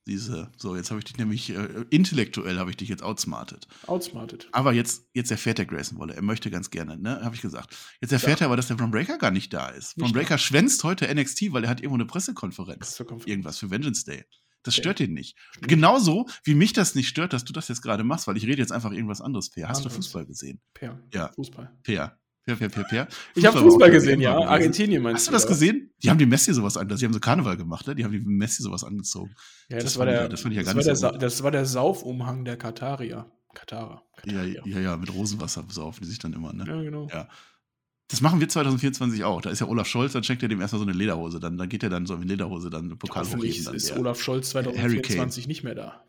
Diese. 0.07 0.51
So, 0.57 0.75
jetzt 0.75 0.91
habe 0.91 0.99
ich 0.99 1.05
dich 1.05 1.17
nämlich, 1.17 1.49
äh, 1.49 1.85
intellektuell 1.89 2.59
habe 2.59 2.69
ich 2.69 2.77
dich 2.77 2.89
jetzt 2.89 3.01
outsmartet. 3.01 3.67
Outsmarted. 3.87 4.47
Aber 4.51 4.71
jetzt, 4.71 5.09
jetzt 5.13 5.31
erfährt 5.31 5.57
der 5.57 5.65
Grayson 5.65 5.97
Waller. 5.97 6.13
Er 6.13 6.21
möchte 6.21 6.51
ganz 6.51 6.69
gerne, 6.69 6.97
ne? 6.97 7.21
Habe 7.23 7.35
ich 7.35 7.41
gesagt. 7.41 7.75
Jetzt 8.01 8.11
erfährt 8.11 8.41
er 8.41 8.47
aber, 8.47 8.55
dass 8.55 8.67
der 8.67 8.77
Von 8.77 8.91
Breaker 8.91 9.17
gar 9.17 9.31
nicht 9.31 9.51
da 9.51 9.69
ist. 9.69 9.99
Von 9.99 10.11
Breaker 10.11 10.37
schwänzt 10.37 10.83
heute 10.83 11.11
NXT, 11.13 11.53
weil 11.53 11.63
er 11.63 11.71
hat 11.71 11.79
irgendwo 11.79 11.95
eine 11.95 12.05
Pressekonferenz. 12.05 12.79
Pressekonferenz. 12.79 13.29
Irgendwas 13.29 13.57
für 13.57 13.71
Vengeance 13.71 14.05
Day. 14.05 14.25
Das 14.65 14.73
Okay. 14.73 14.81
stört 14.81 14.99
ihn 14.99 15.13
nicht. 15.13 15.37
Stimmt. 15.51 15.67
Genauso 15.69 16.27
wie 16.43 16.55
mich 16.55 16.73
das 16.73 16.95
nicht 16.95 17.07
stört, 17.07 17.31
dass 17.33 17.45
du 17.45 17.53
das 17.53 17.67
jetzt 17.69 17.81
gerade 17.81 18.03
machst, 18.03 18.27
weil 18.27 18.35
ich 18.35 18.45
rede 18.45 18.57
jetzt 18.57 18.71
einfach 18.71 18.91
irgendwas 18.91 19.21
anderes. 19.21 19.49
Per, 19.49 19.69
hast 19.69 19.85
du. 19.85 19.89
Fußball 19.89 20.25
gesehen? 20.25 20.59
Per. 20.73 20.99
Ja. 21.13 21.31
Fußball. 21.33 21.71
Per. 21.83 22.17
Per, 22.45 22.55
per, 22.57 22.69
per, 22.69 22.83
per. 22.83 23.07
Ich 23.33 23.43
habe 23.45 23.57
Fußball 23.59 23.89
gesehen, 23.89 24.21
ja. 24.21 24.37
Argentinien 24.37 25.01
meinst 25.01 25.21
Hast 25.21 25.27
du 25.29 25.31
das 25.31 25.47
gesehen? 25.47 25.91
Die 26.03 26.09
haben 26.11 26.19
die 26.19 26.27
Messi 26.27 26.53
sowas 26.53 26.77
an. 26.77 26.87
Die 26.87 26.93
haben 27.05 27.13
so 27.13 27.19
Karneval 27.19 27.57
gemacht, 27.57 27.87
ne? 27.87 27.95
Die 27.95 28.03
haben 28.03 28.11
die 28.11 28.19
Messi 28.19 28.61
sowas 28.61 28.83
angezogen. 28.83 29.33
Ja, 29.69 29.77
Das 29.77 29.85
das, 29.85 29.97
war 29.97 30.05
ich 30.07 30.11
der, 30.13 30.21
ja- 30.23 30.27
das 30.27 30.41
fand 30.41 30.51
ich 30.53 30.57
ja 30.57 30.63
das, 30.73 31.01
war 31.01 31.11
der 31.11 31.19
das 31.19 31.41
war 31.43 31.51
der 31.51 31.65
Saufumhang 31.65 32.45
der 32.45 32.57
Katarier. 32.57 33.31
Katarer. 33.55 34.03
Ja, 34.25 34.33
Katarier. 34.33 34.61
ja, 34.65 34.79
ja, 34.79 34.97
mit 34.97 35.13
Rosenwasser 35.13 35.63
besaufen 35.63 36.01
die 36.03 36.09
sich 36.09 36.19
dann 36.19 36.33
immer, 36.33 36.51
ne? 36.53 36.65
Ja, 36.67 36.81
genau. 36.83 37.07
Ja. 37.11 37.29
Das 38.07 38.21
machen 38.21 38.39
wir 38.39 38.47
2024 38.47 39.23
auch. 39.23 39.41
Da 39.41 39.49
ist 39.49 39.61
ja 39.61 39.67
Olaf 39.67 39.87
Scholz, 39.87 40.13
dann 40.13 40.23
schenkt 40.23 40.43
er 40.43 40.49
dem 40.49 40.61
erstmal 40.61 40.79
so 40.79 40.85
eine 40.85 40.95
Lederhose. 40.95 41.39
Dann, 41.39 41.57
dann 41.57 41.69
geht 41.69 41.81
er 41.81 41.89
dann 41.89 42.05
so 42.05 42.13
in 42.15 42.27
Lederhose 42.27 42.69
dann 42.69 42.97
Pokal 42.97 43.23
Hoffentlich 43.23 43.53
hochheben. 43.53 43.65
Dann 43.65 43.75
ist. 43.75 43.97
Olaf 43.97 44.21
Scholz 44.21 44.53
Harry 44.53 44.73
2024 44.73 45.47
nicht 45.47 45.63
mehr 45.63 45.75
da. 45.75 46.05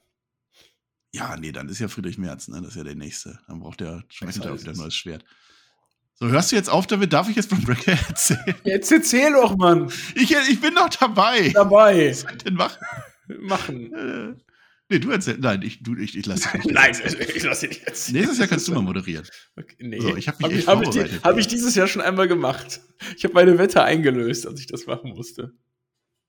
Ja, 1.12 1.36
nee, 1.38 1.53
dann 1.53 1.68
ist 1.70 1.78
ja 1.78 1.88
Friedrich 1.88 2.18
Merz, 2.18 2.49
ne? 2.49 2.61
Das 2.61 2.70
ist 2.70 2.76
ja 2.76 2.84
der 2.84 2.94
Nächste. 2.94 3.38
Dann 3.49 3.61
braucht 3.61 3.80
der 3.80 4.05
schmeckt 4.11 4.34
Besser 4.36 4.53
auch 4.53 4.59
wieder 4.59 4.70
ein 4.70 4.72
es. 4.72 4.78
neues 4.78 4.94
Schwert. 4.94 5.24
So, 6.18 6.28
hörst 6.28 6.53
du 6.53 6.57
jetzt 6.57 6.68
auf 6.68 6.86
damit? 6.86 7.12
Darf 7.12 7.28
ich 7.28 7.36
jetzt 7.36 7.49
von 7.49 7.62
Breaker 7.62 7.92
erzählen? 8.09 8.55
Jetzt 8.64 8.92
erzähl 8.92 9.32
doch, 9.32 9.57
Mann. 9.57 9.90
Ich, 10.14 10.30
ich 10.30 10.61
bin 10.61 10.74
doch 10.74 10.88
dabei. 10.90 11.51
Dabei. 11.51 12.11
Was 12.11 12.20
soll 12.20 12.32
ich 12.32 12.42
denn 12.42 12.55
machen? 12.55 12.78
Machen. 13.40 14.42
Nee, 14.89 15.01
du 15.01 15.11
erzählst. 15.11 15.41
Nein, 15.41 15.62
ich, 15.62 15.82
du, 15.82 15.97
ich, 15.97 16.16
ich 16.16 16.26
lasse 16.26 16.49
dich. 16.57 16.64
Nein, 16.72 16.97
ich 17.34 17.43
lasse 17.43 17.66
dich 17.68 17.82
jetzt. 17.84 18.12
Nächstes 18.12 18.39
Jahr 18.39 18.47
kannst 18.47 18.68
du 18.68 18.72
mal 18.72 18.82
moderieren. 18.82 19.26
Okay, 19.57 19.76
nee. 19.80 20.01
So, 20.01 20.16
ich 20.16 20.28
hab 20.28 20.39
mich 20.41 20.45
hab 20.47 20.53
echt 20.53 20.61
ich, 20.61 20.66
hab 20.68 20.80
ich, 20.82 20.84
vorbereitet. 20.89 21.24
hab 21.24 21.39
ich 21.39 21.49
dieses 21.49 21.74
Jahr 21.74 21.89
schon 21.89 22.03
einmal 22.03 22.28
gemacht. 22.28 22.80
Ich 23.16 23.24
habe 23.24 23.34
meine 23.34 23.59
Wette 23.59 23.82
eingelöst, 23.82 24.47
als 24.47 24.61
ich 24.61 24.66
das 24.66 24.87
machen 24.87 25.11
musste. 25.11 25.53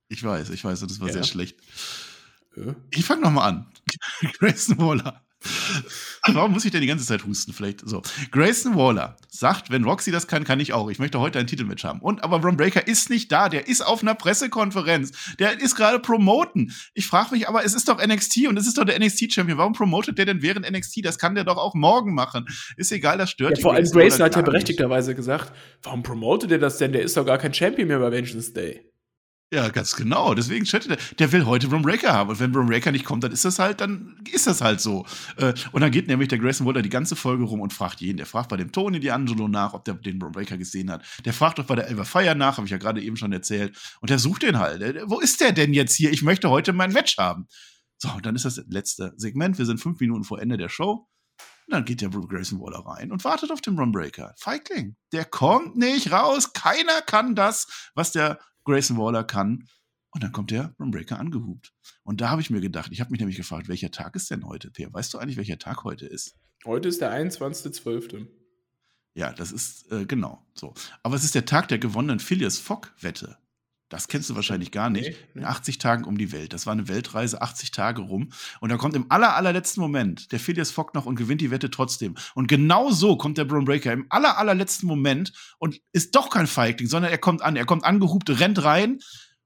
Ich 0.10 0.24
weiß, 0.24 0.50
ich 0.50 0.64
weiß, 0.64 0.82
und 0.82 0.90
das 0.92 1.00
war 1.00 1.08
Ja. 1.08 1.14
sehr 1.14 1.24
schlecht. 1.24 1.60
Äh? 2.56 2.74
Ich 2.92 3.06
fange 3.06 3.22
nochmal 3.22 3.50
an. 3.50 3.72
Grayson 4.40 4.78
Waller 4.80 5.24
Warum 6.34 6.52
muss 6.52 6.66
ich 6.66 6.72
denn 6.72 6.82
die 6.82 6.88
ganze 6.88 7.06
Zeit 7.06 7.26
husten? 7.26 7.54
Vielleicht 7.54 7.88
so. 7.88 8.02
Grayson 8.32 8.76
Waller 8.76 9.18
sagt, 9.30 9.70
wenn 9.70 9.84
Roxy 9.84 10.12
das 10.12 10.28
kann, 10.28 10.44
kann 10.44 10.60
ich 10.60 10.74
auch. 10.74 10.90
Ich 10.90 11.00
möchte 11.00 11.20
heute 11.20 11.40
ein 11.40 11.48
Titelmatch 11.48 11.84
haben. 11.84 12.02
Und 12.02 12.24
aber 12.24 12.42
Ron 12.42 12.58
Breaker 12.58 12.88
ist 12.88 13.10
nicht 13.10 13.32
da. 13.32 13.50
Der 13.50 13.68
ist 13.68 13.86
auf 13.86 14.02
einer 14.02 14.16
Pressekonferenz. 14.16 15.36
Der 15.40 15.60
ist 15.60 15.76
gerade 15.76 16.00
promoten. 16.00 16.74
Ich 16.94 17.08
frage 17.08 17.32
mich 17.32 17.48
aber, 17.48 17.64
es 17.64 17.74
ist 17.74 17.88
doch 17.88 18.06
NXT 18.06 18.48
und 18.48 18.58
es 18.58 18.68
ist 18.68 18.78
doch 18.78 18.86
der 18.86 19.00
NXT-Champion. 19.00 19.58
Warum 19.58 19.74
promotet 19.74 20.18
der 20.18 20.26
denn 20.26 20.42
während 20.42 20.70
NXT? 20.70 21.06
Das 21.06 21.18
kann 21.18 21.36
der 21.36 21.44
doch 21.44 21.58
auch 21.58 21.76
morgen 21.76 22.14
machen. 22.14 22.46
Ist 22.76 22.92
egal, 22.92 23.18
das 23.18 23.30
stört 23.30 23.58
ja, 23.58 23.62
Vor 23.62 23.74
allem 23.74 23.90
Grayson 23.90 24.26
hat 24.26 24.36
ja 24.36 24.42
berechtigterweise 24.42 25.16
gesagt, 25.16 25.52
warum 25.84 26.04
promotet 26.04 26.52
er 26.52 26.60
das 26.60 26.78
denn? 26.78 26.92
Der 26.92 27.02
ist 27.04 27.16
doch 27.16 27.26
gar 27.26 27.38
kein 27.38 27.54
Champion 27.54 27.88
mehr 27.88 28.00
bei 28.00 28.12
Vengeance 28.12 28.54
Day. 28.54 28.92
Ja, 29.54 29.70
ganz 29.70 29.96
genau. 29.96 30.34
Deswegen 30.34 30.66
chattet 30.66 30.92
er. 30.92 31.16
Der 31.16 31.32
will 31.32 31.46
heute 31.46 31.70
Brom 31.70 31.82
Breaker 31.82 32.12
haben. 32.12 32.30
Und 32.30 32.40
wenn 32.42 32.52
Brom 32.52 32.68
Breaker 32.68 32.92
nicht 32.92 33.06
kommt, 33.06 33.24
dann 33.24 33.32
ist 33.32 33.46
das 33.46 33.60
halt, 33.60 33.80
dann 33.80 34.22
ist 34.30 34.46
das 34.46 34.60
halt 34.60 34.82
so. 34.82 35.06
Äh, 35.38 35.54
und 35.72 35.80
dann 35.80 35.92
geht 35.92 36.08
nämlich 36.08 36.28
der 36.28 36.38
Grayson 36.38 36.68
Waller 36.68 36.82
die 36.82 36.90
ganze 36.90 37.16
Folge 37.16 37.46
rum 37.46 37.62
und 37.62 37.72
fragt 37.72 38.02
jeden. 38.02 38.18
Der 38.18 38.26
fragt 38.26 38.50
bei 38.50 38.58
dem 38.58 38.74
Tony 38.74 38.98
D'Angelo 38.98 39.48
nach, 39.48 39.74
ob 39.74 39.86
der 39.86 39.94
den 39.94 40.20
Brom 40.20 40.34
Breaker 40.34 40.58
gesehen 40.58 40.92
hat. 40.92 41.06
Der 41.24 41.32
fragt 41.32 41.60
doch 41.60 41.66
bei 41.66 41.76
der 41.76 41.88
Elva 41.88 42.04
Fire 42.04 42.36
nach, 42.36 42.58
habe 42.58 42.66
ich 42.66 42.72
ja 42.72 42.78
gerade 42.78 43.02
eben 43.02 43.16
schon 43.16 43.32
erzählt. 43.32 43.78
Und 44.02 44.10
der 44.10 44.20
sucht 44.20 44.44
den 44.44 44.60
halt. 44.60 44.84
Wo 45.06 45.20
ist 45.20 45.40
der 45.40 45.54
denn 45.54 45.74
jetzt 45.74 45.96
hier? 45.96 46.12
Ich 46.12 46.24
möchte 46.24 46.50
heute 46.50 46.74
mein 46.74 46.92
Match 46.92 47.18
haben. 47.18 47.48
So, 48.00 48.10
und 48.10 48.26
dann 48.26 48.36
ist 48.36 48.44
das 48.44 48.62
letzte 48.68 49.14
Segment. 49.16 49.58
Wir 49.58 49.66
sind 49.66 49.80
fünf 49.80 49.98
Minuten 50.02 50.26
vor 50.26 50.42
Ende 50.42 50.58
der 50.58 50.70
Show. 50.70 51.08
Und 51.68 51.74
dann 51.74 51.86
geht 51.86 52.02
der 52.02 52.10
Grayson 52.10 52.60
Waller 52.60 52.86
rein 52.86 53.14
und 53.14 53.24
wartet 53.24 53.52
auf 53.52 53.62
den 53.62 53.78
Brom 53.78 53.94
Breaker. 53.94 54.34
Feigling. 54.38 54.98
Der 55.14 55.24
kommt 55.24 55.78
nicht 55.78 56.12
raus. 56.12 56.52
Keiner 56.52 57.02
kann 57.02 57.34
das, 57.34 57.92
was 57.94 58.12
der 58.12 58.40
Grayson 58.68 58.98
Waller 58.98 59.24
kann. 59.24 59.68
Und 60.12 60.24
dann 60.24 60.32
kommt 60.32 60.52
der 60.52 60.74
Runbreaker 60.80 61.20
angehubt. 61.20 61.74
Und 62.04 62.22
da 62.22 62.30
habe 62.30 62.42
ich 62.42 62.50
mir 62.50 62.62
gedacht, 62.62 62.92
ich 62.92 63.02
habe 63.02 63.12
mich 63.12 63.20
nämlich 63.20 63.38
gefragt, 63.38 63.68
welcher 63.68 63.92
Tag 63.92 64.16
ist 64.16 64.32
denn 64.32 64.46
heute, 64.46 64.72
Per? 64.72 64.92
Weißt 64.94 65.14
du 65.14 65.18
eigentlich, 65.18 65.38
welcher 65.38 65.60
Tag 65.60 65.84
heute 65.84 66.06
ist? 66.06 66.36
Heute 66.66 66.88
ist 66.88 67.02
der 67.02 67.12
21.12. 67.12 68.28
Ja, 69.14 69.34
das 69.34 69.52
ist 69.52 69.92
äh, 69.92 70.06
genau 70.06 70.46
so. 70.54 70.74
Aber 71.04 71.16
es 71.16 71.24
ist 71.24 71.36
der 71.36 71.46
Tag 71.46 71.68
der 71.68 71.80
gewonnenen 71.80 72.20
Phileas 72.20 72.58
Fogg-Wette. 72.58 73.38
Das 73.90 74.10
kennst 74.10 74.30
du 74.30 74.36
wahrscheinlich 74.36 74.72
gar 74.72 74.90
nicht. 74.90 75.16
In 75.34 75.46
80 75.46 75.78
Tagen 75.78 76.04
um 76.04 76.18
die 76.18 76.32
Welt. 76.34 76.52
Das 76.52 76.66
war 76.66 76.74
eine 76.74 76.90
Weltreise, 76.90 77.42
80 77.42 77.72
Tage 77.72 78.02
rum. 78.02 78.32
Und 78.60 78.70
dann 78.70 78.78
kommt 78.78 78.96
im 78.96 79.10
aller, 79.10 79.36
allerletzten 79.36 79.82
Moment 79.82 80.32
der 80.32 80.40
Phileas 80.40 80.72
Fogg 80.72 80.94
noch 80.94 81.06
und 81.06 81.16
gewinnt 81.16 81.40
die 81.40 81.52
Wette 81.52 81.70
trotzdem. 81.70 82.16
Und 82.36 82.48
genau 82.48 82.92
so 82.92 83.18
kommt 83.18 83.38
der 83.38 83.46
Braun 83.46 83.66
Breaker 83.66 83.94
im 83.94 84.06
aller, 84.10 84.38
allerletzten 84.38 84.88
Moment 84.88 85.32
und 85.58 85.80
ist 85.94 86.16
doch 86.16 86.30
kein 86.30 86.48
Feigling, 86.48 86.90
sondern 86.90 87.12
er 87.12 87.18
kommt 87.18 87.42
an. 87.42 87.56
Er 87.56 87.66
kommt 87.66 87.86
angehubt, 87.86 88.30
rennt 88.40 88.62
rein 88.64 89.00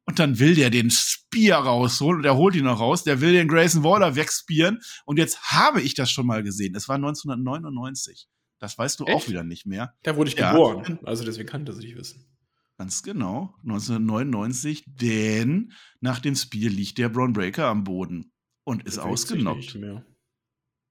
und 0.06 0.18
dann 0.18 0.40
will 0.40 0.56
der 0.56 0.72
den 0.72 0.90
Spear 0.90 1.64
rausholen 1.64 2.20
und 2.20 2.26
er 2.26 2.36
holt 2.36 2.56
ihn 2.56 2.66
noch 2.66 2.80
raus. 2.80 3.04
Der 3.04 3.22
will 3.22 3.34
den 3.34 3.48
Grayson 3.48 3.84
Waller 3.84 4.16
wegspieren. 4.16 4.80
Und 5.06 5.18
jetzt 5.18 5.52
habe 5.52 5.82
ich 5.82 5.94
das 5.94 6.10
schon 6.10 6.26
mal 6.26 6.42
gesehen. 6.42 6.76
Es 6.76 6.90
war 6.90 6.96
1999. 6.96 8.28
Das 8.58 8.78
weißt 8.78 9.00
du 9.00 9.06
Echt? 9.06 9.16
auch 9.16 9.28
wieder 9.28 9.44
nicht 9.44 9.66
mehr. 9.66 9.94
Da 10.04 10.16
wurde 10.16 10.30
ich 10.30 10.38
ja. 10.38 10.52
geboren. 10.52 11.00
Also 11.04 11.24
deswegen 11.24 11.48
kann 11.48 11.66
das 11.66 11.78
nicht 11.78 11.96
wissen. 11.96 12.31
Ganz 12.82 13.04
genau, 13.04 13.54
1999, 13.62 14.86
denn 14.88 15.72
nach 16.00 16.18
dem 16.18 16.36
Spiel 16.36 16.70
liegt 16.70 16.98
der 16.98 17.10
Braun 17.10 17.32
Breaker 17.32 17.68
am 17.68 17.84
Boden 17.84 18.34
und 18.64 18.88
ist 18.88 18.98
ausgenockt. 18.98 19.78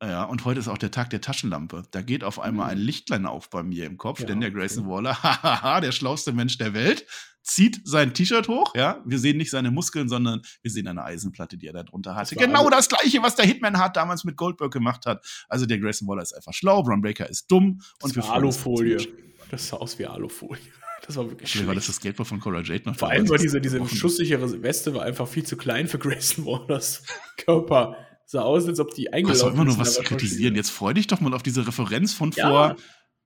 Ja, 0.00 0.22
und 0.22 0.44
heute 0.44 0.60
ist 0.60 0.68
auch 0.68 0.78
der 0.78 0.92
Tag 0.92 1.10
der 1.10 1.20
Taschenlampe. 1.20 1.82
Da 1.90 2.02
geht 2.02 2.22
auf 2.22 2.38
einmal 2.38 2.70
ein 2.70 2.78
mhm. 2.78 2.84
Lichtlein 2.84 3.26
auf 3.26 3.50
bei 3.50 3.64
mir 3.64 3.86
im 3.86 3.98
Kopf, 3.98 4.20
ja, 4.20 4.26
denn 4.26 4.40
der 4.40 4.52
Grayson 4.52 4.84
okay. 4.84 4.92
Waller, 4.94 5.20
hahaha, 5.24 5.80
der 5.80 5.90
schlauste 5.90 6.32
Mensch 6.32 6.58
der 6.58 6.74
Welt, 6.74 7.06
zieht 7.42 7.80
sein 7.82 8.14
T-Shirt 8.14 8.46
hoch. 8.46 8.72
Ja, 8.76 9.02
wir 9.04 9.18
sehen 9.18 9.36
nicht 9.36 9.50
seine 9.50 9.72
Muskeln, 9.72 10.08
sondern 10.08 10.42
wir 10.62 10.70
sehen 10.70 10.86
eine 10.86 11.02
Eisenplatte, 11.02 11.58
die 11.58 11.66
er 11.66 11.72
da 11.72 11.82
drunter 11.82 12.14
hatte. 12.14 12.36
Das 12.36 12.44
genau 12.44 12.70
das 12.70 12.88
gleiche, 12.88 13.20
was 13.20 13.34
der 13.34 13.46
Hitman 13.46 13.78
Hart 13.78 13.96
damals 13.96 14.22
mit 14.22 14.36
Goldberg 14.36 14.72
gemacht 14.72 15.06
hat. 15.06 15.26
Also 15.48 15.66
der 15.66 15.80
Grayson 15.80 16.06
Waller 16.06 16.22
ist 16.22 16.34
einfach 16.34 16.54
schlau, 16.54 16.84
Braun 16.84 17.02
Breaker 17.02 17.28
ist 17.28 17.50
dumm 17.50 17.80
und 18.00 18.14
wir 18.14 18.24
Alufolie. 18.30 19.08
Das 19.50 19.66
sah 19.66 19.78
aus 19.78 19.98
wie 19.98 20.06
Alufolie. 20.06 20.62
Das 21.06 21.16
war 21.16 21.28
wirklich 21.28 21.50
schön. 21.50 21.66
War 21.66 21.74
das 21.74 21.86
das 21.86 21.96
Skateboard 21.96 22.28
von 22.28 22.40
Cora 22.40 22.60
Jade 22.60 22.82
noch? 22.86 22.96
Vor 22.96 23.08
allem 23.10 23.28
war 23.28 23.38
diese, 23.38 23.60
diese 23.60 23.86
schusssichere 23.88 24.62
Weste 24.62 24.94
war 24.94 25.02
einfach 25.02 25.26
viel 25.26 25.44
zu 25.44 25.56
klein 25.56 25.88
für 25.88 25.98
Grayson 25.98 26.44
Wallers 26.44 27.02
Körper. 27.36 27.96
Sah 28.26 28.42
aus, 28.42 28.66
als 28.66 28.78
ob 28.78 28.94
die 28.94 29.12
eingelaufen 29.12 29.48
ist. 29.48 29.54
immer 29.54 29.64
nur 29.64 29.78
was 29.78 29.94
zu 29.94 30.02
kritisieren. 30.02 30.54
Jetzt 30.54 30.70
freu 30.70 30.92
dich 30.92 31.06
doch 31.06 31.20
mal 31.20 31.34
auf 31.34 31.42
diese 31.42 31.66
Referenz 31.66 32.12
von 32.12 32.30
ja. 32.32 32.48
vor 32.48 32.76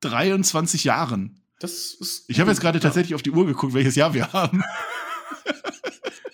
23 0.01 0.85
Jahren. 0.85 1.43
Das 1.59 1.95
ist 1.95 2.25
ich 2.29 2.41
habe 2.41 2.51
jetzt 2.51 2.61
gerade 2.61 2.81
tatsächlich 2.81 3.15
auf 3.15 3.23
die 3.23 3.31
Uhr 3.31 3.47
geguckt, 3.47 3.75
welches 3.75 3.97
Jahr 3.97 4.15
wir 4.15 4.33
haben. 4.33 4.63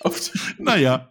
naja. 0.58 1.10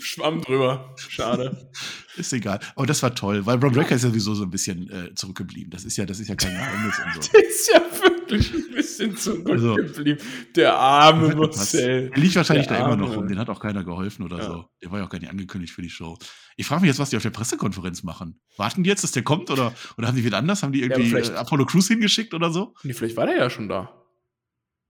Schwamm 0.00 0.40
drüber. 0.40 0.94
Schade. 1.08 1.70
Ist 2.16 2.32
egal. 2.32 2.60
Aber 2.74 2.86
das 2.86 3.02
war 3.02 3.14
toll, 3.14 3.46
weil 3.46 3.58
Bron 3.58 3.72
Breaker 3.72 3.94
ist 3.94 4.02
ja 4.02 4.08
sowieso 4.08 4.34
so 4.34 4.44
ein 4.44 4.50
bisschen 4.50 4.90
äh, 4.90 5.14
zurückgeblieben. 5.14 5.70
Das 5.70 5.84
ist 5.84 5.96
ja, 5.96 6.06
das 6.06 6.20
ist 6.20 6.28
ja 6.28 6.34
kein 6.34 6.54
Geheimnis 6.54 6.98
und 6.98 7.22
so. 7.22 7.30
Der 7.32 7.46
ist 7.46 7.70
ja 7.72 7.80
wirklich 7.80 8.15
ein 8.32 8.74
bisschen 8.74 9.10
also, 9.10 9.34
zurückgeblieben. 9.34 10.20
Also, 10.20 10.52
der 10.54 10.76
arme 10.76 11.34
Marcel. 11.34 12.10
Der 12.10 12.18
liegt 12.18 12.36
wahrscheinlich 12.36 12.66
der 12.66 12.78
da 12.78 12.86
immer 12.86 12.96
noch 12.96 13.16
rum. 13.16 13.28
Den 13.28 13.38
hat 13.38 13.48
auch 13.48 13.60
keiner 13.60 13.84
geholfen 13.84 14.24
oder 14.24 14.38
ja. 14.38 14.44
so. 14.44 14.64
Der 14.82 14.90
war 14.90 14.98
ja 14.98 15.04
auch 15.04 15.10
gar 15.10 15.18
nicht 15.18 15.30
angekündigt 15.30 15.72
für 15.72 15.82
die 15.82 15.90
Show. 15.90 16.18
Ich 16.56 16.66
frage 16.66 16.82
mich 16.82 16.88
jetzt, 16.88 16.98
was 16.98 17.10
die 17.10 17.16
auf 17.16 17.22
der 17.22 17.30
Pressekonferenz 17.30 18.02
machen. 18.02 18.40
Warten 18.56 18.82
die 18.82 18.90
jetzt, 18.90 19.04
dass 19.04 19.12
der 19.12 19.22
kommt 19.22 19.50
oder, 19.50 19.74
oder 19.98 20.08
haben 20.08 20.16
die 20.16 20.24
wieder 20.24 20.38
anders? 20.38 20.62
Haben 20.62 20.72
die 20.72 20.82
irgendwie 20.82 21.10
ja, 21.10 21.18
äh, 21.18 21.36
Apollo 21.36 21.66
Crews 21.66 21.88
hingeschickt 21.88 22.34
oder 22.34 22.50
so? 22.50 22.74
Nee, 22.82 22.92
vielleicht 22.92 23.16
war 23.16 23.26
der 23.26 23.36
ja 23.36 23.50
schon 23.50 23.68
da. 23.68 24.02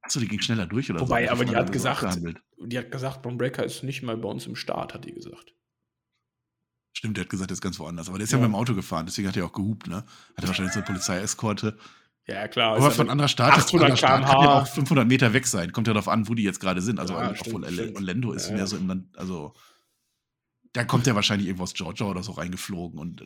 Achso, 0.03 0.21
die 0.21 0.29
ging 0.29 0.41
schneller 0.41 0.67
durch 0.67 0.89
oder 0.89 1.01
Wobei, 1.01 1.27
so. 1.27 1.33
aber 1.33 1.45
die 1.45 1.57
hat 1.57 1.73
gesagt, 1.73 2.21
die 2.59 2.79
hat 2.79 2.93
gesagt, 2.93 3.23
Bron 3.23 3.39
Breaker 3.39 3.65
ist 3.65 3.83
nicht 3.83 4.03
mal 4.03 4.17
bei 4.17 4.29
uns 4.29 4.47
im 4.47 4.55
Start, 4.55 4.95
hat 4.95 5.05
die 5.05 5.13
gesagt. 5.13 5.53
Stimmt, 6.93 7.17
der 7.17 7.25
hat 7.25 7.31
gesagt, 7.31 7.51
der 7.51 7.55
ist 7.55 7.61
ganz 7.61 7.79
woanders. 7.79 8.09
Aber 8.09 8.17
der 8.17 8.25
ist 8.25 8.33
ja, 8.33 8.39
ja 8.39 8.45
mit 8.45 8.53
dem 8.53 8.55
Auto 8.55 8.75
gefahren, 8.75 9.05
deswegen 9.05 9.29
hat 9.29 9.37
er 9.37 9.45
auch 9.45 9.53
gehupt, 9.53 9.89
ne? 9.89 9.97
Hat 9.97 10.45
er 10.45 10.47
wahrscheinlich 10.47 10.73
so 10.73 10.79
eine 10.79 10.87
Polizeieskorte. 10.87 11.77
Ja, 12.29 12.49
klar. 12.49 12.77
Aber 12.77 12.91
von 12.91 13.09
anderer 13.09 13.29
Stadt, 13.29 13.53
800 13.53 13.97
Stadt 13.97 14.27
kann 14.27 14.43
ja 14.43 14.61
auch 14.63 14.67
500 14.67 15.07
Meter 15.07 15.33
weg 15.33 15.47
sein. 15.47 15.73
Kommt 15.73 15.87
ja 15.87 15.95
darauf 15.95 16.09
an, 16.09 16.29
wo 16.29 16.35
die 16.35 16.43
jetzt 16.43 16.59
gerade 16.59 16.81
sind. 16.81 16.99
Also, 16.99 17.15
ja, 17.15 17.33
obwohl 17.39 17.65
Orlando 17.95 18.33
ist 18.33 18.49
ja, 18.49 18.57
mehr 18.57 18.67
so 18.67 18.77
im 18.77 18.89
Land, 18.89 19.17
also 19.17 19.55
da 20.73 20.85
kommt 20.85 21.07
er 21.07 21.15
wahrscheinlich 21.15 21.47
irgendwo 21.47 21.63
aus 21.63 21.75
Georgia 21.75 22.07
oder 22.07 22.23
so 22.23 22.33
reingeflogen 22.33 22.99
und 22.99 23.23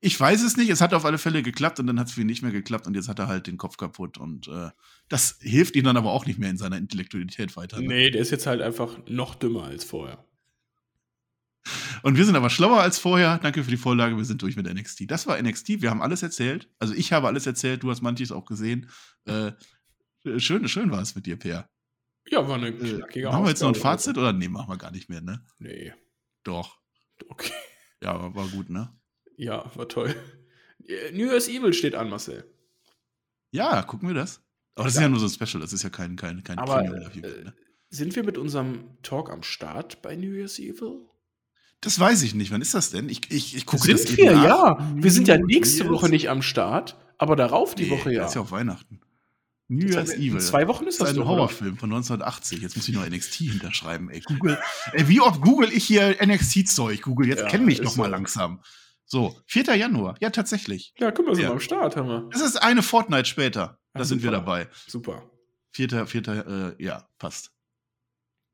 ich 0.00 0.20
weiß 0.20 0.42
es 0.42 0.58
nicht. 0.58 0.68
Es 0.68 0.82
hat 0.82 0.92
auf 0.92 1.06
alle 1.06 1.16
Fälle 1.16 1.42
geklappt 1.42 1.80
und 1.80 1.86
dann 1.86 1.98
hat 1.98 2.08
es 2.08 2.12
für 2.12 2.20
ihn 2.20 2.26
nicht 2.26 2.42
mehr 2.42 2.52
geklappt 2.52 2.86
und 2.86 2.94
jetzt 2.94 3.08
hat 3.08 3.18
er 3.18 3.26
halt 3.26 3.46
den 3.46 3.56
Kopf 3.56 3.78
kaputt 3.78 4.18
und 4.18 4.48
äh, 4.48 4.68
das 5.08 5.38
hilft 5.40 5.76
ihm 5.76 5.84
dann 5.84 5.96
aber 5.96 6.10
auch 6.12 6.26
nicht 6.26 6.38
mehr 6.38 6.50
in 6.50 6.58
seiner 6.58 6.76
Intellektualität 6.76 7.56
weiter. 7.56 7.80
Ne? 7.80 7.86
Nee, 7.86 8.10
der 8.10 8.20
ist 8.20 8.30
jetzt 8.30 8.46
halt 8.46 8.60
einfach 8.60 8.98
noch 9.06 9.34
dümmer 9.34 9.64
als 9.64 9.84
vorher. 9.84 10.22
Und 12.02 12.16
wir 12.16 12.24
sind 12.24 12.36
aber 12.36 12.50
schlauer 12.50 12.80
als 12.80 12.98
vorher. 12.98 13.38
Danke 13.38 13.64
für 13.64 13.70
die 13.70 13.76
Vorlage. 13.76 14.16
Wir 14.16 14.24
sind 14.24 14.42
durch 14.42 14.56
mit 14.56 14.72
NXT. 14.72 15.10
Das 15.10 15.26
war 15.26 15.40
NXT. 15.40 15.82
Wir 15.82 15.90
haben 15.90 16.02
alles 16.02 16.22
erzählt. 16.22 16.68
Also 16.78 16.94
ich 16.94 17.12
habe 17.12 17.26
alles 17.26 17.46
erzählt. 17.46 17.82
Du 17.82 17.90
hast 17.90 18.02
manches 18.02 18.32
auch 18.32 18.44
gesehen. 18.44 18.90
Äh, 19.24 19.52
schön, 20.36 20.68
schön 20.68 20.90
war 20.90 21.00
es 21.00 21.14
mit 21.14 21.26
dir, 21.26 21.36
Per. 21.36 21.68
Ja, 22.28 22.46
war 22.48 22.56
eine 22.56 22.68
äh, 22.68 22.72
knackige 22.72 23.26
äh, 23.26 23.30
Machen 23.30 23.44
wir 23.44 23.50
jetzt 23.50 23.62
noch 23.62 23.68
ein 23.68 23.74
Fazit 23.74 24.18
oder 24.18 24.32
nee, 24.32 24.48
machen 24.48 24.68
wir 24.68 24.78
gar 24.78 24.90
nicht 24.90 25.08
mehr, 25.08 25.20
ne? 25.20 25.44
Nee. 25.58 25.92
Doch. 26.42 26.78
Okay. 27.28 27.52
Ja, 28.02 28.20
war, 28.20 28.34
war 28.34 28.48
gut, 28.48 28.70
ne? 28.70 28.94
Ja, 29.36 29.70
war 29.76 29.88
toll. 29.88 30.14
Äh, 30.86 31.12
New 31.12 31.26
Year's 31.26 31.48
Evil 31.48 31.72
steht 31.72 31.94
an, 31.94 32.10
Marcel. 32.10 32.44
Ja, 33.50 33.82
gucken 33.82 34.08
wir 34.08 34.14
das. 34.14 34.42
Aber 34.74 34.84
das 34.84 34.94
ja. 34.94 35.00
ist 35.00 35.02
ja 35.04 35.08
nur 35.08 35.20
so 35.20 35.26
ein 35.26 35.30
Special, 35.30 35.60
das 35.62 35.72
ist 35.72 35.82
ja 35.82 35.88
kein, 35.88 36.16
kein, 36.16 36.42
kein 36.42 36.58
Aber, 36.58 36.82
Premium 36.82 37.24
äh, 37.24 37.44
ne? 37.44 37.54
Sind 37.88 38.16
wir 38.16 38.24
mit 38.24 38.36
unserem 38.36 39.00
Talk 39.02 39.30
am 39.30 39.42
Start 39.42 40.02
bei 40.02 40.16
New 40.16 40.32
Year's 40.32 40.58
Evil? 40.58 41.08
Das 41.84 42.00
weiß 42.00 42.22
ich 42.22 42.34
nicht. 42.34 42.50
Wann 42.50 42.62
ist 42.62 42.72
das 42.72 42.90
denn? 42.90 43.10
Ich, 43.10 43.30
ich, 43.30 43.54
ich 43.54 43.66
gucke 43.66 43.82
sind 43.82 44.02
das 44.02 44.16
wir, 44.16 44.32
ja. 44.32 44.78
Wir 44.94 45.10
sind 45.10 45.28
ja 45.28 45.36
nächste 45.36 45.86
Woche 45.90 46.08
nicht 46.08 46.30
am 46.30 46.40
Start, 46.40 46.96
aber 47.18 47.36
darauf 47.36 47.74
die 47.74 47.84
nee, 47.84 47.90
Woche 47.90 48.10
ja. 48.10 48.22
Das 48.22 48.30
ist 48.30 48.36
ja 48.36 48.40
auf 48.40 48.52
Weihnachten. 48.52 49.00
New 49.68 49.86
Year's 49.86 50.14
Evil. 50.14 50.32
In 50.32 50.40
zwei 50.40 50.66
Wochen 50.66 50.86
ist 50.86 51.00
das, 51.00 51.08
das 51.08 51.16
ist 51.16 51.22
ein 51.22 51.28
Horrorfilm 51.28 51.76
von 51.76 51.90
1980. 51.92 52.62
Jetzt 52.62 52.76
muss 52.76 52.88
ich 52.88 52.94
noch 52.94 53.06
NXT 53.06 53.34
hinterschreiben. 53.34 54.08
Ey, 54.08 54.20
Google. 54.20 54.58
ey, 54.92 55.08
wie 55.08 55.20
oft 55.20 55.42
google 55.42 55.70
ich 55.72 55.84
hier 55.84 56.16
NXT-Zeug? 56.24 57.02
Google, 57.02 57.28
jetzt 57.28 57.42
ja, 57.42 57.48
kenn 57.48 57.66
mich 57.66 57.82
doch 57.82 57.96
mal 57.96 58.04
so. 58.04 58.10
langsam. 58.10 58.62
So, 59.04 59.38
4. 59.46 59.76
Januar. 59.76 60.16
Ja, 60.20 60.30
tatsächlich. 60.30 60.94
Ja, 60.98 61.10
guck 61.10 61.26
mal, 61.26 61.34
sind 61.34 61.44
ja. 61.44 61.50
wir 61.50 61.54
am 61.54 61.60
Start, 61.60 61.96
haben 61.96 62.08
wir. 62.08 62.28
Das 62.30 62.40
ist 62.40 62.56
eine 62.56 62.82
Fortnite 62.82 63.26
später. 63.26 63.78
Da 63.92 64.00
Ach, 64.00 64.04
sind 64.06 64.22
wir 64.22 64.30
dabei. 64.30 64.68
Super. 64.86 65.30
4. 65.72 66.06
4. 66.06 66.28
Äh, 66.78 66.82
ja, 66.82 67.06
passt. 67.18 67.50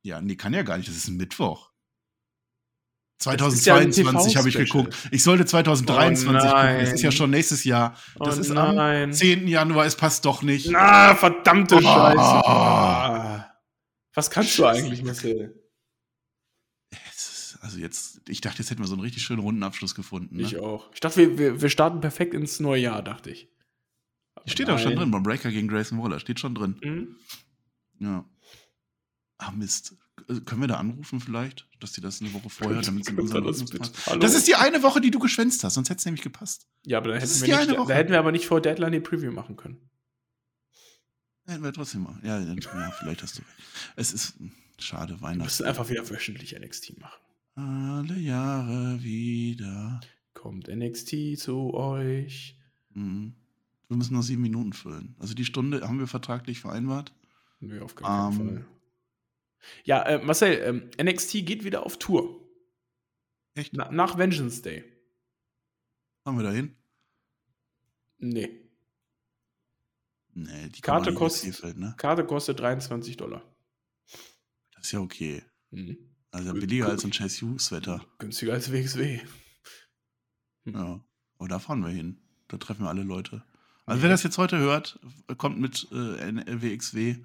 Ja, 0.02 0.20
nee, 0.20 0.34
kann 0.34 0.52
ja 0.52 0.62
gar 0.62 0.78
nicht. 0.78 0.88
Das 0.88 0.96
ist 0.96 1.08
ein 1.08 1.16
Mittwoch. 1.16 1.69
2022 3.20 4.32
ja 4.32 4.38
habe 4.38 4.48
ich 4.48 4.56
geguckt. 4.56 4.96
Ich 5.10 5.22
sollte 5.22 5.44
2023 5.44 6.26
oh 6.26 6.32
gucken. 6.32 6.76
Es 6.76 6.94
ist 6.94 7.02
ja 7.02 7.12
schon 7.12 7.30
nächstes 7.30 7.64
Jahr. 7.64 7.94
Das 8.18 8.38
oh 8.38 8.40
ist 8.40 8.50
am 8.50 9.12
10. 9.12 9.46
Januar. 9.46 9.84
Es 9.84 9.94
passt 9.94 10.24
doch 10.24 10.42
nicht. 10.42 10.70
Na, 10.70 11.14
verdammte 11.14 11.76
oh. 11.76 11.80
Scheiße. 11.80 13.44
Was 14.14 14.30
kannst 14.30 14.58
du 14.58 14.64
eigentlich, 14.64 15.02
Marcel? 15.02 15.54
Also 17.62 17.78
jetzt, 17.78 18.22
ich 18.26 18.40
dachte, 18.40 18.60
jetzt 18.60 18.70
hätten 18.70 18.80
wir 18.80 18.86
so 18.86 18.94
einen 18.94 19.02
richtig 19.02 19.22
schönen 19.22 19.40
runden 19.40 19.62
Abschluss 19.62 19.94
gefunden. 19.94 20.36
Ne? 20.36 20.42
Ich 20.42 20.56
auch. 20.56 20.90
Ich 20.94 21.00
dachte, 21.00 21.18
wir, 21.18 21.38
wir, 21.38 21.60
wir 21.60 21.68
starten 21.68 22.00
perfekt 22.00 22.32
ins 22.32 22.58
neue 22.58 22.80
Jahr, 22.80 23.02
dachte 23.02 23.30
ich. 23.30 23.50
steht 24.46 24.68
nein. 24.68 24.76
auch 24.76 24.80
schon 24.80 24.96
drin, 24.96 25.10
beim 25.10 25.22
Breaker 25.22 25.50
gegen 25.50 25.68
Grayson 25.68 26.02
Waller. 26.02 26.20
Steht 26.20 26.40
schon 26.40 26.54
drin. 26.54 26.80
Mhm. 26.82 27.16
Ja. 27.98 28.24
Ah, 29.36 29.50
Mist. 29.50 29.94
Äh, 30.28 30.40
können 30.40 30.60
wir 30.60 30.68
da 30.68 30.76
anrufen 30.76 31.20
vielleicht, 31.20 31.68
dass 31.80 31.92
die 31.92 32.00
das 32.00 32.20
eine 32.20 32.32
Woche 32.32 32.50
vorher, 32.50 32.82
damit 32.82 33.04
sie 33.04 33.14
unseren 33.14 33.44
das? 33.44 33.64
Das 34.20 34.34
ist 34.34 34.46
die 34.48 34.54
eine 34.54 34.82
Woche, 34.82 35.00
die 35.00 35.10
du 35.10 35.18
geschwänzt 35.18 35.64
hast, 35.64 35.74
sonst 35.74 35.90
hätte 35.90 35.98
es 35.98 36.04
nämlich 36.04 36.22
gepasst. 36.22 36.68
Ja, 36.84 36.98
aber 36.98 37.10
dann 37.10 37.20
hätten, 37.20 37.40
wir 37.40 37.66
nicht, 37.66 37.88
da 37.88 37.94
hätten 37.94 38.12
wir 38.12 38.18
aber 38.18 38.32
nicht 38.32 38.46
vor 38.46 38.60
Deadline 38.60 38.92
die 38.92 39.00
Preview 39.00 39.32
machen 39.32 39.56
können. 39.56 39.90
Hätten 41.46 41.64
wir 41.64 41.72
trotzdem 41.72 42.02
mal. 42.02 42.18
Ja, 42.22 42.38
ja, 42.40 42.54
vielleicht 42.98 43.22
hast 43.22 43.38
du 43.38 43.42
recht. 43.42 43.58
Es 43.96 44.12
ist 44.12 44.38
hm, 44.38 44.52
schade, 44.78 45.14
Wir 45.14 45.22
Weihnachten. 45.22 45.44
müssen 45.44 45.66
einfach 45.66 45.88
wieder 45.88 46.08
wöchentlich 46.08 46.58
NXT 46.58 46.98
machen. 47.00 47.20
Alle 47.56 48.18
Jahre 48.18 49.02
wieder. 49.02 50.00
Kommt 50.34 50.68
NXT 50.68 51.38
zu 51.38 51.74
euch. 51.74 52.56
Mhm. 52.94 53.34
Wir 53.88 53.96
müssen 53.96 54.14
noch 54.14 54.22
sieben 54.22 54.42
Minuten 54.42 54.72
füllen. 54.72 55.16
Also 55.18 55.34
die 55.34 55.44
Stunde 55.44 55.86
haben 55.86 55.98
wir 55.98 56.06
vertraglich 56.06 56.60
vereinbart. 56.60 57.12
Nö, 57.58 57.82
auf 57.82 57.94
gar 57.96 58.30
keinen 58.30 58.40
Ähm. 58.40 58.46
Fall. 58.48 58.66
Ja, 59.84 60.02
äh, 60.02 60.18
Marcel, 60.24 60.58
ähm, 60.64 60.90
NXT 61.02 61.42
geht 61.46 61.64
wieder 61.64 61.84
auf 61.86 61.98
Tour. 61.98 62.40
Echt? 63.54 63.72
Na, 63.74 63.90
nach 63.90 64.16
Vengeance 64.18 64.62
Day. 64.62 64.84
Haben 66.24 66.36
wir 66.38 66.44
dahin? 66.44 66.76
Nee. 68.18 68.50
Nee, 70.32 70.68
die 70.68 70.80
Karte 70.80 71.12
kostet- 71.14 71.54
Krefeld, 71.54 71.78
ne? 71.78 71.94
Karte 71.96 72.24
kostet 72.24 72.60
23 72.60 73.16
Dollar. 73.16 73.42
Das 74.74 74.86
ist 74.86 74.92
ja 74.92 75.00
okay. 75.00 75.42
Mhm. 75.70 75.98
Also 76.30 76.52
billiger 76.52 76.88
als 76.88 77.04
ein 77.04 77.10
Chase 77.10 77.44
Hughes 77.44 77.72
Wetter. 77.72 78.04
Günstiger 78.18 78.52
als 78.52 78.70
WXW. 78.72 79.20
Ja. 80.66 81.04
Aber 81.38 81.48
da 81.48 81.58
fahren 81.58 81.80
wir 81.80 81.88
hin. 81.88 82.20
Da 82.48 82.56
treffen 82.58 82.82
wir 82.84 82.88
alle 82.88 83.02
Leute. 83.02 83.42
Also 83.86 84.02
wer 84.02 84.10
das 84.10 84.22
jetzt 84.22 84.38
heute 84.38 84.58
hört, 84.58 85.00
kommt 85.38 85.58
mit 85.58 85.88
äh, 85.90 86.62
WXW 86.62 87.16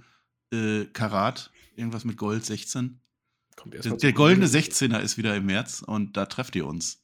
äh, 0.55 0.85
Karat, 0.93 1.51
irgendwas 1.75 2.05
mit 2.05 2.17
Gold 2.17 2.45
16. 2.45 2.99
Kommt 3.55 3.75
erst 3.75 3.85
Der, 3.85 3.97
der 3.97 4.13
goldene 4.13 4.47
16er 4.47 4.99
ist 4.99 5.17
wieder 5.17 5.35
im 5.35 5.45
März 5.45 5.81
und 5.81 6.17
da 6.17 6.25
trefft 6.25 6.55
ihr 6.55 6.65
uns. 6.65 7.01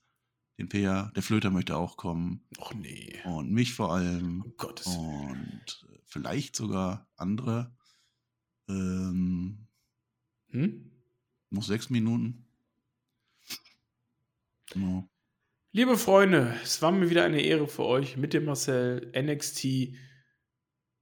Den 0.57 0.69
PA, 0.69 1.11
der 1.15 1.23
Flöter 1.23 1.49
möchte 1.49 1.75
auch 1.77 1.97
kommen. 1.97 2.43
Och 2.57 2.73
nee. 2.73 3.19
Und 3.25 3.51
mich 3.51 3.73
vor 3.73 3.93
allem. 3.93 4.41
Um 4.43 4.53
Gottes 4.57 4.87
Oh. 4.87 5.21
Willen. 5.21 5.29
Und 5.61 5.87
äh, 5.91 5.97
vielleicht 6.05 6.55
sogar 6.55 7.07
andere. 7.15 7.75
Ähm, 8.69 9.67
Hm? 10.49 10.91
noch 11.49 11.63
sechs 11.63 11.89
Minuten. 11.89 12.45
Genau. 14.71 15.09
Liebe 15.73 15.97
Freunde, 15.97 16.55
es 16.63 16.81
war 16.81 16.91
mir 16.91 17.09
wieder 17.09 17.23
eine 17.23 17.41
Ehre 17.41 17.67
für 17.67 17.83
euch, 17.85 18.17
mit 18.17 18.33
dem 18.33 18.45
Marcel 18.45 19.11
NXT 19.15 19.93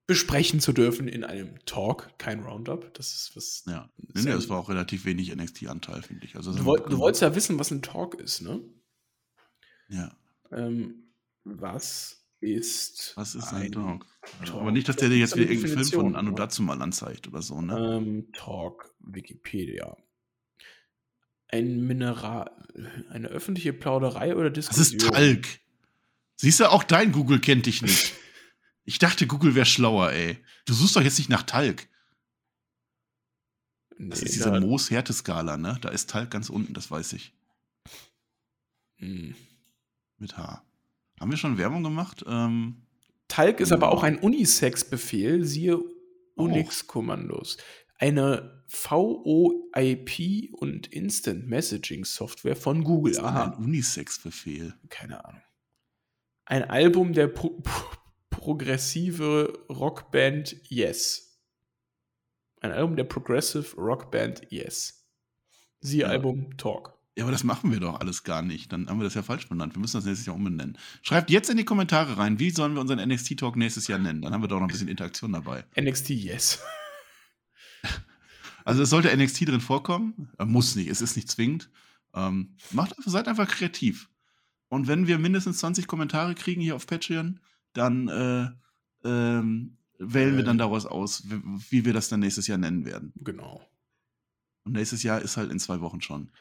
besprechen 0.09 0.59
zu 0.59 0.73
dürfen 0.73 1.07
in 1.07 1.23
einem 1.23 1.63
Talk, 1.67 2.09
kein 2.17 2.39
Roundup. 2.43 2.91
Das 2.95 3.13
ist 3.13 3.35
was. 3.35 3.63
Ja. 3.67 3.91
Nee, 4.15 4.23
nee, 4.23 4.31
es 4.31 4.49
war 4.49 4.57
auch 4.57 4.67
relativ 4.67 5.05
wenig 5.05 5.33
NXT-Anteil, 5.35 6.01
finde 6.01 6.25
ich. 6.25 6.35
Also, 6.35 6.51
Du, 6.51 6.65
woll, 6.65 6.79
du 6.79 6.97
wolltest 6.97 7.21
ja 7.21 7.35
wissen, 7.35 7.59
was 7.59 7.69
ein 7.69 7.83
Talk 7.83 8.15
ist, 8.15 8.41
ne? 8.41 8.59
Ja. 9.87 10.11
Ähm, 10.51 11.11
was 11.43 12.25
ist. 12.39 13.13
Was 13.17 13.35
ist 13.35 13.53
ein 13.53 13.71
Talk? 13.71 14.07
Talk? 14.43 14.59
Aber 14.59 14.71
nicht, 14.71 14.89
dass 14.89 14.95
der 14.95 15.09
dir 15.09 15.17
jetzt 15.17 15.35
wieder 15.35 15.45
eine 15.45 15.53
irgendeinen 15.53 15.85
Film 15.85 16.01
von 16.05 16.15
Anno 16.15 16.31
dazu 16.31 16.63
mal 16.63 16.81
anzeigt 16.81 17.27
oder 17.27 17.43
so, 17.43 17.61
ne? 17.61 17.97
Ähm, 17.97 18.31
Talk, 18.33 18.91
Wikipedia. 18.99 19.95
Ein 21.49 21.85
Mineral. 21.85 22.49
Eine 23.09 23.27
öffentliche 23.27 23.73
Plauderei 23.73 24.35
oder 24.35 24.49
Das 24.49 24.69
Diskussion? 24.69 25.01
ist 25.01 25.07
Talg. 25.07 25.47
Siehst 26.35 26.61
du, 26.61 26.71
auch 26.71 26.83
dein 26.83 27.11
Google 27.11 27.39
kennt 27.39 27.67
dich 27.67 27.83
nicht. 27.83 28.13
Ich 28.89 28.97
dachte, 28.97 29.27
Google 29.27 29.53
wäre 29.53 29.67
schlauer, 29.67 30.09
ey. 30.13 30.39
Du 30.65 30.73
suchst 30.73 30.95
doch 30.95 31.03
jetzt 31.03 31.19
nicht 31.19 31.29
nach 31.29 31.43
Talg. 31.43 31.87
Nee, 33.99 34.09
Das 34.09 34.23
ist 34.23 34.33
diese 34.33 34.59
Moos-Härteskala, 34.59 35.57
ne? 35.57 35.77
Da 35.81 35.89
ist 35.89 36.09
Talg 36.09 36.31
ganz 36.31 36.49
unten, 36.49 36.73
das 36.73 36.89
weiß 36.89 37.13
ich. 37.13 37.31
Hm. 38.95 39.35
Mit 40.17 40.35
H. 40.39 40.63
Haben 41.19 41.29
wir 41.29 41.37
schon 41.37 41.59
Werbung 41.59 41.83
gemacht? 41.83 42.25
Ähm, 42.27 42.87
Talg 43.27 43.59
ist 43.59 43.71
aber 43.71 43.91
auch 43.91 44.01
ein 44.01 44.17
Unisex-Befehl, 44.17 45.45
siehe. 45.45 45.79
Unix-Kommandos. 46.33 47.57
Eine 47.99 48.63
VoIP 48.69 50.51
und 50.53 50.87
Instant 50.87 51.47
Messaging 51.47 52.05
Software 52.05 52.55
von 52.55 52.83
Google. 52.83 53.11
ist 53.11 53.19
ein 53.19 53.25
Aha, 53.25 53.55
Unisex-Befehl. 53.59 54.73
keine 54.89 55.23
Ahnung. 55.23 55.43
Ein 56.45 56.63
Album 56.63 57.13
der 57.13 57.27
pro 57.27 57.49
pro 57.51 57.98
progressive 58.39 59.65
Rockband 59.69 60.55
Yes. 60.69 61.41
Ein 62.61 62.71
Album 62.71 62.95
der 62.95 63.03
Progressive 63.03 63.75
Rockband 63.75 64.43
Yes. 64.49 65.05
Siehe 65.81 66.03
Ja. 66.03 66.07
Album 66.07 66.55
Talk. 66.57 66.97
Ja, 67.17 67.25
aber 67.25 67.33
das 67.33 67.43
machen 67.43 67.69
wir 67.69 67.81
doch 67.81 67.99
alles 67.99 68.23
gar 68.23 68.41
nicht. 68.41 68.71
Dann 68.71 68.87
haben 68.89 68.99
wir 68.99 69.03
das 69.03 69.13
ja 69.13 69.23
falsch 69.23 69.49
benannt. 69.49 69.75
Wir 69.75 69.81
müssen 69.81 69.97
das 69.97 70.05
nächstes 70.05 70.25
Jahr 70.25 70.37
umbenennen. 70.37 70.77
Schreibt 71.01 71.29
jetzt 71.29 71.49
in 71.49 71.57
die 71.57 71.65
Kommentare 71.65 72.17
rein, 72.17 72.39
wie 72.39 72.49
sollen 72.49 72.75
wir 72.75 72.81
unseren 72.81 73.05
NXT-Talk 73.05 73.57
nächstes 73.57 73.87
Jahr 73.87 73.99
nennen? 73.99 74.21
Dann 74.21 74.31
haben 74.31 74.41
wir 74.41 74.47
doch 74.47 74.59
noch 74.59 74.67
ein 74.67 74.71
bisschen 74.71 74.87
Interaktion 74.87 75.33
dabei. 75.33 75.65
NXT 75.79 76.11
Yes. 76.11 76.59
Also 78.65 78.83
es 78.83 78.89
sollte 78.91 79.15
NXT 79.15 79.47
drin 79.47 79.61
vorkommen. 79.61 80.29
Äh, 80.37 80.45
muss 80.45 80.75
nicht, 80.75 80.89
es 80.89 81.01
ist 81.01 81.15
nicht 81.15 81.29
zwingend. 81.31 81.71
Ähm, 82.13 82.55
macht, 82.71 82.93
seid 83.03 83.27
einfach 83.27 83.47
kreativ. 83.47 84.09
Und 84.67 84.87
wenn 84.87 85.07
wir 85.07 85.17
mindestens 85.17 85.57
20 85.59 85.87
Kommentare 85.87 86.35
kriegen 86.35 86.61
hier 86.61 86.75
auf 86.75 86.85
Patreon, 86.85 87.39
dann 87.73 88.07
äh, 88.07 89.07
ähm, 89.07 89.77
wählen 89.97 90.35
wir 90.35 90.43
Äh. 90.43 90.45
dann 90.45 90.57
daraus 90.57 90.85
aus, 90.85 91.23
wie, 91.69 91.85
wir 91.85 91.93
das 91.93 92.09
dann 92.09 92.21
nächstes 92.21 92.47
Jahr 92.47 92.57
nennen 92.57 92.85
werden. 92.85 93.13
Genau. 93.17 93.61
Und 94.63 94.73
nächstes 94.73 95.03
Jahr 95.03 95.21
ist 95.21 95.37
halt 95.37 95.51
in 95.51 95.59
zwei 95.59 95.81
Wochen 95.81 96.01
schon. 96.01 96.31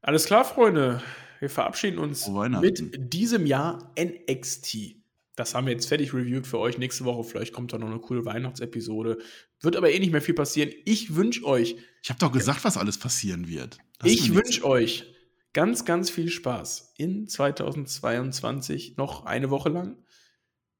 Alles 0.00 0.24
klar, 0.26 0.44
Freunde. 0.44 1.02
Wir 1.40 1.50
verabschieden 1.50 1.98
uns 1.98 2.28
mit 2.28 3.12
diesem 3.12 3.46
Jahr 3.46 3.92
NXT. 3.98 4.96
Das 5.36 5.54
haben 5.54 5.66
wir 5.66 5.72
jetzt 5.72 5.86
fertig 5.86 6.12
reviewed 6.12 6.48
für 6.48 6.58
euch. 6.58 6.78
Nächste 6.78 7.04
Woche 7.04 7.22
vielleicht 7.22 7.52
kommt 7.52 7.72
da 7.72 7.78
noch 7.78 7.86
eine 7.86 8.00
coole 8.00 8.24
Weihnachtsepisode. 8.24 9.18
Wird 9.60 9.76
aber 9.76 9.92
eh 9.92 9.98
nicht 10.00 10.10
mehr 10.10 10.20
viel 10.20 10.34
passieren. 10.34 10.72
Ich 10.84 11.14
wünsche 11.14 11.44
euch, 11.44 11.76
Ich 12.02 12.10
habe 12.10 12.18
doch 12.18 12.32
gesagt, 12.32 12.64
was 12.64 12.76
alles 12.76 12.98
passieren 12.98 13.46
wird. 13.48 13.78
Das 14.00 14.10
ich 14.10 14.34
wünsche 14.34 14.64
euch 14.64 15.14
ganz, 15.52 15.84
ganz 15.84 16.10
viel 16.10 16.28
Spaß 16.28 16.94
in 16.96 17.28
2022 17.28 18.96
noch 18.96 19.26
eine 19.26 19.50
Woche 19.50 19.68
lang. 19.68 19.96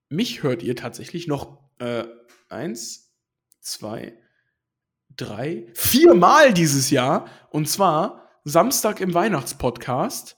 Mich 0.09 0.43
hört 0.43 0.63
ihr 0.63 0.75
tatsächlich 0.77 1.27
noch 1.27 1.59
äh, 1.79 2.05
eins, 2.49 3.13
zwei, 3.61 4.15
drei, 5.17 5.67
viermal 5.75 6.53
dieses 6.55 6.91
Jahr. 6.91 7.27
Und 7.51 7.69
zwar 7.69 8.29
Samstag 8.45 9.01
im 9.01 9.13
Weihnachtspodcast. 9.15 10.37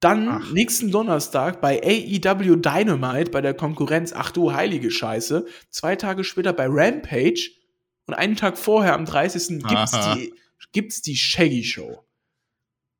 Dann 0.00 0.28
Ach. 0.28 0.52
nächsten 0.52 0.90
Donnerstag 0.90 1.60
bei 1.60 1.80
AEW 1.80 2.56
Dynamite 2.56 3.30
bei 3.30 3.40
der 3.40 3.54
Konkurrenz. 3.54 4.12
Ach 4.12 4.32
du 4.32 4.52
heilige 4.52 4.90
Scheiße. 4.90 5.46
Zwei 5.70 5.94
Tage 5.96 6.24
später 6.24 6.52
bei 6.52 6.66
Rampage. 6.68 7.50
Und 8.06 8.14
einen 8.14 8.34
Tag 8.34 8.58
vorher, 8.58 8.94
am 8.94 9.04
30. 9.04 9.58
gibt's 9.60 9.94
Aha. 9.94 10.14
die, 10.16 10.34
gibt's 10.72 11.02
die 11.02 11.16
Shaggy 11.16 11.62
Show. 11.62 12.04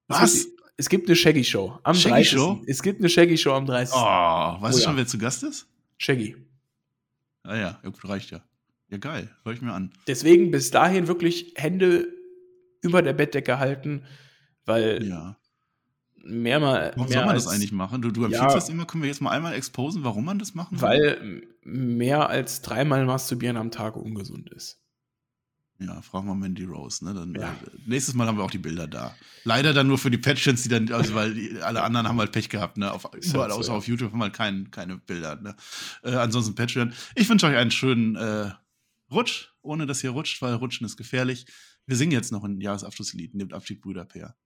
Es 0.09 0.21
Was? 0.21 0.33
gibt- 0.45 0.63
Es 0.77 0.89
gibt 0.89 1.09
eine 1.09 1.17
Shaggy 1.17 1.45
Show 1.45 1.79
am 1.83 1.95
Shaggy 1.95 2.15
30. 2.25 2.31
Show? 2.31 2.61
Es 2.67 2.83
gibt 2.83 3.01
eine 3.01 3.09
Shaggy 3.09 3.37
Show 3.37 3.53
am 3.53 3.67
30. 3.67 3.95
Oh, 3.97 4.01
weißt 4.01 4.63
Oh 4.63 4.69
du 4.69 4.77
ja. 4.77 4.81
schon, 4.85 4.97
wer 4.97 5.07
zu 5.07 5.19
Gast 5.19 5.43
ist? 5.43 5.67
Shaggy. 6.03 6.37
Ah 7.45 7.55
ja, 7.57 7.81
ja, 7.83 7.93
reicht 8.05 8.31
ja. 8.33 8.43
Ja, 8.89 8.99
geil. 8.99 9.31
Hör 9.45 9.53
ich 9.53 9.63
mir 9.63 9.73
an. 9.73 9.93
Deswegen 10.09 10.51
bis 10.51 10.71
dahin 10.73 11.07
wirklich 11.07 11.55
Hände 11.57 12.09
über 12.81 13.03
der 13.03 13.13
Bettdecke 13.13 13.59
halten, 13.61 14.05
weil 14.67 15.05
Ja. 15.05 15.37
mehr 16.17 16.59
mal. 16.59 16.93
Warum 16.97 17.09
mehr 17.09 17.19
soll 17.19 17.27
man 17.27 17.35
als, 17.37 17.45
das 17.45 17.55
eigentlich 17.55 17.73
machen? 17.73 18.03
Du, 18.03 18.11
du 18.11 18.23
Ja. 18.23 18.27
empfiehlst 18.27 18.57
das 18.57 18.69
immer. 18.69 18.85
Können 18.85 19.05
wir 19.05 19.09
jetzt 19.09 19.21
mal 19.21 19.31
einmal 19.31 19.55
exposen, 19.55 20.03
warum 20.03 20.25
man 20.25 20.41
das 20.41 20.55
machen 20.55 20.77
soll? 20.77 20.89
Weil 20.91 21.43
mehr 21.63 22.29
als 22.29 22.63
dreimal 22.63 23.05
masturbieren 23.07 23.57
am 23.57 23.71
Tag 23.71 23.97
ungesund 23.97 24.51
ist. 24.51 24.82
Ja, 25.79 26.01
fragen 26.03 26.27
wir 26.29 26.35
Mandy 26.35 26.65
Rose. 26.65 27.05
Ne? 27.05 27.13
Dann, 27.15 27.35
Ja. 27.35 27.51
äh, 27.53 27.55
nächstes 27.87 28.15
Mal 28.15 28.27
haben 28.27 28.37
wir 28.39 28.45
auch 28.45 28.51
die 28.51 28.59
Bilder 28.59 28.87
da. 28.87 29.17
Leider 29.45 29.73
dann 29.73 29.89
nur 29.89 29.99
für 29.99 30.11
die 30.11 30.19
Patreons, 30.19 30.63
die 30.63 30.69
dann, 30.69 30.93
also 30.93 31.15
weil 31.15 31.35
die, 31.35 31.61
alle 31.61 31.83
anderen 31.83 32.07
haben 32.07 32.19
halt 32.21 32.31
Pech 32.33 32.49
gehabt. 32.49 32.77
Ne? 32.77 32.93
Auf, 32.93 33.05
überall 33.05 33.51
halt 33.51 33.53
so, 33.53 33.59
außer 33.59 33.73
ja. 33.73 33.79
auf 33.79 33.89
YouTube 33.89 34.13
haben 34.13 34.19
wir 34.19 34.25
halt 34.25 34.35
kein, 34.35 34.71
keine 34.71 34.99
Bilder. 34.99 35.37
Ne? 35.41 35.57
Äh, 36.05 36.15
ansonsten 36.15 36.55
Patreon. 36.55 36.93
Ich 37.17 37.29
wünsche 37.29 37.47
euch 37.47 37.57
einen 37.57 37.71
schönen 37.73 38.15
äh, 38.17 38.53
Rutsch, 39.11 39.49
ohne 39.63 39.87
dass 39.87 40.05
ihr 40.05 40.11
rutscht, 40.11 40.41
weil 40.41 40.55
Rutschen 40.55 40.87
ist 40.87 40.97
gefährlich. 40.97 41.47
Wir 41.87 41.97
singen 41.97 42.13
jetzt 42.13 42.31
noch 42.31 42.45
ein 42.45 42.61
Jahresabschlusslied, 42.61 43.35
nehmt 43.35 43.53
Abschied, 43.53 43.81
Brüder, 43.81 44.05
Peer. 44.05 44.37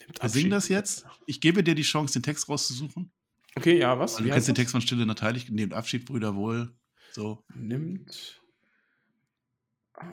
Nimmt 0.00 0.22
Wir 0.22 0.28
singen 0.28 0.52
Abschied. 0.52 0.52
das 0.52 0.68
jetzt. 0.68 1.06
Ich 1.26 1.40
gebe 1.40 1.64
dir 1.64 1.74
die 1.74 1.82
Chance, 1.82 2.12
den 2.14 2.22
Text 2.22 2.48
rauszusuchen. 2.50 3.10
Okay, 3.56 3.78
ja, 3.78 3.98
was? 3.98 4.12
Also, 4.16 4.24
du 4.24 4.30
kennst 4.30 4.48
den? 4.48 4.54
Text 4.54 4.72
von 4.72 4.80
Stille 4.80 5.06
Nateilig, 5.06 5.50
nehmt 5.50 5.72
Abschied, 5.72 6.04
Brüder, 6.04 6.34
wohl. 6.36 6.72
So, 7.12 7.42
Nimmt 7.54 8.40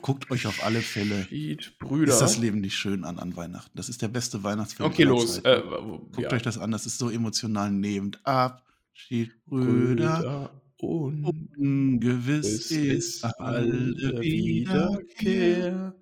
guckt 0.02 0.30
euch 0.30 0.46
auf 0.46 0.64
alle 0.64 0.80
Fälle. 0.80 1.22
Abschied, 1.22 1.78
Brüder. 1.78 2.12
Ist 2.12 2.20
das 2.20 2.38
Leben 2.38 2.60
nicht 2.60 2.76
schön 2.76 3.04
an, 3.04 3.18
an 3.18 3.36
Weihnachten? 3.36 3.70
Das 3.76 3.88
ist 3.88 4.02
der 4.02 4.08
beste 4.08 4.42
Weihnachtsfilm. 4.42 4.88
Okay, 4.88 5.04
los. 5.04 5.38
Äh, 5.38 5.62
Guckt 5.62 6.18
ja. 6.18 6.32
euch 6.32 6.42
das 6.42 6.58
an, 6.58 6.70
das 6.70 6.86
ist 6.86 6.98
so 6.98 7.10
emotional 7.10 7.70
nehmend. 7.70 8.20
Abschied, 8.24 9.32
Brüder. 9.46 10.50
und 10.80 11.24
Ungewiss 11.56 12.70
ist 12.70 13.24
alle 13.24 13.72
Wiederkehr. 13.72 14.22
Wiederkehr. 14.22 15.94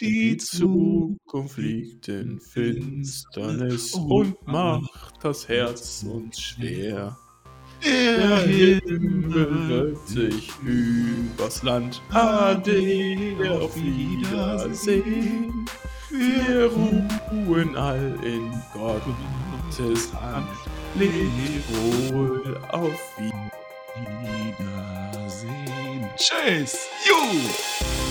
Die 0.00 0.36
Zukunft 0.36 1.56
liegt 1.56 2.08
in 2.08 2.38
Finsternis 2.38 3.94
und 3.94 4.46
macht 4.46 5.24
das 5.24 5.48
Herz 5.48 6.02
uns 6.02 6.38
schwer. 6.38 7.16
Der 7.84 8.38
Himmel 8.38 9.68
wölbt 9.68 10.08
sich 10.08 10.50
übers 10.62 11.62
Land. 11.62 12.02
Ade, 12.10 13.36
auf 13.60 13.76
Wiedersehen. 13.76 15.66
Wir 16.10 16.70
ruhen 16.70 17.76
all 17.76 18.16
in 18.22 18.50
Gottes 18.72 20.12
Hand. 20.14 20.48
Lebt 20.94 22.12
wohl 22.12 22.58
auf 22.70 23.00
Wiedersehen. 23.18 24.86
Tschüss. 26.16 26.88
Juhu. 27.06 28.05